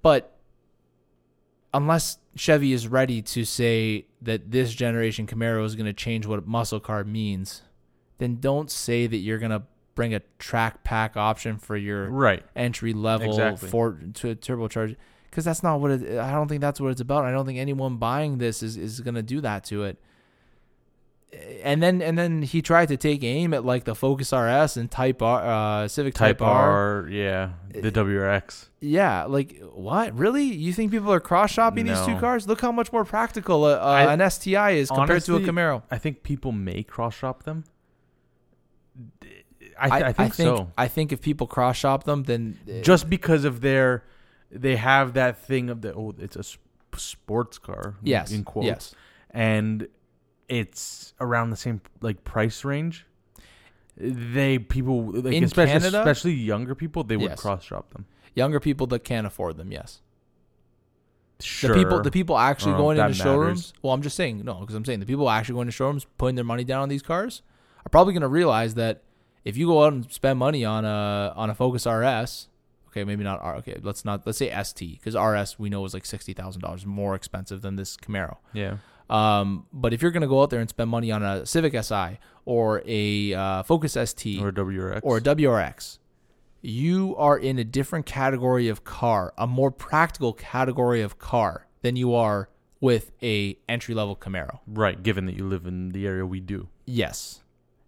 but 0.00 0.38
unless 1.74 2.18
Chevy 2.34 2.72
is 2.72 2.88
ready 2.88 3.20
to 3.20 3.44
say 3.44 4.06
that 4.22 4.50
this 4.50 4.72
generation 4.72 5.26
Camaro 5.26 5.64
is 5.64 5.74
going 5.74 5.86
to 5.86 5.92
change 5.92 6.24
what 6.26 6.46
muscle 6.46 6.80
car 6.80 7.04
means, 7.04 7.62
then 8.18 8.36
don't 8.40 8.70
say 8.70 9.06
that 9.06 9.18
you're 9.18 9.38
going 9.38 9.50
to 9.50 9.62
bring 9.94 10.14
a 10.14 10.20
track 10.38 10.84
pack 10.84 11.16
option 11.16 11.58
for 11.58 11.76
your 11.76 12.08
Right. 12.08 12.42
entry 12.54 12.92
level 12.92 13.28
Exactly. 13.30 13.68
for 13.68 13.98
to 14.14 14.34
turbocharge 14.36 14.96
because 15.28 15.44
that's 15.44 15.62
not 15.62 15.80
what 15.80 15.90
it, 15.90 16.18
I 16.18 16.30
don't 16.32 16.48
think 16.48 16.60
that's 16.60 16.80
what 16.80 16.90
it's 16.92 17.00
about. 17.00 17.24
I 17.24 17.32
don't 17.32 17.44
think 17.44 17.58
anyone 17.58 17.96
buying 17.96 18.38
this 18.38 18.62
is 18.62 18.76
is 18.76 19.00
going 19.00 19.16
to 19.16 19.22
do 19.22 19.40
that 19.42 19.64
to 19.64 19.82
it. 19.84 19.98
And 21.62 21.82
then 21.82 22.00
and 22.00 22.16
then 22.16 22.40
he 22.42 22.62
tried 22.62 22.88
to 22.88 22.96
take 22.96 23.22
aim 23.22 23.52
at 23.52 23.64
like 23.64 23.84
the 23.84 23.94
Focus 23.94 24.32
RS 24.32 24.78
and 24.78 24.90
Type 24.90 25.20
R, 25.20 25.82
uh, 25.82 25.88
Civic 25.88 26.14
Type, 26.14 26.38
Type 26.38 26.42
R. 26.46 27.02
R, 27.02 27.08
yeah. 27.08 27.50
The 27.70 27.92
WRX. 27.92 28.68
Yeah, 28.80 29.24
like 29.24 29.60
what? 29.74 30.16
Really? 30.16 30.44
You 30.44 30.72
think 30.72 30.90
people 30.90 31.12
are 31.12 31.20
cross 31.20 31.50
shopping 31.50 31.84
these 31.86 32.00
two 32.06 32.16
cars? 32.16 32.48
Look 32.48 32.60
how 32.62 32.72
much 32.72 32.92
more 32.92 33.04
practical 33.04 33.64
uh, 33.64 33.74
uh, 33.74 34.06
an 34.08 34.30
STI 34.30 34.70
is 34.72 34.88
compared 34.90 35.22
to 35.24 35.36
a 35.36 35.40
Camaro. 35.40 35.82
I 35.90 35.98
think 35.98 36.22
people 36.22 36.52
may 36.52 36.82
cross 36.82 37.14
shop 37.14 37.42
them. 37.42 37.64
I, 39.78 40.02
I, 40.04 40.12
think 40.12 40.34
so. 40.34 40.72
I 40.76 40.88
think 40.88 41.12
if 41.12 41.20
people 41.20 41.46
cross 41.46 41.76
shop 41.76 42.04
them, 42.04 42.24
then 42.24 42.58
uh, 42.68 42.80
Just 42.82 43.08
because 43.08 43.44
of 43.44 43.60
their, 43.60 44.02
they 44.50 44.74
have 44.76 45.12
that 45.14 45.38
thing 45.38 45.70
of 45.70 45.82
the 45.82 45.94
oh, 45.94 46.14
it's 46.18 46.34
a 46.34 46.42
sp- 46.42 46.66
sports 46.96 47.58
car. 47.58 47.94
yes, 48.02 48.32
In 48.32 48.42
quotes. 48.42 48.66
yes. 48.66 48.94
and 49.30 49.86
it's 50.48 51.14
around 51.20 51.50
the 51.50 51.56
same 51.56 51.80
like 52.00 52.24
price 52.24 52.64
range. 52.64 53.06
They 53.96 54.58
people 54.58 55.10
like 55.12 55.34
In 55.34 55.44
especially 55.44 55.72
Canada? 55.80 55.98
especially 56.00 56.32
younger 56.34 56.74
people 56.74 57.02
they 57.04 57.16
would 57.16 57.30
Yes. 57.30 57.40
cross 57.40 57.64
shop 57.64 57.90
them. 57.92 58.06
Younger 58.34 58.60
people 58.60 58.86
that 58.88 59.00
can't 59.04 59.26
afford 59.26 59.56
them, 59.56 59.72
yes. 59.72 60.00
Sure. 61.40 61.70
The 61.74 61.82
people, 61.84 62.02
the 62.02 62.10
people 62.10 62.36
actually 62.38 62.72
don't 62.72 62.78
know 62.78 62.84
going 62.84 62.98
if 62.98 63.04
into 63.06 63.18
that 63.18 63.24
showrooms. 63.24 63.58
matters. 63.68 63.72
Well, 63.82 63.92
I'm 63.92 64.02
just 64.02 64.16
saying 64.16 64.44
no, 64.44 64.54
because 64.54 64.74
I'm 64.74 64.84
saying 64.84 65.00
the 65.00 65.06
people 65.06 65.30
actually 65.30 65.54
going 65.54 65.66
to 65.66 65.72
showrooms, 65.72 66.04
putting 66.18 66.34
their 66.34 66.44
money 66.44 66.64
down 66.64 66.82
on 66.82 66.88
these 66.88 67.02
cars, 67.02 67.42
are 67.86 67.88
probably 67.90 68.12
going 68.12 68.22
to 68.22 68.28
realize 68.28 68.74
that 68.74 69.02
if 69.44 69.56
you 69.56 69.66
go 69.66 69.84
out 69.84 69.92
and 69.92 70.10
spend 70.12 70.38
money 70.38 70.64
on 70.64 70.84
a 70.84 71.32
on 71.36 71.48
a 71.48 71.54
Focus 71.54 71.86
RS, 71.86 72.48
okay, 72.88 73.04
maybe 73.04 73.22
not 73.22 73.40
R. 73.40 73.56
Okay, 73.56 73.78
let's 73.82 74.04
not 74.04 74.26
let's 74.26 74.38
say 74.38 74.50
ST 74.62 74.98
because 75.00 75.14
RS 75.14 75.58
we 75.60 75.70
know 75.70 75.84
is 75.84 75.94
like 75.94 76.06
sixty 76.06 76.32
thousand 76.32 76.60
dollars 76.60 76.84
more 76.84 77.14
expensive 77.14 77.62
than 77.62 77.76
this 77.76 77.96
Camaro. 77.96 78.38
yeah. 78.52 78.78
Um, 79.10 79.66
but 79.72 79.92
if 79.94 80.02
you're 80.02 80.10
going 80.10 80.22
to 80.22 80.28
go 80.28 80.42
out 80.42 80.50
there 80.50 80.60
and 80.60 80.68
spend 80.68 80.90
money 80.90 81.10
on 81.10 81.22
a 81.22 81.46
Civic 81.46 81.72
Si 81.82 82.18
or 82.44 82.82
a 82.86 83.34
uh, 83.34 83.62
Focus 83.62 83.92
ST 83.92 84.40
Or 84.42 84.52
WRX. 84.52 85.00
or 85.02 85.16
a 85.18 85.20
WRX, 85.20 85.98
you 86.60 87.14
are 87.16 87.38
in 87.38 87.58
a 87.58 87.64
different 87.64 88.04
category 88.06 88.68
of 88.68 88.84
car, 88.84 89.32
a 89.38 89.46
more 89.46 89.70
practical 89.70 90.32
category 90.32 91.00
of 91.00 91.18
car 91.18 91.66
than 91.82 91.96
you 91.96 92.14
are 92.14 92.48
with 92.80 93.12
a 93.22 93.58
entry 93.68 93.94
level 93.94 94.14
Camaro. 94.14 94.60
right, 94.66 95.02
given 95.02 95.26
that 95.26 95.34
you 95.36 95.46
live 95.48 95.66
in 95.66 95.90
the 95.90 96.06
area 96.06 96.24
we 96.26 96.40
do. 96.40 96.68
Yes. 96.86 97.42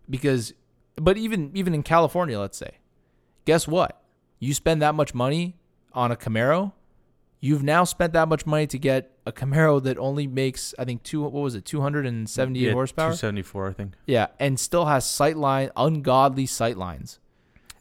Because 0.08 0.52
but 0.96 1.16
even 1.16 1.50
even 1.54 1.74
in 1.74 1.82
California, 1.82 2.38
let's 2.38 2.58
say. 2.58 2.78
Guess 3.44 3.66
what? 3.68 4.02
You 4.38 4.52
spend 4.54 4.82
that 4.82 4.94
much 4.94 5.14
money 5.14 5.56
on 5.92 6.10
a 6.10 6.16
Camaro, 6.16 6.72
you've 7.40 7.62
now 7.62 7.84
spent 7.84 8.12
that 8.12 8.28
much 8.28 8.46
money 8.46 8.66
to 8.66 8.78
get 8.78 9.10
a 9.26 9.32
Camaro 9.32 9.82
that 9.82 9.98
only 9.98 10.26
makes 10.26 10.74
I 10.78 10.84
think 10.84 11.02
two 11.02 11.22
what 11.22 11.32
was 11.32 11.54
it? 11.54 11.64
278 11.64 12.66
Yeah, 12.66 12.72
horsepower. 12.72 13.08
274, 13.08 13.68
I 13.68 13.72
think. 13.72 13.94
Yeah, 14.06 14.26
and 14.38 14.58
still 14.60 14.86
has 14.86 15.04
sight 15.06 15.36
line, 15.36 15.70
ungodly 15.76 16.46
sight 16.46 16.76
lines. 16.76 17.18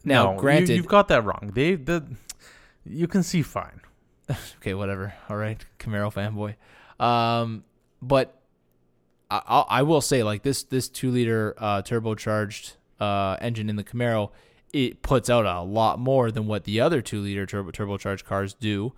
Now, 0.04 0.32
No, 0.32 0.38
granted, 0.38 0.70
you, 0.70 0.76
you've 0.76 0.88
got 0.88 1.08
that 1.08 1.24
wrong. 1.24 1.52
They 1.54 1.74
the 1.74 2.04
you 2.84 3.06
can 3.06 3.22
see 3.22 3.42
fine. 3.42 3.80
okay, 4.56 4.74
whatever. 4.74 5.14
All 5.28 5.36
right, 5.36 5.64
Camaro 5.78 6.12
fanboy. 6.12 6.56
Um, 7.04 7.64
but 8.00 8.40
I, 9.30 9.42
I, 9.46 9.60
I 9.60 9.82
will 9.82 10.00
say, 10.00 10.22
like 10.22 10.42
this, 10.42 10.62
this 10.62 10.88
two 10.88 11.10
liter 11.10 11.54
uh, 11.58 11.82
turbocharged 11.82 12.74
uh, 12.98 13.36
engine 13.40 13.68
in 13.68 13.76
the 13.76 13.84
Camaro, 13.84 14.30
it 14.72 15.02
puts 15.02 15.28
out 15.28 15.46
a 15.46 15.60
lot 15.62 15.98
more 15.98 16.30
than 16.30 16.46
what 16.46 16.64
the 16.64 16.80
other 16.80 17.02
two 17.02 17.20
liter 17.20 17.46
turbo 17.46 17.70
turbocharged 17.70 18.24
cars 18.24 18.54
do. 18.54 18.92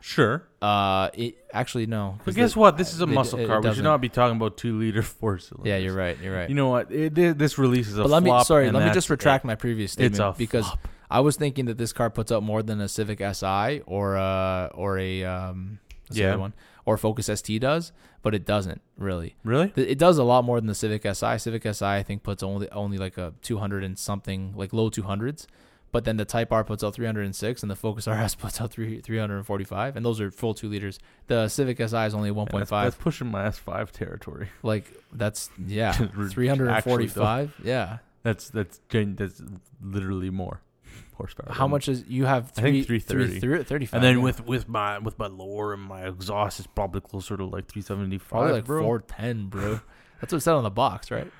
Sure. 0.00 0.46
Uh, 0.62 1.10
it 1.14 1.36
actually 1.52 1.86
no. 1.86 2.18
But 2.24 2.34
guess 2.34 2.54
the- 2.54 2.60
what? 2.60 2.76
This 2.76 2.92
is 2.94 3.00
a 3.00 3.06
muscle 3.06 3.38
it 3.40 3.46
car. 3.48 3.60
We 3.60 3.74
should 3.74 3.82
not 3.84 4.00
be 4.00 4.08
talking 4.08 4.36
about 4.36 4.56
two 4.56 4.78
liter 4.78 5.02
four 5.02 5.38
cylinders. 5.38 5.68
Yeah, 5.68 5.78
you're 5.78 5.94
right. 5.94 6.16
You're 6.22 6.34
right. 6.34 6.48
You 6.48 6.54
know 6.54 6.68
what? 6.68 6.92
It, 6.92 7.14
this 7.14 7.58
release 7.58 7.88
is 7.88 7.98
a 7.98 8.02
but 8.02 8.10
let 8.10 8.22
me 8.22 8.30
flop, 8.30 8.46
sorry, 8.46 8.70
let 8.70 8.86
me 8.86 8.92
just 8.94 9.10
retract 9.10 9.44
my 9.44 9.54
previous 9.54 9.92
statement 9.92 10.38
because 10.38 10.66
flop. 10.66 10.88
I 11.10 11.20
was 11.20 11.36
thinking 11.36 11.66
that 11.66 11.78
this 11.78 11.92
car 11.92 12.10
puts 12.10 12.30
out 12.32 12.42
more 12.42 12.62
than 12.62 12.80
a 12.80 12.88
Civic 12.88 13.18
Si 13.34 13.80
or 13.86 14.14
a 14.16 14.70
or 14.74 14.98
a 14.98 15.24
um 15.24 15.78
Yeah. 16.10 16.36
one 16.36 16.52
or 16.84 16.96
Focus 16.96 17.26
ST 17.26 17.60
does, 17.60 17.90
but 18.22 18.32
it 18.34 18.44
doesn't 18.44 18.80
really. 18.96 19.34
Really? 19.44 19.72
It 19.76 19.98
does 19.98 20.18
a 20.18 20.24
lot 20.24 20.44
more 20.44 20.60
than 20.60 20.68
the 20.68 20.74
Civic 20.74 21.02
Si. 21.02 21.38
Civic 21.38 21.62
Si 21.74 21.84
I 21.84 22.02
think 22.04 22.22
puts 22.22 22.42
only 22.44 22.68
only 22.70 22.98
like 22.98 23.18
a 23.18 23.34
200 23.42 23.82
and 23.82 23.98
something, 23.98 24.52
like 24.56 24.72
low 24.72 24.88
200s. 24.90 25.46
But 25.96 26.04
then 26.04 26.18
the 26.18 26.26
Type 26.26 26.52
R 26.52 26.62
puts 26.62 26.84
out 26.84 26.94
306, 26.94 27.62
and 27.62 27.70
the 27.70 27.74
Focus 27.74 28.06
RS 28.06 28.34
puts 28.38 28.60
out 28.60 28.70
three 28.70 29.00
345, 29.00 29.96
and 29.96 30.04
those 30.04 30.20
are 30.20 30.30
full 30.30 30.52
two 30.52 30.68
liters. 30.68 30.98
The 31.26 31.48
Civic 31.48 31.78
Si 31.78 31.84
is 31.84 32.12
only 32.12 32.28
1.5. 32.28 32.50
That's, 32.50 32.70
that's 32.70 32.96
pushing 32.96 33.28
my 33.28 33.44
S5 33.44 33.92
territory. 33.92 34.50
like 34.62 34.92
that's 35.10 35.48
yeah, 35.66 35.88
Actually, 35.88 36.28
345. 36.28 37.54
Yeah. 37.64 38.00
That's 38.24 38.50
that's 38.50 38.78
that's 38.90 39.40
literally 39.82 40.28
more 40.28 40.60
horsepower. 41.14 41.54
How 41.54 41.66
much 41.66 41.88
is 41.88 42.04
you 42.06 42.26
have? 42.26 42.52
I 42.58 42.60
think 42.60 42.86
Three, 42.86 42.98
330. 42.98 43.40
three- 43.40 43.64
35. 43.64 43.94
And 43.94 44.04
then 44.04 44.18
yeah. 44.18 44.22
with 44.22 44.44
with 44.44 44.68
my 44.68 44.98
with 44.98 45.18
my 45.18 45.28
lower 45.28 45.72
and 45.72 45.82
my 45.82 46.06
exhaust 46.06 46.60
is 46.60 46.66
probably 46.66 47.00
closer 47.00 47.38
to 47.38 47.44
like 47.46 47.68
375. 47.68 48.28
probably 48.28 48.52
like 48.52 48.66
bro. 48.66 48.82
410, 48.82 49.46
bro. 49.46 49.80
That's 50.20 50.34
what 50.34 50.36
it 50.36 50.40
said 50.42 50.56
on 50.56 50.64
the 50.64 50.68
box, 50.70 51.10
right? 51.10 51.32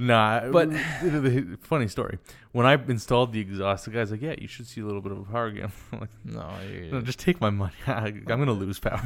Nah, 0.00 0.48
But- 0.50 0.72
funny 1.60 1.86
story. 1.88 2.18
When 2.52 2.66
I 2.66 2.72
installed 2.74 3.32
the 3.32 3.40
exhaust, 3.40 3.84
the 3.84 3.90
guy's 3.92 4.10
like, 4.10 4.22
"Yeah, 4.22 4.34
you 4.38 4.48
should 4.48 4.66
see 4.66 4.80
a 4.80 4.84
little 4.84 5.00
bit 5.02 5.12
of 5.12 5.18
a 5.18 5.22
power 5.24 5.46
again." 5.46 5.70
I'm 5.92 6.00
like, 6.00 6.10
No, 6.24 6.50
you- 6.68 6.90
"No, 6.90 7.00
just 7.02 7.18
take 7.20 7.40
my 7.40 7.50
money. 7.50 7.74
I'm 7.86 8.24
gonna 8.24 8.52
lose 8.52 8.78
power." 8.80 9.00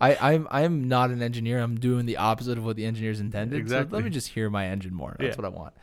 I, 0.00 0.16
I'm 0.20 0.48
I'm 0.50 0.88
not 0.88 1.10
an 1.10 1.20
engineer. 1.22 1.58
I'm 1.58 1.78
doing 1.78 2.06
the 2.06 2.16
opposite 2.18 2.58
of 2.58 2.64
what 2.64 2.76
the 2.76 2.84
engineers 2.84 3.20
intended. 3.20 3.56
So 3.56 3.60
Exactly. 3.60 3.96
let 3.96 4.04
me 4.04 4.10
just 4.10 4.28
hear 4.28 4.48
my 4.50 4.66
engine 4.68 4.94
more. 4.94 5.16
That's 5.18 5.36
Yeah. 5.36 5.42
what 5.42 5.52
I 5.52 5.56
want. 5.56 5.74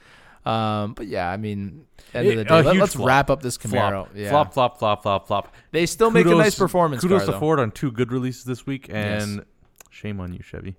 Um, 0.45 0.93
but 0.93 1.08
yeah, 1.08 1.30
I 1.30 1.36
mean, 1.38 1.86
end 2.14 2.28
of 2.30 2.36
the 2.38 2.43
day, 2.45 2.62
let, 2.64 2.82
us 2.82 2.95
wrap 2.95 3.30
up 3.30 3.41
this 3.41 3.58
Camaro. 3.58 4.06
flop, 4.06 4.10
Yeah. 4.16 4.30
flop, 4.30 4.54
flop, 4.54 4.80
flop, 4.80 5.04
flop, 5.04 5.28
flop. 5.28 5.54
They 5.72 5.86
still 5.86 6.10
make 6.12 6.26
a 6.26 6.30
nice 6.30 6.58
performance 6.58 7.02
Kudos 7.02 7.20
car, 7.20 7.26
to 7.28 7.32
though. 7.34 7.39
Ford 7.39 7.60
on 7.60 7.72
two 7.72 7.91
good 7.91 8.12
releases 8.12 8.45
this 8.45 8.66
week, 8.66 8.88
Yes. 8.88 9.24
and 9.24 9.45
shame 9.91 10.20
on 10.22 10.32
you, 10.34 10.39
Chevy. 10.41 10.76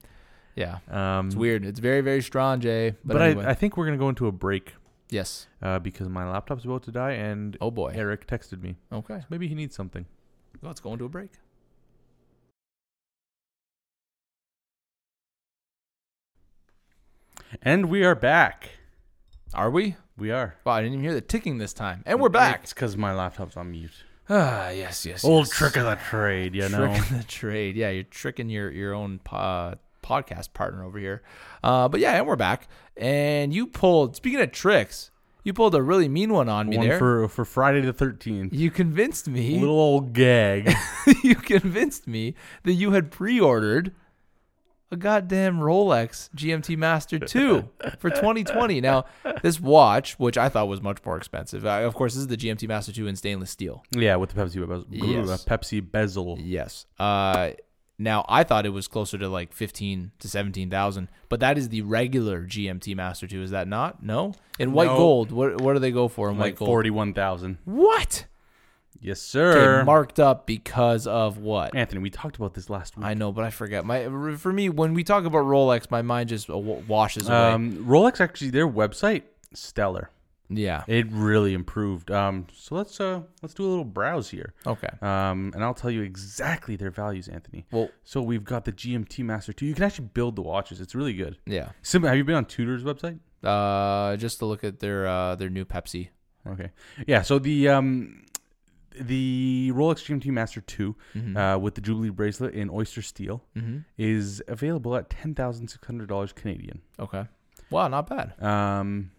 Yeah, 0.56 0.78
Um, 0.90 1.26
it's 1.28 1.36
weird. 1.36 1.64
It's 1.64 1.80
very 1.80 2.00
very 2.00 2.22
strong, 2.22 2.60
Jay. 2.60 2.90
But, 3.04 3.14
But, 3.14 3.22
anyway, 3.22 3.44
I, 3.46 3.50
I 3.50 3.54
think 3.54 3.76
we're 3.76 3.86
gonna 3.86 3.96
go 3.98 4.08
into 4.08 4.26
a 4.26 4.32
break 4.32 4.74
yes. 5.08 5.46
uh, 5.62 5.78
because 5.78 6.08
my 6.08 6.28
laptop's 6.30 6.64
about 6.64 6.82
to 6.84 6.92
die, 6.92 7.12
and 7.12 7.56
Oh 7.60 7.70
boy. 7.70 7.92
Eric 7.94 8.26
texted 8.26 8.62
me. 8.62 8.76
Okay. 8.92 9.22
Maybe 9.30 9.48
he 9.48 9.54
needs 9.54 9.74
something. 9.74 10.06
Let's 10.62 10.80
go 10.80 10.92
into 10.92 11.04
a 11.04 11.08
break. 11.08 11.30
And 17.62 17.86
we 17.86 18.04
are 18.04 18.14
back. 18.14 18.70
Are 19.54 19.70
we? 19.70 19.96
We 20.16 20.30
are. 20.30 20.56
Wow, 20.64 20.74
I 20.74 20.80
didn't 20.82 20.94
even 20.94 21.04
hear 21.04 21.14
the 21.14 21.20
ticking 21.20 21.58
this 21.58 21.72
time. 21.72 22.02
And 22.06 22.20
we're 22.20 22.28
back. 22.28 22.60
It's 22.64 22.72
because 22.74 22.96
my 22.96 23.12
laptop's 23.12 23.56
on 23.56 23.70
mute. 23.70 24.04
Ah, 24.28 24.70
yes, 24.70 25.04
yes. 25.04 25.24
Old 25.24 25.46
yes. 25.46 25.56
trick 25.56 25.76
of 25.76 25.84
the 25.84 25.96
trade, 25.96 26.54
you 26.54 26.68
know. 26.68 26.86
Trick 26.86 26.98
of 27.00 27.18
the 27.18 27.24
trade. 27.24 27.74
Yeah, 27.76 27.90
you're 27.90 28.04
tricking 28.04 28.48
your 28.48 28.70
your 28.70 28.94
own 28.94 29.18
po- 29.24 29.74
podcast 30.10 30.52
partner 30.52 30.84
over 30.84 30.98
here. 30.98 31.22
Uh, 31.62 31.88
but 31.88 32.00
yeah, 32.00 32.12
and 32.16 32.26
we're 32.26 32.36
back. 32.36 32.68
And 32.96 33.52
you 33.54 33.66
pulled. 33.66 34.16
Speaking 34.16 34.40
of 34.40 34.50
tricks, 34.52 35.10
you 35.44 35.52
pulled 35.52 35.74
a 35.74 35.82
really 35.82 36.08
mean 36.08 36.32
one 36.32 36.48
on 36.48 36.68
me 36.68 36.76
One 36.78 36.88
there. 36.88 36.98
for 36.98 37.28
for 37.28 37.44
Friday 37.44 37.80
the 37.80 37.92
thirteenth. 37.92 38.52
you 38.52 38.70
convinced 38.70 39.28
me. 39.28 39.58
Little 39.60 39.78
old 39.78 40.12
gag. 40.12 40.72
you 41.22 41.34
convinced 41.36 42.06
me 42.06 42.34
that 42.64 42.72
you 42.74 42.90
had 42.92 43.10
pre-ordered 43.10 43.92
a 44.92 44.96
goddamn 44.96 45.60
Rolex 45.60 46.28
GMT 46.34 46.76
Master 46.76 47.16
2 47.20 47.68
for 48.00 48.10
2020. 48.10 48.80
Now, 48.80 49.04
this 49.40 49.60
watch, 49.60 50.18
which 50.18 50.36
I 50.36 50.48
thought 50.48 50.66
was 50.66 50.82
much 50.82 50.98
more 51.06 51.16
expensive, 51.16 51.64
uh, 51.64 51.82
of 51.84 51.94
course, 51.94 52.14
this 52.14 52.22
is 52.22 52.26
the 52.26 52.36
GMT 52.36 52.66
Master 52.66 52.90
2 52.92 53.06
in 53.06 53.14
stainless 53.14 53.50
steel. 53.50 53.84
yeah, 53.92 54.16
with 54.16 54.30
the 54.30 54.42
Pepsi 54.42 54.60
bezel. 54.68 54.86
Yes. 54.90 55.44
Pepsi 55.44 55.80
bezel. 55.92 56.38
Yes. 56.40 56.86
Uh, 56.98 57.50
now 58.00 58.24
I 58.28 58.42
thought 58.44 58.66
it 58.66 58.70
was 58.70 58.88
closer 58.88 59.16
to 59.18 59.28
like 59.28 59.52
15 59.52 60.12
to 60.18 60.28
17,000, 60.28 61.08
but 61.28 61.38
that 61.40 61.56
is 61.58 61.68
the 61.68 61.82
regular 61.82 62.42
GMT 62.46 62.96
Master 62.96 63.26
2. 63.26 63.42
Is 63.42 63.50
that 63.50 63.68
not? 63.68 64.02
No. 64.02 64.34
In 64.58 64.72
white 64.72 64.86
No. 64.86 64.96
gold, 64.96 65.30
what 65.32 65.60
what 65.60 65.74
do 65.74 65.78
they 65.78 65.90
go 65.92 66.08
for 66.08 66.30
in 66.30 66.36
white 66.38 66.44
Like 66.46 66.56
gold? 66.56 66.68
forty 66.68 66.90
one 66.90 67.12
thousand. 67.14 67.58
What? 67.64 68.26
Yes, 69.02 69.34
Okay, 69.34 69.54
sir. 69.54 69.84
marked 69.84 70.20
up 70.20 70.46
because 70.46 71.06
of 71.06 71.38
what? 71.38 71.74
Anthony, 71.74 72.02
we 72.02 72.10
talked 72.10 72.36
about 72.36 72.52
this 72.52 72.68
last 72.68 72.96
week. 72.98 73.06
I 73.06 73.14
know, 73.14 73.32
but 73.32 73.44
I 73.44 73.50
forget. 73.50 73.84
My 73.86 74.08
for 74.36 74.52
me, 74.52 74.68
when 74.68 74.92
we 74.92 75.04
talk 75.04 75.24
about 75.24 75.44
Rolex, 75.46 75.90
my 75.90 76.02
mind 76.02 76.28
just 76.28 76.48
washes 76.50 77.26
away. 77.28 77.52
Um, 77.52 77.72
Rolex 77.86 78.20
actually, 78.20 78.50
their 78.50 78.68
website 78.68 79.22
stellar. 79.54 80.10
Yeah. 80.50 80.82
It 80.88 81.06
really 81.10 81.54
improved. 81.54 82.10
Um, 82.10 82.46
so 82.52 82.74
let's 82.74 83.00
uh 83.00 83.22
let's 83.42 83.54
do 83.54 83.64
a 83.64 83.70
little 83.70 83.84
browse 83.84 84.28
here. 84.30 84.52
Okay. 84.66 84.88
Um, 85.00 85.52
and 85.54 85.62
I'll 85.64 85.74
tell 85.74 85.90
you 85.90 86.02
exactly 86.02 86.76
their 86.76 86.90
values, 86.90 87.28
Anthony. 87.28 87.66
Well, 87.70 87.88
So 88.04 88.20
we've 88.20 88.44
got 88.44 88.64
the 88.64 88.72
GMT 88.72 89.24
Master 89.24 89.52
2. 89.52 89.64
You 89.66 89.74
can 89.74 89.84
actually 89.84 90.08
build 90.12 90.36
the 90.36 90.42
watches. 90.42 90.80
It's 90.80 90.94
really 90.94 91.14
good. 91.14 91.38
yeah. 91.46 91.70
Sim- 91.82 92.02
have 92.02 92.16
you 92.16 92.24
been 92.24 92.34
on 92.36 92.44
Tudor's 92.46 92.82
website? 92.84 93.18
Uh, 93.42 94.16
just 94.16 94.38
to 94.40 94.44
look 94.46 94.64
at 94.64 94.80
their 94.80 95.06
uh 95.06 95.34
their 95.36 95.48
new 95.48 95.64
Pepsi. 95.64 96.08
Okay. 96.46 96.70
Yeah. 97.06 97.22
So 97.22 97.38
the 97.38 97.68
um 97.68 98.24
the 99.00 99.70
Rolex 99.74 100.04
GMT 100.04 100.26
Master 100.26 100.60
2 100.60 100.96
Mm-hmm. 101.14 101.36
uh, 101.36 101.56
with 101.58 101.74
the 101.76 101.80
Jubilee 101.80 102.10
bracelet 102.10 102.54
in 102.54 102.68
oyster 102.70 103.02
steel 103.02 103.44
mm-hmm. 103.56 103.78
is 103.96 104.42
available 104.48 104.96
at 104.96 105.08
ten 105.10 105.34
thousand 105.34 105.68
six 105.68 105.86
hundred 105.86 106.08
dollars 106.08 106.32
Canadian. 106.32 106.80
Okay. 106.98 107.24
Wow, 107.70 107.86
not 107.88 108.08
bad. 108.08 108.34
Um, 108.42 109.12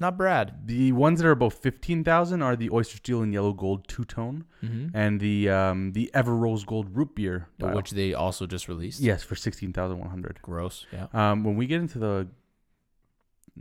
Not 0.00 0.16
bad. 0.16 0.66
the 0.66 0.92
ones 0.92 1.18
that 1.20 1.26
are 1.26 1.32
about 1.32 1.54
fifteen 1.54 2.04
thousand 2.04 2.40
are 2.42 2.54
the 2.54 2.70
oyster 2.70 2.96
steel 2.98 3.20
and 3.22 3.32
yellow 3.32 3.52
gold 3.52 3.88
two 3.88 4.04
tone, 4.04 4.44
Mm-hmm. 4.62 4.96
and 4.96 5.20
the 5.20 5.48
um 5.50 5.92
the 5.92 6.10
Everose 6.14 6.64
gold 6.64 6.94
root 6.96 7.14
beer, 7.16 7.48
dial. 7.58 7.74
Which 7.74 7.90
they 7.90 8.14
also 8.14 8.46
just 8.46 8.68
released. 8.68 9.00
yes 9.00 9.24
for 9.24 9.34
sixteen 9.34 9.72
thousand 9.72 9.98
one 9.98 10.10
hundred. 10.10 10.38
Gross. 10.42 10.86
Yeah. 10.92 11.06
Um, 11.12 11.42
when 11.44 11.56
we 11.56 11.66
get 11.66 11.80
into 11.80 11.98
the 11.98 12.28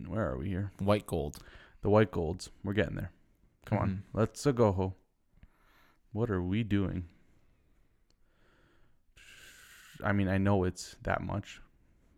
where 0.07 0.29
are 0.29 0.37
we 0.37 0.47
here? 0.49 0.71
White 0.77 1.07
gold. 1.07 1.39
The 1.81 1.89
white 1.89 2.11
golds. 2.11 2.49
We're 2.63 2.73
getting 2.73 2.95
there. 2.95 3.11
Come 3.65 3.77
on, 3.79 3.89
Mhm. 3.89 4.01
let's 4.13 4.45
go. 4.45 4.71
Ho. 4.73 4.93
What 6.11 6.29
are 6.29 6.41
we 6.41 6.63
doing? 6.63 7.05
I 10.03 10.11
mean, 10.13 10.27
I 10.27 10.37
know 10.37 10.63
it's 10.63 10.95
that 11.03 11.21
much, 11.21 11.61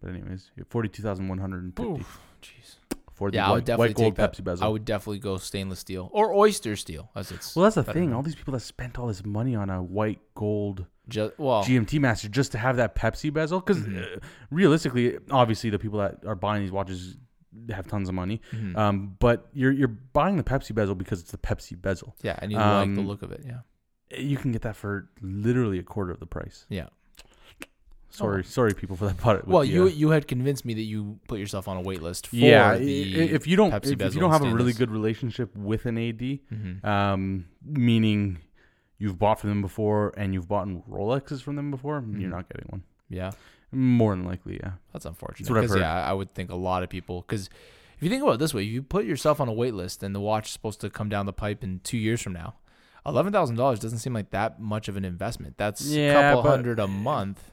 but 0.01 0.09
anyways, 0.09 0.51
forty-two 0.67 1.01
thousand 1.03 1.29
one 1.29 1.37
hundred 1.37 1.63
and 1.63 1.75
fifty 1.75 2.03
Jeez. 2.41 2.75
For 3.19 3.29
the 3.29 3.35
Yeah, 3.37 3.45
I 3.45 3.49
white, 3.49 3.55
would 3.57 3.65
definitely 3.65 3.87
white 3.89 3.95
gold 3.95 4.07
take 4.07 4.15
that. 4.15 4.33
Pepsi 4.33 4.43
bezel. 4.43 4.65
I 4.65 4.69
would 4.69 4.85
definitely 4.85 5.19
go 5.19 5.37
stainless 5.37 5.79
steel 5.79 6.09
or 6.13 6.33
oyster 6.33 6.75
steel, 6.75 7.11
as 7.15 7.31
it's. 7.31 7.55
well, 7.55 7.63
that's 7.65 7.75
the 7.75 7.83
better 7.83 7.99
thing. 7.99 8.13
All 8.13 8.23
these 8.23 8.35
people 8.35 8.53
that 8.53 8.61
spent 8.61 8.97
all 8.97 9.05
this 9.07 9.23
money 9.23 9.55
on 9.55 9.69
a 9.69 9.83
white 9.83 10.19
gold 10.33 10.85
well. 11.37 11.63
GMT 11.63 11.99
Master 11.99 12.27
just 12.29 12.51
to 12.53 12.57
have 12.57 12.77
that 12.77 12.95
Pepsi 12.95 13.31
bezel, 13.31 13.59
because 13.59 13.79
Mhm. 13.85 14.17
uh, 14.17 14.19
realistically, 14.51 15.17
obviously, 15.31 15.69
the 15.69 15.79
people 15.79 15.99
that 15.99 16.25
are 16.25 16.35
buying 16.35 16.61
these 16.63 16.71
watches 16.71 17.17
have 17.71 17.87
tons 17.87 18.07
of 18.09 18.15
money. 18.15 18.41
mhm. 18.51 18.77
Um, 18.77 19.15
but 19.19 19.47
you're 19.53 19.71
you're 19.71 19.87
buying 19.87 20.37
the 20.37 20.43
Pepsi 20.43 20.73
bezel 20.73 20.95
because 20.95 21.19
it's 21.21 21.31
the 21.31 21.37
Pepsi 21.37 21.79
bezel. 21.79 22.15
yeah, 22.21 22.37
and 22.41 22.51
you 22.51 22.57
like 22.57 22.93
the 22.95 23.01
um, 23.01 23.07
look 23.07 23.21
of 23.23 23.31
it. 23.31 23.41
Yeah. 23.45 23.61
You 24.17 24.37
can 24.37 24.51
get 24.51 24.63
that 24.63 24.75
for 24.75 25.09
literally 25.21 25.77
a 25.77 25.83
quarter 25.83 26.11
of 26.11 26.19
the 26.19 26.25
price. 26.25 26.65
Yeah. 26.69 26.87
Sorry, 28.11 28.43
sorry, 28.43 28.73
people 28.73 28.95
for 28.95 29.05
that 29.09 29.23
with 29.23 29.45
Well, 29.45 29.63
you 29.63 29.83
uh, 29.83 29.87
you 29.87 30.09
had 30.09 30.27
convinced 30.27 30.65
me 30.65 30.73
that 30.73 30.81
you 30.81 31.19
put 31.27 31.39
yourself 31.39 31.67
on 31.67 31.77
a 31.77 31.81
wait 31.81 32.01
list 32.01 32.27
for 32.27 32.35
yeah. 32.37 32.73
if 32.73 33.45
you 33.47 33.55
don't, 33.55 33.73
if, 33.73 33.85
if 34.01 34.13
you 34.15 34.19
don't 34.19 34.31
have 34.31 34.43
a 34.43 34.53
really 34.53 34.73
good 34.73 34.91
relationship 34.91 35.55
with 35.55 35.85
an 35.85 35.97
AD, 35.97 36.19
Mhm. 36.19 36.83
um, 36.83 37.45
meaning 37.63 38.39
you've 38.97 39.17
bought 39.19 39.39
from 39.39 39.49
them 39.49 39.61
before 39.61 40.13
and 40.17 40.33
you've 40.33 40.47
bought 40.47 40.67
Rolexes 40.67 41.41
from 41.41 41.55
them 41.55 41.71
before, 41.71 42.01
Mhm. 42.01 42.19
you're 42.19 42.29
not 42.29 42.49
getting 42.49 42.67
one. 42.69 42.83
Yeah, 43.09 43.31
More 43.71 44.15
than 44.15 44.25
likely, 44.25 44.59
yeah. 44.61 44.73
that's 44.91 45.05
unfortunate. 45.05 45.45
That's 45.45 45.49
what 45.49 45.57
I've 45.59 45.63
'Cause, 45.65 45.75
heard. 45.75 45.81
yeah, 45.81 46.03
I 46.09 46.13
would 46.13 46.31
think 46.31 46.49
a 46.51 46.55
lot 46.55 46.83
of 46.83 46.89
people 46.89 47.21
because 47.27 47.47
if 47.97 48.03
you 48.03 48.09
think 48.09 48.23
about 48.23 48.33
it 48.33 48.39
this 48.39 48.53
way, 48.53 48.63
if 48.63 48.69
you 48.71 48.81
put 48.81 49.05
yourself 49.05 49.39
on 49.39 49.47
a 49.47 49.53
wait 49.53 49.73
list 49.75 50.01
and 50.03 50.13
the 50.15 50.19
watch 50.19 50.47
is 50.47 50.51
supposed 50.53 50.81
to 50.81 50.89
come 50.89 51.09
down 51.09 51.25
the 51.27 51.33
pipe 51.33 51.63
in 51.63 51.79
two 51.83 51.97
years 51.97 52.21
from 52.21 52.33
now, 52.33 52.55
eleven 53.05 53.31
thousand 53.31 53.55
dollars 53.55 53.79
doesn't 53.79 53.99
seem 53.99 54.13
like 54.13 54.31
that 54.31 54.59
much 54.59 54.87
of 54.89 54.97
an 54.97 55.05
investment. 55.05 55.57
That's 55.57 55.89
a 55.89 55.99
Yeah, 55.99 56.13
couple 56.33 56.49
hundred 56.49 56.79
a 56.79 56.87
month. 56.87 57.51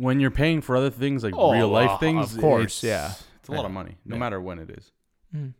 When 0.00 0.18
you're 0.20 0.30
paying 0.30 0.62
for 0.62 0.76
other 0.76 0.88
things 0.90 1.22
like 1.22 1.34
Oh, 1.36 1.52
real 1.52 1.68
life 1.68 1.90
uh, 1.90 1.98
things, 1.98 2.34
of 2.34 2.40
course, 2.40 2.82
it's- 2.82 2.84
yeah. 2.84 3.12
it's 3.40 3.48
a 3.48 3.52
lot 3.52 3.60
Yeah. 3.60 3.66
of 3.66 3.72
money, 3.72 3.98
no 4.06 4.16
Yeah. 4.16 4.20
matter 4.20 4.40
when 4.40 4.58
it 4.58 4.70
is. 4.70 4.92
Mm. 5.34 5.52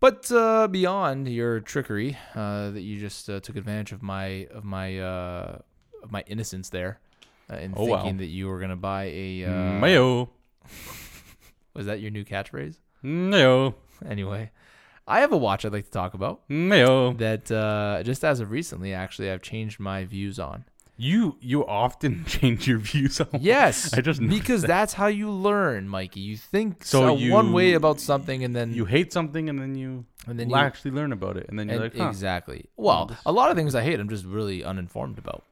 But 0.00 0.30
uh, 0.32 0.66
beyond 0.68 1.28
your 1.28 1.60
trickery, 1.60 2.16
uh, 2.34 2.70
that 2.70 2.82
you 2.82 2.98
just 2.98 3.28
uh, 3.30 3.38
took 3.40 3.56
advantage 3.56 3.92
of 3.92 4.02
my 4.02 4.46
of 4.52 4.64
my 4.64 4.98
uh, 4.98 5.58
of 6.02 6.10
my 6.10 6.22
innocence 6.26 6.68
there, 6.70 6.98
uh, 7.50 7.56
in 7.56 7.74
Oh, 7.76 7.86
thinking 7.86 8.14
wow. 8.16 8.18
that 8.18 8.26
you 8.26 8.48
were 8.48 8.58
gonna 8.60 8.76
buy 8.76 9.04
a 9.04 9.44
uh, 9.44 9.78
Mayo, 9.80 10.30
Was 11.74 11.86
that 11.86 12.00
your 12.00 12.10
new 12.10 12.24
catchphrase? 12.24 12.78
mayo, 13.02 13.74
Anyway, 14.04 14.50
I 15.06 15.20
have 15.20 15.32
a 15.32 15.36
watch 15.36 15.64
I'd 15.64 15.72
like 15.72 15.84
to 15.84 15.90
talk 15.90 16.14
about 16.14 16.42
mayo. 16.48 17.12
that 17.14 17.50
uh, 17.52 18.02
just 18.02 18.24
as 18.24 18.40
of 18.40 18.50
recently, 18.50 18.92
actually, 18.92 19.30
I've 19.30 19.42
changed 19.42 19.78
my 19.80 20.04
views 20.04 20.38
on. 20.40 20.64
You 21.00 21.36
you 21.40 21.64
often 21.64 22.24
change 22.26 22.66
your 22.66 22.78
views 22.78 23.20
on. 23.20 23.28
Yes, 23.40 23.94
I 23.94 24.00
just 24.00 24.20
because 24.20 24.62
that's 24.62 24.92
how 24.94 25.06
you 25.06 25.30
learn, 25.30 25.88
Mikey. 25.88 26.20
You 26.20 26.36
think 26.36 26.84
So 26.84 27.16
so 27.16 27.32
one 27.32 27.52
way 27.52 27.74
about 27.74 28.00
something, 28.00 28.42
and 28.42 28.54
then 28.54 28.74
You 28.74 28.84
hate 28.84 29.12
something 29.12 29.48
and 29.48 29.60
then 29.60 29.76
you 29.76 30.04
and 30.26 30.38
then 30.38 30.50
you 30.50 30.56
actually 30.56 30.90
learn 30.90 31.12
about 31.12 31.36
it, 31.36 31.46
and 31.48 31.56
then 31.58 31.68
you're 31.68 31.84
and 31.84 31.94
like, 31.94 31.96
huh, 31.96 32.08
exactly. 32.08 32.66
Well, 32.76 33.16
a 33.24 33.32
lot 33.32 33.50
of 33.50 33.56
things 33.56 33.74
I 33.76 33.82
hate, 33.82 34.00
I'm 34.00 34.08
just 34.08 34.24
really 34.24 34.64
uninformed 34.64 35.18
about. 35.18 35.44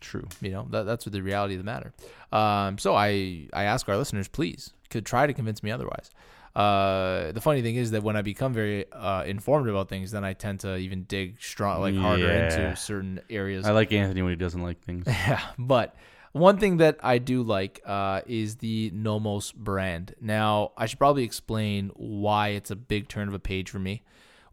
true. 0.00 0.28
You 0.40 0.50
know, 0.52 0.66
that, 0.70 0.84
that's 0.84 1.04
the 1.04 1.20
reality 1.20 1.54
of 1.54 1.58
the 1.58 1.64
matter. 1.64 1.92
Um, 2.32 2.78
so 2.78 2.94
I 2.94 3.48
I 3.52 3.64
ask 3.64 3.88
our 3.88 3.96
listeners, 3.96 4.28
please, 4.28 4.72
could 4.88 5.04
try 5.04 5.26
to 5.26 5.34
convince 5.34 5.62
me 5.64 5.72
otherwise. 5.72 6.10
Uh, 6.56 7.32
the 7.32 7.40
funny 7.40 7.60
thing 7.60 7.76
is 7.76 7.90
that 7.90 8.02
when 8.02 8.16
I 8.16 8.22
become 8.22 8.54
very 8.54 8.90
uh, 8.90 9.24
informed 9.24 9.68
about 9.68 9.90
things, 9.90 10.10
then 10.10 10.24
I 10.24 10.32
tend 10.32 10.60
to 10.60 10.76
even 10.76 11.02
dig 11.02 11.36
strong, 11.40 11.80
like 11.80 11.94
harder 11.96 12.24
Yeah. 12.28 12.38
into 12.70 12.76
certain 12.76 13.20
areas. 13.28 13.66
I 13.66 13.72
like 13.72 13.92
Anthony 13.92 14.22
when 14.22 14.30
he 14.30 14.36
doesn't 14.36 14.62
like 14.62 14.80
things. 14.80 15.06
Yeah, 15.26 15.42
but 15.58 15.94
one 16.32 16.56
thing 16.58 16.78
that 16.78 16.96
I 17.02 17.18
do 17.18 17.42
like 17.42 17.82
uh, 17.84 18.22
is 18.26 18.56
the 18.56 18.90
Nomos 18.94 19.52
brand. 19.52 20.14
Now, 20.20 20.72
I 20.78 20.86
should 20.86 20.98
probably 20.98 21.24
explain 21.24 21.90
why 21.94 22.48
it's 22.48 22.70
a 22.70 22.76
big 22.76 23.08
turn 23.08 23.28
of 23.28 23.34
a 23.34 23.38
page 23.38 23.68
for 23.68 23.78
me. 23.78 24.02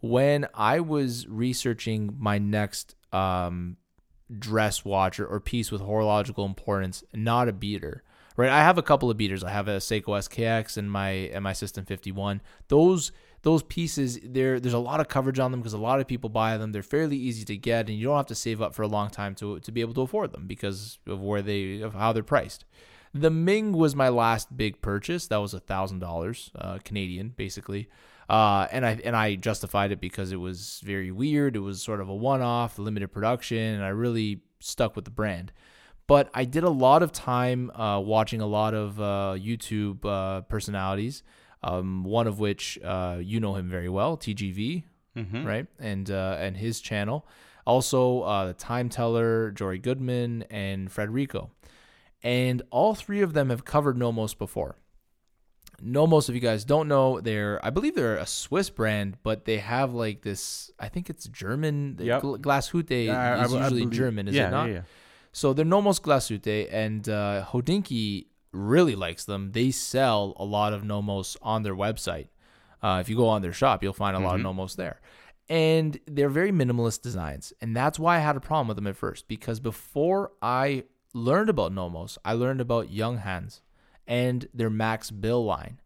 When 0.02 0.48
I 0.54 0.82
was 0.82 1.26
researching 1.30 2.16
my 2.20 2.38
next 2.38 2.96
um, 3.14 3.78
dress 4.40 4.84
watch 4.84 5.22
or, 5.22 5.26
or 5.26 5.40
piece 5.40 5.72
with 5.72 5.82
horological 5.82 6.46
importance, 6.46 7.04
not 7.14 7.48
a 7.48 7.54
beater, 7.54 8.04
right? 8.38 8.50
I 8.50 8.60
have 8.60 8.78
a 8.78 8.84
couple 8.84 9.10
of 9.10 9.18
beaters. 9.18 9.44
I 9.44 9.52
have 9.52 9.68
a 9.68 9.78
Seiko 9.78 10.08
SKX 10.08 10.78
and 10.78 10.92
my 10.92 11.10
and 11.10 11.44
my 11.44 11.54
Sistem51. 11.54 12.42
Those 12.68 13.12
those 13.44 13.64
pieces 13.64 14.20
there 14.24 14.60
there's 14.60 14.74
a 14.74 14.80
lot 14.80 15.00
of 15.00 15.08
coverage 15.08 15.40
on 15.40 15.52
them 15.52 15.60
because 15.60 15.74
a 15.74 15.78
lot 15.78 16.00
of 16.00 16.08
people 16.08 16.30
buy 16.30 16.58
them. 16.58 16.72
They're 16.72 16.84
fairly 16.84 17.18
easy 17.18 17.46
to 17.46 17.58
get 17.58 17.90
and 17.90 17.98
you 17.98 18.06
don't 18.06 18.18
have 18.18 18.26
to 18.28 18.36
save 18.36 18.62
up 18.62 18.74
for 18.74 18.84
a 18.84 18.88
long 18.88 19.10
time 19.10 19.36
to 19.36 19.60
to 19.60 19.72
be 19.72 19.82
able 19.82 19.94
to 19.96 20.02
afford 20.02 20.32
them 20.32 20.48
because 20.48 21.00
of 21.08 21.22
where 21.22 21.42
they 21.42 21.82
of 21.82 21.94
how 21.94 22.14
they're 22.14 22.24
priced. 22.24 22.66
The 23.14 23.30
Ming 23.30 23.74
was 23.74 23.96
my 23.96 24.10
last 24.10 24.58
big 24.58 24.82
purchase. 24.82 25.28
That 25.28 25.38
was 25.38 25.54
a 25.54 25.60
thousand 25.60 26.00
dollars 26.00 26.50
uh, 26.56 26.80
Canadian, 26.84 27.30
basically, 27.30 27.88
uh, 28.28 28.68
and 28.72 28.84
I 28.84 29.00
and 29.04 29.16
I 29.16 29.36
justified 29.36 29.92
it 29.92 30.02
because 30.02 30.32
it 30.32 30.38
was 30.38 30.82
very 30.84 31.12
weird. 31.12 31.56
It 31.56 31.60
was 31.60 31.82
sort 31.82 32.02
of 32.02 32.10
a 32.10 32.16
one-off, 32.16 32.80
limited 32.80 33.10
production, 33.10 33.76
and 33.76 33.84
I 33.84 33.90
really 33.90 34.42
stuck 34.60 34.96
with 34.96 35.06
the 35.06 35.12
brand. 35.12 35.52
But 36.14 36.30
I 36.34 36.46
did 36.46 36.64
a 36.64 36.70
lot 36.70 37.02
of 37.02 37.12
time 37.12 37.72
uh, 37.72 38.00
watching 38.00 38.40
a 38.42 38.46
lot 38.46 38.74
of 38.76 39.00
uh, 39.00 39.36
YouTube 39.50 40.06
uh, 40.06 40.42
personalities. 40.42 41.24
Um, 41.64 42.04
one 42.04 42.28
of 42.28 42.40
which 42.40 42.78
uh, 42.84 43.18
you 43.22 43.40
know 43.40 43.56
him 43.56 43.68
very 43.70 43.90
well, 43.90 44.16
TGV, 44.18 44.84
Mm-hmm. 45.18 45.46
right? 45.46 45.66
And 45.80 46.10
uh, 46.12 46.36
and 46.40 46.58
his 46.58 46.82
channel. 46.82 47.26
Also, 47.66 48.22
uh, 48.22 48.46
the 48.48 48.54
Time 48.54 48.90
Teller, 48.90 49.52
Jory 49.52 49.80
Goodman, 49.80 50.44
and 50.52 50.90
Frederico. 50.90 51.50
And 52.22 52.62
all 52.70 52.94
three 52.96 53.22
of 53.22 53.34
them 53.34 53.50
have 53.50 53.64
covered 53.66 53.98
Nomos 53.98 54.34
before. 54.34 54.76
Nomos, 55.82 56.30
if 56.30 56.36
you 56.36 56.42
guys 56.42 56.64
don't 56.64 56.88
know, 56.88 57.20
they're 57.22 57.60
I 57.66 57.70
believe 57.72 57.96
they're 57.96 58.18
a 58.18 58.26
Swiss 58.28 58.70
brand, 58.70 59.18
but 59.24 59.46
they 59.46 59.58
have 59.58 59.94
like 59.94 60.22
this. 60.22 60.70
I 60.80 60.90
think 60.90 61.10
it's 61.10 61.26
German. 61.28 61.98
Yep. 62.00 62.22
gl- 62.22 62.38
Glashütte 62.40 63.10
I- 63.10 63.40
I- 63.40 63.44
is 63.46 63.54
I 63.54 63.58
usually 63.64 63.82
believe- 63.86 63.98
German, 64.00 64.28
is 64.28 64.36
yeah, 64.36 64.48
it 64.50 64.52
not? 64.52 64.68
Yeah, 64.68 64.74
yeah. 64.74 64.82
So 65.34 65.52
they're 65.52 65.66
Nomos 65.66 66.00
Glashütte, 66.00 66.70
and 66.72 67.10
uh, 67.10 67.46
Hodinkee 67.50 68.28
really 68.52 68.96
likes 68.96 69.26
them. 69.26 69.52
They 69.52 69.72
sell 69.72 70.34
a 70.38 70.46
lot 70.46 70.74
of 70.74 70.84
Nomos 70.84 71.36
on 71.42 71.64
their 71.64 71.76
website. 71.76 72.28
Uh, 72.84 73.00
if 73.02 73.10
you 73.10 73.16
go 73.16 73.28
on 73.28 73.42
their 73.42 73.52
shop, 73.52 73.82
you'll 73.82 73.94
find 73.94 74.16
a 74.16 74.20
lot 74.20 74.36
of 74.36 74.42
Nomos 74.42 74.76
there. 74.76 75.02
And 75.50 76.00
they're 76.06 76.30
very 76.30 76.52
minimalist 76.52 77.02
designs. 77.02 77.52
And 77.60 77.76
that's 77.76 77.98
why 77.98 78.18
I 78.18 78.20
had 78.20 78.38
a 78.38 78.40
problem 78.40 78.68
with 78.68 78.78
them 78.78 78.88
at 78.88 78.96
first. 78.96 79.28
Because 79.28 79.60
before 79.60 80.32
I 80.42 80.84
learned 81.14 81.50
about 81.50 81.74
Nomos, 81.74 82.20
I 82.24 82.34
learned 82.34 82.62
about 82.62 82.90
Junghans 82.92 83.62
and 84.06 84.48
their 84.54 84.70
Max 84.70 85.10
Bill 85.10 85.44
line. 85.44 85.80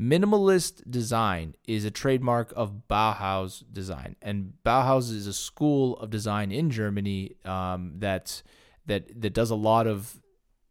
Minimalist 0.00 0.88
design 0.88 1.56
is 1.66 1.84
a 1.84 1.90
trademark 1.90 2.52
of 2.54 2.82
Bauhaus 2.88 3.64
design, 3.72 4.14
and 4.22 4.52
Bauhaus 4.64 5.12
is 5.12 5.26
a 5.26 5.32
school 5.32 5.96
of 5.96 6.08
design 6.08 6.52
in 6.52 6.70
Germany 6.70 7.34
um, 7.44 7.94
that 7.96 8.42
that 8.88 9.20
that 9.20 9.32
does 9.32 9.50
a 9.50 9.54
lot 9.54 9.86
of 9.86 10.20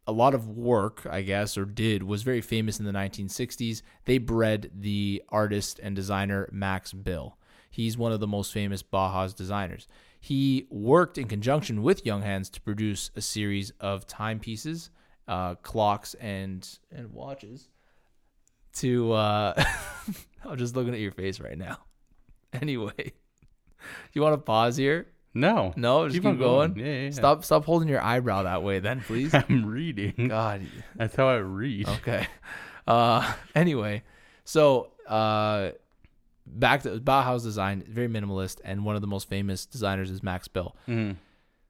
a 0.05 0.11
lot 0.11 0.33
of 0.33 0.47
work, 0.47 1.05
I 1.09 1.21
guess, 1.21 1.57
or 1.57 1.65
did 1.65 2.03
was 2.03 2.23
very 2.23 2.41
famous 2.41 2.79
in 2.79 2.85
the 2.85 2.91
1960s. 2.91 3.81
They 4.05 4.17
bred 4.17 4.71
the 4.73 5.23
artist 5.29 5.79
and 5.81 5.95
designer 5.95 6.47
Max 6.51 6.93
Bill. 6.93 7.37
He's 7.69 7.97
one 7.97 8.11
of 8.11 8.19
the 8.19 8.27
most 8.27 8.53
famous 8.53 8.81
Bauhaus 8.81 9.35
designers. 9.35 9.87
He 10.19 10.65
worked 10.69 11.17
in 11.17 11.27
conjunction 11.27 11.83
with 11.83 12.03
Junghans 12.03 12.51
to 12.51 12.61
produce 12.61 13.11
a 13.15 13.21
series 13.21 13.71
of 13.79 14.07
timepieces, 14.07 14.89
uh, 15.27 15.55
clocks, 15.55 16.13
and 16.15 16.67
and 16.91 17.11
watches 17.11 17.69
to 18.73 19.11
uh 19.11 19.63
I'm 20.45 20.57
just 20.57 20.75
looking 20.75 20.93
at 20.93 20.99
your 20.99 21.11
face 21.11 21.39
right 21.39 21.57
now. 21.57 21.79
Anyway, 22.53 23.11
you 24.13 24.21
want 24.21 24.33
to 24.33 24.37
pause 24.37 24.77
here? 24.77 25.07
No. 25.33 25.73
No, 25.75 26.07
just 26.07 26.15
keep, 26.21 26.25
on 26.25 26.37
going. 26.37 26.77
Yeah, 26.77 26.85
yeah, 26.85 27.01
yeah. 27.05 27.09
Stop 27.11 27.43
stop 27.43 27.65
holding 27.65 27.87
your 27.87 28.01
eyebrow 28.01 28.43
that 28.43 28.63
way 28.63 28.79
then, 28.79 29.01
please. 29.01 29.33
I'm 29.33 29.65
reading. 29.65 30.27
God. 30.29 30.61
That's 30.95 31.15
how 31.15 31.27
I 31.29 31.35
read. 31.37 31.87
Okay. 31.87 32.25
Uh 32.87 33.33
anyway, 33.55 34.03
so 34.43 34.91
uh 35.07 35.71
back 36.45 36.83
to 36.83 36.99
Bauhaus 36.99 37.43
design, 37.43 37.83
very 37.87 38.07
minimalist 38.07 38.59
and 38.63 38.85
one 38.85 38.95
of 38.95 39.01
the 39.01 39.07
most 39.07 39.29
famous 39.29 39.65
designers 39.65 40.09
is 40.09 40.23
Max 40.23 40.47
Bill. 40.47 40.75
Mhm. 40.87 41.17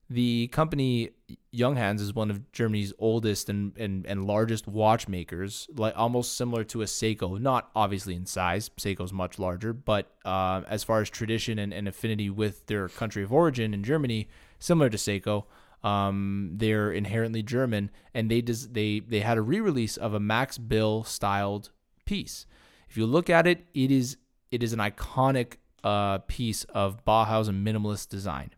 The 0.09 0.47
company 0.47 1.11
Junghans 1.53 1.99
is 1.99 2.13
one 2.13 2.31
of 2.31 2.51
Germany's 2.53 2.93
oldest 2.97 3.49
and, 3.49 3.75
and, 3.77 4.05
and 4.05 4.25
largest 4.25 4.67
watchmakers, 4.67 5.67
like 5.75 5.93
almost 5.97 6.37
similar 6.37 6.63
to 6.65 6.81
a 6.81 6.85
Seiko. 6.85 7.39
Not 7.39 7.69
obviously 7.75 8.15
in 8.15 8.25
size, 8.25 8.69
Seiko's 8.69 9.11
much 9.11 9.37
larger, 9.37 9.73
but 9.73 10.11
uh, 10.23 10.61
as 10.67 10.83
far 10.83 11.01
as 11.01 11.09
tradition 11.09 11.59
and, 11.59 11.73
and 11.73 11.87
affinity 11.87 12.29
with 12.29 12.67
their 12.67 12.87
country 12.87 13.23
of 13.23 13.33
origin 13.33 13.73
in 13.73 13.83
Germany, 13.83 14.29
similar 14.59 14.89
to 14.89 14.97
Seiko. 14.97 15.45
Um, 15.83 16.51
they're 16.55 16.91
inherently 16.91 17.43
German, 17.43 17.91
and 18.13 18.31
they 18.31 18.41
des- 18.41 18.67
they 18.71 18.99
they 18.99 19.19
had 19.19 19.37
a 19.37 19.41
re-release 19.41 19.95
of 19.97 20.13
a 20.13 20.19
Max 20.19 20.57
Bill 20.57 21.03
styled 21.03 21.69
piece. 22.05 22.45
If 22.89 22.97
you 22.97 23.05
look 23.05 23.29
at 23.29 23.45
it, 23.45 23.65
it 23.73 23.91
is 23.91 24.17
it 24.51 24.63
is 24.63 24.73
an 24.73 24.79
iconic 24.79 25.57
uh, 25.83 26.19
piece 26.19 26.63
of 26.65 27.03
Bauhaus 27.05 27.47
and 27.47 27.65
minimalist 27.65 28.09
design. 28.09 28.51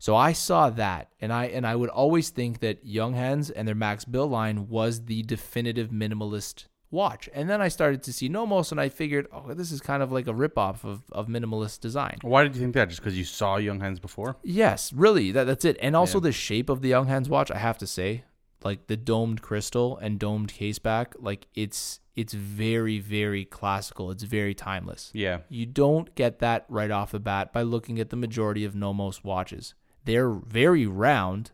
So 0.00 0.16
I 0.16 0.32
saw 0.32 0.70
that, 0.70 1.10
and 1.20 1.30
I 1.32 1.44
and 1.44 1.66
I 1.66 1.76
would 1.76 1.90
always 1.90 2.30
think 2.30 2.60
that 2.60 2.84
Junghans 2.84 3.52
and 3.54 3.68
their 3.68 3.74
Max 3.74 4.04
Bill 4.06 4.26
line 4.26 4.68
was 4.68 5.04
the 5.04 5.22
definitive 5.22 5.90
minimalist 5.90 6.64
watch. 6.90 7.28
And 7.34 7.48
then 7.50 7.60
I 7.60 7.68
started 7.68 8.02
to 8.04 8.12
see 8.12 8.28
Nomos, 8.28 8.72
and 8.72 8.80
I 8.80 8.88
figured, 8.88 9.28
oh, 9.30 9.52
this 9.54 9.70
is 9.70 9.80
kind 9.82 10.02
of 10.02 10.10
like 10.10 10.26
a 10.26 10.32
ripoff 10.32 10.84
of 10.84 11.02
of 11.12 11.28
minimalist 11.28 11.80
design. 11.80 12.16
Why 12.22 12.42
did 12.42 12.54
you 12.56 12.62
think 12.62 12.72
that? 12.74 12.88
Just 12.88 13.00
because 13.02 13.16
you 13.16 13.24
saw 13.24 13.58
Junghans 13.58 14.00
before? 14.00 14.36
Yes, 14.42 14.90
really, 14.92 15.32
that, 15.32 15.44
that's 15.44 15.66
it. 15.66 15.76
And 15.82 15.94
also 15.94 16.18
Yeah. 16.18 16.24
the 16.24 16.32
shape 16.32 16.70
of 16.70 16.80
the 16.80 16.92
Junghans 16.92 17.28
watch, 17.28 17.50
I 17.50 17.58
have 17.58 17.76
to 17.78 17.86
say, 17.86 18.24
like 18.64 18.86
the 18.86 18.96
domed 18.96 19.42
crystal 19.42 19.98
and 19.98 20.18
domed 20.18 20.52
case 20.52 20.78
back, 20.78 21.14
like 21.18 21.46
it's 21.54 22.00
it's 22.16 22.32
very 22.32 22.98
very 22.98 23.44
classical. 23.44 24.10
It's 24.10 24.22
very 24.24 24.54
timeless. 24.54 25.10
Yeah. 25.12 25.40
You 25.50 25.66
don't 25.66 26.14
get 26.14 26.38
that 26.40 26.64
right 26.70 26.90
off 26.90 27.12
the 27.12 27.20
bat 27.20 27.52
by 27.52 27.62
looking 27.62 28.00
at 28.00 28.08
the 28.10 28.16
majority 28.16 28.64
of 28.64 28.74
Nomos 28.74 29.22
watches. 29.22 29.74
They're 30.04 30.30
very 30.30 30.86
round 30.86 31.52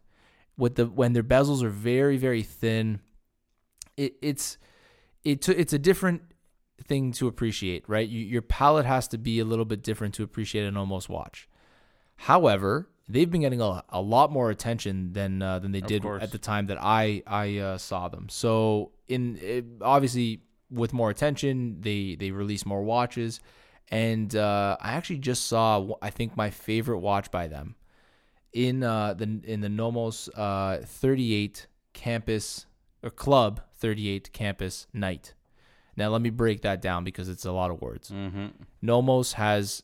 with 0.57 0.77
the 0.77 0.87
when 0.87 1.13
their 1.13 1.23
bezels 1.23 1.63
are 1.63 1.71
very 1.71 2.17
very 2.17 2.43
thin. 2.43 3.01
It, 3.97 4.17
it's 4.23 4.59
it 5.25 5.49
it's 5.49 5.73
a 5.73 5.79
different 5.79 6.23
thing 6.85 7.13
to 7.13 7.27
appreciate, 7.27 7.85
right? 7.89 8.09
You, 8.09 8.21
your 8.21 8.43
palate 8.43 8.87
has 8.87 9.09
to 9.09 9.19
be 9.19 9.41
a 9.41 9.45
little 9.45 9.65
bit 9.65 9.83
different 9.83 10.15
to 10.15 10.23
appreciate 10.23 10.67
an 10.67 10.75
Nomos 10.75 11.09
watch. 11.09 11.49
However, 12.17 12.89
they've 13.09 13.31
been 13.31 13.43
getting 13.43 13.61
a, 13.61 13.85
a 13.89 14.01
lot 14.01 14.31
more 14.31 14.51
attention 14.51 15.13
than 15.13 15.43
uh, 15.43 15.59
than 15.59 15.73
they 15.73 15.81
did 15.81 16.03
course. 16.03 16.23
at 16.23 16.33
the 16.33 16.39
time 16.39 16.67
that 16.67 16.79
I 16.81 17.23
I 17.27 17.59
uh, 17.59 17.79
saw 17.79 18.09
them. 18.09 18.29
So 18.29 18.93
in 19.09 19.39
it, 19.41 19.65
obviously 19.81 20.43
with 20.71 20.93
more 20.93 21.11
attention, 21.11 21.81
they 21.81 22.17
they 22.19 22.31
release 22.31 22.67
more 22.67 22.83
watches, 22.83 23.41
and 23.89 24.35
uh, 24.35 24.77
I 24.81 24.93
actually 24.93 25.19
just 25.19 25.47
saw 25.47 25.95
I 26.03 26.11
think 26.11 26.37
my 26.37 26.51
favorite 26.51 26.99
watch 26.99 27.31
by 27.31 27.47
them 27.47 27.77
in 28.53 28.83
uh, 28.83 29.15
the 29.15 29.41
in 29.45 29.61
the 29.61 29.69
Nomos 29.69 30.29
uh, 30.31 30.83
38 30.85 31.67
campus 31.93 32.67
or 33.03 33.11
club 33.11 33.61
38 33.77 34.33
campus 34.33 34.87
night. 34.93 35.35
Now 35.97 36.11
let 36.11 36.21
me 36.21 36.31
break 36.31 36.63
that 36.63 36.83
down 36.83 37.05
because 37.05 37.29
it's 37.29 37.45
a 37.45 37.53
lot 37.53 37.71
of 37.71 37.81
words. 37.81 38.11
Mm-hmm. 38.11 38.47
Nomos 38.83 39.35
has 39.35 39.83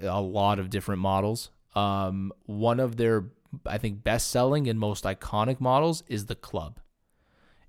a 0.00 0.20
lot 0.20 0.58
of 0.58 0.70
different 0.70 1.02
models. 1.02 1.50
Um, 1.74 2.32
one 2.46 2.80
of 2.80 2.96
their, 2.96 3.26
I 3.66 3.78
think, 3.78 4.02
best 4.02 4.30
selling 4.30 4.68
and 4.68 4.78
most 4.78 5.04
iconic 5.04 5.60
models 5.60 6.02
is 6.06 6.26
the 6.26 6.34
Club. 6.34 6.80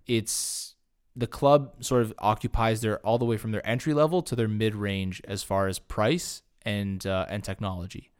It's 0.05 0.75
the 1.15 1.27
Club 1.27 1.83
sort 1.83 2.03
of 2.03 2.13
occupies 2.19 2.81
their 2.81 2.99
all 2.99 3.17
the 3.17 3.25
way 3.25 3.37
from 3.37 3.51
their 3.51 3.65
entry 3.67 3.93
level 3.93 4.21
to 4.21 4.35
their 4.35 4.47
mid 4.47 4.75
range 4.75 5.21
as 5.27 5.43
far 5.43 5.67
as 5.67 5.79
price 5.79 6.43
and 6.63 7.05
uh, 7.05 7.25
and 7.29 7.43
technology. 7.43 8.11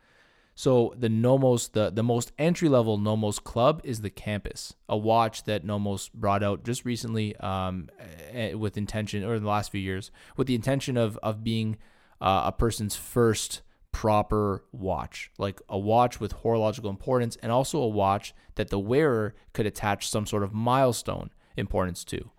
So 0.58 0.93
the 0.97 1.10
Nomos, 1.10 1.68
the 1.68 1.89
the 1.89 2.01
most 2.03 2.32
entry 2.39 2.70
level 2.70 2.97
Nomos 2.97 3.39
Club 3.39 3.82
is 3.84 3.99
the 4.01 4.10
Campus, 4.10 4.74
a 4.88 4.95
watch 4.95 5.43
that 5.43 5.66
Nomos 5.66 6.08
brought 6.10 6.43
out 6.43 6.64
just 6.64 6.86
recently, 6.86 7.36
um, 7.38 7.89
eh, 8.32 8.53
with 8.53 8.78
intention 8.78 9.24
or 9.26 9.36
in 9.36 9.43
the 9.43 9.49
last 9.49 9.70
few 9.70 9.82
years, 9.82 10.12
with 10.38 10.47
the 10.47 10.56
intention 10.56 10.95
of 10.95 11.18
of 11.22 11.43
being 11.43 11.78
uh, 12.22 12.43
a 12.45 12.51
person's 12.53 12.95
first 12.95 13.62
proper 13.91 14.64
watch, 14.72 15.30
like 15.38 15.62
a 15.68 15.78
watch 15.78 16.20
with 16.22 16.32
horological 16.34 16.89
importance, 16.89 17.38
and 17.41 17.51
also 17.51 17.80
a 17.82 17.88
watch 17.88 18.34
that 18.56 18.70
the 18.70 18.80
wearer 18.80 19.36
could 19.53 19.66
attach 19.66 20.08
some 20.08 20.26
sort 20.26 20.43
of 20.43 20.53
milestone 20.53 21.32
importance 21.58 22.06
to. 22.06 22.30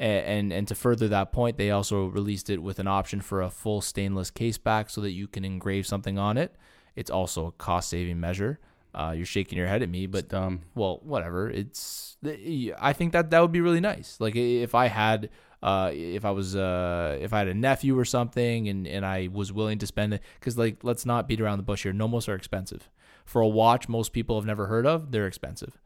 A- 0.00 0.04
And 0.04 0.52
and 0.54 0.66
to 0.68 0.74
further 0.74 1.06
that 1.08 1.32
point, 1.32 1.58
they 1.58 1.70
also 1.70 2.06
released 2.06 2.48
it 2.48 2.62
with 2.62 2.78
an 2.78 2.86
option 2.86 3.20
for 3.20 3.42
a 3.42 3.50
full 3.50 3.82
stainless 3.82 4.30
case 4.30 4.56
back 4.56 4.88
so 4.88 5.02
that 5.02 5.12
you 5.12 5.28
can 5.28 5.44
engrave 5.44 5.86
something 5.86 6.18
on 6.18 6.38
it. 6.38 6.56
It's 6.98 7.10
also 7.10 7.46
a 7.46 7.52
cost 7.52 7.90
saving 7.90 8.18
measure. 8.18 8.58
Uh, 8.92 9.12
you're 9.16 9.26
shaking 9.26 9.56
your 9.56 9.68
head 9.68 9.82
at 9.82 9.88
me, 9.88 10.06
but 10.06 10.32
well, 10.74 11.00
whatever. 11.02 11.48
It's 11.48 12.16
I 12.24 12.92
think 12.92 13.12
that 13.12 13.30
that 13.30 13.40
would 13.40 13.52
be 13.52 13.60
really 13.60 13.80
nice. 13.80 14.16
Like 14.18 14.34
if 14.34 14.74
I 14.74 14.88
had 14.88 15.30
uh 15.62 15.90
if 15.92 16.24
I 16.24 16.30
was 16.30 16.56
uh 16.56 17.18
if 17.20 17.32
I 17.32 17.38
had 17.38 17.48
a 17.48 17.54
nephew 17.54 17.98
or 17.98 18.04
something 18.04 18.68
and 18.68 18.86
and 18.86 19.04
I 19.06 19.28
was 19.32 19.52
willing 19.52 19.78
to 19.78 19.86
spend 19.86 20.14
it 20.14 20.22
cuz 20.40 20.56
like 20.58 20.82
let's 20.82 21.06
not 21.06 21.28
beat 21.28 21.40
around 21.40 21.58
the 21.58 21.64
bush 21.64 21.84
here. 21.84 21.92
Nomos 21.92 22.28
are 22.28 22.34
expensive. 22.34 22.90
For 23.24 23.42
a 23.42 23.48
watch 23.48 23.88
most 23.88 24.12
people 24.12 24.36
have 24.36 24.46
never 24.46 24.66
heard 24.66 24.86
of, 24.86 25.12
they're 25.12 25.26
expensive. 25.26 25.78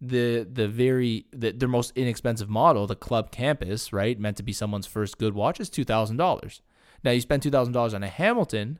The 0.00 0.46
the 0.50 0.68
very 0.68 1.26
the, 1.32 1.52
their 1.52 1.68
most 1.68 1.92
inexpensive 1.96 2.48
model, 2.48 2.86
the 2.86 2.96
Club 2.96 3.32
Campus, 3.32 3.92
right, 3.92 4.18
meant 4.18 4.36
to 4.36 4.42
be 4.42 4.52
someone's 4.52 4.86
first 4.86 5.18
good 5.18 5.34
watch 5.34 5.58
is 5.58 5.70
$2000. 5.70 6.60
Now 7.04 7.10
you 7.10 7.20
spend 7.20 7.42
$2000 7.42 7.94
on 7.94 8.02
a 8.02 8.08
Hamilton, 8.08 8.78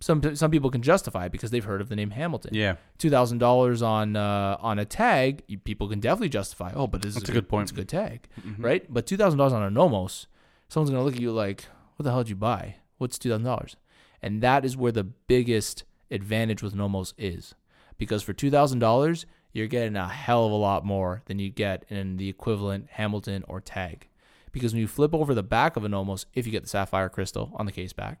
some 0.00 0.36
some 0.36 0.50
people 0.50 0.70
can 0.70 0.82
justify 0.82 1.26
it 1.26 1.32
because 1.32 1.50
they've 1.50 1.64
heard 1.64 1.80
of 1.80 1.88
the 1.88 1.96
name 1.96 2.10
Hamilton 2.10 2.54
Yeah. 2.54 2.76
two 2.98 3.08
thousand 3.10 3.38
dollars 3.38 3.80
on 3.82 4.14
uh, 4.16 4.56
on 4.60 4.78
a 4.78 4.84
tag, 4.84 5.42
people 5.64 5.88
can 5.88 6.00
definitely 6.00 6.28
justify. 6.28 6.72
Oh, 6.74 6.86
but 6.86 7.02
this 7.02 7.14
That's 7.14 7.24
is 7.24 7.30
a 7.30 7.32
good 7.32 7.48
point. 7.48 7.64
It's 7.64 7.72
a 7.72 7.74
good 7.76 7.88
tag, 7.88 8.28
Mhm. 8.40 8.62
right? 8.62 8.84
But 8.92 9.06
two 9.06 9.16
thousand 9.16 9.38
dollars 9.38 9.52
on 9.54 9.62
a 9.62 9.70
Nomos, 9.70 10.26
someone's 10.68 10.90
gonna 10.90 11.02
look 11.04 11.14
at 11.16 11.20
you 11.20 11.32
like, 11.32 11.64
"What 11.96 12.04
the 12.04 12.10
hell 12.10 12.22
did 12.22 12.30
you 12.30 12.36
buy? 12.36 12.76
What's 12.98 13.18
two 13.18 13.30
thousand 13.30 13.44
dollars?" 13.46 13.76
And 14.22 14.42
that 14.42 14.64
is 14.64 14.76
where 14.76 14.92
the 14.92 15.04
biggest 15.04 15.84
advantage 16.10 16.62
with 16.62 16.74
Nomos 16.74 17.14
is, 17.18 17.54
because 17.98 18.22
for 18.22 18.32
two 18.32 18.50
thousand 18.50 18.80
dollars, 18.80 19.24
you're 19.52 19.66
getting 19.66 19.96
a 19.96 20.08
hell 20.08 20.44
of 20.46 20.52
a 20.52 20.56
lot 20.56 20.84
more 20.84 21.22
than 21.24 21.38
you 21.38 21.48
get 21.48 21.84
in 21.88 22.18
the 22.18 22.28
equivalent 22.28 22.88
Hamilton 22.92 23.44
or 23.48 23.60
tag. 23.62 24.08
Because 24.52 24.72
when 24.74 24.80
you 24.80 24.88
flip 24.88 25.14
over 25.14 25.34
the 25.34 25.42
back 25.42 25.76
of 25.76 25.84
a 25.84 25.88
Nomos, 25.88 26.26
if 26.34 26.44
you 26.46 26.52
get 26.52 26.62
the 26.62 26.68
sapphire 26.68 27.08
crystal 27.08 27.52
on 27.56 27.64
the 27.66 27.72
case 27.72 27.92
back, 27.92 28.20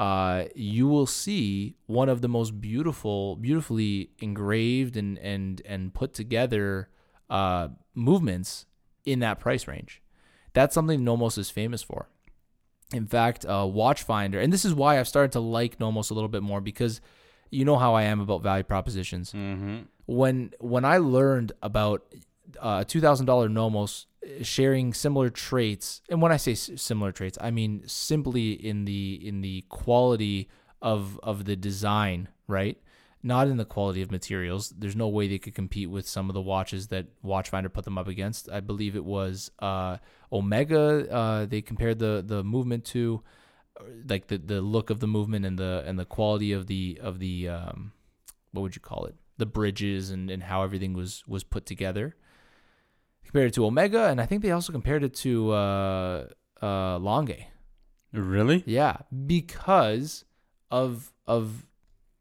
uh, 0.00 0.46
you 0.54 0.88
will 0.88 1.06
see 1.06 1.76
one 1.84 2.08
of 2.08 2.22
the 2.22 2.28
most 2.28 2.58
beautiful, 2.58 3.36
beautifully 3.36 4.08
engraved 4.18 4.96
and 4.96 5.18
and 5.18 5.60
and 5.66 5.92
put 5.92 6.14
together 6.14 6.88
uh, 7.28 7.68
movements 7.94 8.64
in 9.04 9.18
that 9.18 9.38
price 9.38 9.68
range. 9.68 10.00
That's 10.54 10.74
something 10.74 11.04
Nomos 11.04 11.36
is 11.36 11.50
famous 11.50 11.82
for. 11.82 12.08
In 12.94 13.06
fact, 13.06 13.44
uh, 13.44 13.66
Watchfinder, 13.66 14.42
and 14.42 14.50
this 14.50 14.64
is 14.64 14.72
why 14.72 14.98
I've 14.98 15.06
started 15.06 15.32
to 15.32 15.40
like 15.40 15.78
Nomos 15.78 16.08
a 16.08 16.14
little 16.14 16.30
bit 16.30 16.42
more 16.42 16.62
because 16.62 17.02
you 17.50 17.66
know 17.66 17.76
how 17.76 17.92
I 17.92 18.04
am 18.04 18.20
about 18.20 18.42
value 18.42 18.64
propositions. 18.64 19.32
Mm-hmm. 19.32 19.80
When 20.06 20.52
when 20.60 20.86
I 20.86 20.96
learned 20.96 21.52
about 21.62 22.06
uh, 22.58 22.84
two 22.84 23.02
thousand 23.02 23.26
dollar 23.26 23.50
Nomos 23.50 24.06
sharing 24.42 24.92
similar 24.92 25.30
traits, 25.30 26.02
and 26.08 26.20
when 26.20 26.32
I 26.32 26.36
say 26.36 26.54
similar 26.54 27.12
traits, 27.12 27.38
I 27.40 27.50
mean 27.50 27.82
simply 27.86 28.52
in 28.52 28.84
the 28.84 29.20
in 29.26 29.40
the 29.40 29.64
quality 29.68 30.48
of 30.82 31.18
of 31.22 31.44
the 31.44 31.56
design, 31.56 32.28
right? 32.46 32.78
Not 33.22 33.48
in 33.48 33.58
the 33.58 33.64
quality 33.64 34.00
of 34.00 34.10
materials. 34.10 34.70
There's 34.70 34.96
no 34.96 35.08
way 35.08 35.28
they 35.28 35.38
could 35.38 35.54
compete 35.54 35.90
with 35.90 36.08
some 36.08 36.30
of 36.30 36.34
the 36.34 36.40
watches 36.40 36.88
that 36.88 37.06
Watchfinder 37.22 37.70
put 37.72 37.84
them 37.84 37.98
up 37.98 38.08
against. 38.08 38.48
I 38.50 38.60
believe 38.60 38.96
it 38.96 39.04
was 39.04 39.50
uh, 39.58 39.98
Omega. 40.32 41.10
Uh, 41.10 41.46
they 41.46 41.60
compared 41.60 41.98
the 41.98 42.22
the 42.26 42.42
movement 42.42 42.84
to, 42.86 43.22
like 44.08 44.28
the 44.28 44.38
the 44.38 44.60
look 44.60 44.90
of 44.90 45.00
the 45.00 45.06
movement 45.06 45.44
and 45.44 45.58
the 45.58 45.82
and 45.86 45.98
the 45.98 46.06
quality 46.06 46.52
of 46.52 46.66
the 46.66 46.98
of 47.02 47.18
the 47.18 47.48
um, 47.48 47.92
what 48.52 48.62
would 48.62 48.74
you 48.74 48.82
call 48.82 49.04
it? 49.06 49.14
The 49.36 49.46
bridges 49.46 50.10
and 50.10 50.30
and 50.30 50.42
how 50.42 50.62
everything 50.62 50.94
was 50.94 51.24
was 51.26 51.44
put 51.44 51.66
together 51.66 52.16
compared 53.30 53.48
it 53.48 53.54
to 53.54 53.64
Omega, 53.64 54.06
and 54.08 54.20
I 54.20 54.26
think 54.26 54.42
they 54.42 54.50
also 54.50 54.72
compared 54.72 55.04
it 55.04 55.14
to 55.16 55.52
uh, 55.52 56.26
uh, 56.60 56.98
Lange. 56.98 57.46
Really? 58.12 58.64
Yeah, 58.66 58.96
because 59.26 60.24
of 60.70 61.12
of 61.26 61.66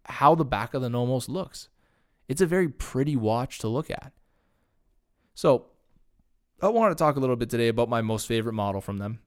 how 0.06 0.36
the 0.36 0.46
back 0.46 0.74
of 0.76 0.82
the 0.84 0.90
Nomos 0.90 1.28
looks. 1.28 1.70
It's 2.28 2.42
a 2.42 2.46
very 2.46 2.70
pretty 2.70 3.16
watch 3.16 3.58
to 3.60 3.68
look 3.68 3.90
at. 3.90 4.14
So, 5.34 5.66
I 6.62 6.68
want 6.68 6.96
to 6.96 7.02
talk 7.04 7.16
a 7.16 7.20
little 7.20 7.36
bit 7.36 7.50
today 7.50 7.70
about 7.70 7.90
my 7.90 8.02
most 8.02 8.28
favorite 8.28 8.54
model 8.54 8.82
from 8.82 8.98
them. 8.98 9.20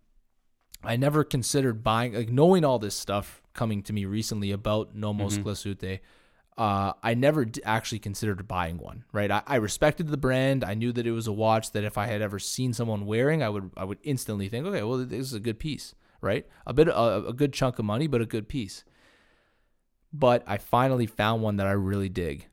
I 0.85 0.97
never 0.97 1.25
considered 1.25 1.83
buying, 1.83 2.13
like 2.15 2.31
knowing 2.31 2.65
all 2.65 2.79
this 2.79 2.95
stuff 2.95 3.43
coming 3.55 3.83
to 3.83 3.93
me 3.93 4.05
recently 4.05 4.53
about 4.53 4.95
Nomos 4.95 5.39
Mhm. 5.39 5.43
Glashütte. 5.45 6.01
Uh, 6.59 6.93
I 7.03 7.15
never 7.15 7.47
d- 7.47 7.63
actually 7.65 7.99
considered 7.99 8.47
buying 8.47 8.77
one. 8.79 9.05
Right, 9.13 9.31
I, 9.31 9.43
I 9.47 9.57
respected 9.57 10.09
the 10.09 10.17
brand. 10.17 10.65
I 10.65 10.75
knew 10.75 10.93
that 10.93 11.07
it 11.07 11.13
was 11.13 11.27
a 11.27 11.33
watch 11.33 11.73
that 11.73 11.85
if 11.85 11.97
I 11.97 12.07
had 12.07 12.21
ever 12.21 12.39
seen 12.39 12.75
someone 12.75 13.07
wearing, 13.07 13.43
I 13.43 13.49
would 13.49 13.71
I 13.77 13.85
would 13.85 13.99
instantly 14.03 14.49
think, 14.49 14.67
okay, 14.67 14.83
well, 14.83 14.99
this 14.99 15.27
is 15.27 15.35
a 15.35 15.41
good 15.41 15.59
piece. 15.59 15.95
Right, 16.21 16.47
a 16.67 16.73
bit 16.73 16.89
a, 16.89 17.27
a 17.27 17.33
good 17.33 17.53
chunk 17.53 17.79
of 17.79 17.85
money, 17.85 18.07
but 18.07 18.21
a 18.21 18.27
good 18.27 18.49
piece. 18.49 18.85
But 20.13 20.45
I 20.47 20.59
finally 20.59 21.07
found 21.07 21.43
one 21.43 21.57
that 21.57 21.67
I 21.67 21.73
really 21.73 22.11
dig, 22.11 22.47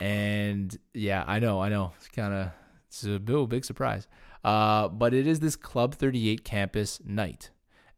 and 0.00 0.76
yeah, 0.92 1.24
I 1.26 1.38
know, 1.38 1.60
I 1.60 1.68
know, 1.68 1.92
it's 1.96 2.08
kind 2.08 2.34
of 2.34 2.50
it's 2.88 3.04
a 3.04 3.18
big, 3.18 3.48
big 3.48 3.64
surprise. 3.64 4.08
Uh, 4.44 4.88
but 4.88 5.12
it 5.14 5.26
is 5.26 5.40
this 5.40 5.56
Club 5.56 5.94
38 5.94 6.44
Campus 6.44 7.00
Night. 7.04 7.50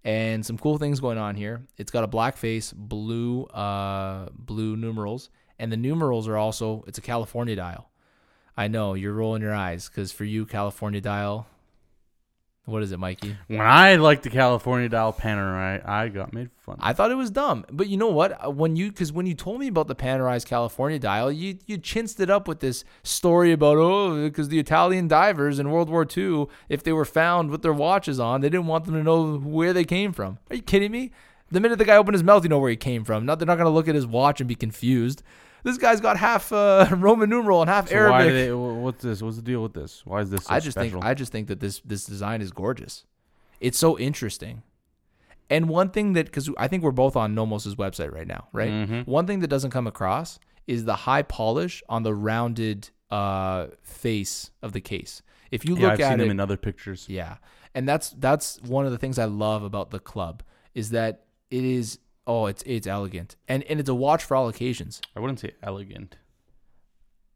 And 0.05 0.47
some 0.47 0.57
cool 0.59 0.79
things 0.79 1.01
going 1.01 1.19
on 1.19 1.35
here. 1.35 1.67
It's 1.77 1.91
got 1.91 2.05
a 2.05 2.07
black 2.07 2.37
face, 2.37 2.73
blue, 2.73 3.45
uh, 3.45 4.29
blue 4.33 4.77
numerals, 4.77 5.29
and 5.59 5.71
the 5.73 5.77
numerals 5.77 6.29
are 6.29 6.37
also. 6.37 6.85
It's 6.87 6.99
a 6.99 7.03
California 7.03 7.57
dial. 7.57 7.91
I 8.57 8.69
know 8.69 8.95
you're 8.95 9.13
rolling 9.13 9.43
your 9.43 9.55
eyes 9.55 9.89
because 9.89 10.13
for 10.13 10.25
you, 10.25 10.47
California 10.47 11.01
dial. 11.01 11.47
What 12.69 12.83
is 12.83 12.93
it, 12.93 12.99
Mikey? 12.99 13.35
When 13.47 13.61
I 13.63 13.97
like 13.97 14.21
the 14.21 14.29
California 14.29 14.91
dial 14.91 15.15
Panerai, 15.15 15.89
I 15.89 16.09
got 16.09 16.35
made 16.35 16.51
fun. 16.59 16.75
of. 16.75 16.81
I 16.83 16.93
thought 16.93 17.11
it 17.11 17.15
was 17.15 17.31
dumb, 17.31 17.65
but 17.73 17.89
you 17.89 17.97
know 17.97 18.09
what? 18.09 18.45
Uh, 18.45 18.51
When 18.51 18.77
you 18.77 18.91
because 18.91 19.11
when 19.11 19.25
you 19.25 19.33
told 19.35 19.59
me 19.59 19.69
about 19.69 19.87
the 19.89 19.95
Panerai's 19.95 20.45
California 20.45 20.99
dial, 20.99 21.33
you 21.33 21.59
you 21.67 21.79
chinsed 21.79 22.21
it 22.21 22.29
up 22.29 22.47
with 22.47 22.61
this 22.61 22.85
story 23.03 23.53
about 23.53 23.79
oh 23.79 24.23
because 24.23 24.51
the 24.51 24.59
Italian 24.59 25.09
divers 25.09 25.59
in 25.59 25.71
World 25.71 25.89
War 25.89 26.07
II, 26.15 26.47
if 26.69 26.83
they 26.83 26.93
were 26.93 27.07
found 27.07 27.51
with 27.51 27.63
their 27.63 27.73
watches 27.73 28.21
on, 28.21 28.43
they 28.43 28.51
didn't 28.51 28.67
want 28.67 28.85
them 28.85 28.95
to 28.97 29.03
know 29.03 29.39
where 29.39 29.73
they 29.73 29.85
came 29.85 30.13
from. 30.13 30.37
Are 30.51 30.57
you 30.57 30.63
kidding 30.63 30.93
me? 30.93 31.11
The 31.51 31.61
minute 31.61 31.79
the 31.79 31.87
guy 31.87 31.97
opened 31.97 32.17
his 32.17 32.23
mouth, 32.23 32.43
you 32.43 32.51
know 32.51 32.59
where 32.59 32.69
he 32.71 32.77
came 32.77 33.03
from. 33.03 33.25
Not 33.25 33.39
they're 33.39 33.47
not 33.47 33.57
gonna 33.57 33.71
look 33.71 33.89
at 33.89 33.95
his 33.95 34.07
watch 34.07 34.43
and 34.43 34.49
be 34.49 34.55
confused. 34.55 35.23
This 35.69 35.79
guy's 35.79 36.01
got 36.01 36.17
half 36.17 36.51
uh, 36.53 36.87
Roman 36.97 37.29
numeral 37.31 37.61
and 37.61 37.69
half 37.71 37.89
So 37.89 37.95
Arabic. 37.97 38.33
they, 38.33 38.53
what's 38.53 39.03
this? 39.03 39.23
What's 39.23 39.37
the 39.37 39.43
deal 39.43 39.63
with 39.63 39.75
this? 39.75 40.03
Why 40.07 40.21
is 40.21 40.31
this 40.31 40.45
so 40.45 40.55
I 40.55 40.61
just 40.61 40.77
special? 40.77 41.01
think 41.01 41.05
I 41.11 41.15
just 41.15 41.31
think 41.33 41.49
that 41.49 41.61
this 41.61 41.81
this 41.85 42.05
design 42.05 42.41
is 42.41 42.51
gorgeous. 42.53 43.05
It's 43.61 43.79
so 43.79 43.99
interesting. 43.99 44.63
And 45.51 45.69
one 45.69 45.91
thing 45.91 46.13
that 46.15 46.27
because 46.27 46.51
I 46.59 46.69
think 46.69 46.83
we're 46.83 46.91
both 46.91 47.17
on 47.17 47.35
Nomos's 47.35 47.77
website 47.77 48.13
right 48.13 48.27
now, 48.27 48.49
right? 48.53 48.71
Mhm. 48.71 49.07
One 49.07 49.27
thing 49.27 49.41
that 49.41 49.49
doesn't 49.49 49.71
come 49.71 49.87
across 49.87 50.39
is 50.67 50.85
the 50.85 50.95
high 50.97 51.23
polish 51.23 51.83
on 51.89 52.03
the 52.03 52.15
rounded 52.15 52.91
uh, 53.11 53.69
face 53.83 54.51
of 54.63 54.73
the 54.73 54.81
case. 54.81 55.23
If 55.51 55.65
you 55.65 55.75
yeah, 55.77 55.83
look 55.85 55.93
I've 55.93 56.01
at 56.01 56.11
seen 56.11 56.21
it, 56.21 56.23
them 56.25 56.31
in 56.33 56.41
other 56.41 56.59
pictures. 56.59 57.07
yeah, 57.09 57.37
and 57.75 57.89
that's 57.89 58.11
that's 58.11 58.61
one 58.63 58.85
of 58.87 58.93
the 58.93 58.99
things 58.99 59.19
I 59.19 59.25
love 59.25 59.63
about 59.63 59.91
the 59.91 59.99
club 59.99 60.43
is 60.75 60.91
that 60.91 61.25
it 61.51 61.65
is 61.65 61.99
oh 62.29 62.47
it's 62.47 62.63
it's 62.67 62.87
elegant 62.87 63.35
and 63.49 63.65
and 63.65 63.81
it's 63.81 63.89
a 63.89 63.95
watch 63.95 64.23
for 64.23 64.37
all 64.37 64.49
occasions. 64.49 65.01
I 65.17 65.21
wouldn't 65.21 65.41
say 65.41 65.55
elegant. 65.65 66.17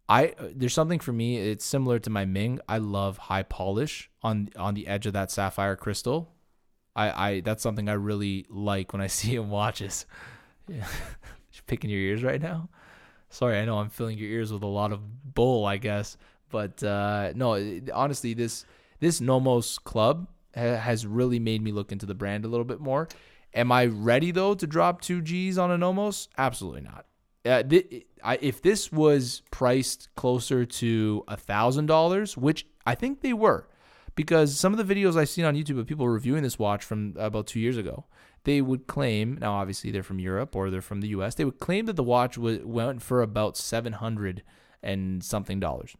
I 0.08 0.34
uh, 0.38 0.48
there's 0.54 0.74
something 0.74 0.98
for 1.00 1.12
me. 1.12 1.38
It's 1.38 1.64
similar 1.64 1.98
to 2.00 2.10
my 2.10 2.24
Ming. 2.24 2.60
I 2.68 2.78
love 2.78 3.18
high 3.18 3.42
polish 3.44 4.10
on 4.22 4.50
on 4.56 4.74
the 4.74 4.86
edge 4.86 5.06
of 5.06 5.12
that 5.14 5.30
sapphire 5.30 5.76
crystal. 5.76 6.32
I 6.94 7.28
I 7.28 7.40
that's 7.40 7.62
something 7.62 7.88
I 7.88 7.94
really 7.94 8.46
like 8.50 8.92
when 8.92 9.02
I 9.02 9.06
see 9.18 9.34
in 9.36 9.48
watches. 9.48 10.06
Yeah, 10.68 10.86
picking 11.66 11.90
your 11.90 11.98
ears 11.98 12.22
right 12.22 12.40
now. 12.40 12.68
Sorry, 13.30 13.58
I 13.58 13.64
know 13.64 13.78
I'm 13.78 13.90
filling 13.90 14.16
your 14.16 14.28
ears 14.28 14.52
with 14.52 14.62
a 14.62 14.66
lot 14.68 14.92
of 14.92 15.34
bull, 15.34 15.66
I 15.66 15.76
guess. 15.76 16.16
But 16.50 16.82
uh, 16.84 17.32
no, 17.34 17.54
it- 17.54 17.90
honestly, 17.90 18.32
this 18.32 18.64
this 19.00 19.20
Nomos 19.20 19.78
club 19.78 20.28
ha- 20.54 20.76
has 20.76 21.04
really 21.04 21.40
made 21.40 21.60
me 21.60 21.72
look 21.72 21.90
into 21.90 22.06
the 22.06 22.14
brand 22.14 22.44
a 22.44 22.48
little 22.48 22.64
bit 22.64 22.78
more. 22.78 23.08
Am 23.54 23.70
I 23.70 23.86
ready 23.86 24.30
though 24.30 24.54
to 24.54 24.66
drop 24.66 25.00
two 25.00 25.20
G's 25.20 25.58
on 25.58 25.70
a 25.70 25.78
Nomos? 25.78 26.28
Absolutely 26.38 26.82
not. 26.82 27.06
Uh, 27.44 27.62
thi- 27.62 28.06
I, 28.22 28.38
if 28.40 28.62
this 28.62 28.92
was 28.92 29.42
priced 29.50 30.08
closer 30.14 30.64
to 30.64 31.24
a 31.28 31.36
thousand 31.36 31.86
dollars, 31.86 32.36
which 32.36 32.66
I 32.86 32.94
think 32.94 33.20
they 33.20 33.32
were, 33.32 33.68
because 34.14 34.56
some 34.58 34.72
of 34.72 34.86
the 34.86 34.94
videos 34.94 35.16
I've 35.16 35.28
seen 35.28 35.44
on 35.44 35.56
YouTube 35.56 35.78
of 35.78 35.86
people 35.86 36.08
reviewing 36.08 36.42
this 36.42 36.58
watch 36.58 36.84
from 36.84 37.14
about 37.18 37.46
two 37.46 37.58
years 37.60 37.76
ago, 37.76 38.04
they 38.44 38.60
would 38.60 38.86
claim 38.86 39.38
now 39.40 39.54
obviously 39.54 39.90
they're 39.90 40.02
from 40.02 40.18
Europe 40.18 40.54
or 40.54 40.70
they're 40.70 40.80
from 40.80 41.00
the 41.00 41.08
U.S. 41.08 41.34
They 41.34 41.44
would 41.44 41.58
claim 41.60 41.86
that 41.86 41.96
the 41.96 42.02
watch 42.02 42.38
wa- 42.38 42.58
went 42.64 43.02
for 43.02 43.22
about 43.22 43.56
seven 43.56 43.94
hundred 43.94 44.42
and 44.82 45.22
something 45.22 45.60
dollars. 45.60 45.96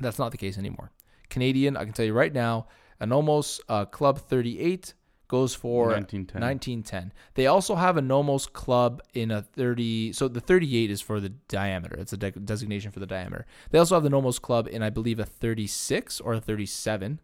That's 0.00 0.18
not 0.18 0.32
the 0.32 0.38
case 0.38 0.58
anymore. 0.58 0.92
Canadian, 1.30 1.76
I 1.76 1.84
can 1.84 1.92
tell 1.92 2.04
you 2.06 2.12
right 2.12 2.32
now, 2.32 2.66
an 3.00 3.10
Nomos 3.10 3.60
uh, 3.68 3.84
Club 3.84 4.18
38 4.18 4.94
goes 5.34 5.52
for 5.52 5.88
1910. 5.88 6.40
1910. 6.40 7.12
They 7.34 7.46
also 7.48 7.74
have 7.74 7.96
a 7.96 8.02
Nomos 8.02 8.46
Club 8.46 9.02
in 9.14 9.32
a 9.32 9.42
30. 9.42 10.12
So 10.12 10.28
the 10.28 10.40
38 10.40 10.92
is 10.92 11.00
for 11.00 11.18
the 11.18 11.30
diameter. 11.48 11.96
It's 11.98 12.12
a 12.12 12.16
de- 12.16 12.30
designation 12.30 12.92
for 12.92 13.00
the 13.00 13.06
diameter. 13.06 13.44
They 13.70 13.80
also 13.80 13.96
have 13.96 14.04
the 14.04 14.10
Nomos 14.10 14.38
Club 14.38 14.68
in, 14.68 14.80
I 14.80 14.90
believe, 14.90 15.18
a 15.18 15.24
36 15.24 16.20
or 16.20 16.34
a 16.34 16.40
37. 16.40 17.20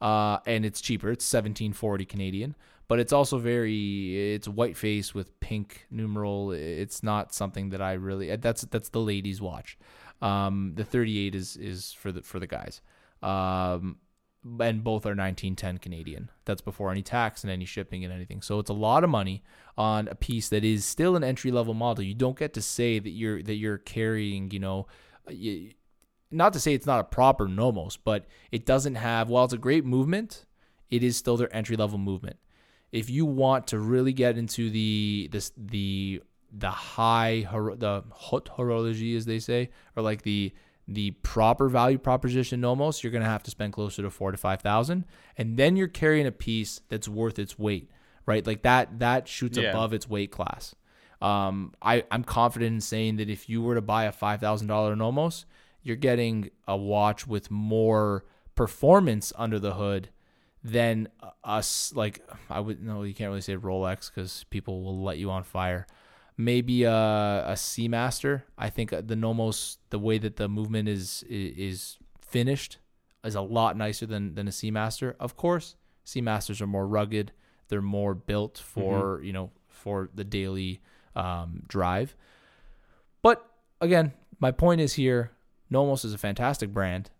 Uh, 0.00 0.38
and 0.44 0.66
it's 0.66 0.80
cheaper. 0.80 1.08
It's 1.10 1.24
1740 1.32 2.04
Canadian. 2.04 2.56
But 2.88 2.98
it's 2.98 3.12
also 3.12 3.38
very. 3.38 4.34
It's 4.34 4.48
white 4.48 4.76
face 4.76 5.14
with 5.14 5.38
pink 5.38 5.86
numeral. 5.88 6.50
It's 6.50 7.02
not 7.04 7.32
something 7.32 7.70
that 7.70 7.80
I 7.80 7.92
really. 7.92 8.34
That's 8.36 8.62
that's 8.62 8.88
the 8.88 9.00
ladies' 9.00 9.40
watch. 9.40 9.78
Um, 10.20 10.72
the 10.74 10.84
38 10.84 11.34
is 11.34 11.56
is 11.56 11.92
for 11.92 12.10
the 12.10 12.22
for 12.22 12.40
the 12.40 12.48
guys. 12.48 12.82
Um, 13.22 13.98
and 14.44 14.82
both 14.82 15.06
are 15.06 15.14
1910 15.14 15.78
Canadian. 15.78 16.30
That's 16.44 16.60
before 16.60 16.90
any 16.90 17.02
tax 17.02 17.44
and 17.44 17.50
any 17.50 17.64
shipping 17.64 18.04
and 18.04 18.12
anything. 18.12 18.42
So 18.42 18.58
it's 18.58 18.70
a 18.70 18.74
lot 18.74 19.04
of 19.04 19.10
money 19.10 19.42
on 19.78 20.08
a 20.08 20.14
piece 20.14 20.48
that 20.48 20.64
is 20.64 20.84
still 20.84 21.16
an 21.16 21.24
entry 21.24 21.50
level 21.50 21.74
model. 21.74 22.04
You 22.04 22.14
don't 22.14 22.38
get 22.38 22.54
to 22.54 22.62
say 22.62 22.98
that 22.98 23.10
you're 23.10 23.42
that 23.42 23.54
you're 23.54 23.78
carrying, 23.78 24.50
you 24.50 24.58
know, 24.58 24.86
not 26.30 26.52
to 26.54 26.60
say 26.60 26.74
it's 26.74 26.86
not 26.86 27.00
a 27.00 27.04
proper 27.04 27.46
Nomos, 27.46 27.96
but 27.96 28.26
it 28.50 28.66
doesn't 28.66 28.96
have. 28.96 29.28
While 29.28 29.44
it's 29.44 29.54
a 29.54 29.58
great 29.58 29.84
movement, 29.84 30.46
it 30.90 31.04
is 31.04 31.16
still 31.16 31.36
their 31.36 31.54
entry 31.54 31.76
level 31.76 31.98
movement. 31.98 32.36
If 32.90 33.08
you 33.08 33.24
want 33.24 33.68
to 33.68 33.78
really 33.78 34.12
get 34.12 34.36
into 34.36 34.70
the 34.70 35.28
this 35.30 35.52
the 35.56 36.22
the 36.52 36.70
high 36.70 37.46
the 37.50 38.02
hot 38.12 38.50
horology 38.56 39.16
as 39.16 39.24
they 39.24 39.38
say, 39.38 39.70
or 39.96 40.02
like 40.02 40.22
the 40.22 40.52
the 40.88 41.12
proper 41.12 41.68
value 41.68 41.98
proposition 41.98 42.60
nomos, 42.60 43.02
you're 43.02 43.12
gonna 43.12 43.24
have 43.24 43.42
to 43.44 43.50
spend 43.50 43.72
closer 43.72 44.02
to 44.02 44.10
four 44.10 44.30
to 44.32 44.36
five 44.36 44.60
thousand, 44.60 45.04
and 45.38 45.56
then 45.56 45.76
you're 45.76 45.88
carrying 45.88 46.26
a 46.26 46.32
piece 46.32 46.80
that's 46.88 47.08
worth 47.08 47.38
its 47.38 47.58
weight, 47.58 47.90
right? 48.26 48.46
Like 48.46 48.62
that 48.62 48.98
that 48.98 49.28
shoots 49.28 49.58
Yeah. 49.58 49.70
above 49.70 49.92
its 49.92 50.08
weight 50.08 50.30
class. 50.30 50.74
Um, 51.20 51.72
I 51.80 52.02
I'm 52.10 52.24
confident 52.24 52.74
in 52.74 52.80
saying 52.80 53.16
that 53.16 53.30
if 53.30 53.48
you 53.48 53.62
were 53.62 53.76
to 53.76 53.80
buy 53.80 54.04
a 54.04 54.12
five 54.12 54.40
thousand 54.40 54.66
dollar 54.66 54.96
nomos, 54.96 55.46
you're 55.82 55.96
getting 55.96 56.50
a 56.66 56.76
watch 56.76 57.26
with 57.26 57.50
more 57.50 58.24
performance 58.54 59.32
under 59.36 59.58
the 59.58 59.74
hood 59.74 60.08
than 60.64 61.08
us 61.42 61.92
like 61.96 62.24
I 62.50 62.60
would 62.60 62.82
no 62.82 63.02
you 63.02 63.14
can't 63.14 63.28
really 63.30 63.40
say 63.40 63.56
Rolex 63.56 64.08
because 64.12 64.44
people 64.50 64.82
will 64.82 65.02
let 65.02 65.18
you 65.18 65.30
on 65.30 65.42
fire. 65.44 65.86
Maybe 66.36 66.84
a, 66.84 66.92
a 66.92 67.52
Seamaster. 67.54 68.42
I 68.56 68.70
think 68.70 68.90
the 68.90 69.16
Nomos 69.16 69.78
the 69.90 69.98
way 69.98 70.18
that 70.18 70.36
the 70.36 70.48
movement 70.48 70.88
is 70.88 71.24
is 71.28 71.98
finished 72.20 72.78
is 73.24 73.34
a 73.34 73.40
lot 73.40 73.76
nicer 73.76 74.06
than 74.06 74.34
than 74.34 74.48
a 74.48 74.50
Seamaster. 74.50 75.14
Of 75.20 75.36
course, 75.36 75.76
Seamasters 76.06 76.60
are 76.60 76.66
more 76.66 76.86
rugged. 76.86 77.32
They're 77.68 77.82
more 77.82 78.14
built 78.14 78.58
for 78.58 79.22
you 79.22 79.32
know 79.32 79.50
for 79.68 80.10
the 80.14 80.24
daily 80.24 80.80
um, 81.14 81.62
drive. 81.68 82.16
But 83.22 83.44
again, 83.80 84.12
my 84.40 84.50
point 84.50 84.80
is 84.80 84.94
here. 84.94 85.32
Nomos 85.70 86.04
is 86.04 86.12
a 86.12 86.18
fantastic 86.18 86.72
brand 86.72 87.10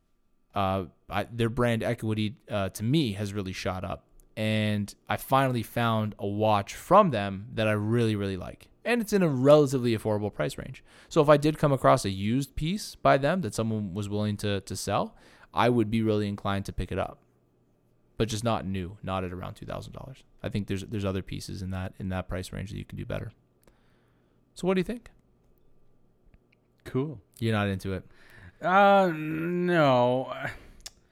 uh, 0.55 0.85
I, 1.09 1.25
their 1.25 1.49
brand 1.49 1.83
equity 1.83 2.37
uh, 2.51 2.69
to 2.71 2.85
me 2.85 3.13
has 3.13 3.33
really 3.33 3.53
shot 3.53 3.85
up. 3.85 4.05
And 4.37 4.93
I 5.09 5.17
finally 5.17 5.63
found 5.63 6.15
a 6.19 6.27
watch 6.27 6.75
from 6.75 7.11
them 7.11 7.49
that 7.55 7.69
I 7.69 7.73
really, 7.73 8.17
really 8.17 8.37
like. 8.37 8.69
And 8.85 9.01
it's 9.01 9.13
in 9.13 9.23
a 9.23 9.29
relatively 9.29 9.97
affordable 9.97 10.33
price 10.33 10.59
range. 10.59 10.83
So 11.09 11.23
if 11.23 11.29
I 11.29 11.37
did 11.37 11.57
come 11.59 11.73
across 11.73 12.05
a 12.05 12.11
used 12.11 12.57
piece 12.57 12.97
by 12.97 13.17
them 13.17 13.41
that 13.43 13.55
someone 13.55 13.95
was 13.95 14.09
willing 14.09 14.37
to, 14.39 14.61
to 14.63 14.77
sell, 14.77 15.15
I 15.55 15.69
would 15.69 15.91
be 15.91 16.03
really 16.03 16.27
inclined 16.29 16.65
to 16.67 16.73
pick 16.73 16.91
it 16.91 16.99
up. 16.99 17.19
But 18.19 18.29
just 18.29 18.43
not 18.45 18.67
new, 18.67 18.97
not 19.03 19.25
at 19.25 19.33
around 19.33 19.55
two 19.55 19.67
thousand 19.67 19.93
dollars. 19.95 20.23
I 20.43 20.49
think 20.49 20.67
there's 20.67 20.85
there's 20.85 21.05
other 21.05 21.23
pieces 21.23 21.63
in 21.63 21.71
that 21.71 21.95
in 21.99 22.09
that 22.11 22.29
price 22.29 22.53
range 22.53 22.71
that 22.71 22.79
you 22.79 22.85
can 22.85 22.99
do 22.99 23.05
better. 23.05 23.33
So 24.55 24.67
what 24.67 24.75
do 24.75 24.81
you 24.81 24.85
think? 24.85 25.11
Cool. 26.85 27.21
You're 27.41 27.55
not 27.55 27.69
into 27.69 27.93
it. 27.95 28.05
Uh, 28.61 29.11
no. 29.15 30.33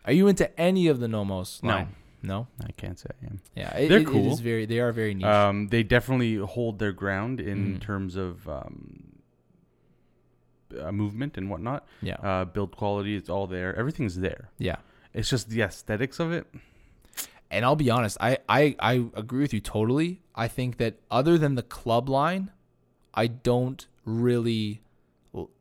Are 0.05 0.12
you 0.12 0.28
into 0.28 0.59
any 0.60 0.86
of 0.88 1.01
the 1.01 1.09
Nomos 1.09 1.62
No. 1.62 1.70
line? 1.70 1.97
No. 2.22 2.47
I 2.64 2.72
can't 2.72 2.98
say 2.98 3.09
I 3.22 3.26
am. 3.26 3.40
Yeah, 3.56 3.76
it, 3.76 3.88
They're 3.88 3.98
it- 3.98 4.02
It 4.02 4.06
cool. 4.09 4.32
is 4.32 4.40
very. 4.40 4.66
They 4.66 4.78
are 4.80 4.92
very 4.92 5.14
niche. 5.14 5.24
Um, 5.26 5.68
they 5.68 5.82
definitely 5.82 6.36
hold 6.36 6.78
their 6.78 6.92
ground 6.92 7.40
in 7.40 7.76
Mhm. 7.76 7.80
terms 7.80 8.16
of 8.16 8.47
um, 8.48 9.20
uh, 10.78 10.92
movement 10.92 11.36
and 11.36 11.51
whatnot. 11.51 11.86
yeah. 12.02 12.14
Uh, 12.16 12.44
build 12.44 12.76
quality, 12.76 13.16
it's 13.16 13.28
all 13.28 13.47
there. 13.47 13.74
Everything's 13.76 14.16
there. 14.20 14.51
yeah. 14.59 14.76
It's 15.12 15.28
just 15.28 15.48
the 15.48 15.60
aesthetics 15.62 16.20
of 16.20 16.30
it. 16.30 16.47
And 17.51 17.64
I'll 17.64 17.74
be 17.74 17.90
honest, 17.90 18.16
I, 18.20 18.38
I, 18.48 18.76
I 18.78 18.92
agree 19.14 19.40
with 19.42 19.52
you 19.52 19.59
totally. 19.60 20.20
I 20.36 20.47
think 20.47 20.76
that 20.76 21.01
other 21.10 21.36
than 21.36 21.56
the 21.56 21.64
club 21.64 22.09
line, 22.09 22.52
I 23.12 23.26
don't 23.26 23.84
really, 24.05 24.82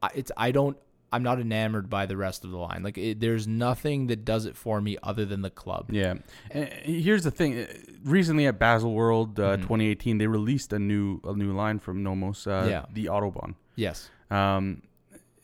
I- 0.04 0.12
it's 0.14 0.32
I 0.38 0.52
don't 0.52 0.78
I'm 1.12 1.24
not 1.24 1.40
enamored 1.40 1.90
by 1.90 2.06
the 2.06 2.16
rest 2.16 2.44
of 2.44 2.52
the 2.52 2.58
line. 2.58 2.84
Like 2.84 2.98
it, 2.98 3.20
there's 3.20 3.48
nothing 3.48 4.08
that 4.08 4.24
does 4.26 4.46
it 4.46 4.56
for 4.56 4.80
me 4.80 4.98
other 5.02 5.26
than 5.26 5.42
the 5.42 5.50
club. 5.50 5.90
Yeah. 5.92 6.16
And 6.52 6.70
here's 6.84 7.24
the 7.24 7.32
thing. 7.32 7.66
Recently 8.04 8.46
at 8.46 8.60
Basel 8.60 8.94
World 8.94 9.40
uh, 9.40 9.58
Mhm. 9.58 9.62
2018, 9.62 10.18
they 10.20 10.28
released 10.28 10.72
a 10.74 10.80
new 10.80 11.20
a 11.24 11.34
new 11.34 11.52
line 11.54 11.80
from 11.80 12.04
Nomos, 12.04 12.46
uh, 12.46 12.68
Yeah. 12.70 12.86
the 12.94 13.06
Autobahn, 13.06 13.56
Yes. 13.76 14.10
um, 14.30 14.84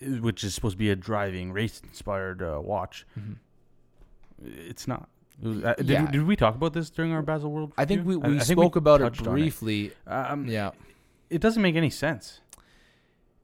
which 0.01 0.43
is 0.43 0.53
supposed 0.53 0.73
to 0.73 0.77
be 0.77 0.91
a 0.91 0.95
driving 0.95 1.51
race 1.51 1.81
inspired 1.83 2.43
uh, 2.43 2.59
watch. 2.63 3.05
Mhm. 3.19 3.37
It's 4.43 4.87
not. 4.87 5.09
It 5.41 5.47
was- 5.47 5.63
uh, 5.63 5.73
did, 5.77 5.89
Yeah. 5.89 6.11
did 6.11 6.23
we 6.27 6.35
talk 6.35 6.55
about 6.55 6.73
this 6.73 6.89
during 6.89 7.11
our 7.11 7.21
Basel 7.21 7.51
World? 7.51 7.73
I 7.77 7.85
think 7.85 8.05
we, 8.05 8.15
we 8.15 8.35
I 8.37 8.39
think 8.39 8.59
spoke 8.59 8.75
about 8.75 9.01
it 9.01 9.13
briefly. 9.23 9.91
Um, 10.07 10.45
Yeah. 10.47 10.71
It 11.29 11.41
doesn't 11.41 11.61
make 11.61 11.75
any 11.75 11.89
sense. 11.89 12.39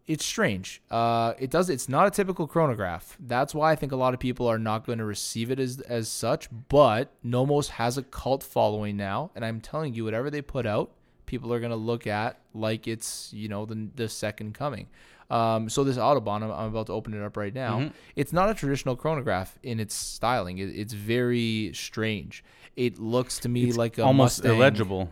It's 0.07 0.25
strange. 0.25 0.81
Uh, 0.91 1.33
it 1.39 1.49
does. 1.49 1.69
It's 1.69 1.87
not 1.87 2.07
a 2.07 2.11
typical 2.11 2.47
chronograph. 2.47 3.15
That's 3.19 3.53
why 3.55 3.71
I 3.71 3.75
think 3.75 3.91
a 3.91 3.95
lot 3.95 4.13
of 4.13 4.19
people 4.19 4.47
are 4.47 4.59
not 4.59 4.85
going 4.85 4.97
to 4.99 5.05
receive 5.05 5.51
it 5.51 5.59
as 5.59 5.79
as 5.81 6.07
such. 6.09 6.49
But 6.69 7.13
Nomos 7.23 7.69
has 7.69 7.97
a 7.97 8.03
cult 8.03 8.43
following 8.43 8.97
now, 8.97 9.31
and 9.35 9.45
I'm 9.45 9.61
telling 9.61 9.93
you, 9.93 10.03
whatever 10.05 10.29
they 10.29 10.41
put 10.41 10.65
out, 10.65 10.91
people 11.25 11.53
are 11.53 11.59
going 11.59 11.69
to 11.71 11.75
look 11.77 12.07
at 12.07 12.39
like 12.53 12.87
it's 12.87 13.31
you 13.33 13.47
know 13.47 13.65
the 13.65 13.87
the 13.95 14.09
second 14.09 14.53
coming. 14.53 14.87
Um, 15.29 15.69
so 15.69 15.85
this 15.85 15.95
Autobahn, 15.97 16.43
I'm, 16.43 16.51
I'm 16.51 16.67
about 16.67 16.87
to 16.87 16.91
open 16.93 17.13
it 17.13 17.23
up 17.23 17.37
right 17.37 17.53
now. 17.53 17.79
Mhm. 17.79 17.93
It's 18.17 18.33
not 18.33 18.49
a 18.49 18.53
traditional 18.53 18.97
chronograph 18.97 19.57
in 19.63 19.79
its 19.79 19.95
styling. 19.95 20.57
It, 20.57 20.65
it's 20.75 20.91
very 20.91 21.71
strange. 21.73 22.43
It 22.75 22.99
looks 22.99 23.39
to 23.39 23.47
me 23.49 23.63
It's 23.63 23.77
like 23.77 23.97
a 23.97 24.03
almost 24.03 24.39
Mustang. 24.43 24.57
illegible, 24.57 25.09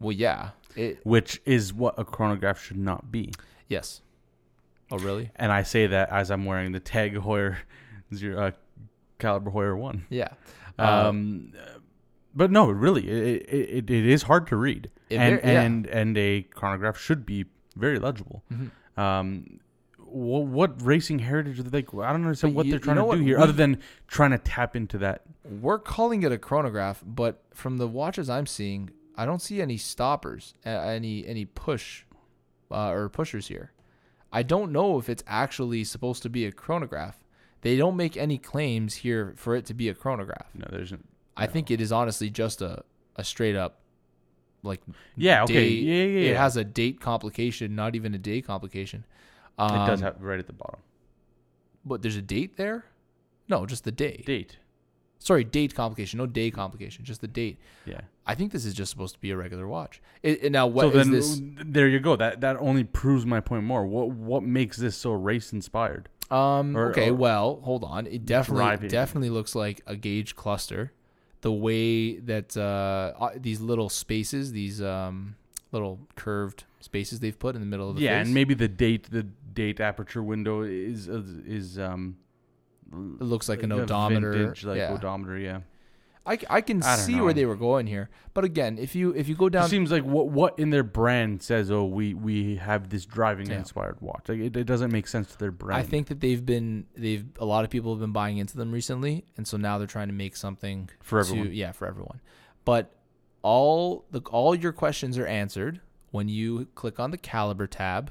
Well, 0.00 0.10
yeah. 0.10 0.50
It, 0.74 0.98
which 1.04 1.40
is 1.44 1.72
what 1.72 1.94
a 1.96 2.04
chronograph 2.04 2.60
should 2.60 2.76
not 2.76 3.12
be. 3.12 3.30
yes. 3.68 4.00
Oh, 4.90 4.98
really? 4.98 5.30
And 5.36 5.50
I 5.52 5.62
say 5.62 5.86
that 5.88 6.10
as 6.10 6.30
I'm 6.30 6.44
wearing 6.44 6.72
the 6.72 6.80
Tag 6.80 7.14
Heuer 7.14 7.56
zero, 8.14 8.46
uh, 8.46 8.50
caliber 9.18 9.50
Heuer 9.50 9.76
one. 9.76 10.06
Yeah. 10.10 10.28
Uh, 10.78 11.08
Um, 11.08 11.52
but 12.34 12.50
no, 12.50 12.70
really, 12.70 13.08
it, 13.08 13.46
it, 13.48 13.90
it 13.90 14.06
is 14.06 14.22
hard 14.24 14.46
to 14.48 14.56
read, 14.56 14.90
and 15.10 15.40
yeah. 15.42 15.62
and 15.62 15.86
and 15.86 16.18
a 16.18 16.42
chronograph 16.42 16.98
should 16.98 17.24
be 17.24 17.46
very 17.76 17.98
legible. 17.98 18.42
Mhm. 18.52 18.70
Um, 19.00 19.60
what, 19.98 20.44
what 20.46 20.82
racing 20.82 21.18
heritage 21.20 21.58
are 21.58 21.62
they? 21.64 21.78
I 21.78 21.82
don't 21.82 21.96
understand 22.24 22.52
But 22.54 22.58
what 22.58 22.66
you- 22.66 22.72
they're 22.72 22.78
you 22.78 22.84
trying 22.84 22.96
know 22.96 23.10
to 23.12 23.16
do 23.18 23.24
here, 23.24 23.38
We- 23.38 23.42
other 23.42 23.52
than 23.52 23.80
trying 24.06 24.30
to 24.32 24.38
tap 24.38 24.76
into 24.76 24.98
that. 24.98 25.22
We're 25.44 25.78
calling 25.78 26.22
it 26.22 26.30
a 26.32 26.38
chronograph, 26.38 27.02
but 27.06 27.42
from 27.54 27.78
the 27.78 27.88
watches 27.88 28.28
I'm 28.30 28.46
seeing, 28.46 28.90
I 29.16 29.24
don't 29.26 29.40
see 29.42 29.60
any 29.62 29.78
stoppers, 29.78 30.54
any 30.64 31.26
any 31.26 31.44
push 31.46 32.04
uh, 32.70 32.90
or 32.90 33.08
pushers 33.08 33.48
here. 33.48 33.72
I 34.32 34.42
don't 34.42 34.72
know 34.72 34.98
if 34.98 35.08
it's 35.08 35.22
actually 35.26 35.84
supposed 35.84 36.22
to 36.22 36.28
be 36.28 36.44
a 36.46 36.52
chronograph. 36.52 37.18
They 37.62 37.76
don't 37.76 37.96
make 37.96 38.16
any 38.16 38.38
claims 38.38 38.94
here 38.96 39.34
for 39.36 39.56
it 39.56 39.64
to 39.66 39.74
be 39.74 39.88
a 39.88 39.94
chronograph. 39.94 40.48
No, 40.54 40.66
there's. 40.70 40.92
I 41.36 41.46
think 41.46 41.70
it 41.70 41.80
is 41.80 41.92
honestly 41.92 42.30
just 42.30 42.62
a 42.62 42.84
a 43.16 43.24
straight 43.24 43.56
up 43.56 43.80
like 44.62 44.80
Yeah. 45.16 45.44
Okay. 45.44 45.54
date- 45.54 45.82
yeah. 45.84 45.94
Yeah. 46.04 46.20
yeah. 46.20 46.30
It 46.32 46.36
has 46.36 46.56
a 46.56 46.64
date 46.64 47.00
complication, 47.00 47.74
not 47.74 47.94
even 47.94 48.14
a 48.14 48.18
day 48.18 48.42
complication. 48.42 49.04
Um, 49.58 49.74
it 49.82 49.86
does 49.86 50.00
have 50.00 50.22
right 50.22 50.38
at 50.38 50.46
the 50.46 50.52
bottom 50.52 50.80
But 51.84 52.02
there's 52.02 52.16
a 52.16 52.22
date 52.22 52.56
there. 52.56 52.84
No, 53.48 53.64
just 53.64 53.84
the 53.84 53.92
day. 53.92 54.22
date. 54.26 54.58
Sorry, 55.18 55.44
date 55.44 55.74
complication, 55.74 56.18
no 56.18 56.26
day 56.26 56.50
complication, 56.50 57.04
just 57.04 57.20
the 57.20 57.26
date. 57.28 57.58
Yeah. 57.84 58.02
I 58.26 58.34
think 58.34 58.52
this 58.52 58.64
is 58.64 58.74
just 58.74 58.90
supposed 58.90 59.14
to 59.14 59.20
be 59.20 59.30
a 59.30 59.36
regular 59.36 59.66
watch. 59.66 60.00
It, 60.22 60.44
it- 60.44 60.52
now, 60.52 60.66
what 60.66 60.82
so 60.82 60.88
is 60.88 60.94
then 60.94 61.10
this? 61.12 61.40
there 61.64 61.88
you 61.88 62.00
go. 62.00 62.16
That 62.16 62.40
that 62.42 62.56
only 62.60 62.84
proves 62.84 63.24
my 63.26 63.40
point 63.40 63.64
more. 63.64 63.86
What 63.86 64.10
what 64.10 64.42
makes 64.42 64.76
this 64.76 64.96
so 64.96 65.12
race 65.12 65.52
inspired? 65.52 66.08
Um, 66.30 66.76
or- 66.76 66.90
okay, 66.90 67.10
or- 67.10 67.14
well, 67.14 67.60
hold 67.62 67.84
on. 67.84 68.06
It 68.06 68.26
definitely 68.26 68.64
Driving. 68.64 68.88
definitely 68.90 69.30
looks 69.30 69.54
like 69.54 69.80
a 69.86 69.96
gauge 69.96 70.36
cluster. 70.36 70.92
The 71.42 71.52
way 71.52 72.16
that 72.18 72.56
uh, 72.56 73.12
uh, 73.22 73.30
these 73.36 73.60
little 73.60 73.88
spaces, 73.88 74.52
these 74.52 74.82
um, 74.82 75.36
little 75.70 76.00
curved 76.16 76.64
spaces 76.80 77.20
they've 77.20 77.38
put 77.38 77.54
in 77.54 77.60
the 77.60 77.66
middle 77.66 77.88
of 77.88 77.96
the 77.96 78.02
yeah, 78.02 78.18
face, 78.18 78.26
and 78.26 78.34
maybe 78.34 78.54
the 78.54 78.68
date 78.68 79.10
the 79.10 79.22
date 79.54 79.78
aperture 79.80 80.22
window 80.22 80.62
is 80.62 81.06
is, 81.08 81.28
is 81.46 81.78
um 81.78 82.16
it 82.92 83.24
looks 83.24 83.48
like 83.48 83.62
an 83.62 83.72
a 83.72 83.76
odometer. 83.78 84.32
vintage, 84.32 84.64
like 84.64 84.78
yeah. 84.78 84.92
odometer, 84.92 85.38
yeah. 85.38 85.60
I, 86.28 86.38
I 86.50 86.60
can 86.60 86.82
I 86.82 86.96
see 86.96 87.14
know. 87.14 87.24
where 87.24 87.32
they 87.32 87.46
were 87.46 87.54
going 87.54 87.86
here, 87.86 88.10
but 88.34 88.42
again, 88.42 88.78
if 88.78 88.96
you 88.96 89.10
if 89.14 89.28
you 89.28 89.36
go 89.36 89.48
down, 89.48 89.60
It 89.60 89.62
down, 89.62 89.70
seems 89.70 89.92
like 89.92 90.02
what 90.02 90.26
what 90.28 90.58
in 90.58 90.70
their 90.70 90.82
brand 90.82 91.40
says, 91.40 91.70
oh, 91.70 91.84
we 91.84 92.14
we 92.14 92.56
have 92.56 92.88
this 92.90 93.06
driving 93.06 93.48
Yeah. 93.48 93.58
inspired 93.58 94.00
watch. 94.00 94.28
Like 94.28 94.38
it, 94.40 94.56
it 94.56 94.64
doesn't 94.64 94.90
make 94.90 95.06
sense 95.06 95.30
to 95.32 95.38
their 95.38 95.52
brand. 95.52 95.80
I 95.80 95.84
think 95.84 96.08
that 96.08 96.18
they've 96.20 96.44
been 96.44 96.86
they've 96.96 97.24
a 97.38 97.44
lot 97.44 97.62
of 97.64 97.70
people 97.70 97.92
have 97.92 98.00
been 98.00 98.10
buying 98.12 98.38
into 98.38 98.56
them 98.56 98.72
recently, 98.72 99.24
and 99.36 99.46
so 99.46 99.56
now 99.56 99.78
they're 99.78 99.86
trying 99.86 100.08
to 100.08 100.14
make 100.14 100.36
something 100.36 100.90
for 101.00 101.20
everyone. 101.20 101.46
To, 101.46 101.54
yeah, 101.54 101.70
for 101.70 101.86
everyone. 101.86 102.20
But 102.64 102.92
all 103.42 104.04
the 104.10 104.20
all 104.32 104.52
your 104.52 104.72
questions 104.72 105.18
are 105.18 105.26
answered 105.28 105.80
when 106.10 106.28
you 106.28 106.66
click 106.74 106.98
on 106.98 107.12
the 107.12 107.18
caliber 107.18 107.68
tab 107.68 108.10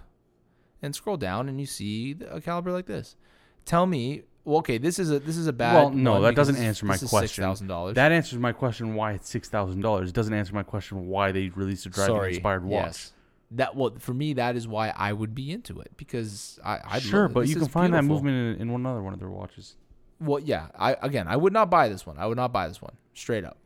and 0.82 0.96
scroll 0.96 1.18
down 1.18 1.50
and 1.50 1.60
you 1.60 1.66
see 1.66 2.16
a 2.30 2.40
caliber 2.40 2.72
like 2.72 2.86
this. 2.86 3.18
Tell 3.66 3.86
me, 3.86 4.22
well, 4.22 4.24
okay, 4.48 4.78
this 4.78 5.00
is 5.00 5.12
a 5.12 5.20
this 5.20 5.38
is 5.38 5.48
a 5.48 5.54
bad. 5.54 5.76
Well, 5.76 5.90
no, 5.92 6.22
that 6.22 6.36
doesn't 6.36 6.58
answer 6.58 6.86
my 6.86 6.94
this 6.94 7.04
is 7.04 7.10
question. 7.10 7.28
Six 7.28 7.38
thousand 7.38 7.68
dollars. 7.68 7.96
that 7.96 8.12
answers 8.12 8.40
my 8.40 8.52
question 8.52 8.96
why 8.96 9.14
it's 9.14 9.30
six 9.30 9.50
thousand 9.50 9.82
dollars. 9.82 10.10
It 10.10 10.16
doesn't 10.16 10.34
answer 10.34 10.54
my 10.54 10.64
question 10.64 11.08
why 11.08 11.32
they 11.32 11.50
released 11.50 11.86
a 11.86 11.90
driving 11.90 12.16
Sorry, 12.16 12.34
inspired 12.34 12.66
watch. 12.66 12.86
yes. 12.86 13.12
That 13.52 13.76
well 13.76 13.96
for 14.00 14.14
me 14.14 14.34
that 14.34 14.56
is 14.56 14.68
why 14.68 14.92
I 14.96 15.14
would 15.14 15.36
be 15.36 15.52
into 15.52 15.80
it 15.80 15.92
because 15.98 16.60
I 16.64 16.80
I 16.86 17.00
sure, 17.00 17.28
but 17.28 17.48
you 17.48 17.56
can 17.56 17.68
find 17.68 17.94
that 17.94 18.04
movement 18.04 18.56
in, 18.56 18.62
in 18.64 18.72
one 18.72 18.86
other 18.86 19.02
one 19.02 19.14
of 19.14 19.20
their 19.20 19.30
watches. 19.30 19.76
Well, 20.20 20.40
yeah. 20.40 20.68
I 20.78 20.96
again, 21.02 21.28
I 21.28 21.38
would 21.38 21.54
not 21.54 21.70
buy 21.70 21.90
this 21.90 22.06
one. 22.06 22.18
I 22.18 22.26
would 22.26 22.38
not 22.38 22.52
buy 22.52 22.68
this 22.68 22.82
one 22.82 22.96
straight 23.14 23.46
up. 23.46 23.58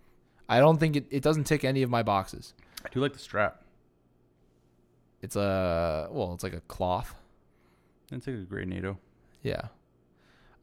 I 0.47 0.60
don't 0.60 0.80
think 0.80 0.95
it, 0.95 1.06
it 1.11 1.22
doesn't 1.23 1.43
tick 1.45 1.64
any 1.64 1.81
of 1.84 1.89
my 1.89 2.03
boxes. 2.03 2.53
I 2.84 2.89
do 2.89 2.99
like 2.99 3.14
the 3.14 3.19
strap. 3.19 3.64
It's 5.22 5.35
a 5.35 6.07
well, 6.11 6.34
it's 6.34 6.43
like 6.43 6.53
a 6.53 6.61
cloth. 6.61 7.14
It's 8.11 8.26
like 8.26 8.35
a 8.35 8.39
gray 8.39 8.65
NATO. 8.65 8.97
Yeah. 9.43 9.68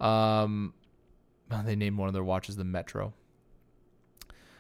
Um, 0.01 0.75
they 1.65 1.77
named 1.77 1.99
one 1.99 2.09
of 2.09 2.15
their 2.15 2.25
watches 2.25 2.57
the 2.57 2.65
Metro. 2.65 3.15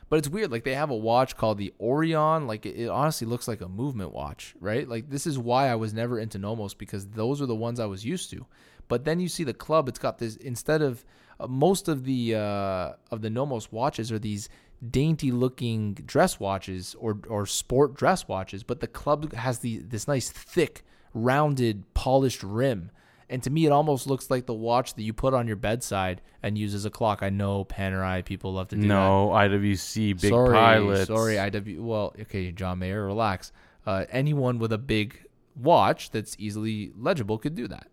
But 0.08 0.18
it's 0.20 0.28
weird. 0.28 0.52
Like 0.52 0.64
they 0.64 0.74
have 0.74 0.90
a 0.90 0.96
watch 0.96 1.36
called 1.36 1.58
the 1.58 1.74
Orion. 1.80 2.46
Like 2.46 2.64
it, 2.64 2.88
honestly 2.88 3.26
looks 3.26 3.48
like 3.48 3.60
a 3.60 3.68
movement 3.68 4.12
watch, 4.12 4.54
right? 4.60 4.88
Like 4.88 5.10
this 5.10 5.26
is 5.26 5.38
why 5.38 5.68
I 5.68 5.74
was 5.74 5.92
never 5.92 6.18
into 6.18 6.38
Nomos 6.38 6.74
because 6.74 7.08
those 7.08 7.42
are 7.42 7.46
the 7.46 7.56
ones 7.56 7.80
I 7.80 7.86
was 7.86 8.04
used 8.04 8.30
to. 8.30 8.46
But 8.88 9.04
then 9.04 9.18
you 9.18 9.28
see 9.28 9.42
the 9.42 9.54
club; 9.54 9.88
it's 9.88 9.98
got 9.98 10.18
this 10.18 10.36
instead 10.36 10.80
of 10.80 11.04
uh, 11.40 11.48
most 11.48 11.88
of 11.88 12.04
the 12.04 12.36
uh, 12.36 12.92
of 13.10 13.20
the 13.20 13.30
Nomos 13.30 13.72
watches 13.72 14.12
are 14.12 14.18
these 14.18 14.48
dainty 14.90 15.32
looking 15.32 15.94
dress 15.94 16.38
watches 16.38 16.94
or 17.00 17.18
or 17.28 17.44
sport 17.46 17.94
dress 17.94 18.28
watches, 18.28 18.62
but 18.62 18.78
the 18.78 18.86
club 18.86 19.32
has 19.32 19.58
the 19.58 19.78
this 19.78 20.06
nice 20.06 20.30
thick, 20.30 20.84
rounded, 21.14 21.82
polished 21.94 22.44
rim. 22.44 22.92
And 23.28 23.42
to 23.42 23.50
me, 23.50 23.66
it 23.66 23.72
almost 23.72 24.06
looks 24.06 24.30
like 24.30 24.46
the 24.46 24.54
watch 24.54 24.94
that 24.94 25.02
you 25.02 25.12
put 25.12 25.34
on 25.34 25.46
your 25.46 25.56
bedside 25.56 26.22
and 26.42 26.56
use 26.56 26.74
as 26.74 26.84
a 26.84 26.90
clock. 26.90 27.22
I 27.22 27.30
know 27.30 27.64
Panerai 27.64 28.24
people 28.24 28.52
love 28.52 28.68
to 28.68 28.76
do 28.76 28.82
that. 28.82 28.88
No, 28.88 29.30
IWC 29.32 30.20
big 30.20 30.30
sorry, 30.30 30.54
pilots. 30.54 31.06
Sorry, 31.08 31.34
IW. 31.34 31.80
Well, 31.80 32.14
okay, 32.20 32.52
John 32.52 32.78
Mayer, 32.78 33.04
relax. 33.04 33.50
Uh, 33.84 34.04
anyone 34.10 34.58
with 34.58 34.72
a 34.72 34.78
big 34.78 35.26
watch 35.56 36.10
that's 36.10 36.36
easily 36.38 36.92
legible 36.96 37.38
could 37.38 37.54
do 37.54 37.66
that. 37.68 37.88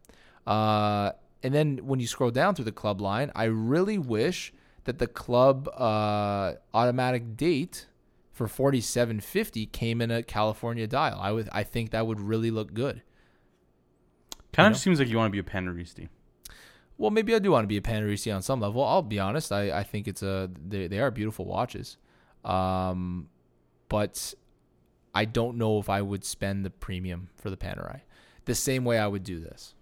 Uh, 0.46 1.14
and 1.42 1.54
then 1.54 1.80
when 1.80 2.00
you 2.00 2.08
scroll 2.08 2.32
down 2.32 2.56
through 2.56 2.66
the 2.66 2.72
club 2.72 3.02
line, 3.02 3.32
I 3.36 3.46
really 3.46 3.98
wish 3.98 4.54
that 4.84 5.00
the 5.00 5.08
club 5.08 5.68
uh, 5.70 6.54
automatic 6.74 7.36
date 7.36 7.88
for 8.32 8.48
4750 8.48 9.68
came 9.68 10.02
in 10.02 10.12
a 10.12 10.24
California 10.24 10.88
dial. 10.88 11.20
I 11.22 11.32
would 11.32 11.50
I 11.52 11.64
think 11.64 11.92
that 11.92 12.08
would 12.08 12.20
really 12.20 12.52
look 12.52 12.74
good. 12.74 13.02
Kind 14.54 14.74
of 14.74 14.80
seems 14.80 15.00
like 15.00 15.10
you 15.10 15.18
want 15.18 15.34
to 15.34 15.44
be 15.44 15.46
a 15.46 15.52
Paneristi. 15.52 16.10
Well, 16.98 17.12
maybe 17.12 17.34
I 17.36 17.40
do 17.40 17.52
want 17.52 17.64
to 17.64 17.68
be 17.68 17.78
a 17.78 17.82
Panerai 17.82 18.34
on 18.34 18.42
some 18.42 18.60
level. 18.62 18.84
I'll 18.84 19.02
be 19.02 19.20
honest. 19.20 19.52
I, 19.52 19.80
I 19.80 19.84
think 19.84 20.08
it's 20.08 20.22
a 20.22 20.50
they, 20.68 20.88
they 20.88 21.00
are 21.00 21.12
beautiful 21.12 21.46
watches, 21.46 21.98
um, 22.46 23.30
but 23.90 24.34
I 25.14 25.26
don't 25.26 25.58
know 25.58 25.80
if 25.80 25.90
I 25.90 26.02
would 26.02 26.24
spend 26.24 26.64
the 26.64 26.70
premium 26.70 27.30
for 27.36 27.50
the 27.50 27.58
Panerai 27.58 28.02
the 28.46 28.56
same 28.56 28.86
way 28.86 29.00
I 29.00 29.08
would 29.08 29.24
do 29.24 29.40
this. 29.40 29.74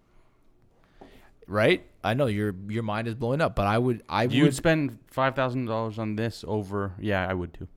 Right? 1.48 1.86
I 2.04 2.14
know 2.14 2.28
your 2.28 2.56
your 2.70 2.84
mind 2.84 3.08
is 3.08 3.16
blowing 3.16 3.42
up, 3.42 3.56
but 3.56 3.68
I 3.68 3.78
would 3.78 4.04
I 4.08 4.24
You 4.24 4.44
would 4.44 4.48
would 4.48 4.56
spend 4.56 5.00
five 5.08 5.36
thousand 5.36 5.66
dollars 5.66 6.00
on 6.00 6.16
this 6.16 6.46
over? 6.48 6.94
Yeah, 7.00 7.28
I 7.28 7.34
would 7.34 7.54
too. 7.54 7.68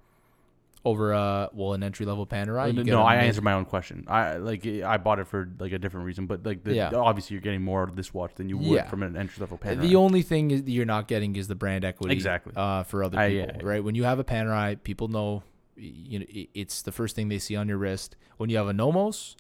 Over 0.87 1.15
uh 1.15 1.49
well 1.55 1.73
an 1.73 1.83
entry 1.83 2.05
level 2.05 2.27
Panerai. 2.27 2.67
you 2.75 2.85
no, 2.85 2.99
no, 2.99 3.03
I 3.03 3.17
answered 3.17 3.45
my 3.45 3.55
own 3.55 3.65
question. 3.65 4.05
I 4.07 4.37
like 4.37 4.67
I 4.67 4.99
bought 4.99 5.19
it 5.19 5.27
for 5.27 5.49
like 5.59 5.73
a 5.73 5.79
different 5.79 6.05
reason, 6.07 6.27
but 6.27 6.45
like 6.45 6.63
the, 6.63 6.75
Yeah. 6.75 6.91
obviously 6.95 7.35
you're 7.35 7.41
getting 7.43 7.63
more 7.63 7.83
out 7.83 7.89
of 7.89 7.97
this 7.97 8.13
watch 8.13 8.35
than 8.35 8.49
you 8.49 8.59
would 8.59 8.67
Yeah. 8.77 8.89
from 8.89 9.03
an 9.03 9.17
entry 9.17 9.41
level 9.41 9.57
Panerai. 9.59 9.81
The 9.81 9.97
only 9.97 10.23
thing 10.23 10.51
is 10.51 10.63
that 10.65 10.71
you're 10.71 10.85
not 10.85 11.09
getting 11.09 11.37
is 11.37 11.49
the 11.49 11.55
brand 11.55 11.85
equity. 11.85 12.13
Exactly. 12.15 12.53
Uh, 12.55 12.83
for 12.83 13.03
other 13.03 13.17
people, 13.17 13.31
yeah, 13.31 13.53
yeah. 13.57 13.61
right? 13.63 13.83
When 13.83 13.95
you 13.95 14.05
have 14.05 14.19
a 14.19 14.25
Panerai, 14.25 14.83
people 14.83 15.09
know, 15.09 15.43
you 15.77 16.19
know, 16.19 16.27
it's 16.55 16.83
the 16.83 16.93
first 16.93 17.17
thing 17.17 17.29
they 17.29 17.39
see 17.39 17.57
on 17.57 17.67
your 17.69 17.79
wrist. 17.79 18.17
When 18.37 18.51
you 18.51 18.59
have 18.59 18.69
a 18.69 18.73
Nomos, 18.75 19.37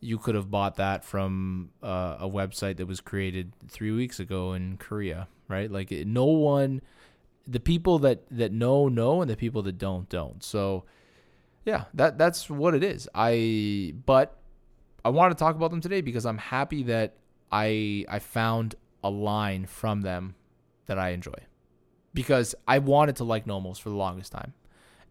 you 0.00 0.18
could 0.18 0.34
have 0.34 0.50
bought 0.50 0.76
that 0.76 1.04
from 1.04 1.70
uh, 1.82 2.18
a 2.20 2.28
website 2.28 2.76
that 2.76 2.86
was 2.86 3.00
created 3.00 3.52
three 3.68 3.90
weeks 3.90 4.20
ago 4.20 4.52
in 4.52 4.76
Korea, 4.76 5.26
right? 5.48 5.70
Like 5.70 5.90
no 5.90 6.26
one, 6.26 6.82
the 7.46 7.60
people 7.60 7.98
that 8.00 8.24
that 8.30 8.52
know 8.52 8.88
know, 8.88 9.20
and 9.20 9.30
the 9.30 9.36
people 9.36 9.62
that 9.62 9.78
don't 9.78 10.08
don't. 10.08 10.42
So, 10.42 10.84
yeah, 11.64 11.84
that 11.94 12.18
that's 12.18 12.48
what 12.48 12.74
it 12.74 12.82
is. 12.82 13.08
I 13.14 13.94
but 14.06 14.38
I 15.04 15.10
want 15.10 15.36
to 15.36 15.42
talk 15.42 15.56
about 15.56 15.70
them 15.70 15.80
today 15.80 16.00
because 16.00 16.24
I'm 16.26 16.38
happy 16.38 16.84
that 16.84 17.16
I 17.52 18.04
I 18.08 18.18
found 18.18 18.74
a 19.02 19.10
line 19.10 19.66
from 19.66 20.00
them 20.00 20.34
that 20.86 20.98
I 20.98 21.10
enjoy. 21.10 21.34
Because 22.14 22.54
I 22.66 22.78
wanted 22.78 23.16
to 23.16 23.24
like 23.24 23.46
Nomos 23.46 23.78
for 23.78 23.90
the 23.90 23.96
longest 23.96 24.32
time. 24.32 24.54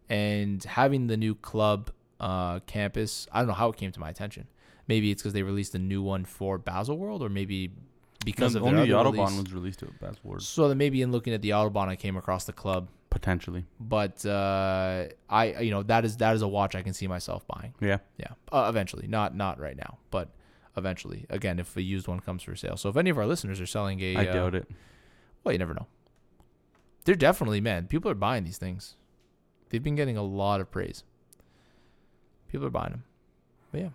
And 0.10 0.64
having 0.64 1.08
the 1.08 1.18
new 1.18 1.36
club 1.36 1.92
uh, 2.20 2.60
campus, 2.62 3.28
I 3.32 3.40
don't 3.40 3.48
know 3.48 3.54
how 3.54 3.70
it 3.70 3.78
came 3.78 3.92
to 3.92 4.00
my 4.00 4.10
attention. 4.10 4.48
Maybe 4.88 5.12
it's 5.12 5.22
because 5.22 5.34
they 5.34 5.44
released 5.44 5.76
a 5.76 5.80
new 5.80 6.02
one 6.02 6.26
for 6.26 6.58
Basel 6.58 6.98
World, 6.98 7.22
or 7.22 7.30
maybe 7.30 7.72
because 8.26 8.56
No, 8.56 8.62
of 8.62 8.68
only 8.68 8.88
the 8.88 8.94
Autobahn 8.94 9.28
release. 9.28 9.44
was 9.44 9.54
released 9.54 9.80
to 9.80 9.86
Basel 10.00 10.20
World. 10.24 10.42
So 10.44 10.68
then 10.68 10.78
maybe 10.78 11.02
in 11.02 11.12
looking 11.12 11.34
at 11.34 11.42
the 11.42 11.52
Autobahn, 11.52 11.88
I 11.88 11.96
came 11.96 12.18
across 12.18 12.46
the 12.46 12.54
club. 12.54 12.90
Potentially. 13.10 13.66
But 13.80 14.26
uh, 14.26 15.06
I, 15.30 15.60
you 15.60 15.72
know, 15.72 15.84
that 15.84 16.04
is 16.06 16.18
that 16.18 16.36
is 16.36 16.42
a 16.42 16.48
watch 16.48 16.74
I 16.76 16.82
can 16.82 16.94
see 16.94 17.08
myself 17.08 17.46
buying. 17.48 17.74
Yeah. 17.80 18.00
Yeah, 18.18 18.32
uh, 18.52 18.66
eventually, 18.70 19.08
not 19.08 19.36
not 19.36 19.60
right 19.60 19.78
now, 19.78 20.00
but 20.10 20.30
eventually. 20.76 21.26
Again, 21.30 21.60
if 21.60 21.76
a 21.78 21.82
used 21.82 22.08
one 22.08 22.20
comes 22.20 22.42
for 22.44 22.56
sale. 22.56 22.76
So 22.78 22.90
if 22.90 22.98
any 22.98 23.12
of 23.12 23.18
our 23.18 23.28
listeners 23.28 23.62
are 23.62 23.68
selling 23.68 24.00
a, 24.02 24.16
I 24.16 24.26
uh, 24.28 24.34
doubt 24.34 24.56
it. 24.56 24.68
well, 25.44 25.52
you 25.54 25.60
never 25.60 25.74
know. 25.76 25.88
They're 27.06 27.16
definitely 27.16 27.62
man. 27.62 27.86
People 27.88 28.10
are 28.10 28.16
buying 28.16 28.46
these 28.46 28.58
things. 28.58 28.96
They've 29.70 29.84
been 29.84 29.96
getting 29.96 30.18
a 30.18 30.24
lot 30.24 30.62
of 30.62 30.72
praise. 30.72 31.04
People 32.48 32.66
are 32.68 32.72
buying 32.72 32.92
them. 32.92 33.04
But 33.72 33.82
yeah. 33.82 33.90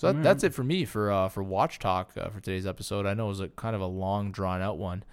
So 0.00 0.14
that, 0.14 0.22
that's 0.22 0.44
it 0.44 0.54
for 0.54 0.64
me 0.64 0.86
for 0.86 1.12
uh, 1.12 1.28
for 1.28 1.42
watch 1.42 1.78
talk 1.78 2.12
uh, 2.16 2.30
for 2.30 2.40
today's 2.40 2.66
episode. 2.66 3.04
I 3.04 3.12
know 3.12 3.26
it 3.26 3.28
was 3.28 3.40
a 3.40 3.48
kind 3.48 3.76
of 3.76 3.82
a 3.82 3.86
long 3.86 4.32
drawn 4.32 4.62
out 4.62 4.78
one, 4.78 5.04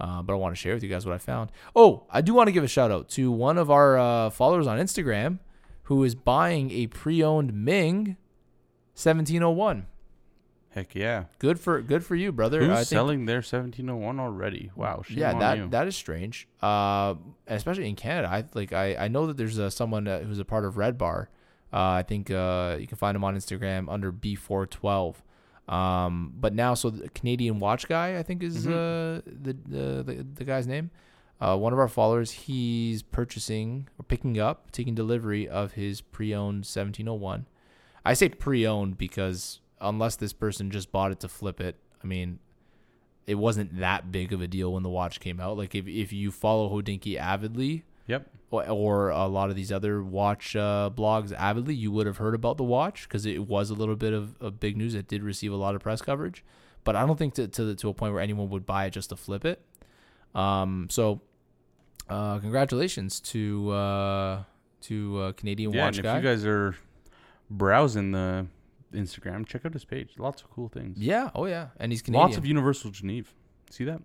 uh, 0.00 0.20
but 0.20 0.32
I 0.32 0.36
want 0.36 0.52
to 0.52 0.60
share 0.60 0.74
with 0.74 0.82
you 0.82 0.88
guys 0.88 1.06
what 1.06 1.14
I 1.14 1.18
found. 1.18 1.52
Oh, 1.76 2.06
I 2.10 2.22
do 2.22 2.34
want 2.34 2.48
to 2.48 2.52
give 2.52 2.64
a 2.64 2.68
shout 2.68 2.90
out 2.90 3.08
to 3.10 3.30
one 3.30 3.56
of 3.56 3.70
our 3.70 3.96
uh, 3.96 4.30
followers 4.30 4.66
on 4.66 4.80
Instagram 4.80 5.38
who 5.84 6.02
is 6.02 6.16
buying 6.16 6.72
a 6.72 6.88
pre-owned 6.88 7.54
Ming 7.54 8.16
1701. 8.94 9.86
Heck 10.70 10.96
yeah. 10.96 11.26
Good 11.38 11.60
for 11.60 11.80
good 11.80 12.04
for 12.04 12.16
you, 12.16 12.32
brother. 12.32 12.62
Who's 12.62 12.70
I 12.70 12.76
think 12.78 12.86
selling 12.86 13.26
their 13.26 13.36
1701 13.36 14.18
already? 14.18 14.72
Wow. 14.74 15.02
Shame 15.06 15.18
yeah, 15.18 15.34
on 15.34 15.38
that 15.38 15.56
you. 15.56 15.68
that 15.68 15.86
is 15.86 15.94
strange. 15.94 16.48
Uh, 16.60 17.14
especially 17.46 17.88
in 17.88 17.94
Canada. 17.94 18.28
I 18.28 18.44
like 18.54 18.72
I, 18.72 18.96
I 18.96 19.06
know 19.06 19.28
that 19.28 19.36
there's 19.36 19.60
uh, 19.60 19.70
someone 19.70 20.08
uh, 20.08 20.18
who's 20.24 20.40
a 20.40 20.44
part 20.44 20.64
of 20.64 20.78
Red 20.78 20.98
Bar. 20.98 21.30
Uh, 21.72 21.78
I 22.00 22.02
think 22.02 22.30
uh, 22.30 22.76
you 22.78 22.86
can 22.86 22.98
find 22.98 23.16
him 23.16 23.24
on 23.24 23.34
Instagram 23.36 23.86
under 23.90 24.12
B412. 24.12 25.16
Um, 25.68 26.34
but 26.38 26.54
now, 26.54 26.74
so 26.74 26.90
the 26.90 27.08
Canadian 27.10 27.58
Watch 27.60 27.88
Guy, 27.88 28.18
I 28.18 28.22
think 28.22 28.42
is 28.42 28.66
Mhm. 28.66 28.70
uh, 28.72 29.22
the, 29.24 29.52
the 29.66 30.02
the 30.02 30.26
the 30.34 30.44
guy's 30.44 30.66
name. 30.66 30.90
Uh, 31.40 31.56
one 31.56 31.72
of 31.72 31.78
our 31.78 31.88
followers, 31.88 32.30
he's 32.32 33.02
purchasing 33.02 33.88
or 33.98 34.04
picking 34.04 34.38
up, 34.38 34.70
taking 34.70 34.94
delivery 34.94 35.48
of 35.48 35.72
his 35.72 36.00
pre-owned 36.00 36.64
1701. 36.66 37.46
I 38.04 38.14
say 38.14 38.28
pre-owned 38.28 38.96
because 38.98 39.60
unless 39.80 40.14
this 40.16 40.32
person 40.32 40.70
just 40.70 40.92
bought 40.92 41.10
it 41.10 41.18
to 41.20 41.28
flip 41.28 41.60
it, 41.60 41.76
I 42.02 42.06
mean, 42.06 42.38
it 43.26 43.36
wasn't 43.36 43.78
that 43.80 44.12
big 44.12 44.32
of 44.32 44.40
a 44.40 44.46
deal 44.46 44.72
when 44.72 44.82
the 44.82 44.88
watch 44.88 45.18
came 45.20 45.40
out. 45.40 45.56
Like 45.56 45.74
if 45.74 45.86
if 45.88 46.12
you 46.12 46.30
follow 46.32 46.68
Hodinkee 46.70 47.16
avidly, 47.16 47.84
Yep. 48.06 48.28
or, 48.50 48.68
or 48.68 49.08
a 49.10 49.26
lot 49.26 49.48
of 49.50 49.56
these 49.56 49.70
other 49.72 50.02
watch 50.02 50.56
uh, 50.56 50.90
blogs 50.94 51.32
avidly, 51.32 51.74
you 51.74 51.90
would 51.92 52.06
have 52.06 52.16
heard 52.18 52.34
about 52.34 52.56
the 52.56 52.64
watch 52.64 53.08
because 53.08 53.24
it 53.26 53.46
was 53.46 53.70
a 53.70 53.74
little 53.74 53.96
bit 53.96 54.12
of, 54.12 54.36
of 54.40 54.58
big 54.60 54.76
news. 54.76 54.94
It 54.94 55.06
did 55.08 55.22
receive 55.22 55.52
a 55.52 55.56
lot 55.56 55.74
of 55.74 55.80
press 55.82 56.02
coverage, 56.02 56.44
but 56.84 56.96
I 56.96 57.06
don't 57.06 57.16
think 57.18 57.34
to 57.34 57.46
to, 57.48 57.64
the, 57.64 57.74
to 57.76 57.88
a 57.88 57.94
point 57.94 58.12
where 58.12 58.22
anyone 58.22 58.50
would 58.50 58.66
buy 58.66 58.86
it 58.86 58.90
just 58.90 59.10
to 59.10 59.16
flip 59.16 59.44
it. 59.44 59.64
Um, 60.34 60.88
so, 60.90 61.20
uh, 62.08 62.38
congratulations 62.40 63.20
to 63.20 63.70
uh, 63.70 64.42
to 64.82 65.18
uh, 65.20 65.32
Canadian 65.32 65.72
Yeah, 65.72 65.84
Watch 65.84 65.96
and 65.98 66.04
Guy. 66.04 66.18
if 66.18 66.24
you 66.24 66.28
guys 66.30 66.44
are 66.44 66.74
browsing 67.50 68.12
the 68.12 68.46
Instagram, 68.92 69.46
check 69.46 69.64
out 69.64 69.72
his 69.74 69.84
page. 69.84 70.14
Lots 70.18 70.42
of 70.42 70.50
cool 70.50 70.68
things. 70.68 70.98
yeah, 70.98 71.30
oh 71.34 71.46
yeah, 71.46 71.68
and 71.78 71.92
he's 71.92 72.02
Canadian. 72.02 72.26
Lots 72.28 72.36
of 72.36 72.44
Universal 72.46 72.90
Geneve. 72.90 73.32
See 73.70 73.84
that? 73.84 74.00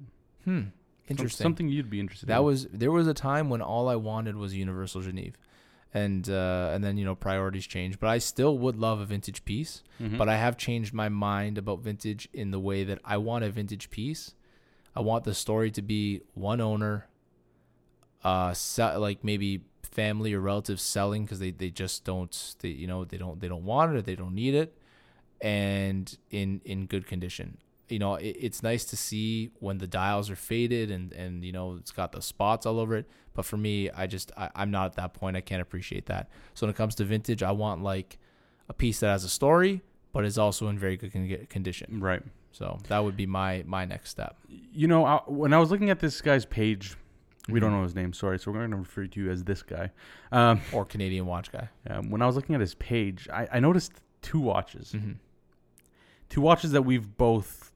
hmm, 0.45 0.61
interesting. 1.07 1.43
Something 1.45 1.69
you'd 1.69 1.89
be 1.89 1.99
interested 1.99 2.27
That 2.27 2.39
in. 2.39 2.43
was 2.45 2.65
there 2.67 2.91
was 2.91 3.07
a 3.07 3.13
time 3.13 3.49
when 3.49 3.61
all 3.61 3.87
I 3.89 3.95
wanted 3.95 4.35
was 4.35 4.55
Universal 4.55 5.01
Geneve, 5.01 5.35
and 5.93 6.29
uh, 6.29 6.71
and 6.73 6.83
then 6.83 6.97
you 6.97 7.05
know 7.05 7.15
priorities 7.15 7.65
change. 7.67 7.99
But 7.99 8.07
I 8.09 8.17
still 8.17 8.57
would 8.57 8.75
love 8.75 8.99
a 8.99 9.05
vintage 9.05 9.45
piece. 9.45 9.83
Mhm. 9.99 10.17
But 10.17 10.29
I 10.29 10.37
have 10.37 10.57
changed 10.57 10.93
my 10.93 11.09
mind 11.09 11.57
about 11.57 11.79
vintage 11.79 12.27
in 12.33 12.51
the 12.51 12.59
way 12.59 12.83
that 12.83 12.99
I 13.05 13.17
want 13.17 13.43
a 13.43 13.49
vintage 13.49 13.89
piece. 13.89 14.33
I 14.95 15.01
want 15.01 15.23
the 15.25 15.33
story 15.33 15.69
to 15.71 15.81
be 15.81 16.21
one 16.33 16.59
owner, 16.59 17.07
uh, 18.23 18.53
like 18.97 19.23
maybe 19.23 19.61
family 19.83 20.33
or 20.33 20.39
relatives 20.41 20.81
selling 20.81 21.23
because 21.25 21.39
they, 21.39 21.51
they 21.51 21.69
just 21.69 22.03
don't 22.03 22.55
they 22.59 22.69
you 22.69 22.85
know 22.87 23.03
they 23.05 23.17
don't 23.17 23.39
they 23.39 23.47
don't 23.47 23.63
want 23.63 23.93
it 23.93 23.97
or 23.97 24.01
they 24.01 24.15
don't 24.15 24.35
need 24.35 24.53
it, 24.55 24.77
and 25.41 26.17
in 26.31 26.61
in 26.65 26.85
good 26.85 27.07
condition. 27.07 27.57
You 27.89 27.99
know, 27.99 28.15
it, 28.15 28.35
it's 28.39 28.61
nice 28.63 28.83
to 28.85 28.97
see 28.97 29.51
when 29.59 29.77
the 29.77 29.87
dials 29.87 30.29
are 30.29 30.35
faded 30.35 30.91
and 30.91 31.13
and 31.13 31.43
you 31.43 31.51
know 31.51 31.75
it's 31.79 31.91
got 31.91 32.11
the 32.11 32.21
spots 32.21 32.65
all 32.65 32.79
over 32.79 32.95
it. 32.97 33.05
But 33.33 33.45
for 33.45 33.57
me, 33.57 33.89
I 33.91 34.07
just 34.07 34.31
I, 34.37 34.49
I'm 34.55 34.71
not 34.71 34.87
at 34.87 34.95
that 34.95 35.13
point. 35.13 35.37
I 35.37 35.41
can't 35.41 35.61
appreciate 35.61 36.07
that. 36.07 36.29
So 36.53 36.65
when 36.65 36.71
it 36.73 36.77
comes 36.77 36.95
to 36.95 37.03
vintage, 37.05 37.43
I 37.43 37.51
want 37.51 37.83
like 37.83 38.17
a 38.69 38.73
piece 38.73 38.99
that 38.99 39.07
has 39.09 39.23
a 39.23 39.29
story 39.29 39.81
but 40.13 40.25
is 40.25 40.37
also 40.37 40.67
in 40.69 40.79
very 40.79 40.97
good 40.97 41.13
con- 41.13 41.45
condition. 41.49 41.99
right. 42.01 42.23
So 42.51 42.79
that 42.87 43.03
would 43.03 43.15
be 43.15 43.25
my 43.27 43.63
my 43.67 43.85
next 43.85 44.09
step. 44.09 44.35
You 44.49 44.87
know, 44.87 45.05
I, 45.05 45.17
when 45.27 45.53
I 45.53 45.59
was 45.59 45.69
looking 45.69 45.89
at 45.91 45.99
this 45.99 46.19
guy's 46.21 46.43
page, 46.45 46.95
we 47.47 47.59
don't 47.59 47.69
Mhm. 47.69 47.73
know 47.77 47.83
his 47.83 47.93
name. 47.95 48.13
Sorry, 48.13 48.39
so 48.39 48.49
we're 48.51 48.57
going 48.59 48.71
to 48.71 48.77
refer 48.77 49.05
to 49.05 49.19
you 49.21 49.29
as 49.29 49.43
this 49.43 49.61
guy. 49.61 49.91
Um, 50.31 50.61
Or 50.73 50.83
Canadian 50.83 51.27
watch 51.27 51.51
guy. 51.51 51.69
um, 51.89 52.09
when 52.09 52.21
I 52.23 52.25
was 52.25 52.35
looking 52.35 52.55
at 52.55 52.61
his 52.61 52.73
page, 52.75 53.27
I, 53.31 53.47
I 53.53 53.59
noticed 53.59 53.91
two 54.23 54.39
watches. 54.39 54.93
Mm-hmm. 54.93 55.13
Two 56.29 56.41
watches 56.41 56.71
that 56.71 56.81
we've 56.81 57.15
both 57.17 57.71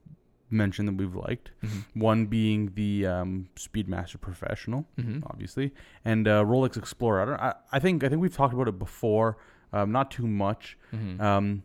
mentioned 0.52 0.88
that 0.88 0.96
we've 0.96 1.14
liked. 1.14 1.50
Mm-hmm. 1.64 2.00
One 2.00 2.26
being 2.26 2.72
the 2.74 3.06
um, 3.06 3.48
Speedmaster 3.56 4.20
Professional, 4.20 4.84
Mm-hmm. 4.98 5.20
obviously, 5.26 5.72
and 6.04 6.28
uh, 6.28 6.44
Rolex 6.44 6.76
Explorer. 6.76 7.22
I, 7.22 7.24
don't, 7.26 7.40
I, 7.40 7.54
I 7.72 7.78
think 7.78 8.04
I 8.04 8.08
think 8.08 8.20
we've 8.20 8.34
talked 8.36 8.54
about 8.54 8.68
it 8.68 8.78
before, 8.78 9.38
um, 9.72 9.90
not 9.92 10.10
too 10.10 10.26
much. 10.26 10.76
Mm-hmm. 10.94 11.20
Um, 11.20 11.62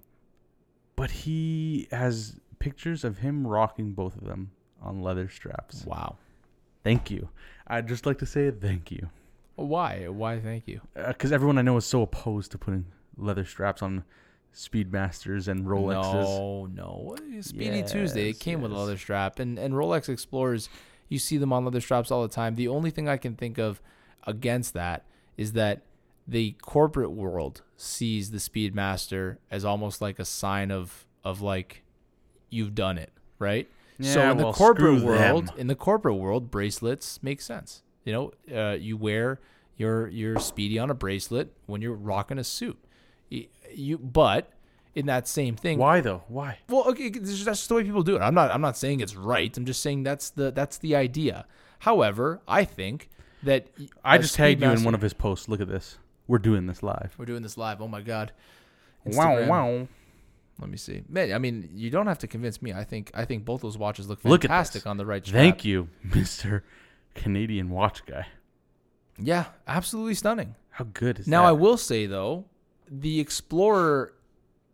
but 0.96 1.12
he 1.12 1.88
has 1.92 2.40
pictures 2.60 3.04
of 3.04 3.20
him 3.20 3.46
rocking 3.46 3.94
both 3.94 4.16
of 4.16 4.24
them 4.26 4.52
on 4.82 5.02
leather 5.02 5.30
straps. 5.30 5.86
Wow. 5.86 6.18
Thank 6.84 7.12
you. 7.12 7.30
I'd 7.68 7.88
just 7.88 8.06
like 8.06 8.18
to 8.20 8.26
say 8.26 8.50
thank 8.50 8.92
you. 8.92 9.10
Why? 9.56 10.08
Why? 10.08 10.40
Thank 10.40 10.68
you. 10.68 10.82
Because 10.96 11.32
everyone 11.32 11.58
I 11.58 11.62
know 11.62 11.78
is 11.78 11.86
so 11.86 12.02
opposed 12.02 12.52
to 12.52 12.58
putting 12.58 12.86
leather 13.18 13.44
straps 13.46 13.82
on 13.82 14.04
Speedmasters 14.58 15.48
and 15.48 15.66
Rolexes. 15.68 16.14
No, 16.14 16.66
no. 16.74 17.16
Speedy 17.42 17.84
Tuesday. 17.84 18.24
It 18.30 18.36
Yes, 18.36 18.38
came 18.40 18.62
with 18.62 18.72
a 18.72 18.76
leather 18.76 18.98
strap, 18.98 19.38
and 19.38 19.60
and 19.60 19.76
Rolex 19.76 20.10
Explorers. 20.10 20.68
You 21.10 21.20
see 21.20 21.38
them 21.38 21.54
on 21.54 21.64
leather 21.64 21.80
straps 21.80 22.10
all 22.10 22.24
the 22.24 22.34
time. 22.34 22.56
The 22.56 22.68
only 22.68 22.90
thing 22.90 23.08
I 23.08 23.18
can 23.18 23.36
think 23.36 23.60
of 23.60 23.82
against 24.26 24.74
that 24.74 25.06
is 25.38 25.54
that 25.54 25.84
the 26.28 26.56
corporate 26.62 27.12
world 27.12 27.62
sees 27.78 28.32
the 28.32 28.40
Speedmaster 28.40 29.38
as 29.52 29.64
almost 29.64 30.02
like 30.02 30.18
a 30.18 30.26
sign 30.26 30.72
of 30.72 31.06
of 31.24 31.40
like 31.42 31.84
you've 32.50 32.74
done 32.74 32.98
it, 32.98 33.12
right? 33.38 33.70
Yeah, 34.00 34.14
so 34.14 34.32
in 34.32 34.38
the 34.38 34.52
corporate 34.52 35.04
world, 35.04 35.54
in 35.56 35.68
the 35.68 35.76
corporate 35.76 36.16
world, 36.16 36.50
bracelets 36.50 37.22
make 37.22 37.42
sense. 37.42 37.84
You 38.04 38.14
know, 38.14 38.32
uh, 38.54 38.74
you 38.74 38.98
wear 38.98 39.40
your 39.78 40.08
your 40.08 40.40
speedy 40.40 40.80
on 40.80 40.90
a 40.90 40.96
bracelet 40.96 41.54
when 41.68 41.82
you're 41.84 41.94
rocking 41.94 42.40
a 42.40 42.44
suit. 42.44 42.80
You, 43.30 43.98
but 43.98 44.52
in 44.96 45.06
that 45.08 45.28
same 45.28 45.56
thing, 45.56 45.78
Why 45.78 46.02
though? 46.02 46.24
Why? 46.28 46.60
well, 46.70 46.88
okay, 46.90 47.10
that's 47.10 47.38
just 47.44 47.70
the 47.70 47.76
way 47.76 47.84
people 47.84 48.04
do 48.04 48.16
it. 48.16 48.22
I'm 48.22 48.34
not. 48.34 48.52
I'm 48.52 48.62
not 48.62 48.78
saying 48.78 49.02
it's 49.02 49.16
right. 49.16 49.56
I'm 49.58 49.66
just 49.66 49.82
saying 49.82 50.04
that's 50.04 50.30
the 50.32 50.52
that's 50.52 50.78
the 50.78 50.96
idea. 50.96 51.46
However, 51.80 52.42
I 52.48 52.64
think 52.64 53.10
that 53.44 53.68
I 54.04 54.18
just 54.18 54.36
tagged 54.36 54.62
you 54.62 54.70
in 54.72 54.84
one 54.84 54.96
of 54.96 55.02
his 55.02 55.14
posts. 55.14 55.48
Look 55.48 55.62
at 55.62 55.68
this. 55.68 55.98
We're 56.28 56.40
doing 56.40 56.66
this 56.66 56.82
live. 56.84 57.14
We're 57.18 57.26
doing 57.26 57.44
this 57.44 57.58
live. 57.58 57.82
Oh 57.82 57.88
my 57.88 58.02
god. 58.02 58.32
Wow, 59.06 59.36
Instagram. 59.36 59.48
wow. 59.48 59.88
Let 60.60 60.70
me 60.72 60.78
see. 60.78 61.04
Man, 61.08 61.32
I 61.34 61.38
mean, 61.38 61.70
you 61.76 61.92
don't 61.92 62.08
have 62.08 62.20
to 62.20 62.28
convince 62.28 62.62
me. 62.62 62.74
I 62.74 62.84
think 62.84 63.12
I 63.14 63.26
think 63.26 63.46
both 63.46 63.62
those 63.62 63.78
watches 63.78 64.10
look 64.10 64.24
Look 64.26 64.42
fantastic 64.42 64.84
this. 64.84 64.88
on 64.88 64.98
the 64.98 65.06
right 65.06 65.26
strap. 65.26 65.40
Thank 65.40 65.64
you, 65.66 65.90
Mister 66.04 66.64
Canadian 67.14 67.70
watch 67.70 68.06
guy. 68.06 68.26
Yeah, 69.20 69.46
absolutely 69.68 70.16
stunning. 70.16 70.56
How 70.72 70.86
good 70.94 71.20
is 71.20 71.28
Now 71.28 71.44
that? 71.44 71.50
I 71.50 71.52
will 71.54 71.78
say 71.78 72.06
though, 72.08 72.46
the 72.90 73.20
Explorer. 73.20 74.14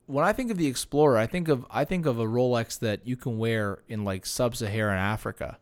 When 0.05 0.25
I 0.25 0.33
think 0.33 0.51
of 0.51 0.57
the 0.57 0.67
Explorer, 0.67 1.17
I 1.17 1.27
think 1.27 1.47
of 1.47 1.65
I 1.69 1.85
think 1.85 2.05
of 2.05 2.19
a 2.19 2.25
Rolex 2.25 2.79
that 2.79 3.07
you 3.07 3.15
can 3.15 3.37
wear 3.37 3.79
in 3.87 4.03
like 4.03 4.25
sub-Saharan 4.25 4.99
Africa, 4.99 5.57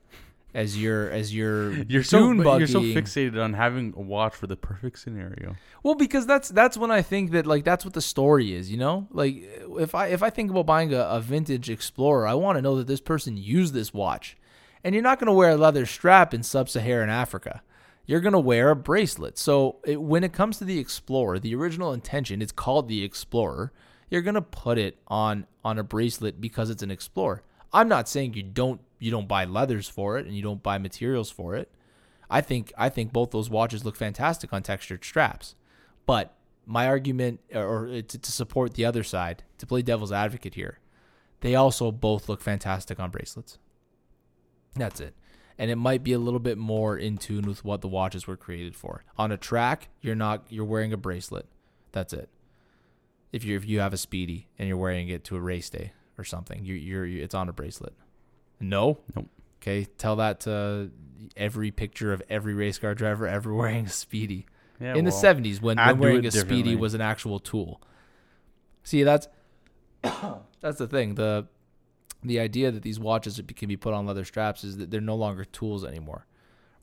as 0.53 0.81
your 0.81 1.09
as 1.09 1.33
your 1.33 1.71
You're 1.87 2.03
so 2.03 2.31
you're 2.31 2.67
so 2.67 2.81
fixated 2.81 3.41
on 3.41 3.53
having 3.53 3.93
a 3.95 4.01
watch 4.01 4.35
for 4.35 4.47
the 4.47 4.55
perfect 4.55 4.99
scenario. 4.99 5.55
Well, 5.83 5.95
because 5.95 6.25
that's 6.25 6.49
that's 6.49 6.77
when 6.77 6.91
I 6.91 7.01
think 7.01 7.31
that 7.31 7.45
like 7.45 7.63
that's 7.63 7.85
what 7.85 7.93
the 7.93 8.01
story 8.01 8.53
is, 8.53 8.71
you 8.71 8.77
know. 8.77 9.07
Like 9.11 9.35
if 9.79 9.95
I 9.95 10.07
if 10.07 10.23
I 10.23 10.29
think 10.29 10.51
about 10.51 10.65
buying 10.65 10.93
a, 10.93 11.01
a 11.01 11.19
vintage 11.19 11.69
Explorer, 11.69 12.27
I 12.27 12.33
want 12.33 12.57
to 12.57 12.61
know 12.61 12.75
that 12.77 12.87
this 12.87 13.01
person 13.01 13.37
used 13.37 13.73
this 13.73 13.93
watch, 13.93 14.37
and 14.83 14.93
you're 14.95 15.03
not 15.03 15.19
going 15.19 15.27
to 15.27 15.33
wear 15.33 15.51
a 15.51 15.57
leather 15.57 15.85
strap 15.85 16.33
in 16.33 16.43
sub-Saharan 16.43 17.09
Africa. 17.09 17.61
You're 18.05 18.19
going 18.19 18.33
to 18.33 18.39
wear 18.39 18.71
a 18.71 18.75
bracelet. 18.75 19.37
So 19.37 19.77
it, 19.85 20.01
when 20.01 20.23
it 20.23 20.33
comes 20.33 20.57
to 20.57 20.65
the 20.65 20.79
Explorer, 20.79 21.39
the 21.39 21.55
original 21.55 21.93
intention, 21.93 22.41
it's 22.41 22.51
called 22.51 22.87
the 22.87 23.03
Explorer. 23.03 23.71
You're 24.09 24.21
going 24.21 24.35
to 24.35 24.41
put 24.41 24.77
it 24.77 24.97
on 25.07 25.47
on 25.63 25.77
a 25.77 25.83
bracelet 25.83 26.41
because 26.41 26.69
it's 26.69 26.83
an 26.83 26.91
Explorer. 26.91 27.43
I'm 27.71 27.87
not 27.87 28.09
saying 28.09 28.33
you 28.33 28.43
don't 28.43 28.81
you 28.99 29.11
don't 29.11 29.27
buy 29.27 29.45
leathers 29.45 29.87
for 29.87 30.17
it 30.17 30.25
and 30.25 30.35
you 30.35 30.41
don't 30.41 30.61
buy 30.61 30.77
materials 30.77 31.31
for 31.31 31.55
it. 31.55 31.71
I 32.29 32.41
think 32.41 32.73
I 32.77 32.89
think 32.89 33.13
both 33.13 33.31
those 33.31 33.49
watches 33.49 33.85
look 33.85 33.95
fantastic 33.95 34.51
on 34.53 34.63
textured 34.63 35.03
straps. 35.03 35.55
But 36.05 36.35
my 36.65 36.87
argument, 36.87 37.39
or 37.53 37.63
or 37.63 37.87
uh, 37.87 38.01
to, 38.07 38.17
to 38.17 38.31
support 38.31 38.73
the 38.73 38.85
other 38.85 39.03
side, 39.03 39.43
to 39.57 39.65
play 39.65 39.81
devil's 39.81 40.11
advocate 40.11 40.55
here, 40.55 40.79
they 41.41 41.55
also 41.55 41.91
both 41.91 42.29
look 42.29 42.41
fantastic 42.41 42.99
on 42.99 43.11
bracelets. 43.11 43.57
That's 44.75 44.99
it. 45.01 45.13
And 45.61 45.69
it 45.69 45.75
might 45.75 46.03
be 46.03 46.11
a 46.11 46.17
little 46.17 46.39
bit 46.39 46.57
more 46.57 46.97
in 46.97 47.19
tune 47.19 47.45
with 47.45 47.63
what 47.63 47.81
the 47.81 47.87
watches 47.87 48.25
were 48.25 48.35
created 48.35 48.75
for. 48.75 49.03
On 49.15 49.31
a 49.31 49.37
track, 49.37 49.89
you're 50.01 50.15
not 50.15 50.43
you're 50.49 50.65
wearing 50.65 50.91
a 50.91 50.97
bracelet. 50.97 51.45
That's 51.91 52.13
it. 52.13 52.29
If 53.31 53.43
you 53.43 53.55
if 53.55 53.67
you 53.67 53.79
have 53.79 53.93
a 53.93 53.97
speedy 53.97 54.47
and 54.57 54.67
you're 54.67 54.77
wearing 54.77 55.09
it 55.09 55.23
to 55.25 55.35
a 55.35 55.39
race 55.39 55.69
day 55.69 55.93
or 56.17 56.23
something, 56.23 56.65
you 56.65 56.73
you're 56.73 57.05
it's 57.05 57.35
on 57.35 57.47
a 57.47 57.53
bracelet. 57.53 57.93
No. 58.59 58.97
Nope. 59.15 59.29
Okay, 59.61 59.85
tell 59.99 60.15
that 60.15 60.39
to 60.41 60.89
every 61.37 61.69
picture 61.69 62.11
of 62.11 62.23
every 62.27 62.55
race 62.55 62.79
car 62.79 62.95
driver 62.95 63.27
ever 63.27 63.53
wearing 63.61 63.85
a 63.85 63.89
speedy 63.89 64.47
Yeah, 64.79 64.95
in 64.95 65.05
the 65.05 65.11
seventies 65.11 65.61
when, 65.61 65.77
when 65.77 65.99
wearing 65.99 66.25
a 66.25 66.31
speedy 66.31 66.75
was 66.75 66.95
an 66.95 67.01
actual 67.01 67.37
tool. 67.37 67.79
See, 68.81 69.03
that's 69.03 69.27
that's 70.01 70.79
the 70.79 70.87
thing. 70.87 71.13
The 71.13 71.45
the 72.23 72.39
idea 72.39 72.71
that 72.71 72.83
these 72.83 72.99
watches 72.99 73.41
can 73.55 73.67
be 73.67 73.77
put 73.77 73.93
on 73.93 74.05
leather 74.05 74.25
straps 74.25 74.63
is 74.63 74.77
that 74.77 74.91
they're 74.91 75.01
no 75.01 75.15
longer 75.15 75.45
tools 75.45 75.83
anymore. 75.83 76.25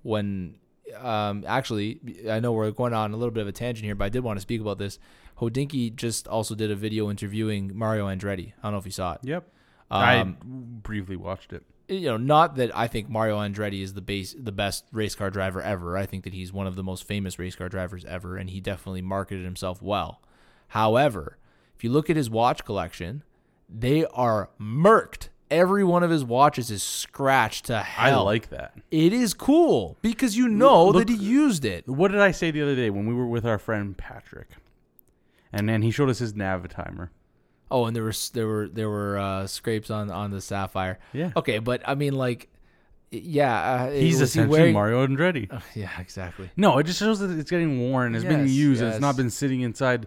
When 0.02 0.56
um, 0.96 1.44
actually, 1.46 2.00
I 2.28 2.40
know 2.40 2.52
we're 2.52 2.70
going 2.70 2.94
on 2.94 3.12
a 3.12 3.16
little 3.16 3.32
bit 3.32 3.42
of 3.42 3.48
a 3.48 3.52
tangent 3.52 3.84
here, 3.84 3.94
but 3.94 4.06
I 4.06 4.08
did 4.08 4.22
want 4.22 4.38
to 4.38 4.40
speak 4.40 4.60
about 4.60 4.78
this. 4.78 4.98
Hodinkee 5.38 5.94
just 5.94 6.26
also 6.26 6.54
did 6.54 6.70
a 6.70 6.74
video 6.74 7.10
interviewing 7.10 7.76
Mario 7.76 8.06
Andretti. 8.06 8.52
I 8.58 8.62
don't 8.64 8.72
know 8.72 8.78
if 8.78 8.86
you 8.86 8.90
saw 8.90 9.12
it. 9.14 9.20
Yep. 9.22 9.48
Um, 9.90 10.02
I 10.02 10.34
briefly 10.82 11.16
watched 11.16 11.52
it. 11.52 11.64
you 11.88 12.06
know, 12.08 12.16
not 12.16 12.56
that 12.56 12.76
I 12.76 12.88
think 12.88 13.08
Mario 13.08 13.38
Andretti 13.38 13.82
is 13.82 13.94
the 13.94 14.00
base, 14.00 14.34
the 14.38 14.52
best 14.52 14.84
race 14.92 15.14
car 15.14 15.30
driver 15.30 15.62
ever. 15.62 15.96
I 15.96 16.06
think 16.06 16.24
that 16.24 16.34
he's 16.34 16.52
one 16.52 16.66
of 16.66 16.76
the 16.76 16.82
most 16.82 17.04
famous 17.04 17.38
race 17.38 17.54
car 17.54 17.68
drivers 17.68 18.04
ever, 18.04 18.36
and 18.36 18.50
he 18.50 18.60
definitely 18.60 19.02
marketed 19.02 19.44
himself 19.44 19.80
well. 19.80 20.20
However, 20.68 21.38
if 21.76 21.84
you 21.84 21.90
look 21.90 22.10
at 22.10 22.16
his 22.16 22.28
watch 22.28 22.64
collection, 22.64 23.22
they 23.68 24.04
are 24.06 24.50
murked. 24.60 25.28
Every 25.50 25.82
one 25.82 26.02
of 26.02 26.10
his 26.10 26.24
watches 26.24 26.70
is 26.70 26.82
scratched 26.82 27.66
to 27.66 27.78
hell. 27.80 28.20
I 28.20 28.22
like 28.22 28.50
that. 28.50 28.74
it 28.90 29.12
is 29.14 29.32
cool 29.32 29.96
because 30.02 30.36
you 30.36 30.46
know 30.48 30.86
Look- 30.88 31.06
that 31.06 31.08
he 31.12 31.16
used 31.18 31.64
it. 31.64 31.88
What 31.88 32.10
did 32.10 32.20
I 32.20 32.32
say 32.32 32.50
the 32.50 32.60
other 32.62 32.76
day 32.76 32.90
when 32.90 33.06
we 33.06 33.14
were 33.14 33.26
with 33.26 33.46
our 33.46 33.58
friend 33.58 33.96
Patrick? 33.96 34.48
And 35.52 35.66
then 35.68 35.80
he 35.82 35.90
showed 35.90 36.10
us 36.10 36.18
his 36.18 36.34
Navitimer. 36.34 37.08
Oh, 37.70 37.86
and 37.86 37.96
there 37.96 38.02
were 38.02 38.12
there 38.34 38.46
were 38.46 38.68
there 38.68 38.88
were 38.90 39.16
uh, 39.18 39.46
scrapes 39.46 39.90
on 39.90 40.10
on 40.10 40.30
the 40.30 40.40
sapphire. 40.42 40.98
Yeah. 41.14 41.32
Okay, 41.36 41.58
but 41.58 41.82
I 41.86 41.94
mean, 41.94 42.14
like, 42.14 42.48
yeah, 43.10 43.84
uh, 43.84 43.90
He's 43.90 44.20
was 44.20 44.34
he 44.34 44.40
essentially 44.40 44.58
wearing- 44.58 44.74
Mario 44.74 45.06
Andretti. 45.06 45.50
Uh, 45.52 45.60
yeah, 45.74 45.90
exactly. 45.98 46.50
No, 46.56 46.76
it 46.78 46.84
just 46.84 46.98
shows 46.98 47.20
that 47.20 47.30
it's 47.30 47.50
getting 47.50 47.80
worn. 47.90 48.14
It's 48.14 48.24
been 48.24 48.40
Yes, 48.46 48.50
used. 48.50 48.82
and 48.82 48.90
It's 48.92 49.00
not 49.00 49.16
been 49.16 49.30
sitting 49.30 49.62
inside 49.62 50.06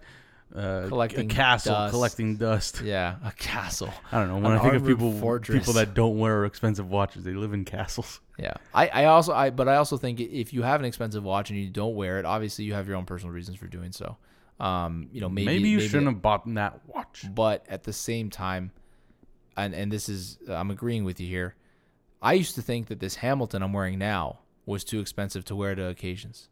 uh, 0.56 0.88
Collecting 0.88 1.32
a 1.32 1.34
castle 1.34 1.74
dust. 1.74 1.92
collecting 1.94 2.36
dust. 2.38 2.82
Yeah, 2.82 3.16
a 3.24 3.32
castle. 3.32 3.90
I 4.12 4.20
don't 4.20 4.28
know. 4.28 4.36
When 4.38 4.52
An 4.52 4.58
I 4.60 4.62
think 4.62 4.74
of 4.76 4.86
people 4.86 5.12
fortress. 5.14 5.58
people 5.60 5.74
that 5.74 5.94
don't 5.94 6.18
wear 6.20 6.46
expensive 6.46 6.90
watches, 6.90 7.24
they 7.24 7.34
live 7.34 7.54
in 7.54 7.64
castles. 7.66 8.20
Yeah, 8.38 8.54
I, 8.74 8.88
I 8.88 9.06
also 9.06 9.34
I 9.34 9.50
but 9.52 9.68
I 9.70 9.76
also 9.76 9.98
think 9.98 10.20
if 10.20 10.52
you 10.54 10.64
have 10.64 10.80
an 10.80 10.86
expensive 10.86 11.24
watch 11.24 11.50
and 11.52 11.60
you 11.60 11.70
don't 11.70 11.96
wear 11.96 12.20
it, 12.20 12.26
obviously 12.26 12.66
you 12.66 12.74
have 12.74 12.88
your 12.88 12.98
own 12.98 13.06
personal 13.06 13.34
reasons 13.34 13.58
for 13.58 13.68
doing 13.68 13.92
so. 13.92 14.18
Um, 14.60 15.10
you 15.12 15.22
know, 15.22 15.30
maybe 15.30 15.46
Maybe, 15.46 15.70
you 15.70 15.80
shouldn't 15.80 16.06
have 16.08 16.22
bought 16.22 16.52
that 16.54 16.82
watch. 16.88 17.26
But 17.34 17.66
at 17.70 17.84
the 17.84 17.94
same 17.94 18.30
time, 18.30 18.72
and 19.58 19.74
and 19.74 19.92
this 19.92 20.10
is 20.10 20.38
I'm 20.48 20.70
agreeing 20.72 21.04
with 21.04 21.20
you 21.20 21.28
here. 21.28 21.56
I 22.22 22.34
used 22.34 22.56
to 22.56 22.62
think 22.62 22.88
that 22.88 23.00
this 23.00 23.16
Hamilton 23.16 23.64
I'm 23.64 23.74
wearing 23.74 23.98
now 23.98 24.40
was 24.66 24.84
too 24.84 25.00
expensive 25.00 25.44
to 25.46 25.56
wear 25.56 25.74
to 25.76 25.88
occasions. 25.88 26.50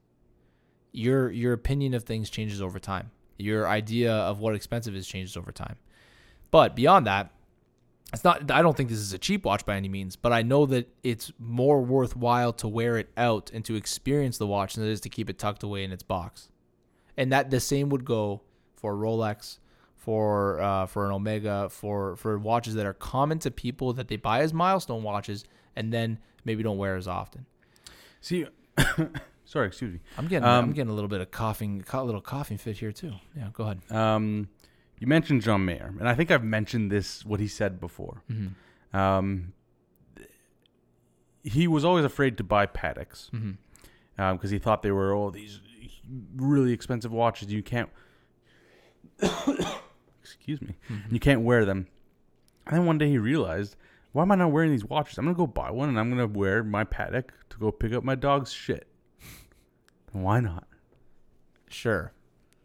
Your 0.91 1.29
your 1.31 1.53
opinion 1.53 1.93
of 1.93 2.03
things 2.03 2.29
changes 2.29 2.61
over 2.61 2.79
time. 2.79 3.11
Your 3.39 3.67
idea 3.67 4.13
of 4.13 4.39
what 4.39 4.53
expensive 4.53 4.95
is 4.95 5.07
changes 5.07 5.35
over 5.35 5.51
time. 5.51 5.77
But 6.51 6.75
beyond 6.75 7.07
that, 7.07 7.31
it's 8.13 8.23
not 8.23 8.49
I 8.51 8.61
don't 8.61 8.75
think 8.75 8.89
this 8.89 8.99
is 8.99 9.13
a 9.13 9.17
cheap 9.17 9.45
watch 9.45 9.65
by 9.65 9.75
any 9.75 9.87
means, 9.89 10.15
but 10.15 10.33
I 10.33 10.41
know 10.41 10.65
that 10.67 10.89
it's 11.03 11.31
more 11.39 11.81
worthwhile 11.81 12.53
to 12.53 12.67
wear 12.67 12.97
it 12.97 13.09
out 13.15 13.51
and 13.53 13.63
to 13.65 13.75
experience 13.75 14.37
the 14.37 14.47
watch 14.47 14.75
than 14.75 14.85
it 14.85 14.91
is 14.91 15.01
to 15.01 15.09
keep 15.09 15.29
it 15.29 15.37
tucked 15.37 15.63
away 15.63 15.83
in 15.83 15.91
its 15.91 16.03
box. 16.03 16.49
And 17.15 17.31
that 17.31 17.49
the 17.49 17.59
same 17.59 17.89
would 17.89 18.05
go 18.05 18.41
for 18.75 18.95
Rolex, 18.95 19.59
for 19.95 20.59
uh, 20.59 20.85
for 20.87 21.05
an 21.05 21.11
Omega, 21.11 21.69
for 21.69 22.15
for 22.15 22.37
watches 22.39 22.73
that 22.75 22.85
are 22.85 22.93
common 22.93 23.39
to 23.39 23.51
people 23.51 23.93
that 23.93 24.07
they 24.07 24.15
buy 24.15 24.41
as 24.41 24.53
milestone 24.53 25.03
watches 25.03 25.45
and 25.75 25.93
then 25.93 26.19
maybe 26.45 26.63
don't 26.63 26.77
wear 26.77 26.95
as 26.95 27.07
often. 27.07 27.45
See, 28.21 28.47
sorry, 29.49 29.67
excuse 29.67 29.93
me. 29.93 29.99
I'm 30.17 30.27
getting 30.27 30.47
I'm 30.47 30.65
Um, 30.65 30.73
getting 30.73 30.91
a 30.91 30.93
little 30.93 31.07
bit 31.07 31.21
of 31.21 31.31
coughing, 31.31 31.83
a 31.91 32.03
little 32.03 32.21
coughing 32.21 32.57
fit 32.57 32.77
here 32.77 32.91
too. 32.91 33.13
Yeah, 33.35 33.49
go 33.53 33.63
ahead. 33.65 33.79
Um, 33.91 34.49
you 34.99 35.07
mentioned 35.07 35.41
John 35.41 35.65
Mayer, 35.65 35.93
and 35.99 36.07
I 36.07 36.13
think 36.13 36.29
I've 36.29 36.43
mentioned 36.43 36.91
this 36.91 37.25
what 37.25 37.39
he 37.39 37.47
said 37.47 37.79
before. 37.79 38.21
Mm-hmm. 38.31 38.95
Um, 38.97 39.53
he 41.43 41.67
was 41.67 41.85
always 41.85 42.03
afraid 42.05 42.37
to 42.37 42.43
buy 42.43 42.65
Patek's 42.65 43.29
Mm-hmm. 43.33 44.33
because 44.35 44.51
he 44.51 44.59
thought 44.59 44.81
they 44.83 44.91
were 44.91 45.13
all 45.15 45.31
these 45.31 45.61
really 46.35 46.73
expensive 46.73 47.11
watches. 47.13 47.51
You 47.51 47.63
can't, 47.63 47.89
excuse 50.21 50.61
me, 50.61 50.75
Mm-hmm. 50.91 51.13
you 51.13 51.19
can't 51.19 51.41
wear 51.41 51.65
them. 51.65 51.87
And 52.67 52.75
then 52.77 52.85
one 52.85 52.97
day 52.97 53.09
he 53.09 53.17
realized, 53.17 53.75
why 54.11 54.23
am 54.23 54.31
I 54.31 54.35
not 54.35 54.51
wearing 54.51 54.71
these 54.71 54.85
watches? 54.85 55.17
I'm 55.17 55.25
gonna 55.25 55.35
go 55.37 55.47
buy 55.47 55.71
one, 55.71 55.89
and 55.89 55.99
I'm 55.99 56.09
gonna 56.09 56.27
wear 56.27 56.63
my 56.63 56.83
Patek 56.83 57.29
to 57.51 57.57
go 57.57 57.71
pick 57.71 57.93
up 57.93 58.03
my 58.03 58.15
dog's 58.15 58.51
shit. 58.51 58.87
Why 60.11 60.39
not? 60.39 60.67
Sure. 61.69 62.11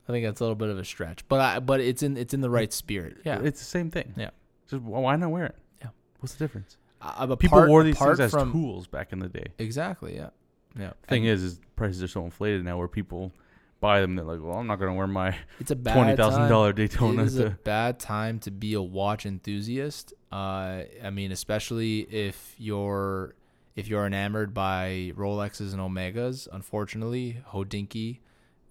I 0.08 0.12
think 0.12 0.26
that's 0.26 0.40
a 0.40 0.44
little 0.44 0.54
bit 0.56 0.68
of 0.68 0.78
a 0.78 0.84
stretch, 0.84 1.26
but 1.28 1.40
I, 1.40 1.58
but 1.60 1.80
it's 1.80 2.02
in 2.02 2.16
it's 2.16 2.34
in 2.34 2.40
the 2.40 2.50
right 2.50 2.72
spirit. 2.72 3.18
Yeah. 3.24 3.40
it's 3.42 3.58
the 3.60 3.66
same 3.66 3.90
thing. 3.90 4.12
Yeah. 4.16 4.30
just 4.68 4.82
why 4.82 5.16
not 5.16 5.30
wear 5.30 5.46
it? 5.46 5.56
Yeah. 5.80 5.88
what's 6.20 6.34
the 6.34 6.44
difference? 6.44 6.76
Uh, 7.00 7.26
but 7.26 7.38
People 7.38 7.66
wore 7.66 7.82
these 7.82 7.98
things 7.98 8.20
as 8.20 8.30
from, 8.30 8.52
tools 8.52 8.86
back 8.86 9.12
in 9.12 9.18
the 9.18 9.28
day. 9.28 9.46
Exactly. 9.58 10.16
Yeah. 10.16 10.30
Yeah. 10.78 10.92
Thing 11.06 11.22
And 11.26 11.30
is, 11.32 11.42
is 11.42 11.60
prices 11.76 12.02
are 12.02 12.08
so 12.08 12.24
inflated 12.24 12.64
now 12.64 12.78
where 12.78 12.88
people 12.88 13.32
buy 13.80 14.00
them. 14.00 14.16
They're 14.16 14.24
like, 14.24 14.40
well, 14.42 14.56
I'm 14.58 14.66
not 14.66 14.76
gonna 14.78 14.94
wear 14.94 15.06
my 15.06 15.36
it's 15.60 15.70
a 15.70 15.76
bad 15.76 15.94
twenty 15.94 16.16
thousand 16.16 16.48
dollar 16.48 16.48
dollar 16.48 16.70
It 16.70 16.76
Daytona. 16.76 17.22
is 17.22 17.38
a 17.38 17.50
bad 17.64 17.98
time 17.98 18.38
to 18.40 18.50
be 18.50 18.74
a 18.74 18.82
watch 18.82 19.24
enthusiast. 19.26 20.12
Uh, 20.32 20.82
I 21.02 21.10
mean, 21.12 21.30
especially 21.32 22.00
if 22.00 22.54
you're 22.58 23.34
if 23.76 23.88
you're 23.88 24.06
enamored 24.06 24.54
by 24.54 25.12
Rolexes 25.16 25.72
and 25.72 25.80
Omegas. 25.80 26.48
Unfortunately, 26.52 27.42
Hodinkee, 27.52 28.20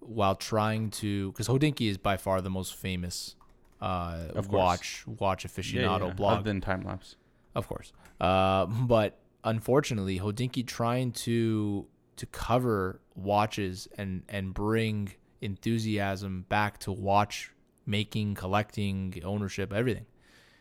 while 0.00 0.34
trying 0.34 0.90
to, 0.90 1.32
because 1.32 1.48
Hodinkee 1.48 1.90
is 1.90 1.98
by 1.98 2.16
far 2.16 2.40
the 2.40 2.50
most 2.50 2.74
famous 2.74 3.36
uh, 3.80 4.42
watch 4.48 5.04
watch 5.06 5.46
aficionado 5.46 6.14
blog. 6.14 6.38
other 6.38 6.42
than 6.44 6.60
time 6.60 6.82
lapse. 6.82 7.16
Of 7.54 7.68
course. 7.68 7.92
Uh, 8.20 8.66
but 8.66 9.18
unfortunately, 9.44 10.18
Hodinkee 10.18 10.66
trying 10.66 11.12
to 11.12 11.86
to 12.16 12.26
cover 12.26 13.00
watches 13.14 13.88
and 13.98 14.22
and 14.28 14.54
bring 14.54 15.14
enthusiasm 15.40 16.46
back 16.48 16.78
to 16.78 16.92
watch 16.92 17.52
making, 17.86 18.34
collecting, 18.34 19.20
ownership, 19.24 19.72
everything. 19.72 20.06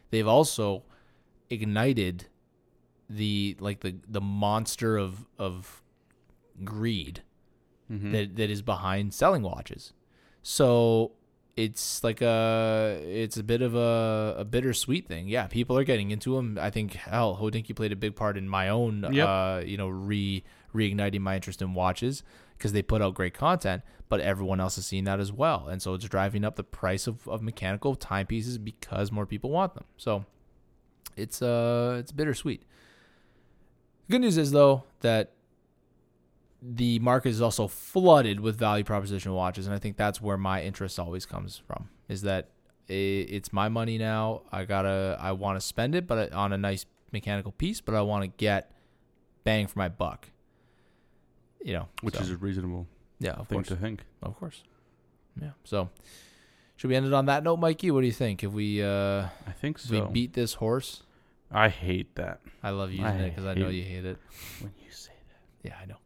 They've 0.09 0.27
also 0.27 0.83
ignited 1.49 2.27
the 3.09 3.55
like 3.59 3.81
the 3.81 3.95
the 4.07 4.21
monster 4.21 4.97
of 4.97 5.25
of 5.38 5.81
greed 6.63 7.21
Mhm. 7.91 8.11
that 8.11 8.35
that 8.38 8.49
is 8.49 8.61
behind 8.61 9.13
selling 9.13 9.41
watches. 9.43 9.93
So 10.41 11.11
it's 11.55 12.03
like 12.03 12.21
a 12.21 12.99
it's 13.05 13.38
a 13.38 13.43
bit 13.43 13.61
of 13.61 13.75
a, 13.75 14.35
a 14.39 14.45
bittersweet 14.45 15.07
thing. 15.07 15.27
Yeah, 15.27 15.47
people 15.47 15.77
are 15.77 15.84
getting 15.84 16.09
into 16.11 16.35
them. 16.35 16.57
I 16.59 16.69
think 16.69 16.93
hell, 16.93 17.38
Hodinkee 17.38 17.75
played 17.75 17.91
a 17.91 17.95
big 17.95 18.15
part 18.15 18.38
in 18.38 18.47
my 18.49 18.69
own 18.69 19.05
Yep. 19.11 19.27
uh, 19.27 19.61
you 19.65 19.77
know, 19.77 19.88
re 19.89 20.43
reigniting 20.73 21.19
my 21.19 21.35
interest 21.35 21.61
in 21.61 21.73
watches 21.75 22.23
because 22.57 22.71
they 22.71 22.81
put 22.81 23.01
out 23.01 23.13
great 23.13 23.34
content, 23.35 23.84
but 24.09 24.19
everyone 24.21 24.59
else 24.59 24.77
is 24.77 24.85
seeing 24.88 25.03
that 25.03 25.19
as 25.19 25.31
well. 25.31 25.67
And 25.67 25.81
so 25.81 25.93
it's 25.93 26.05
driving 26.05 26.43
up 26.43 26.55
the 26.55 26.63
price 26.63 27.05
of, 27.05 27.27
of 27.27 27.43
mechanical 27.43 27.93
timepieces 27.95 28.57
because 28.57 29.11
more 29.11 29.25
people 29.27 29.51
want 29.51 29.75
them. 29.75 29.84
So 29.97 30.25
it's 31.15 31.41
uh 31.41 31.97
it's 31.99 32.11
bittersweet. 32.11 32.63
Good 34.09 34.21
news 34.21 34.38
is 34.38 34.51
though 34.51 34.84
that 35.01 35.34
the 36.61 36.99
market 36.99 37.30
is 37.30 37.41
also 37.41 37.67
flooded 37.67 38.39
with 38.39 38.57
value 38.57 38.84
proposition 38.84 39.34
watches, 39.34 39.65
and 39.65 39.75
I 39.75 39.80
think 39.80 39.97
that's 39.97 40.21
where 40.21 40.38
my 40.38 40.63
interest 40.63 40.97
always 40.97 41.25
comes 41.25 41.61
from. 41.67 41.89
Is 42.07 42.21
that 42.21 42.49
it's 42.88 43.51
my 43.51 43.69
money 43.69 43.97
now? 43.97 44.43
I 44.51 44.65
gotta, 44.65 45.17
I 45.19 45.34
want 45.34 45.59
to 45.59 45.61
spend 45.65 45.95
it, 45.95 46.07
but 46.07 46.31
on 46.34 46.53
a 46.53 46.57
nice 46.57 46.85
mechanical 47.11 47.51
piece, 47.51 47.81
but 47.81 47.95
I 47.95 48.01
want 48.01 48.23
to 48.23 48.27
get 48.27 48.71
bang 49.43 49.67
for 49.67 49.80
my 49.80 49.89
buck. 49.89 50.30
You 51.61 51.73
know, 51.73 51.88
which 52.01 52.15
so, 52.15 52.21
is 52.21 52.31
a 52.31 52.38
reasonable 52.38 52.88
yeah, 53.19 53.31
of 53.31 53.47
thing 53.47 53.59
course, 53.59 53.67
to 53.69 53.75
think. 53.77 54.03
of 54.21 54.38
course, 54.38 54.63
yeah. 55.41 55.51
So, 55.63 55.89
should 56.75 56.89
we 56.89 56.95
end 56.95 57.05
it 57.05 57.13
on 57.13 57.25
that 57.27 57.43
note, 57.43 57.57
Mikey? 57.57 57.89
What 57.91 58.01
do 58.01 58.07
you 58.07 58.13
think? 58.13 58.43
If 58.43 58.51
we 58.51 58.84
uh, 58.84 59.27
I 59.47 59.51
think 59.53 59.80
if 59.80 59.89
we 59.89 60.01
beat 60.01 60.34
this 60.34 60.55
horse, 60.55 61.03
I 61.53 61.69
hate 61.69 62.15
that 62.15 62.41
I 62.61 62.71
love 62.71 62.91
using 62.91 63.05
I 63.05 63.25
it 63.25 63.30
because 63.30 63.45
I 63.45 63.53
know 63.53 63.69
you 63.69 63.84
hate 63.84 64.05
it. 64.05 64.17
when 64.59 64.71
you 64.84 64.91
say 64.91 65.13
that. 65.27 65.67
Yeah, 65.69 65.75
I 65.81 65.85
know. 65.85 65.97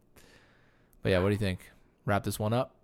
But 1.02 1.12
yeah, 1.12 1.20
what 1.20 1.30
do 1.30 1.34
you 1.34 1.40
think? 1.40 1.60
Wrap 2.06 2.24
this 2.24 2.40
one 2.40 2.54
up. 2.54 2.76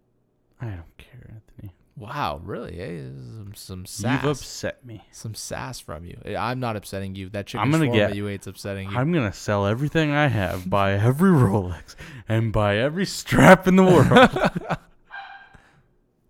I 0.61 0.67
don't 0.67 0.97
care, 0.97 1.29
Anthony. 1.29 1.73
Wow, 1.95 2.41
really? 2.43 2.79
Eh? 2.79 3.01
Some, 3.01 3.51
some 3.55 3.85
sass. 3.85 4.23
You've 4.23 4.31
upset 4.31 4.83
me. 4.85 5.03
some 5.11 5.35
sass 5.35 5.79
from 5.79 6.05
you. 6.05 6.17
Eh, 6.25 6.35
I'm 6.35 6.59
not 6.59 6.75
upsetting 6.75 7.15
you. 7.15 7.29
That 7.29 7.45
chicken 7.47 7.61
I'm 7.61 7.71
gonna 7.71 7.91
get- 7.91 8.15
you 8.15 8.27
ate's 8.27 8.47
upsetting 8.47 8.89
you. 8.89 8.97
I'm 8.97 9.11
gonna 9.11 9.33
sell 9.33 9.67
everything 9.67 10.11
I 10.11 10.27
have, 10.27 10.69
buy 10.69 10.93
every 10.93 11.31
Rolex, 11.31 11.95
and 12.27 12.51
buy 12.51 12.77
every 12.77 13.05
strap 13.05 13.67
in 13.67 13.75
the 13.75 13.83
world. 13.83 14.77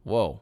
Whoa. 0.03 0.41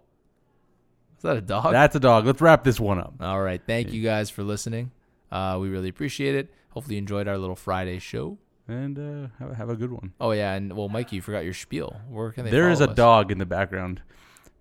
Is 1.18 1.24
that 1.24 1.38
a 1.38 1.42
dog? 1.42 1.72
That's 1.72 1.96
a 1.96 2.00
dog. 2.00 2.26
Let's 2.26 2.42
wrap 2.42 2.64
this 2.64 2.80
one 2.80 2.98
up. 2.98 3.14
All 3.22 3.40
right. 3.40 3.62
Thank 3.66 3.94
you 3.94 4.02
guys 4.02 4.32
for 4.32 4.42
listening. 4.42 4.90
Uh, 5.32 5.58
we 5.60 5.70
really 5.70 5.90
appreciate 5.90 6.36
it. 6.36 6.54
Hopefully 6.70 6.96
you 6.96 7.00
enjoyed 7.00 7.28
our 7.28 7.38
little 7.38 7.56
Friday 7.56 8.00
show. 8.00 8.38
And 8.68 8.98
uh, 8.98 9.28
have, 9.40 9.56
have 9.58 9.70
a 9.70 9.76
good 9.76 9.92
one. 9.92 10.14
Oh 10.20 10.32
yeah, 10.32 10.54
and 10.54 10.76
well, 10.76 10.88
Mikey, 10.88 11.18
you 11.18 11.22
forgot 11.22 11.44
your 11.44 11.54
spiel. 11.54 12.00
Where 12.10 12.32
can 12.32 12.46
they? 12.46 12.52
There 12.52 12.70
is 12.70 12.80
a 12.80 12.90
us? 12.90 12.96
dog 12.96 13.32
in 13.32 13.38
the 13.38 13.46
background 13.46 14.02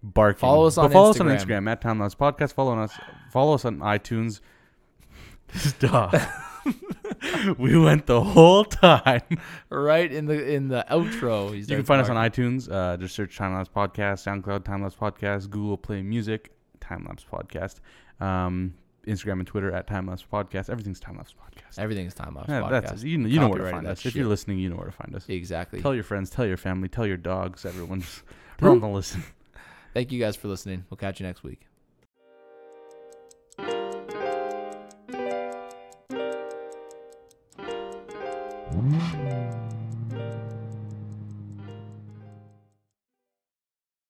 barking. 0.02 0.40
Follow 0.40 0.66
us 0.66 0.76
But 0.76 0.86
on 0.86 0.90
follow 0.90 1.10
us 1.10 1.20
on 1.20 1.26
Instagram. 1.28 1.64
Instagram 1.64 1.70
at 1.70 1.80
Time 1.80 2.00
Lapse 2.00 2.14
Podcast. 2.14 2.54
Follow 2.54 2.78
us. 2.78 2.92
Follow 3.30 3.54
us 3.54 3.64
on 3.64 3.78
iTunes. 3.78 4.40
This 5.52 5.72
dog. 5.72 6.16
we 7.58 7.78
went 7.78 8.06
the 8.06 8.22
whole 8.22 8.64
time. 8.64 9.22
right 9.68 10.12
in 10.12 10.26
the 10.26 10.52
in 10.52 10.68
the 10.68 10.84
outro. 10.90 11.56
You 11.56 11.64
can 11.66 11.84
find 11.84 12.00
us 12.00 12.08
on 12.08 12.16
iTunes. 12.16 12.70
Uh, 12.70 12.96
just 12.96 13.14
search 13.14 13.36
Time 13.36 13.54
Lapse 13.54 13.68
Podcast, 13.68 14.24
SoundCloud 14.24 14.64
Time 14.64 14.82
Lapse 14.82 14.96
Podcast, 14.96 15.50
Google 15.50 15.76
Play 15.76 16.02
Music 16.02 16.52
Time 16.80 17.04
Lapse 17.08 17.24
Podcast, 17.30 17.80
um, 18.24 18.74
Instagram 19.06 19.34
and 19.40 19.46
Twitter 19.46 19.72
at 19.72 19.86
Time 19.86 20.06
Lapse 20.06 20.24
Podcast. 20.30 20.70
Everything's 20.70 21.00
Time 21.00 21.16
Lapse 21.16 21.34
Podcast. 21.34 21.78
Everything's 21.78 22.14
time 22.14 22.34
lapse 22.34 22.48
Yeah, 22.48 22.62
podcast. 22.62 22.70
that's 22.82 23.02
you 23.04 23.18
know, 23.18 23.28
you 23.28 23.38
know 23.40 23.48
where 23.48 23.58
to 23.64 23.70
find 23.70 23.86
that 23.86 23.92
us. 23.92 24.06
If 24.06 24.14
you're 24.16 24.26
listening, 24.26 24.58
you 24.58 24.68
know 24.68 24.76
where 24.76 24.86
to 24.86 24.92
find 24.92 25.14
us. 25.14 25.24
exactly. 25.28 25.80
Tell 25.80 25.94
your 25.94 26.04
friends, 26.04 26.30
tell 26.30 26.46
your 26.46 26.56
family, 26.56 26.88
tell 26.88 27.06
your 27.06 27.16
dogs. 27.16 27.64
Everyone, 27.64 28.00
just 28.00 28.22
tell 28.58 28.70
them 28.70 28.80
to 28.80 28.86
listen. 28.88 29.22
Thank 29.94 30.12
you 30.12 30.20
guys 30.20 30.36
for 30.36 30.48
listening. 30.48 30.84
We'll 30.90 30.98
catch 30.98 31.20
you 31.20 31.26
next 31.26 31.42
week. 31.42 31.66
Mm. 38.72 39.59